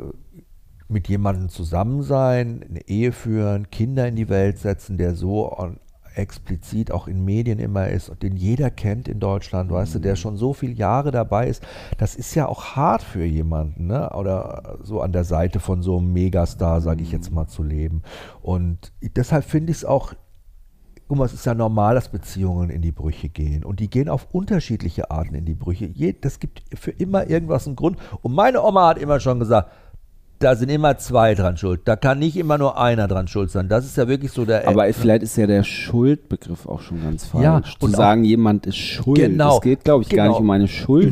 mit 0.88 1.08
jemandem 1.08 1.48
zusammen 1.48 2.02
sein, 2.02 2.64
eine 2.68 2.86
Ehe 2.88 3.12
führen, 3.12 3.70
Kinder 3.70 4.06
in 4.06 4.16
die 4.16 4.28
Welt 4.28 4.58
setzen, 4.58 4.98
der 4.98 5.14
so 5.14 5.50
on, 5.56 5.78
explizit 6.16 6.90
auch 6.90 7.08
in 7.08 7.24
Medien 7.24 7.58
immer 7.58 7.88
ist 7.88 8.08
und 8.08 8.22
den 8.22 8.36
jeder 8.36 8.70
kennt 8.70 9.08
in 9.08 9.20
Deutschland, 9.20 9.70
weißt 9.70 9.94
du, 9.94 9.98
der 9.98 10.16
schon 10.16 10.36
so 10.36 10.52
viele 10.52 10.74
Jahre 10.74 11.10
dabei 11.10 11.48
ist. 11.48 11.62
Das 11.98 12.14
ist 12.14 12.34
ja 12.34 12.46
auch 12.46 12.76
hart 12.76 13.02
für 13.02 13.24
jemanden, 13.24 13.86
ne? 13.86 14.10
oder 14.10 14.78
so 14.82 15.00
an 15.00 15.12
der 15.12 15.24
Seite 15.24 15.60
von 15.60 15.82
so 15.82 15.98
einem 15.98 16.12
Megastar, 16.12 16.80
sage 16.80 17.02
ich 17.02 17.12
jetzt 17.12 17.30
mal, 17.30 17.46
zu 17.46 17.62
leben. 17.62 18.02
Und 18.40 18.92
deshalb 19.00 19.44
finde 19.44 19.70
ich 19.70 19.78
es 19.78 19.84
auch 19.84 20.14
Guck 21.08 21.18
mal, 21.18 21.26
es 21.26 21.34
ist 21.34 21.44
ja 21.44 21.52
normal, 21.52 21.94
dass 21.94 22.08
Beziehungen 22.08 22.70
in 22.70 22.80
die 22.80 22.90
Brüche 22.90 23.28
gehen. 23.28 23.64
Und 23.64 23.80
die 23.80 23.90
gehen 23.90 24.08
auf 24.08 24.28
unterschiedliche 24.32 25.10
Arten 25.10 25.34
in 25.34 25.44
die 25.44 25.54
Brüche. 25.54 25.84
Je, 25.84 26.14
das 26.18 26.38
gibt 26.38 26.62
für 26.74 26.90
immer 26.90 27.28
irgendwas 27.28 27.66
einen 27.66 27.76
Grund. 27.76 27.98
Und 28.22 28.34
meine 28.34 28.62
Oma 28.62 28.88
hat 28.88 28.98
immer 28.98 29.20
schon 29.20 29.38
gesagt, 29.38 29.70
da 30.42 30.56
sind 30.56 30.68
immer 30.70 30.98
zwei 30.98 31.34
dran 31.34 31.56
schuld. 31.56 31.80
Da 31.84 31.96
kann 31.96 32.18
nicht 32.18 32.36
immer 32.36 32.58
nur 32.58 32.78
einer 32.78 33.08
dran 33.08 33.28
schuld 33.28 33.50
sein. 33.50 33.68
Das 33.68 33.84
ist 33.84 33.96
ja 33.96 34.08
wirklich 34.08 34.32
so 34.32 34.44
der. 34.44 34.66
Aber 34.68 34.92
vielleicht 34.92 35.22
ist 35.22 35.36
ja 35.36 35.46
der 35.46 35.62
Schuldbegriff 35.62 36.66
auch 36.66 36.80
schon 36.80 37.02
ganz 37.02 37.24
falsch. 37.24 37.44
Ja, 37.44 37.60
Zu 37.78 37.88
sagen, 37.88 38.24
jemand 38.24 38.66
ist 38.66 38.76
schuld. 38.76 39.18
Genau, 39.18 39.56
Es 39.56 39.62
geht, 39.62 39.84
glaube 39.84 40.02
ich, 40.02 40.08
gar 40.10 40.26
genau. 40.26 40.36
nicht 40.38 40.40
um 40.42 40.50
eine 40.50 40.68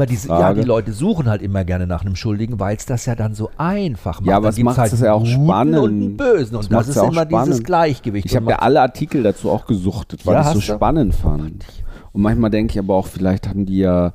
diese, 0.07 0.29
ja, 0.29 0.53
die 0.55 0.63
Leute 0.63 0.93
suchen 0.93 1.29
halt 1.29 1.43
immer 1.43 1.65
gerne 1.65 1.87
nach 1.87 2.03
einem 2.03 2.17
Schuldigen, 2.17 2.59
weil 2.61 2.77
es 2.77 2.87
das 2.87 3.07
ja 3.07 3.15
dann 3.15 3.35
so 3.35 3.51
einfach 3.57 4.21
macht. 4.21 4.29
Ja, 4.29 4.37
aber 4.37 4.49
es 4.49 4.59
macht 4.59 4.79
halt 4.79 4.93
es 4.93 5.01
ja 5.01 5.13
auch 5.13 5.27
spannend. 5.27 5.79
Und 5.79 6.17
Bösen. 6.17 6.57
Das 6.57 6.67
Und 6.67 6.73
macht's 6.73 6.89
das 6.89 6.97
ist 6.97 7.03
immer 7.03 7.25
dieses 7.25 7.45
spannend. 7.47 7.65
Gleichgewicht. 7.65 8.27
Ich 8.27 8.37
habe 8.37 8.51
ja 8.51 8.59
alle 8.59 8.81
Artikel 8.81 9.23
dazu 9.23 9.51
auch 9.51 9.67
gesuchtet, 9.67 10.27
weil 10.27 10.35
Ja, 10.35 10.41
ich 10.41 10.47
so 10.49 10.55
hast 10.61 10.69
du? 10.69 10.75
spannend 10.75 11.15
fand. 11.15 11.65
Und 12.13 12.23
manchmal 12.23 12.51
denke 12.51 12.73
ich 12.73 12.79
aber 12.79 12.95
auch, 12.95 13.07
vielleicht 13.07 13.49
haben 13.49 13.67
die 13.67 13.79
ja, 13.79 14.09
äh, 14.09 14.13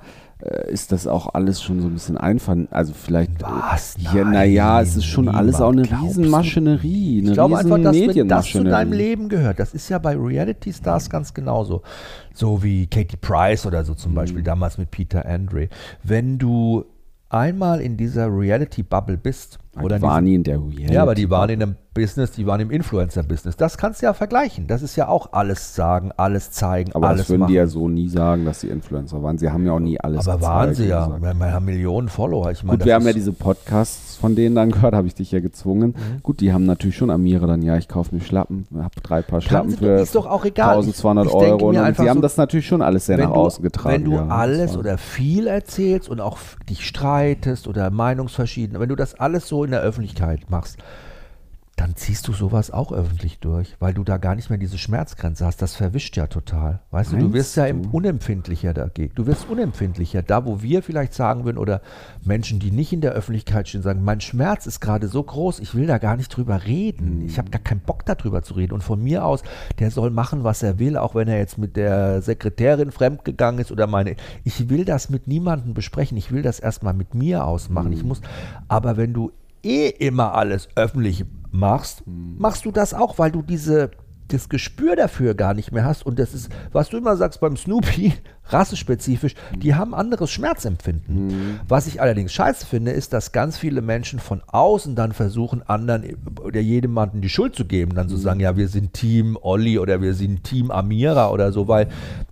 ist 0.67 0.91
das 0.91 1.07
auch 1.07 1.33
alles 1.33 1.61
schon 1.63 1.81
so 1.81 1.87
ein 1.87 1.93
bisschen 1.93 2.17
einfand. 2.17 2.71
Also 2.71 2.93
vielleicht. 2.93 3.41
Was? 3.41 3.95
Ja, 3.97 4.13
Nein, 4.15 4.31
naja, 4.31 4.81
es 4.81 4.95
ist 4.97 5.05
schon 5.05 5.29
alles 5.29 5.61
auch 5.61 5.71
eine? 5.71 5.83
Riesenmaschinerie. 5.83 7.19
Eine 7.19 7.27
Ich 7.29 7.33
glaube 7.33 7.57
einfach, 7.57 7.81
dass 7.81 7.95
wenn 7.95 8.27
das 8.27 8.45
zu 8.51 8.63
deinem 8.63 8.93
Leben 8.93 9.29
gehört. 9.29 9.59
Das 9.59 9.73
ist 9.73 9.87
ja 9.89 9.97
bei 9.97 10.15
Reality 10.15 10.73
Stars 10.73 11.09
ganz 11.09 11.33
genauso. 11.33 11.81
So 12.33 12.61
wie 12.61 12.87
Katie 12.87 13.17
Price 13.17 13.65
oder 13.65 13.83
so 13.85 13.93
zum 13.93 14.11
Mhm. 14.11 14.15
Beispiel 14.15 14.43
damals 14.43 14.77
mit 14.77 14.91
Peter 14.91 15.25
Andre. 15.25 15.69
Wenn 16.03 16.37
du 16.37 16.85
einmal 17.29 17.81
in 17.81 17.97
dieser 17.97 18.27
Reality-Bubble 18.27 19.17
bist, 19.17 19.59
oder 19.81 19.97
Die 19.97 20.01
waren 20.03 20.23
nie 20.23 20.35
in 20.35 20.43
der 20.43 20.57
Reality. 20.59 20.93
ja, 20.93 21.01
aber 21.01 21.15
die 21.15 21.29
waren 21.29 21.49
in 21.49 21.61
einem 21.61 21.75
Business, 21.93 22.31
die 22.31 22.45
waren 22.45 22.59
im 22.59 22.71
Influencer-Business. 22.71 23.55
Das 23.55 23.77
kannst 23.77 24.01
du 24.01 24.05
ja 24.07 24.13
vergleichen. 24.13 24.67
Das 24.67 24.81
ist 24.81 24.97
ja 24.97 25.07
auch 25.07 25.31
alles 25.31 25.75
sagen, 25.75 26.11
alles 26.17 26.51
zeigen, 26.51 26.91
Aber 26.93 27.07
alles 27.07 27.21
das 27.21 27.29
würden 27.29 27.41
machen. 27.41 27.51
die 27.51 27.55
ja 27.55 27.67
so 27.67 27.87
nie 27.87 28.09
sagen, 28.09 28.43
dass 28.43 28.59
sie 28.59 28.67
Influencer 28.67 29.23
waren. 29.23 29.37
Sie 29.37 29.49
haben 29.49 29.65
ja 29.65 29.71
auch 29.71 29.79
nie 29.79 29.97
alles 29.99 30.27
aber 30.27 30.41
waren 30.41 30.69
gezeigt 30.71 30.75
sie 30.77 30.83
und 30.83 30.89
ja. 30.89 31.05
gesagt. 31.17 31.39
Wir 31.39 31.51
haben 31.53 31.65
Millionen 31.65 32.09
Follower. 32.09 32.51
Ich 32.51 32.63
meine, 32.65 32.79
Gut, 32.79 32.85
wir 32.85 32.95
haben 32.95 33.05
ja 33.05 33.13
diese 33.13 33.31
Podcasts 33.31 34.17
von 34.17 34.35
denen 34.35 34.55
dann 34.55 34.71
gehört, 34.71 34.93
habe 34.93 35.07
ich 35.07 35.15
dich 35.15 35.31
ja 35.31 35.39
gezwungen. 35.39 35.91
Mhm. 35.97 36.21
Gut, 36.23 36.41
die 36.41 36.51
haben 36.51 36.65
natürlich 36.65 36.97
schon 36.97 37.09
Amira 37.09 37.47
dann, 37.47 37.61
ja, 37.61 37.77
ich 37.77 37.87
kaufe 37.87 38.13
mir 38.13 38.19
Schlappen, 38.21 38.65
habe 38.77 38.95
drei 39.01 39.21
Paar 39.21 39.39
Schlappen 39.39 39.71
sie- 39.71 39.77
für 39.77 39.99
ist 40.01 40.15
doch 40.15 40.25
auch 40.25 40.43
egal. 40.43 40.75
1200 40.75 41.25
Ich- 41.27 41.31
ich 41.31 41.37
Euro. 41.37 41.69
Und 41.69 41.75
sie 41.75 42.09
haben 42.09 42.17
so, 42.17 42.21
das 42.21 42.35
natürlich 42.35 42.67
schon 42.67 42.81
alles 42.81 43.05
sehr 43.05 43.17
nach 43.17 43.27
du, 43.29 43.35
außen 43.35 43.63
getragen. 43.63 43.95
Wenn 43.95 44.03
du 44.03 44.11
ja. 44.17 44.27
alles 44.27 44.75
oder 44.77 44.97
viel 44.97 45.47
erzählst 45.47 46.09
und 46.09 46.19
auch 46.19 46.37
dich 46.69 46.85
streitest 46.85 47.67
oder 47.69 47.89
Meinungsverschieden, 47.89 48.79
wenn 48.79 48.89
du 48.89 48.95
das 48.95 49.15
alles 49.17 49.47
so 49.47 49.64
in 49.65 49.71
der 49.71 49.81
Öffentlichkeit 49.81 50.49
machst, 50.49 50.77
dann 51.75 51.95
ziehst 51.95 52.27
du 52.27 52.33
sowas 52.33 52.71
auch 52.71 52.93
öffentlich 52.93 53.39
durch, 53.39 53.75
weil 53.79 53.93
du 53.93 54.05
da 54.05 54.15
gar 54.15 54.35
nicht 54.35 54.49
mehr 54.49 54.57
diese 54.57 54.77
Schmerzgrenze 54.77 55.45
hast. 55.45 55.61
Das 55.61 55.75
verwischt 55.75 56.15
ja 56.15 56.27
total. 56.27 56.79
Weißt 56.91 57.11
du, 57.11 57.17
du 57.17 57.23
Meinst 57.23 57.35
wirst 57.35 57.57
ja 57.57 57.71
du? 57.71 57.89
unempfindlicher 57.91 58.73
dagegen. 58.73 59.13
Du 59.15 59.27
wirst 59.27 59.49
unempfindlicher. 59.49 60.21
Da, 60.21 60.45
wo 60.45 60.61
wir 60.61 60.81
vielleicht 60.83 61.13
sagen 61.13 61.43
würden, 61.43 61.57
oder 61.57 61.81
Menschen, 62.23 62.59
die 62.59 62.71
nicht 62.71 62.93
in 62.93 63.01
der 63.01 63.11
Öffentlichkeit 63.11 63.67
stehen, 63.67 63.81
sagen, 63.81 64.05
mein 64.05 64.21
Schmerz 64.21 64.67
ist 64.67 64.79
gerade 64.79 65.09
so 65.09 65.21
groß, 65.21 65.59
ich 65.59 65.75
will 65.75 65.85
da 65.85 65.97
gar 65.97 66.15
nicht 66.15 66.29
drüber 66.29 66.63
reden. 66.63 67.19
Hm. 67.19 67.25
Ich 67.25 67.37
habe 67.37 67.49
gar 67.49 67.61
keinen 67.61 67.81
Bock 67.81 68.05
darüber 68.05 68.41
zu 68.41 68.53
reden. 68.53 68.73
Und 68.73 68.81
von 68.81 69.03
mir 69.03 69.25
aus, 69.25 69.43
der 69.79 69.91
soll 69.91 70.11
machen, 70.11 70.45
was 70.45 70.63
er 70.63 70.79
will, 70.79 70.95
auch 70.95 71.13
wenn 71.13 71.27
er 71.27 71.39
jetzt 71.39 71.57
mit 71.57 71.75
der 71.75 72.21
Sekretärin 72.21 72.91
fremdgegangen 72.91 73.59
ist 73.59 73.73
oder 73.73 73.85
meine. 73.85 74.15
Ich 74.45 74.69
will 74.69 74.85
das 74.85 75.09
mit 75.09 75.27
niemandem 75.27 75.73
besprechen. 75.73 76.17
Ich 76.17 76.31
will 76.31 76.41
das 76.41 76.61
erstmal 76.61 76.93
mit 76.93 77.15
mir 77.15 77.45
ausmachen. 77.45 77.91
Ich 77.91 78.05
muss, 78.05 78.21
aber 78.69 78.95
wenn 78.95 79.11
du 79.11 79.33
eh 79.65 79.89
immer 79.89 80.33
alles 80.35 80.69
öffentlich 80.75 81.25
machst, 81.51 82.03
machst 82.05 82.65
du 82.65 82.71
das 82.71 82.93
auch, 82.93 83.17
weil 83.17 83.31
du 83.31 83.41
diese 83.41 83.91
das 84.27 84.49
Gespür 84.49 84.95
dafür 84.95 85.35
gar 85.35 85.53
nicht 85.53 85.71
mehr 85.71 85.85
hast 85.85 86.05
und 86.05 86.19
das 86.19 86.33
ist, 86.33 86.49
was 86.71 86.89
du 86.89 86.97
immer 86.97 87.15
sagst 87.17 87.39
beim 87.39 87.57
Snoopy, 87.57 88.13
rassespezifisch, 88.47 89.33
die 89.55 89.73
haben 89.73 89.95
anderes 89.95 90.31
Schmerzempfinden. 90.31 91.59
Was 91.67 91.87
ich 91.87 92.01
allerdings 92.01 92.31
scheiße 92.31 92.65
finde, 92.65 92.91
ist, 92.91 93.11
dass 93.13 93.31
ganz 93.31 93.57
viele 93.57 93.81
Menschen 93.81 94.19
von 94.19 94.41
außen 94.45 94.95
dann 94.95 95.13
versuchen, 95.13 95.63
anderen 95.63 96.15
oder 96.43 96.59
jedemanden 96.59 97.21
die 97.21 97.29
Schuld 97.29 97.55
zu 97.55 97.65
geben, 97.65 97.95
dann 97.95 98.09
zu 98.09 98.17
sagen, 98.17 98.39
ja, 98.39 98.55
wir 98.55 98.67
sind 98.67 98.93
Team 98.93 99.37
Olli 99.41 99.79
oder 99.79 100.01
wir 100.01 100.13
sind 100.13 100.43
Team 100.43 100.69
Amira 100.69 101.31
oder 101.31 101.51
so, 101.51 101.67
weil 101.67 101.87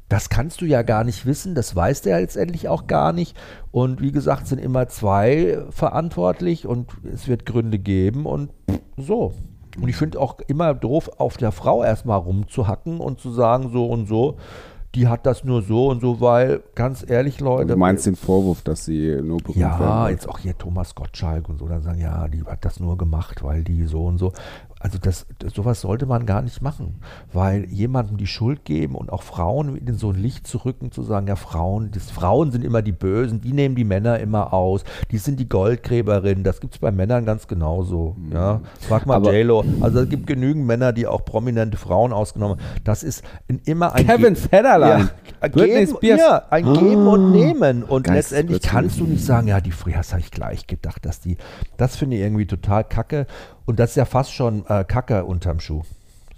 das 0.10 0.30
kannst 0.30 0.62
du 0.62 0.66
ja 0.66 0.84
gar 0.84 1.04
nicht 1.04 1.26
wissen, 1.26 1.56
das 1.56 1.76
weiß 1.76 2.04
der 2.04 2.20
letztendlich 2.20 2.68
auch 2.68 2.86
gar 2.86 3.14
nicht. 3.14 3.36
Und 3.72 4.00
wie 4.00 4.12
gesagt, 4.12 4.46
sind 4.46 4.60
immer 4.60 4.88
zwei 4.88 5.64
verantwortlich 5.72 6.68
und 6.68 6.92
es 7.12 7.28
wird 7.28 7.48
Gründe 7.48 7.80
geben 7.80 8.28
und 8.28 8.52
so. 8.96 9.34
Und 9.80 9.88
ich 9.88 9.96
finde 9.96 10.20
auch 10.20 10.38
immer 10.48 10.74
doof, 10.74 11.10
auf 11.18 11.38
der 11.38 11.52
Frau 11.52 11.84
erstmal 11.84 12.20
rumzuhacken 12.20 13.00
und 13.00 13.20
zu 13.20 13.32
sagen, 13.32 13.72
so 13.72 13.88
und 13.88 14.08
so, 14.08 14.38
die 14.96 15.08
hat 15.08 15.26
das 15.26 15.44
nur 15.44 15.64
so 15.64 15.88
und 15.90 16.02
so, 16.02 16.22
weil, 16.22 16.62
ganz 16.76 17.04
ehrlich, 17.08 17.40
Leute. 17.40 17.74
Du 17.74 17.78
meinst 17.78 18.06
den 18.06 18.16
Vorwurf, 18.16 18.62
dass 18.62 18.86
sie 18.86 19.20
nur 19.24 19.40
berühmt 19.40 19.58
Ja, 19.58 20.10
jetzt 20.10 20.30
auch 20.30 20.38
hier 20.38 20.56
Thomas 20.56 20.94
Gottschalk 20.94 21.50
und 21.50 21.58
so, 21.58 21.68
dann 21.68 21.82
sagen, 21.82 22.00
ja, 22.00 22.28
die 22.28 22.44
hat 22.44 22.64
das 22.64 22.80
nur 22.80 22.98
gemacht, 22.98 23.44
weil 23.44 23.64
die 23.64 23.86
so 23.86 24.06
und 24.06 24.20
so. 24.20 24.32
Also 24.84 24.98
das, 25.02 25.26
das, 25.40 25.54
sowas 25.54 25.80
sollte 25.80 26.06
man 26.06 26.26
gar 26.26 26.42
nicht 26.42 26.62
machen, 26.62 26.96
weil 27.32 27.64
jemandem 27.70 28.18
die 28.18 28.28
Schuld 28.28 28.66
geben 28.66 28.96
und 28.96 29.14
auch 29.14 29.24
Frauen 29.24 29.78
in 29.78 29.96
so 29.96 30.10
ein 30.10 30.18
Licht 30.22 30.46
zu 30.46 30.58
rücken, 30.58 30.92
zu 30.92 31.04
sagen, 31.04 31.28
ja, 31.28 31.38
Frauen, 31.38 31.92
das, 31.92 32.12
Frauen 32.12 32.52
sind 32.52 32.66
immer 32.66 32.82
die 32.82 32.92
Bösen, 32.92 33.40
die 33.40 33.54
nehmen 33.54 33.76
die 33.76 33.86
Männer 33.86 34.20
immer 34.20 34.54
aus, 34.54 34.84
die 35.10 35.20
sind 35.20 35.40
die 35.40 35.48
Goldgräberinnen, 35.48 36.44
das 36.44 36.60
gibt 36.60 36.74
es 36.74 36.80
bei 36.80 36.92
Männern 36.92 37.26
ganz 37.26 37.48
genauso. 37.48 38.18
Ja, 38.32 38.60
frag 38.82 39.06
mal 39.06 39.20
Mhm. 39.20 39.26
J-Lo. 39.26 39.64
Also 39.80 40.02
es 40.02 40.10
gibt 40.10 40.28
genügend 40.28 40.66
Männer, 40.66 40.92
die 40.92 41.08
auch 41.08 41.24
prominente 41.24 41.78
Frauen 41.78 42.12
ausgenommen 42.12 42.60
haben. 42.60 42.82
Das 42.84 43.04
ist 43.04 43.24
in, 43.48 43.60
immer 43.64 43.94
ein 43.94 44.06
Kevin 44.06 44.36
Federline. 44.36 45.12
ja, 45.42 45.48
geben, 45.48 45.98
ja, 46.02 46.44
ein 46.50 46.74
Geben 46.74 47.08
und 47.08 47.24
Ah. 47.24 47.30
Nehmen. 47.30 47.84
Und 47.84 48.08
letztendlich 48.08 48.62
Geistesblitz. 48.62 48.70
kannst 48.70 49.00
du 49.00 49.06
nicht 49.06 49.24
sagen, 49.26 49.48
ja, 49.48 49.62
die 49.62 49.72
das 49.94 50.12
habe 50.12 50.22
ich 50.22 50.32
gleich 50.32 50.68
gedacht, 50.68 51.06
dass 51.06 51.22
die, 51.22 51.38
das 51.78 51.96
finde 51.96 52.18
ich 52.18 52.22
irgendwie 52.24 52.46
total 52.46 52.84
kacke. 52.84 53.28
Und 53.66 53.80
das 53.80 53.92
ist 53.92 53.96
ja 53.96 54.06
fast 54.06 54.34
schon 54.34 54.66
äh, 54.68 54.84
Kacke 54.84 55.26
unterm 55.26 55.60
Schuh. 55.60 55.84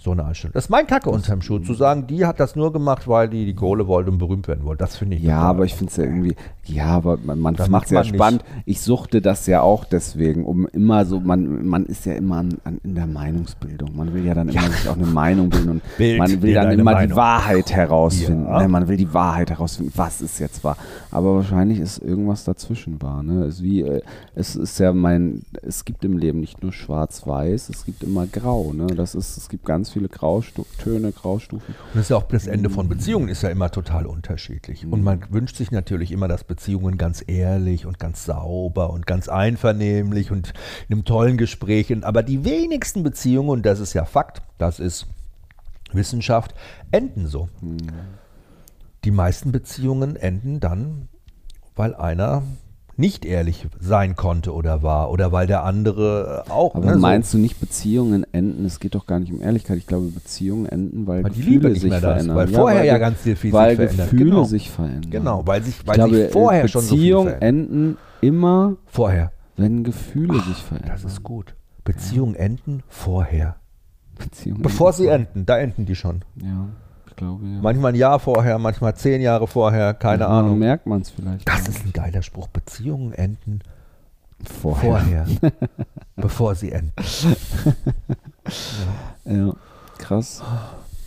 So 0.05 0.11
eine 0.11 0.23
Einstellung. 0.23 0.53
Das 0.53 0.65
ist 0.65 0.69
mein 0.69 0.85
Kacke 0.85 1.09
unterm 1.09 1.41
Schuh. 1.41 1.57
Zu 1.57 1.73
sagen, 1.73 2.05
die 2.05 2.27
hat 2.27 2.39
das 2.39 2.55
nur 2.55 2.71
gemacht, 2.71 3.07
weil 3.07 3.27
die 3.27 3.43
die 3.43 3.55
Kohle 3.55 3.87
wollte 3.87 4.11
und 4.11 4.19
berühmt 4.19 4.47
werden 4.47 4.63
wollte. 4.63 4.83
Das 4.83 4.95
finde 4.97 5.15
ich. 5.15 5.23
Ja, 5.23 5.39
aber 5.39 5.65
ich 5.65 5.73
finde 5.73 5.89
es 5.89 5.97
ja 5.97 6.03
irgendwie, 6.03 6.35
ja, 6.65 6.85
aber 6.85 7.17
man, 7.23 7.39
man 7.39 7.55
Das 7.55 7.69
macht 7.69 7.85
es 7.85 7.89
ja 7.89 8.01
man 8.01 8.05
nicht. 8.05 8.15
spannend. 8.15 8.45
Ich 8.65 8.81
suchte 8.81 9.19
das 9.19 9.47
ja 9.47 9.61
auch 9.61 9.83
deswegen, 9.83 10.45
um 10.45 10.67
immer 10.67 11.05
so, 11.05 11.19
man, 11.21 11.65
man 11.65 11.87
ist 11.87 12.05
ja 12.05 12.13
immer 12.13 12.37
an, 12.37 12.59
an, 12.65 12.79
in 12.83 12.93
der 12.93 13.07
Meinungsbildung. 13.07 13.95
Man 13.95 14.13
will 14.13 14.23
ja 14.23 14.35
dann 14.35 14.49
immer 14.49 14.61
sich 14.61 14.87
auch 14.87 14.95
eine 14.95 15.07
Meinung 15.07 15.49
bilden 15.49 15.69
und 15.71 15.81
Bild 15.97 16.19
man 16.19 16.39
will 16.43 16.53
dann 16.53 16.69
immer 16.77 16.91
die 16.91 17.07
Meinung. 17.07 17.17
Wahrheit 17.17 17.71
herausfinden. 17.71 18.45
Ja. 18.45 18.61
Ne, 18.61 18.67
man 18.67 18.87
will 18.87 18.97
die 18.97 19.11
Wahrheit 19.11 19.49
herausfinden, 19.49 19.91
was 19.95 20.21
ist 20.21 20.37
jetzt 20.37 20.63
wahr. 20.63 20.77
Aber 21.09 21.33
wahrscheinlich 21.33 21.79
ist 21.79 21.97
irgendwas 21.97 22.43
dazwischen 22.43 23.01
wahr. 23.01 23.23
Ne? 23.23 23.45
Es, 23.45 23.55
ist 23.55 23.63
wie, 23.63 23.81
äh, 23.81 24.03
es 24.35 24.55
ist 24.55 24.77
ja 24.77 24.93
mein, 24.93 25.41
es 25.63 25.83
gibt 25.83 26.05
im 26.05 26.15
Leben 26.19 26.41
nicht 26.41 26.61
nur 26.61 26.73
schwarz-weiß, 26.73 27.69
es 27.69 27.85
gibt 27.85 28.03
immer 28.03 28.27
grau. 28.27 28.71
Ne? 28.71 28.85
Das 28.85 29.15
ist, 29.15 29.37
es 29.37 29.49
gibt 29.49 29.65
ganz 29.65 29.94
viele 29.95 30.09
Grautöne, 30.09 31.13
Graustufen. 31.13 31.73
Und 31.73 31.95
das 31.95 32.03
ist 32.03 32.09
ja 32.09 32.17
auch 32.17 32.27
das 32.27 32.47
Ende 32.47 32.69
von 32.69 32.89
Beziehungen 32.89 33.29
ist 33.29 33.43
ja 33.43 33.49
immer 33.49 33.71
total 33.71 34.05
unterschiedlich. 34.05 34.85
Und 34.85 35.03
man 35.03 35.23
wünscht 35.29 35.55
sich 35.55 35.71
natürlich 35.71 36.11
immer, 36.11 36.27
dass 36.27 36.43
Beziehungen 36.43 36.97
ganz 36.97 37.23
ehrlich 37.25 37.85
und 37.85 37.97
ganz 37.97 38.25
sauber 38.25 38.89
und 38.89 39.07
ganz 39.07 39.29
einvernehmlich 39.29 40.31
und 40.31 40.53
in 40.89 40.95
einem 40.95 41.05
tollen 41.05 41.37
Gespräch. 41.37 41.87
sind. 41.87 42.03
Aber 42.03 42.23
die 42.23 42.43
wenigsten 42.43 43.03
Beziehungen, 43.03 43.49
und 43.49 43.65
das 43.65 43.79
ist 43.79 43.93
ja 43.93 44.03
Fakt, 44.03 44.41
das 44.57 44.81
ist 44.81 45.07
Wissenschaft, 45.93 46.53
enden 46.91 47.27
so. 47.27 47.47
die 49.05 49.11
meisten 49.11 49.53
Beziehungen 49.53 50.17
enden 50.17 50.59
dann, 50.59 51.07
weil 51.75 51.95
einer 51.95 52.43
nicht 52.97 53.25
ehrlich 53.25 53.67
sein 53.79 54.15
konnte 54.15 54.53
oder 54.53 54.81
war 54.81 55.11
oder 55.11 55.31
weil 55.31 55.47
der 55.47 55.63
andere 55.63 56.45
auch. 56.49 56.75
Aber 56.75 56.91
ne, 56.91 56.97
meinst 56.97 57.31
so 57.31 57.37
du 57.37 57.41
nicht, 57.41 57.59
Beziehungen 57.59 58.25
enden? 58.31 58.65
Es 58.65 58.79
geht 58.79 58.95
doch 58.95 59.05
gar 59.05 59.19
nicht 59.19 59.31
um 59.33 59.41
Ehrlichkeit. 59.41 59.77
Ich 59.77 59.87
glaube, 59.87 60.07
Beziehungen 60.07 60.65
enden, 60.65 61.05
weil, 61.07 61.23
weil 61.23 61.31
die 61.31 61.41
Gefühle 61.41 61.75
sich 61.75 61.93
verändern. 61.93 62.35
weil 62.35 62.47
vorher 62.47 62.79
weil, 62.79 62.87
ja 62.87 62.97
ganz 62.97 63.19
viel, 63.19 63.35
viel 63.35 63.51
weil 63.51 63.75
sich 63.75 63.77
verändert. 63.77 64.09
Gefühle 64.11 64.29
genau. 64.31 64.43
sich 64.43 64.69
verändern. 64.69 65.11
genau, 65.11 65.41
weil 65.45 65.63
sich, 65.63 65.79
Ich 65.79 65.87
weil 65.87 65.95
glaube, 65.95 66.15
sich 66.15 66.31
vorher 66.31 66.67
schon 66.67 66.81
so 66.81 66.95
Beziehungen 66.95 67.41
enden 67.41 67.97
immer, 68.21 68.77
Vorher. 68.85 69.31
wenn 69.57 69.83
Gefühle 69.83 70.41
sich 70.41 70.57
verändern. 70.57 70.91
Das 70.91 71.03
ist 71.03 71.23
gut. 71.23 71.55
Beziehungen 71.83 72.35
enden 72.35 72.83
vorher. 72.87 73.57
Beziehungen 74.17 74.61
Bevor 74.61 74.93
sie 74.93 75.07
enden. 75.07 75.27
enden, 75.27 75.45
da 75.45 75.57
enden 75.59 75.85
die 75.85 75.95
schon. 75.95 76.23
Ja, 76.41 76.67
ich 77.15 77.17
glaube, 77.17 77.45
ja. 77.45 77.61
Manchmal 77.61 77.93
ein 77.93 77.95
Jahr 77.95 78.19
vorher, 78.19 78.59
manchmal 78.59 78.93
zehn 78.95 79.21
Jahre 79.21 79.47
vorher, 79.47 79.93
keine 79.93 80.23
Ja, 80.23 80.27
Ahnung. 80.27 80.59
merkt 80.59 80.85
man 80.85 81.01
es 81.01 81.09
vielleicht. 81.11 81.47
Das 81.47 81.67
ist 81.67 81.85
ein 81.85 81.93
geiler 81.93 82.21
Spruch. 82.21 82.47
Beziehungen 82.49 83.13
enden 83.13 83.59
vorher. 84.43 85.25
vorher, 85.25 85.51
bevor 86.17 86.55
sie 86.55 86.71
enden. 86.73 86.91
Ja, 89.25 89.53
krass. 89.97 90.43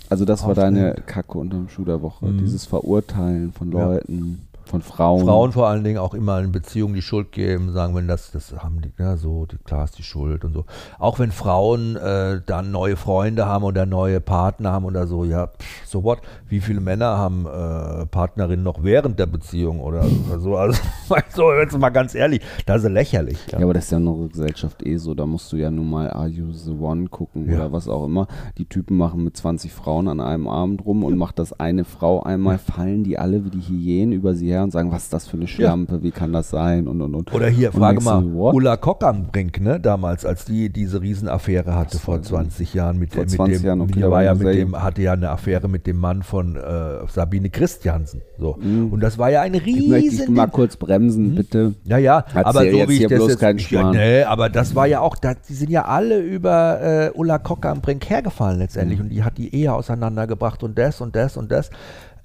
Also 0.09 0.25
das 0.25 0.43
war 0.43 0.51
Aufregend. 0.53 0.77
deine 0.79 0.95
Kacke 1.07 1.39
unterm 1.39 1.69
Schuh 1.69 1.85
der 1.85 2.03
Woche. 2.03 2.27
Mhm. 2.27 2.39
Dieses 2.39 2.65
Verurteilen 2.67 3.53
von 3.53 3.71
Ja. 3.71 3.85
Leuten, 3.85 4.48
von 4.69 4.83
Frauen. 4.83 5.25
Frauen 5.25 5.53
vor 5.53 5.67
allen 5.69 5.83
Dingen 5.85 5.99
auch 5.99 6.15
immer 6.15 6.39
in 6.41 6.53
Beziehungen 6.53 6.95
die 6.95 7.03
Schuld 7.03 7.33
geben, 7.33 7.73
sagen, 7.73 7.95
wenn 7.95 8.07
das, 8.07 8.31
das 8.31 8.55
haben 8.59 8.81
die, 8.81 8.93
ja, 8.99 9.17
so, 9.17 9.47
die, 9.47 9.57
klar 9.59 9.85
ist 9.85 9.99
die 9.99 10.03
Schuld 10.03 10.45
und 10.45 10.53
so. 10.53 10.65
Auch 10.99 11.19
wenn 11.19 11.33
Frauen 11.33 11.97
äh, 11.97 12.41
dann 12.45 12.71
neue 12.71 12.97
Freunde 12.97 13.47
haben 13.47 13.65
oder 13.65 13.87
neue 13.87 14.21
Partner 14.21 14.73
haben 14.73 14.85
oder 14.85 15.07
so, 15.07 15.25
ja, 15.25 15.49
pff, 15.49 15.87
so 15.87 16.05
what? 16.05 16.21
Wie 16.49 16.61
viele 16.61 16.81
Männer 16.81 17.19
haben 17.19 17.47
äh, 17.47 18.07
Partnerinnen 18.07 18.63
noch 18.65 18.83
während 18.83 19.19
der 19.19 19.27
Beziehung 19.27 19.81
oder, 19.81 20.05
oder 20.29 20.39
so? 20.39 20.57
Also, 20.57 20.81
so, 21.35 21.53
jetzt 21.53 21.77
mal 21.79 21.89
ganz 21.91 22.15
ehrlich, 22.15 22.41
das 22.67 22.85
ist 22.85 22.91
lächerlich. 22.91 23.39
Ja, 23.51 23.59
aber 23.61 23.75
das 23.75 23.85
ist 23.85 23.91
ja 23.93 23.99
in 23.99 24.07
unserer 24.07 24.29
Gesellschaft 24.29 24.87
eh 24.87 24.97
so. 24.97 25.15
Da 25.15 25.27
musst 25.27 25.51
du 25.53 25.57
ja 25.57 25.71
nun 25.71 25.89
mal 25.89 26.11
Are 26.11 26.29
You 26.29 26.53
the 26.53 26.73
One 26.73 27.09
gucken 27.09 27.49
Ja. 27.51 27.57
oder 27.57 27.73
was 27.73 27.89
auch 27.89 28.05
immer. 28.05 28.27
Die 28.59 28.67
Typen 28.67 28.97
machen 28.97 29.25
mit 29.25 29.37
20 29.37 29.73
Frauen 29.73 30.09
an 30.09 30.21
einem 30.21 30.49
Abend 30.49 30.85
rum 30.85 31.05
und 31.05 31.17
macht 31.17 31.39
das 31.39 31.59
eine 31.59 31.85
Frau 31.85 32.23
einmal, 32.23 32.59
fallen 32.59 33.05
die 33.05 33.19
alle 33.19 33.45
wie 33.45 33.51
die 33.51 33.61
Hyänen 33.61 34.13
über 34.13 34.35
sie 34.35 34.49
her 34.49 34.58
und 34.63 34.71
sagen, 34.71 34.91
was 34.93 35.05
ist 35.05 35.13
das 35.13 35.27
für 35.29 35.37
eine 35.37 35.47
Schlampe, 35.47 36.03
wie 36.03 36.11
kann 36.11 36.33
das 36.33 36.51
sein 36.51 36.89
und 36.89 37.01
und 37.03 37.15
und. 37.15 37.33
Oder 37.35 37.49
hier, 37.49 37.73
Und 37.75 37.81
frage 37.81 38.01
mal, 38.03 38.23
what? 38.35 38.55
Ulla 38.55 38.77
Kock 38.77 39.05
am 39.05 39.27
Brink, 39.27 39.61
ne, 39.61 39.79
damals, 39.81 40.25
als 40.25 40.45
die 40.45 40.71
diese 40.71 41.01
Riesenaffäre 41.01 41.75
hatte 41.75 41.93
Das 41.93 42.01
vor 42.01 42.15
war- 42.15 42.23
20 42.23 42.75
Jahren 42.75 42.99
mit, 42.99 43.13
vor 43.15 43.23
mit 43.23 43.31
20 43.31 43.59
dem, 43.59 43.67
Jahren, 43.67 43.81
okay, 43.81 44.03
war 44.11 44.23
ja 44.23 44.33
ich 44.35 44.39
mit 44.41 44.55
dem, 44.55 44.83
hatte 44.83 45.03
ja 45.03 45.13
eine 45.13 45.31
Affäre 45.31 45.69
mit 45.69 45.87
dem 45.87 45.99
Mann 45.99 46.23
von 46.23 46.57
äh, 46.57 47.07
Sabine 47.09 47.51
Christiansen. 47.51 48.23
So. 48.39 48.57
Mhm. 48.61 48.93
Und 48.93 49.01
das 49.01 49.19
war 49.19 49.31
ja 49.31 49.43
ein 49.43 49.55
Ich 49.55 49.65
möchte 49.89 49.95
riesen. 50.11 50.35
mal 50.35 50.47
kurz 50.49 50.77
bremsen, 50.77 51.35
bitte. 51.35 51.75
Ja, 51.85 51.99
ja, 51.99 52.19
Erzähl 52.35 52.45
aber 52.45 52.61
so 52.71 52.89
wie 52.89 52.95
ich 52.95 53.03
das 53.07 53.13
bloß 53.19 53.29
jetzt, 53.31 53.41
keinen 53.41 53.59
ich, 53.59 53.69
Schmarrn. 53.69 53.97
nee, 53.97 54.23
aber 54.23 54.49
das 54.49 54.75
war 54.75 54.87
ja 54.87 55.01
auch, 55.01 55.17
da, 55.17 55.35
die 55.35 55.55
sind 55.55 55.71
ja 55.71 55.85
alle 55.85 56.21
über 56.21 56.81
äh, 56.81 57.11
Ulla 57.15 57.39
Kock 57.39 57.67
am 57.67 57.81
Brink 57.81 58.09
hergefallen 58.09 58.57
Mhm. 58.57 58.63
letztendlich 58.63 59.01
und 59.01 59.09
die 59.11 59.23
hat 59.25 59.37
die 59.39 59.55
Ehe 59.55 59.73
auseinandergebracht 59.73 60.63
und 60.63 60.79
das 60.79 61.01
und 61.01 61.15
das 61.17 61.37
und 61.37 61.51
das. 61.53 61.71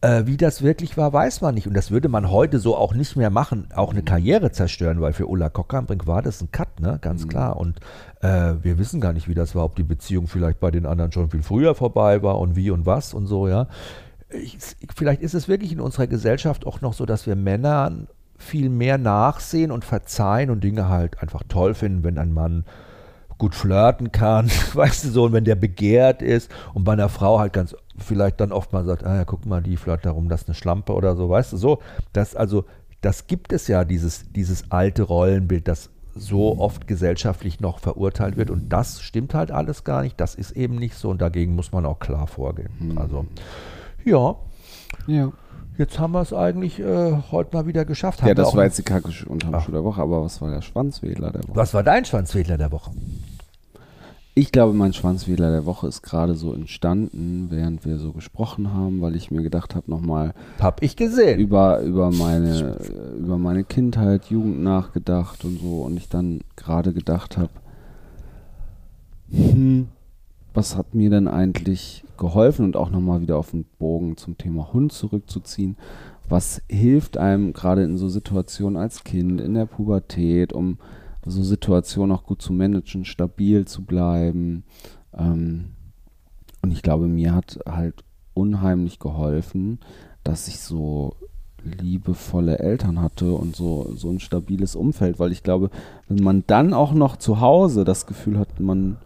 Äh, 0.04 0.28
wie 0.28 0.36
das 0.36 0.62
wirklich 0.62 0.98
war, 0.98 1.14
weiß 1.14 1.40
man 1.40 1.56
nicht. 1.56 1.66
Und 1.66 1.76
das 1.76 1.90
würde 1.90 2.10
man 2.10 2.30
heute 2.30 2.60
so 2.60 2.76
auch 2.76 2.94
nicht 2.94 3.16
mehr 3.16 3.30
machen, 3.30 3.70
auch 3.74 3.92
eine 3.92 4.04
Karriere 4.04 4.52
zerstören, 4.52 5.00
weil 5.00 5.14
für 5.14 5.28
Ulla 5.28 5.48
Kock 5.48 5.74
am 5.76 5.86
Brink 5.86 6.06
war 6.06 6.22
das 6.22 6.42
ein 6.42 6.52
Cut, 6.52 6.82
ne? 6.82 6.98
Ganz 7.00 7.30
klar. 7.30 7.56
Und 7.56 7.80
äh, 8.20 8.56
wir 8.62 8.78
wissen 8.78 9.00
gar 9.00 9.14
nicht, 9.14 9.30
wie 9.30 9.34
das 9.34 9.56
war, 9.56 9.64
ob 9.64 9.78
die 9.78 9.84
Beziehung 9.84 10.28
vielleicht 10.28 10.60
bei 10.60 10.72
den 10.72 10.86
anderen 10.86 11.14
schon 11.14 11.30
viel 11.30 11.42
früher 11.42 11.74
vorbei 11.74 12.22
war 12.22 12.38
und 12.40 12.58
wie 12.58 12.70
und 12.70 12.86
was 12.86 13.14
und 13.14 13.28
so, 13.28 13.48
ja. 13.48 13.68
Ich, 14.30 14.58
vielleicht 14.94 15.22
ist 15.22 15.36
es 15.36 15.48
wirklich 15.48 15.72
in 15.72 15.80
unserer 15.80 16.08
Gesellschaft 16.08 16.68
auch 16.68 16.82
noch 16.82 16.92
so, 16.92 17.06
dass 17.06 17.26
wir 17.26 17.38
Männern 17.38 18.10
viel 18.38 18.68
mehr 18.68 18.98
nachsehen 18.98 19.72
und 19.72 19.86
verzeihen 19.86 20.50
und 20.50 20.66
Dinge 20.66 20.90
halt 20.90 21.22
einfach 21.22 21.44
toll 21.48 21.76
finden, 21.76 22.04
wenn 22.04 22.18
ein 22.18 22.34
Mann 22.34 22.66
gut 23.38 23.56
flirten 23.56 24.12
kann, 24.12 24.50
weißt 24.74 25.06
du 25.06 25.10
so, 25.10 25.24
und 25.24 25.34
wenn 25.34 25.46
der 25.46 25.56
begehrt 25.56 26.22
ist 26.22 26.52
und 26.74 26.84
bei 26.84 26.94
einer 26.94 27.10
Frau 27.10 27.40
halt 27.40 27.54
ganz 27.54 27.76
vielleicht 27.98 28.40
dann 28.40 28.52
oft 28.52 28.74
mal 28.74 28.84
sagt, 28.86 29.04
ah 29.04 29.16
ja, 29.18 29.26
guck 29.26 29.46
mal, 29.46 29.62
die 29.62 29.78
flirtet 29.78 30.06
darum, 30.08 30.30
das 30.30 30.42
ist 30.44 30.48
eine 30.50 30.56
Schlampe 30.56 30.94
oder 30.94 31.16
so, 31.16 31.30
weißt 31.30 31.54
du, 31.54 31.58
so, 31.58 31.80
das 32.14 32.36
also, 32.36 32.66
das 33.02 33.28
gibt 33.28 33.52
es 33.54 33.68
ja, 33.68 33.84
dieses, 33.86 34.32
dieses 34.32 34.72
alte 34.72 35.04
Rollenbild, 35.04 35.68
das 35.68 35.90
so 36.16 36.60
oft 36.60 36.88
gesellschaftlich 36.88 37.60
noch 37.60 37.80
verurteilt 37.80 38.38
wird 38.38 38.50
und 38.52 38.70
das 38.70 39.02
stimmt 39.02 39.34
halt 39.34 39.52
alles 39.52 39.84
gar 39.84 40.04
nicht, 40.04 40.20
das 40.22 40.36
ist 40.36 40.52
eben 40.52 40.76
nicht 40.76 40.96
so 40.96 41.10
und 41.10 41.22
dagegen 41.22 41.56
muss 41.56 41.72
man 41.72 41.86
auch 41.86 42.00
klar 42.00 42.28
vorgehen. 42.28 42.70
Also, 42.96 43.26
ja, 44.06 44.36
Ja. 45.08 45.32
jetzt 45.78 45.98
haben 46.00 46.12
wir 46.14 46.22
es 46.22 46.32
eigentlich 46.34 46.80
äh, 46.80 47.14
heute 47.32 47.56
mal 47.56 47.66
wieder 47.66 47.84
geschafft. 47.84 48.20
Ja, 48.22 48.28
Haben 48.28 48.36
das 48.36 48.56
war 48.56 48.64
jetzt 48.64 48.78
die 48.78 48.84
Kacke 48.84 49.10
unterm. 49.28 49.60
Schuh 49.62 49.72
der 49.72 49.84
Woche, 49.84 50.02
aber 50.02 50.24
was 50.24 50.40
war 50.42 50.52
der 50.52 50.62
Schwanzwedler 50.62 51.32
der 51.32 51.44
Woche? 51.48 51.56
Was 51.56 51.74
war 51.74 51.82
dein 51.84 52.06
Schwanzwedler 52.06 52.58
der 52.58 52.72
Woche? 52.72 52.92
Ich 54.36 54.52
glaube, 54.52 54.74
mein 54.74 54.94
Schwanzwedler 54.94 55.52
der 55.52 55.68
Woche 55.68 55.88
ist 55.88 56.02
gerade 56.02 56.34
so 56.34 56.54
entstanden, 56.54 57.48
während 57.52 57.86
wir 57.86 58.00
so 58.00 58.14
gesprochen 58.14 58.74
haben, 58.74 59.00
weil 59.00 59.16
ich 59.16 59.30
mir 59.30 59.44
gedacht 59.44 59.76
habe, 59.76 59.92
nochmal 59.92 60.34
Hab 60.60 60.82
ich 60.82 60.96
gesehen. 60.96 61.40
über, 61.40 61.82
über, 61.82 62.10
meine, 62.10 62.80
über 63.20 63.38
meine 63.38 63.64
Kindheit, 63.64 64.26
Jugend 64.26 64.64
nachgedacht 64.64 65.46
und 65.46 65.60
so 65.60 65.84
und 65.84 65.98
ich 65.98 66.10
dann 66.10 66.42
gerade 66.56 66.94
gedacht 66.94 67.38
habe, 67.38 67.52
hm, 69.30 69.90
was 70.56 70.76
hat 70.76 70.96
mir 70.96 71.12
denn 71.12 71.28
eigentlich 71.28 72.04
geholfen 72.18 72.66
und 72.66 72.76
auch 72.76 72.90
nochmal 72.90 73.22
wieder 73.22 73.38
auf 73.38 73.52
den 73.52 73.66
Bogen 73.78 74.18
zum 74.18 74.40
Thema 74.40 74.74
Hund 74.74 74.94
zurückzuziehen. 74.94 75.78
Was 76.28 76.62
hilft 76.70 77.18
einem 77.18 77.54
gerade 77.54 77.84
in 77.84 77.98
so 77.98 78.10
Situationen 78.10 78.78
als 78.78 79.04
Kind, 79.04 79.42
in 79.42 79.54
der 79.54 79.66
Pubertät, 79.66 80.54
um 80.54 80.80
so 81.26 81.44
Situationen 81.44 82.16
auch 82.16 82.24
gut 82.24 82.42
zu 82.42 82.54
managen, 82.54 83.06
stabil 83.06 83.66
zu 83.66 83.84
bleiben. 83.84 84.64
Ähm, 85.18 85.72
und 86.62 86.72
ich 86.72 86.82
glaube, 86.82 87.08
mir 87.08 87.34
hat 87.34 87.60
halt 87.68 88.04
unheimlich 88.34 89.00
geholfen, 89.00 89.80
dass 90.24 90.48
ich 90.48 90.60
so 90.60 91.16
liebevolle 91.64 92.60
Eltern 92.60 93.02
hatte 93.02 93.34
und 93.34 93.56
so, 93.56 93.94
so 93.96 94.10
ein 94.10 94.20
stabiles 94.20 94.76
Umfeld, 94.76 95.20
weil 95.20 95.32
ich 95.32 95.44
glaube, 95.44 95.70
wenn 96.08 96.24
man 96.24 96.44
dann 96.48 96.74
auch 96.74 96.94
noch 96.94 97.18
zu 97.18 97.40
Hause 97.40 97.86
das 97.86 98.06
Gefühl 98.06 98.38
hat, 98.38 98.60
man 98.60 98.98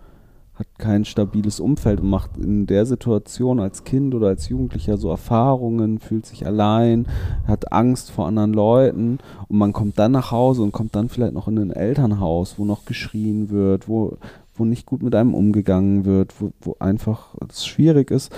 hat 0.59 0.67
kein 0.79 1.05
stabiles 1.05 1.59
Umfeld 1.59 2.01
und 2.01 2.09
macht 2.09 2.37
in 2.37 2.65
der 2.65 2.85
Situation 2.85 3.59
als 3.59 3.83
Kind 3.83 4.15
oder 4.15 4.27
als 4.27 4.49
Jugendlicher 4.49 4.97
so 4.97 5.09
Erfahrungen, 5.09 5.99
fühlt 5.99 6.25
sich 6.25 6.45
allein, 6.45 7.07
hat 7.45 7.71
Angst 7.71 8.09
vor 8.09 8.27
anderen 8.27 8.53
Leuten 8.53 9.19
und 9.47 9.57
man 9.57 9.73
kommt 9.73 9.99
dann 9.99 10.13
nach 10.13 10.31
Hause 10.31 10.63
und 10.63 10.71
kommt 10.71 10.95
dann 10.95 11.09
vielleicht 11.09 11.33
noch 11.33 11.47
in 11.47 11.59
ein 11.59 11.71
Elternhaus, 11.71 12.57
wo 12.57 12.65
noch 12.65 12.85
geschrien 12.85 13.49
wird, 13.49 13.87
wo, 13.87 14.17
wo 14.55 14.65
nicht 14.65 14.87
gut 14.87 15.03
mit 15.03 15.13
einem 15.13 15.35
umgegangen 15.35 16.05
wird, 16.05 16.33
wo, 16.41 16.51
wo 16.61 16.75
einfach 16.79 17.35
es 17.47 17.65
schwierig 17.65 18.09
ist. 18.09 18.31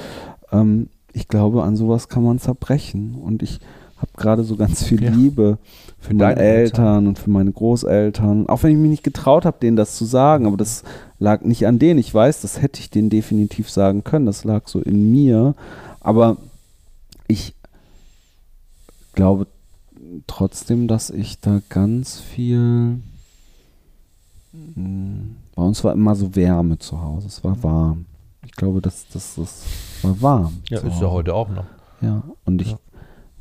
Ähm, 0.51 0.89
ich 1.13 1.27
glaube, 1.27 1.63
an 1.63 1.75
sowas 1.75 2.09
kann 2.09 2.23
man 2.23 2.39
zerbrechen 2.39 3.15
und 3.15 3.41
ich 3.41 3.59
habe 3.99 4.11
gerade 4.17 4.43
so 4.43 4.55
ganz 4.55 4.83
viel 4.83 5.03
Ja. 5.03 5.11
Liebe 5.11 5.57
für 5.99 6.13
meine 6.13 6.35
Eltern. 6.39 6.85
Eltern 6.85 7.07
und 7.07 7.19
für 7.19 7.29
meine 7.29 7.51
Großeltern. 7.51 8.47
Auch 8.47 8.63
wenn 8.63 8.71
ich 8.71 8.77
mich 8.77 8.89
nicht 8.89 9.03
getraut 9.03 9.45
habe, 9.45 9.57
denen 9.61 9.77
das 9.77 9.95
zu 9.97 10.05
sagen, 10.05 10.45
aber 10.47 10.57
das 10.57 10.83
lag 11.19 11.41
nicht 11.41 11.67
an 11.67 11.79
denen. 11.79 11.99
Ich 11.99 12.13
weiß, 12.13 12.41
das 12.41 12.61
hätte 12.61 12.79
ich 12.79 12.89
denen 12.89 13.09
definitiv 13.09 13.69
sagen 13.69 14.03
können. 14.03 14.25
Das 14.25 14.43
lag 14.43 14.67
so 14.67 14.79
in 14.81 15.11
mir. 15.11 15.55
Aber 15.99 16.37
ich 17.27 17.53
glaube 19.13 19.47
trotzdem, 20.27 20.87
dass 20.87 21.09
ich 21.09 21.39
da 21.39 21.61
ganz 21.69 22.19
viel. 22.19 22.99
Mm, 24.75 25.35
Bei 25.55 25.61
uns 25.63 25.83
war 25.83 25.93
immer 25.93 26.15
so 26.15 26.35
Wärme 26.35 26.79
zu 26.79 27.01
Hause. 27.01 27.27
Es 27.27 27.43
war 27.43 27.61
warm. 27.61 28.05
Ich 28.45 28.53
glaube, 28.53 28.81
dass 28.81 29.05
das, 29.13 29.35
das 29.35 29.63
war 30.01 30.21
warm. 30.21 30.57
Ja, 30.69 30.79
ist 30.79 31.01
ja 31.01 31.09
heute 31.09 31.33
auch 31.35 31.49
noch. 31.49 31.65
Ja, 32.01 32.23
und 32.45 32.61
ich 32.61 32.71
Ja. 32.71 32.79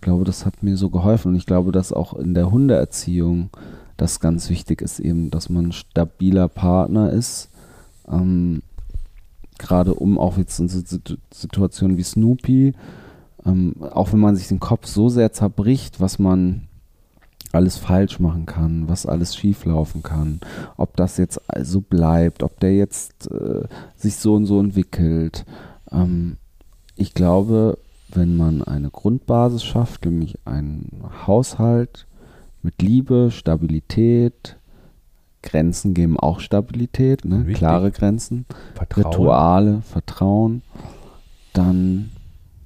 Glaube, 0.01 0.25
das 0.25 0.47
hat 0.47 0.63
mir 0.63 0.77
so 0.77 0.91
geholfen. 0.91 1.29
Und 1.29 1.37
ich 1.37 1.47
glaube, 1.47 1.73
dass 1.73 1.93
auch 1.93 2.15
in 2.15 2.35
der 2.35 2.51
Hundeerziehung 2.51 3.51
das 3.97 4.21
ganz 4.21 4.49
wichtig 4.51 4.81
ist, 4.81 5.01
eben, 5.01 5.31
dass 5.31 5.49
man 5.49 5.67
ein 5.67 5.73
stabiler 5.73 6.49
Partner 6.49 7.11
ist. 7.11 7.51
Ähm, 8.09 8.63
Gerade 9.59 9.95
um 9.95 10.19
auch 10.19 10.39
jetzt 10.39 10.61
in 10.61 10.69
so 10.69 10.79
Situ- 10.79 11.17
Situationen 11.35 11.97
wie 11.97 12.05
Snoopy, 12.05 12.75
ähm, 13.45 13.75
auch 13.91 14.13
wenn 14.13 14.21
man 14.21 14.37
sich 14.37 14.47
den 14.47 14.61
Kopf 14.61 14.87
so 14.87 15.09
sehr 15.09 15.33
zerbricht, 15.33 16.01
was 16.01 16.21
man 16.21 16.69
alles 17.51 17.77
falsch 17.77 18.21
machen 18.21 18.47
kann, 18.47 18.89
was 18.89 19.07
alles 19.07 19.35
schief 19.35 19.65
laufen 19.65 20.03
kann, 20.03 20.39
ob 20.77 20.97
das 20.97 21.17
jetzt 21.17 21.41
so 21.63 21.81
bleibt, 21.81 22.43
ob 22.43 22.61
der 22.61 22.77
jetzt 22.77 23.31
äh, 23.31 23.63
sich 23.97 24.17
so 24.17 24.35
und 24.35 24.47
so 24.47 24.61
entwickelt. 24.61 25.45
Ähm, 25.91 26.37
ich 26.95 27.15
glaube, 27.15 27.79
wenn 28.11 28.37
man 28.37 28.63
eine 28.63 28.91
Grundbasis 28.91 29.65
schafft, 29.65 30.05
nämlich 30.05 30.39
einen 30.45 31.03
Haushalt 31.27 32.07
mit 32.63 32.83
Liebe, 32.83 33.31
Stabilität, 33.31 34.57
Grenzen 35.43 35.95
geben 35.95 36.19
auch 36.19 36.41
Stabilität, 36.41 37.25
ne? 37.25 37.45
Klare 37.53 37.91
Grenzen, 37.91 38.47
Vertrauen. 38.75 39.07
Rituale, 39.07 39.83
Vertrauen, 39.83 40.63
dann 41.53 42.11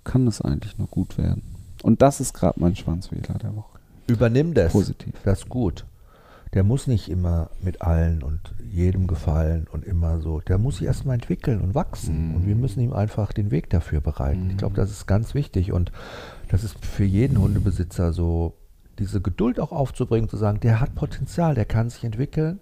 kann 0.05 0.27
es 0.27 0.41
eigentlich 0.41 0.79
nur 0.79 0.89
gut 0.89 1.19
werden. 1.19 1.43
Und 1.83 2.03
das 2.03 2.21
ist 2.21 2.33
gerade 2.33 2.59
mein 2.61 2.77
Schwanzwähler 2.77 3.39
der 3.43 3.55
Woche. 3.57 3.79
Übernimm 4.07 4.55
das. 4.55 4.73
Positiv. 4.73 5.15
Das 5.25 5.41
ist 5.41 5.49
gut. 5.49 5.85
Der 6.55 6.65
muss 6.65 6.87
nicht 6.87 7.09
immer 7.09 7.51
mit 7.63 7.81
allen 7.81 8.23
und 8.23 8.41
jedem 8.71 9.07
gefallen 9.07 9.67
und 9.73 9.85
immer 9.85 10.21
so. 10.21 10.41
Der 10.41 10.59
muss 10.59 10.77
sich 10.77 10.87
erstmal 10.87 11.15
entwickeln 11.15 11.61
und 11.61 11.75
wachsen. 11.75 12.29
Mhm. 12.29 12.35
Und 12.35 12.47
wir 12.47 12.57
müssen 12.57 12.81
ihm 12.81 12.93
einfach 12.93 13.33
den 13.33 13.51
Weg 13.51 13.71
dafür 13.71 14.01
bereiten. 14.01 14.51
Ich 14.51 14.59
glaube, 14.59 14.77
das 14.77 14.91
ist 14.91 15.07
ganz 15.07 15.35
wichtig. 15.35 15.73
Und 15.73 15.93
das 16.49 16.63
ist 16.63 16.85
für 16.85 17.05
jeden 17.05 17.39
Hundebesitzer 17.39 18.13
so, 18.13 18.55
diese 18.99 19.23
Geduld 19.23 19.59
auch 19.59 19.73
aufzubringen, 19.73 20.29
zu 20.29 20.37
sagen, 20.37 20.61
der 20.61 20.81
hat 20.81 20.95
Potenzial, 20.95 21.55
der 21.55 21.65
kann 21.65 21.89
sich 21.89 22.05
entwickeln. 22.05 22.61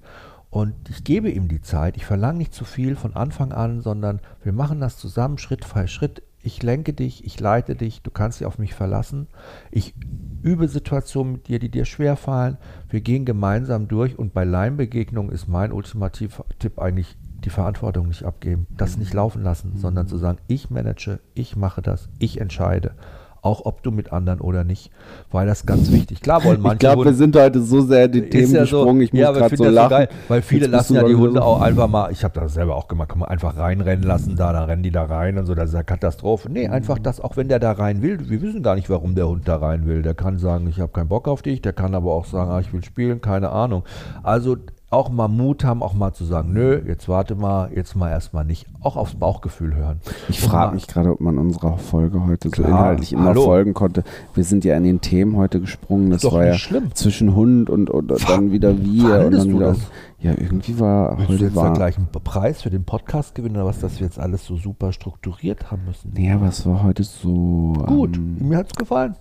Und 0.51 0.75
ich 0.89 1.05
gebe 1.05 1.31
ihm 1.31 1.49
die 1.49 1.63
Zeit. 1.63 1.97
Ich 1.97 2.05
verlange 2.05 2.39
nicht 2.39 2.55
zu 2.55 2.65
viel 2.65 2.97
von 2.97 3.15
Anfang 3.15 3.53
an, 3.53 3.81
sondern 3.81 4.21
wir 4.43 4.53
machen 4.53 4.81
das 4.81 4.97
zusammen, 4.97 5.39
Schritt 5.39 5.65
für 5.65 5.87
Schritt. 5.89 6.23
Ich 6.43 6.63
lenke 6.63 6.93
dich, 6.93 7.25
ich 7.25 7.39
leite 7.39 7.77
dich, 7.77 8.03
du 8.03 8.11
kannst 8.11 8.41
dich 8.41 8.47
auf 8.47 8.59
mich 8.59 8.75
verlassen. 8.75 9.29
Ich 9.71 9.95
übe 10.43 10.69
Situationen 10.69 11.33
mit 11.33 11.49
dir, 11.49 11.59
die 11.59 11.71
dir 11.71 11.85
schwerfallen. 11.85 12.57
Wir 12.89 13.01
gehen 13.01 13.25
gemeinsam 13.25 13.89
durch 13.89 14.19
und 14.19 14.33
bei 14.33 14.45
Leinbegegnungen 14.45 15.33
ist 15.33 15.49
mein 15.49 15.73
ultimativer 15.73 16.45
Tipp 16.59 16.79
eigentlich, 16.79 17.17
die 17.45 17.51
Verantwortung 17.51 18.09
nicht 18.09 18.25
abgeben, 18.25 18.67
das 18.71 18.99
nicht 18.99 19.15
laufen 19.15 19.43
lassen, 19.43 19.77
sondern 19.77 20.07
zu 20.07 20.19
sagen, 20.19 20.39
ich 20.47 20.69
manage, 20.69 21.21
ich 21.35 21.57
mache 21.57 21.81
das, 21.81 22.11
ich 22.19 22.39
entscheide. 22.41 22.95
Auch 23.43 23.65
ob 23.65 23.83
du 23.83 23.91
mit 23.91 24.13
anderen 24.13 24.41
oder 24.41 24.65
nicht, 24.65 24.91
weil 25.31 25.47
das 25.47 25.65
ganz 25.65 25.91
wichtig. 25.91 26.21
Klar 26.21 26.45
wollen 26.45 26.61
manche 26.61 26.75
Ich 26.75 26.79
glaube, 26.81 27.05
wir 27.07 27.15
sind 27.15 27.35
heute 27.37 27.63
so 27.63 27.81
sehr 27.81 28.05
in 28.05 28.13
die 28.13 28.29
Themen 28.29 28.53
ja 28.53 28.67
so, 28.67 28.79
gesprungen. 28.79 29.01
Ich 29.01 29.13
muss 29.13 29.21
ja, 29.23 29.33
gerade 29.33 29.57
so 29.57 29.65
lachen. 29.65 29.91
geil, 29.91 30.09
weil 30.29 30.43
viele 30.43 30.67
lassen 30.67 30.95
ja 30.97 31.05
die 31.05 31.15
Hunde 31.15 31.41
so- 31.41 31.47
auch 31.47 31.61
einfach 31.63 31.89
mal, 31.89 32.13
ich 32.13 32.23
habe 32.23 32.39
das 32.39 32.53
selber 32.55 32.77
auch 32.77 32.87
gemacht, 32.89 33.09
kann 33.09 33.19
man 33.21 33.29
einfach 33.31 33.57
reinrennen 33.57 34.05
lassen, 34.05 34.37
da, 34.37 34.53
da 34.53 34.65
rennen 34.65 34.83
die 34.83 34.91
da 34.91 35.05
rein 35.05 35.39
und 35.39 35.47
so, 35.47 35.55
das 35.55 35.71
ist 35.71 35.75
ja 35.75 35.83
Katastrophe. 35.83 36.51
Nee, 36.51 36.69
einfach 36.69 36.99
das, 36.99 37.21
auch 37.21 37.37
wenn 37.37 37.49
der 37.49 37.59
da 37.59 37.73
rein 37.73 38.03
will, 38.03 38.29
wir 38.29 38.43
wissen 38.43 38.63
gar 38.63 38.75
nicht, 38.75 38.91
warum 38.91 39.15
der 39.15 39.27
Hund 39.29 39.49
da 39.49 39.57
rein 39.57 39.87
will. 39.87 40.03
Der 40.03 40.15
kann 40.15 40.39
sagen, 40.39 40.69
ich 40.69 40.79
habe 40.81 40.93
keinen 40.93 41.09
Bock 41.09 41.27
auf 41.27 41.41
dich, 41.43 41.63
der 41.63 41.73
kann 41.73 41.95
aber 41.95 42.13
auch 42.13 42.27
sagen, 42.27 42.51
ah, 42.51 42.61
ich 42.61 42.73
will 42.73 42.85
spielen, 42.85 43.21
keine 43.23 43.51
Ahnung. 43.51 43.85
Also 44.23 44.57
auch 44.93 45.09
mal 45.09 45.29
Mut 45.29 45.63
haben, 45.65 45.85
auch 45.85 45.95
mal 45.95 46.13
zu 46.13 46.25
sagen, 46.25 46.53
nö, 46.53 46.83
jetzt 46.85 47.09
warte 47.09 47.37
mal, 47.37 47.71
jetzt 47.73 47.95
mal 47.95 48.11
erstmal 48.11 48.45
nicht. 48.45 48.67
Auch 48.81 48.97
aufs 48.97 49.15
Bauchgefühl 49.15 49.77
hören. 49.77 50.01
Ich 50.29 50.41
frage 50.41 50.75
mich 50.75 50.89
gerade, 50.89 51.13
ob 51.13 51.21
man 51.21 51.39
unserer 51.39 51.79
Folge 51.79 52.25
heute 52.27 52.49
so 52.49 52.63
Klar, 52.63 52.69
inhaltlich 52.69 53.13
immer 53.13 53.27
hallo. 53.27 53.43
folgen 53.45 53.73
konnte. 53.73 54.03
Wir 54.35 54.43
sind 54.43 54.65
ja 54.65 54.77
in 54.77 54.83
den 54.83 55.01
Themen 55.01 55.37
heute 55.37 55.61
gesprungen. 55.61 56.11
Das 56.11 56.23
Doch 56.23 56.33
war 56.35 56.45
ja 56.45 56.55
schlimm. 56.55 56.93
zwischen 56.95 57.37
Hund 57.37 57.71
und, 57.71 57.89
und 57.89 58.09
dann 58.29 58.51
wieder 58.51 58.77
wir 58.77 59.27
und 59.27 59.33
dann 59.33 59.49
wieder. 59.55 59.67
das? 59.69 59.79
Ja, 60.19 60.33
irgendwie 60.33 60.79
war 60.81 61.17
Willst 61.19 61.29
du 61.31 61.35
heute 61.35 61.45
jetzt 61.45 61.55
war. 61.57 61.73
gleich 61.73 61.97
einen 61.97 62.09
Preis 62.09 62.63
für 62.63 62.71
den 62.71 62.85
Podcast 62.85 63.35
gewinnen 63.37 63.55
oder 63.57 63.67
was, 63.67 63.79
dass 63.79 64.01
wir 64.01 64.07
jetzt 64.07 64.19
alles 64.19 64.45
so 64.45 64.57
super 64.57 64.93
strukturiert 64.93 65.71
haben 65.71 65.85
müssen? 65.87 66.11
Nee, 66.15 66.33
aber 66.33 66.49
es 66.49 66.67
war 66.67 66.83
heute 66.83 67.05
so. 67.05 67.75
Gut, 67.87 68.17
ähm, 68.17 68.49
mir 68.49 68.59
hat's 68.59 68.75
gefallen. 68.75 69.15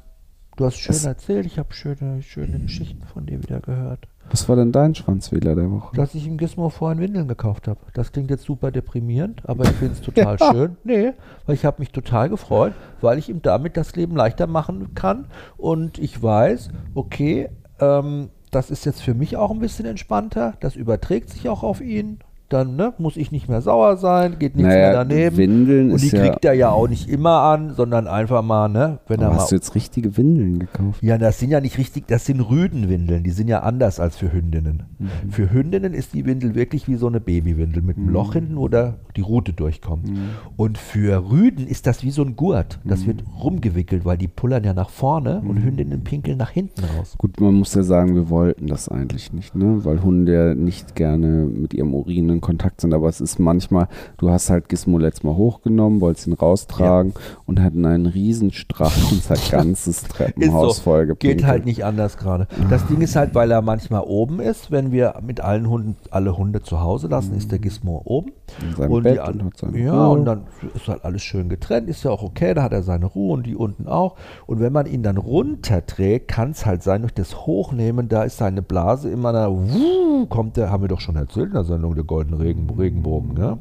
Du 0.58 0.66
hast 0.66 0.76
schön 0.78 0.94
Es- 0.96 1.06
erzählt, 1.06 1.46
ich 1.46 1.58
habe 1.58 1.74
schöne, 1.74 2.22
schöne 2.22 2.60
Geschichten 2.60 3.04
von 3.14 3.26
dir 3.28 3.42
wieder 3.42 3.62
gehört. 3.62 4.08
Was 4.30 4.48
war 4.48 4.56
denn 4.56 4.72
dein 4.72 4.96
Schwanzwähler 4.96 5.56
der 5.56 5.72
Woche? 5.72 5.96
Dass 5.96 6.16
ich 6.16 6.28
im 6.28 6.38
Gizmo 6.38 6.70
vorhin 6.70 7.00
Windeln 7.00 7.28
gekauft 7.28 7.68
habe. 7.68 7.80
Das 7.94 8.12
klingt 8.12 8.30
jetzt 8.30 8.44
super 8.44 8.72
deprimierend, 8.72 9.48
aber 9.48 9.64
ich 9.64 9.72
finde 9.72 9.94
es 9.94 10.02
total 10.02 10.38
schön. 10.52 10.78
Nee, 10.84 11.14
weil 11.46 11.56
ich 11.56 11.66
habe 11.66 11.80
mich 11.80 11.92
total 11.92 12.30
gefreut, 12.30 12.74
weil 13.02 13.18
ich 13.18 13.30
ihm 13.30 13.42
damit 13.42 13.78
das 13.78 13.96
Leben 13.96 14.16
leichter 14.16 14.48
machen 14.48 14.94
kann. 14.94 15.26
Und 15.58 15.98
ich 15.98 16.22
weiß, 16.22 16.70
okay, 16.94 17.50
ähm, 17.80 18.30
das 18.52 18.72
ist 18.72 18.86
jetzt 18.86 19.02
für 19.02 19.14
mich 19.14 19.38
auch 19.38 19.52
ein 19.52 19.60
bisschen 19.60 19.86
entspannter. 19.86 20.54
Das 20.60 20.76
überträgt 20.76 21.30
sich 21.30 21.50
auch 21.50 21.64
auf 21.64 21.82
ihn. 21.82 22.20
Dann 22.50 22.76
ne, 22.76 22.94
muss 22.98 23.16
ich 23.18 23.32
nicht 23.32 23.48
mehr 23.48 23.62
sauer 23.62 23.98
sein, 23.98 24.38
geht 24.40 24.56
nichts 24.56 24.70
mehr 24.74 24.88
Naja, 24.92 24.94
daneben. 25.04 25.38
Windeln 25.38 25.92
Und 25.92 26.02
die 26.02 26.08
ist 26.08 26.14
ja. 26.14 26.22
kriegt 26.28 26.44
er 26.46 26.54
ja 26.54 26.72
auch 26.72 26.88
nicht 26.88 27.08
immer 27.10 27.42
an, 27.42 27.74
sondern 27.76 28.08
einfach 28.08 28.42
mal, 28.42 28.68
ne, 28.68 29.00
wenn 29.08 29.22
er 29.22 29.30
mal 29.30 29.36
hast 29.38 29.52
du 29.52 29.56
jetzt 29.56 29.76
richtige 29.76 30.18
Windeln 30.18 30.60
gekauft? 30.60 31.02
ja, 31.04 31.18
das 31.18 31.40
sind 31.40 31.52
ja 31.52 31.62
nicht 31.62 31.78
richtig, 31.78 32.08
das 32.08 32.26
sind 32.26 32.42
Rüdenwindeln, 32.42 33.24
die 33.24 33.30
sind 33.30 33.48
ja 33.48 33.60
anders 33.60 34.00
als 34.00 34.18
für 34.18 34.34
Hündinnen. 34.34 34.84
Mhm. 34.98 35.30
Für 35.32 35.52
Hündinnen 35.52 35.94
ist 35.94 36.14
die 36.14 36.26
Windel 36.26 36.56
wirklich 36.56 36.88
wie 36.88 36.96
so 36.96 37.08
eine 37.08 37.20
Babywindel 37.20 37.82
mit 37.84 37.98
einem 37.98 38.10
Loch 38.10 38.34
hinten, 38.34 38.58
wo 38.58 38.68
da 38.68 38.96
die 39.16 39.22
Rute 39.22 39.54
durchkommt. 39.54 40.10
Mhm. 40.10 40.18
Und 40.58 40.78
für 40.78 41.30
Rüden 41.32 41.68
ist 41.68 41.86
das 41.88 42.04
wie 42.04 42.12
so 42.12 42.24
ein 42.24 42.36
Gurt. 42.36 42.80
Das 42.84 43.06
wird 43.06 43.24
rumgewickelt, 43.44 44.06
weil 44.06 44.18
die 44.18 44.28
pullern 44.28 44.64
ja 44.64 44.74
nach 44.74 44.90
vorne 44.90 45.42
Mhm. 45.44 45.50
und 45.50 45.64
Hündinnen 45.64 46.04
pinkeln 46.04 46.38
nach 46.38 46.50
hinten 46.52 46.82
raus. 46.98 47.16
Gut, 47.18 47.40
man 47.40 47.54
muss 47.54 47.74
ja 47.76 47.84
sagen, 47.84 48.16
wir 48.16 48.30
wollten 48.30 48.68
das 48.68 48.90
eigentlich 48.90 49.32
nicht, 49.34 49.56
ne? 49.56 49.84
Weil 49.86 50.02
Hunde 50.02 50.34
ja 50.34 50.56
nicht 50.56 50.96
gerne 50.96 51.46
mit 51.46 51.74
ihrem 51.74 51.94
Urin 51.94 52.39
in 52.40 52.42
Kontakt 52.42 52.82
sind. 52.82 52.94
Aber 52.94 53.08
es 53.08 53.22
ist 53.22 53.40
manchmal, 53.40 53.88
du 54.18 54.30
hast 54.30 54.50
halt 54.50 54.70
Gizmo 54.70 54.98
letztes 54.98 55.24
Mal 55.24 55.36
hochgenommen, 55.36 56.02
wolltest 56.02 56.28
ihn 56.28 56.34
raustragen 56.34 57.14
und 57.46 57.62
hatten 57.62 57.86
einen 57.86 58.06
Riesenstrahl 58.06 58.92
und 59.12 59.24
sein 59.24 59.38
ganzes 59.52 60.04
Treppenhaus 60.04 60.78
Ist 60.78 60.84
voll 60.84 61.08
Geht 61.16 61.46
halt 61.46 61.66
nicht 61.66 61.86
anders 61.86 62.18
gerade. 62.18 62.48
Das 62.70 62.86
Ding 62.88 63.02
ist 63.02 63.16
halt, 63.16 63.36
weil 63.36 63.52
er 63.52 63.62
manchmal 63.62 64.04
oben 64.06 64.40
ist, 64.40 64.72
wenn 64.72 64.92
wir 64.92 65.16
mit 65.26 65.42
allen 65.42 65.70
Hunden 65.70 65.96
alle 66.12 66.38
Hunde 66.38 66.62
zu 66.62 66.82
Hause 66.82 67.08
lassen, 67.08 67.36
ist 67.36 67.52
der 67.52 67.60
Gizmo 67.60 68.02
oben. 68.06 68.32
In 68.62 68.76
seinem 68.76 68.92
und 68.92 69.04
Bett 69.04 69.16
die 69.16 69.20
an- 69.20 69.34
und 69.42 69.46
hat 69.46 69.58
seine 69.58 69.80
ja, 69.80 70.06
Ruhe. 70.06 70.18
und 70.18 70.26
dann 70.26 70.44
ist 70.74 70.88
halt 70.88 71.04
alles 71.04 71.22
schön 71.22 71.50
getrennt, 71.50 71.90
ist 71.90 72.04
ja 72.04 72.12
auch 72.12 72.24
okay, 72.24 72.54
da 72.54 72.64
hat 72.64 72.74
er 72.74 72.84
seine 72.84 73.06
Ruhe 73.06 73.34
und 73.34 73.46
die 73.46 73.56
unten 73.56 73.88
auch. 73.88 74.16
Und 74.46 74.60
wenn 74.60 74.74
man 74.74 74.86
ihn 74.86 75.04
dann 75.04 75.18
runterträgt, 75.18 76.28
kann 76.28 76.52
es 76.52 76.66
halt 76.66 76.84
sein, 76.84 77.02
durch 77.02 77.14
das 77.14 77.46
Hochnehmen, 77.46 78.10
da 78.10 78.24
ist 78.24 78.38
seine 78.38 78.62
Blase 78.62 79.10
immer 79.10 79.34
da, 79.34 79.52
wuh, 79.52 80.26
kommt 80.28 80.58
der, 80.58 80.72
haben 80.72 80.84
wir 80.84 80.90
doch 80.90 81.02
schon 81.02 81.16
erzählt 81.16 81.48
in 81.48 81.54
der 81.54 81.64
Sendung, 81.64 81.96
der 81.96 82.04
goldene 82.04 82.40
Regen, 82.40 82.70
Regenbogen. 82.70 83.34
Ne? 83.34 83.58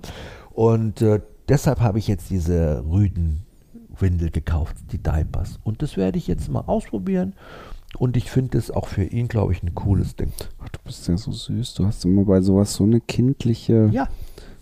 Und 0.51 1.03
äh, 1.03 1.21
deshalb 1.49 1.81
habe 1.81 1.99
ich 1.99 2.09
jetzt 2.09 2.31
diese 2.31 2.85
Rüdenwindel 2.89 4.31
gekauft, 4.31 4.77
die 4.93 4.99
Diapers. 4.99 5.61
Und 5.65 5.83
das 5.83 5.97
werde 5.97 6.19
ich 6.19 6.27
jetzt 6.27 6.49
mal 6.51 6.65
ausprobieren. 6.67 7.35
Und 7.97 8.17
ich 8.17 8.31
finde 8.31 8.59
es 8.59 8.71
auch 8.71 8.87
für 8.87 9.05
ihn, 9.05 9.29
glaube 9.29 9.53
ich, 9.53 9.63
ein 9.63 9.75
cooles 9.75 10.15
Ding. 10.15 10.33
Ach, 10.63 10.69
du 10.69 10.79
bist 10.85 11.09
ja 11.09 11.17
so 11.17 11.33
süß. 11.33 11.75
Du 11.75 11.87
hast 11.87 12.05
immer 12.05 12.25
bei 12.25 12.41
sowas 12.43 12.75
so 12.75 12.85
eine 12.85 13.01
kindliche. 13.01 13.89
Ja, 13.93 14.09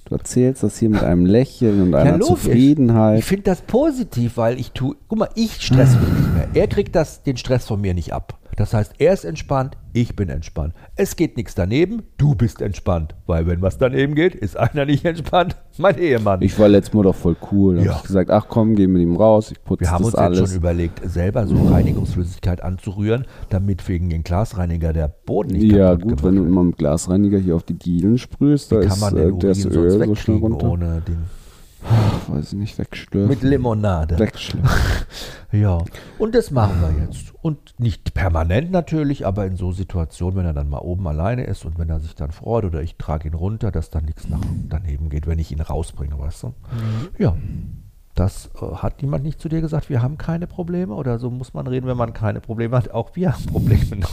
Du 0.08 0.14
erzählst 0.14 0.62
das 0.62 0.78
hier 0.78 0.88
mit 0.88 1.02
einem 1.02 1.26
Lächeln 1.26 1.82
und 1.82 1.92
Ja, 1.92 1.98
einer 1.98 2.12
logisch. 2.18 2.28
Zufriedenheit. 2.28 3.18
Ich 3.18 3.24
finde 3.24 3.42
das 3.42 3.60
positiv, 3.60 4.36
weil 4.36 4.58
ich 4.60 4.70
tue, 4.70 4.94
guck 5.08 5.18
mal, 5.18 5.28
ich 5.34 5.60
stress 5.60 5.94
mich 5.96 6.08
nicht 6.08 6.34
mehr. 6.34 6.48
Er 6.54 6.68
kriegt 6.68 6.94
das, 6.94 7.24
den 7.24 7.36
Stress 7.36 7.66
von 7.66 7.80
mir 7.80 7.92
nicht 7.92 8.12
ab. 8.12 8.38
Das 8.56 8.72
heißt, 8.72 8.94
er 8.98 9.12
ist 9.12 9.24
entspannt, 9.24 9.76
ich 9.92 10.16
bin 10.16 10.30
entspannt. 10.30 10.72
Es 10.96 11.16
geht 11.16 11.36
nichts 11.36 11.54
daneben, 11.54 12.02
du 12.16 12.34
bist 12.34 12.62
entspannt. 12.62 13.14
Weil 13.26 13.46
wenn 13.46 13.60
was 13.60 13.76
daneben 13.78 14.14
geht, 14.14 14.34
ist 14.34 14.56
einer 14.56 14.86
nicht 14.86 15.04
entspannt, 15.04 15.56
mein 15.78 15.98
Ehemann. 15.98 16.40
Ich 16.42 16.58
war 16.58 16.68
letztes 16.68 16.94
Mal 16.94 17.02
doch 17.02 17.14
voll 17.14 17.36
cool. 17.52 17.76
Da 17.76 17.82
Ja. 17.82 17.90
hab 17.92 17.98
ich 18.00 18.06
gesagt, 18.06 18.30
ach 18.30 18.46
komm, 18.48 18.74
geh 18.74 18.86
mit 18.86 19.02
ihm 19.02 19.16
raus, 19.16 19.50
ich 19.52 19.62
putze 19.62 19.82
wir 19.82 19.90
haben 19.90 20.04
uns 20.04 20.14
alles. 20.14 20.38
jetzt 20.40 20.48
schon 20.50 20.56
überlegt, 20.58 21.00
selber 21.08 21.46
so 21.46 21.56
Reinigungsflüssigkeit 21.68 22.62
anzurühren, 22.62 23.26
damit 23.50 23.86
wegen 23.88 24.08
den 24.08 24.22
Glasreiniger 24.24 24.92
der 24.94 25.08
Boden 25.08 25.50
nicht 25.52 25.72
ja, 25.72 25.94
gut, 25.94 26.22
wenn 26.24 26.36
du 26.36 26.44
immer 26.44 26.64
mit 26.64 26.78
Glasreiniger 26.78 27.38
hier 27.38 27.56
auf 27.56 27.62
die 27.64 27.74
Dielen 27.78 28.16
sprühst, 28.18 28.72
da 28.72 28.76
Wie 28.80 28.84
kann 28.86 28.92
ist 28.94 29.00
man 29.00 29.16
äh, 29.18 29.26
den 29.26 29.38
das 29.38 29.64
Urin 29.66 29.76
Öl 29.78 29.90
sonst 29.90 30.06
so 30.06 30.14
schnell 30.14 30.38
runter. 30.38 30.68
ohne 30.70 31.02
Ding? 31.06 31.18
Ach, 31.88 32.28
weiß 32.28 32.52
ich 32.52 32.58
nicht, 32.58 32.78
wegschlürfen. 32.78 33.28
Mit 33.28 33.42
Limonade. 33.42 34.18
Wegschlürfen. 34.18 34.70
Ja, 35.52 35.78
und 36.18 36.34
das 36.34 36.50
machen 36.50 36.82
wir 36.82 37.06
jetzt. 37.06 37.32
Und 37.40 37.78
nicht 37.78 38.12
permanent 38.14 38.72
natürlich, 38.72 39.24
aber 39.24 39.46
in 39.46 39.56
so 39.56 39.70
Situationen, 39.70 40.36
wenn 40.36 40.44
er 40.44 40.52
dann 40.52 40.68
mal 40.68 40.80
oben 40.80 41.06
alleine 41.06 41.44
ist 41.44 41.64
und 41.64 41.78
wenn 41.78 41.88
er 41.88 42.00
sich 42.00 42.14
dann 42.16 42.32
freut 42.32 42.64
oder 42.64 42.82
ich 42.82 42.96
trage 42.96 43.28
ihn 43.28 43.34
runter, 43.34 43.70
dass 43.70 43.88
dann 43.88 44.04
nichts 44.04 44.28
nach 44.28 44.40
daneben 44.68 45.08
geht, 45.08 45.26
wenn 45.26 45.38
ich 45.38 45.52
ihn 45.52 45.60
rausbringe, 45.60 46.18
weißt 46.18 46.42
du? 46.42 46.54
Ja. 47.16 47.36
Das 48.14 48.50
äh, 48.60 48.76
hat 48.76 49.00
jemand 49.02 49.24
nicht 49.24 49.40
zu 49.40 49.48
dir 49.48 49.60
gesagt, 49.60 49.88
wir 49.88 50.02
haben 50.02 50.18
keine 50.18 50.46
Probleme 50.46 50.94
oder 50.94 51.18
so 51.18 51.30
muss 51.30 51.54
man 51.54 51.66
reden, 51.66 51.86
wenn 51.86 51.96
man 51.96 52.12
keine 52.12 52.40
Probleme 52.40 52.76
hat. 52.76 52.90
Auch 52.90 53.14
wir 53.14 53.32
haben 53.32 53.46
Probleme. 53.46 54.04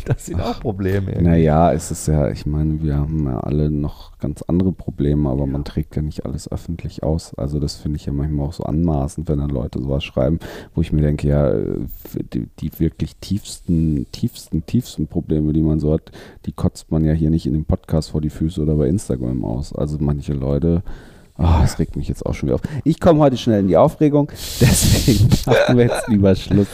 Das 0.04 0.26
sind 0.26 0.40
auch 0.40 0.60
Probleme. 0.60 1.10
irgendwie. 1.10 1.28
Naja, 1.28 1.72
es 1.72 1.90
ist 1.90 2.08
ja, 2.08 2.30
ich 2.30 2.46
meine, 2.46 2.82
wir 2.82 2.96
haben 2.96 3.24
ja 3.26 3.40
alle 3.40 3.70
noch 3.70 4.18
ganz 4.18 4.42
andere 4.42 4.72
Probleme, 4.72 5.28
aber 5.28 5.46
man 5.46 5.64
trägt 5.64 5.96
ja 5.96 6.02
nicht 6.02 6.24
alles 6.24 6.50
öffentlich 6.50 7.02
aus. 7.02 7.34
Also 7.34 7.60
das 7.60 7.76
finde 7.76 7.96
ich 7.96 8.06
ja 8.06 8.12
manchmal 8.12 8.46
auch 8.46 8.52
so 8.52 8.64
anmaßend, 8.64 9.28
wenn 9.28 9.38
dann 9.38 9.50
Leute 9.50 9.80
sowas 9.80 10.04
schreiben, 10.04 10.38
wo 10.74 10.80
ich 10.80 10.92
mir 10.92 11.02
denke, 11.02 11.28
ja, 11.28 11.52
die, 12.32 12.48
die 12.58 12.78
wirklich 12.78 13.16
tiefsten, 13.16 14.06
tiefsten, 14.12 14.64
tiefsten 14.66 15.06
Probleme, 15.06 15.52
die 15.52 15.62
man 15.62 15.80
so 15.80 15.92
hat, 15.92 16.10
die 16.46 16.52
kotzt 16.52 16.90
man 16.90 17.04
ja 17.04 17.12
hier 17.12 17.30
nicht 17.30 17.46
in 17.46 17.52
dem 17.52 17.64
Podcast 17.64 18.10
vor 18.10 18.20
die 18.20 18.30
Füße 18.30 18.62
oder 18.62 18.76
bei 18.76 18.88
Instagram 18.88 19.44
aus. 19.44 19.72
Also 19.72 19.98
manche 20.00 20.32
Leute, 20.32 20.82
ah, 21.38 21.62
das 21.62 21.78
regt 21.78 21.96
mich 21.96 22.08
jetzt 22.08 22.26
auch 22.26 22.34
schon 22.34 22.48
wieder 22.48 22.56
auf. 22.56 22.62
Ich 22.84 23.00
komme 23.00 23.20
heute 23.20 23.36
schnell 23.36 23.60
in 23.60 23.68
die 23.68 23.76
Aufregung, 23.76 24.28
deswegen 24.60 25.28
machen 25.46 25.76
wir 25.78 25.86
jetzt 25.86 26.08
lieber 26.08 26.34
Schluss. 26.34 26.68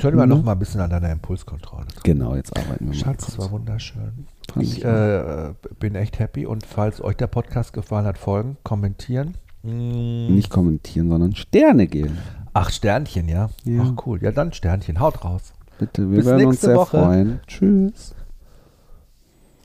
Können 0.00 0.18
wir 0.18 0.26
noch 0.26 0.42
mal 0.42 0.52
ein 0.52 0.58
bisschen 0.58 0.80
an 0.80 0.90
deiner 0.90 1.10
Impulskontrolle. 1.12 1.86
Genau, 2.02 2.34
jetzt 2.34 2.56
arbeiten 2.56 2.86
wir 2.86 2.88
mal 2.88 2.94
Schatz, 2.94 3.26
das 3.26 3.38
war 3.38 3.50
wunderschön. 3.50 4.26
Ich 4.58 4.84
äh, 4.84 5.52
bin 5.78 5.94
echt 5.94 6.18
happy 6.18 6.46
und 6.46 6.64
falls 6.66 7.02
euch 7.02 7.16
der 7.16 7.26
Podcast 7.26 7.72
gefallen 7.72 8.06
hat, 8.06 8.18
folgen, 8.18 8.56
kommentieren. 8.64 9.34
Mm, 9.62 10.34
Nicht 10.34 10.50
kommentieren, 10.50 11.08
sondern 11.10 11.34
Sterne 11.34 11.86
geben. 11.86 12.18
Ach, 12.54 12.70
Sternchen, 12.70 13.28
ja? 13.28 13.50
Ja. 13.64 13.82
Ach, 13.82 14.06
cool. 14.06 14.22
Ja, 14.22 14.32
dann 14.32 14.52
Sternchen. 14.52 14.98
Haut 15.00 15.24
raus. 15.24 15.52
Bitte, 15.78 16.08
wir 16.10 16.16
Bis 16.16 16.26
werden 16.26 16.46
uns 16.46 16.52
nächste 16.52 16.66
sehr 16.68 16.76
Woche. 16.76 16.98
freuen. 16.98 17.40
Tschüss. 17.46 18.14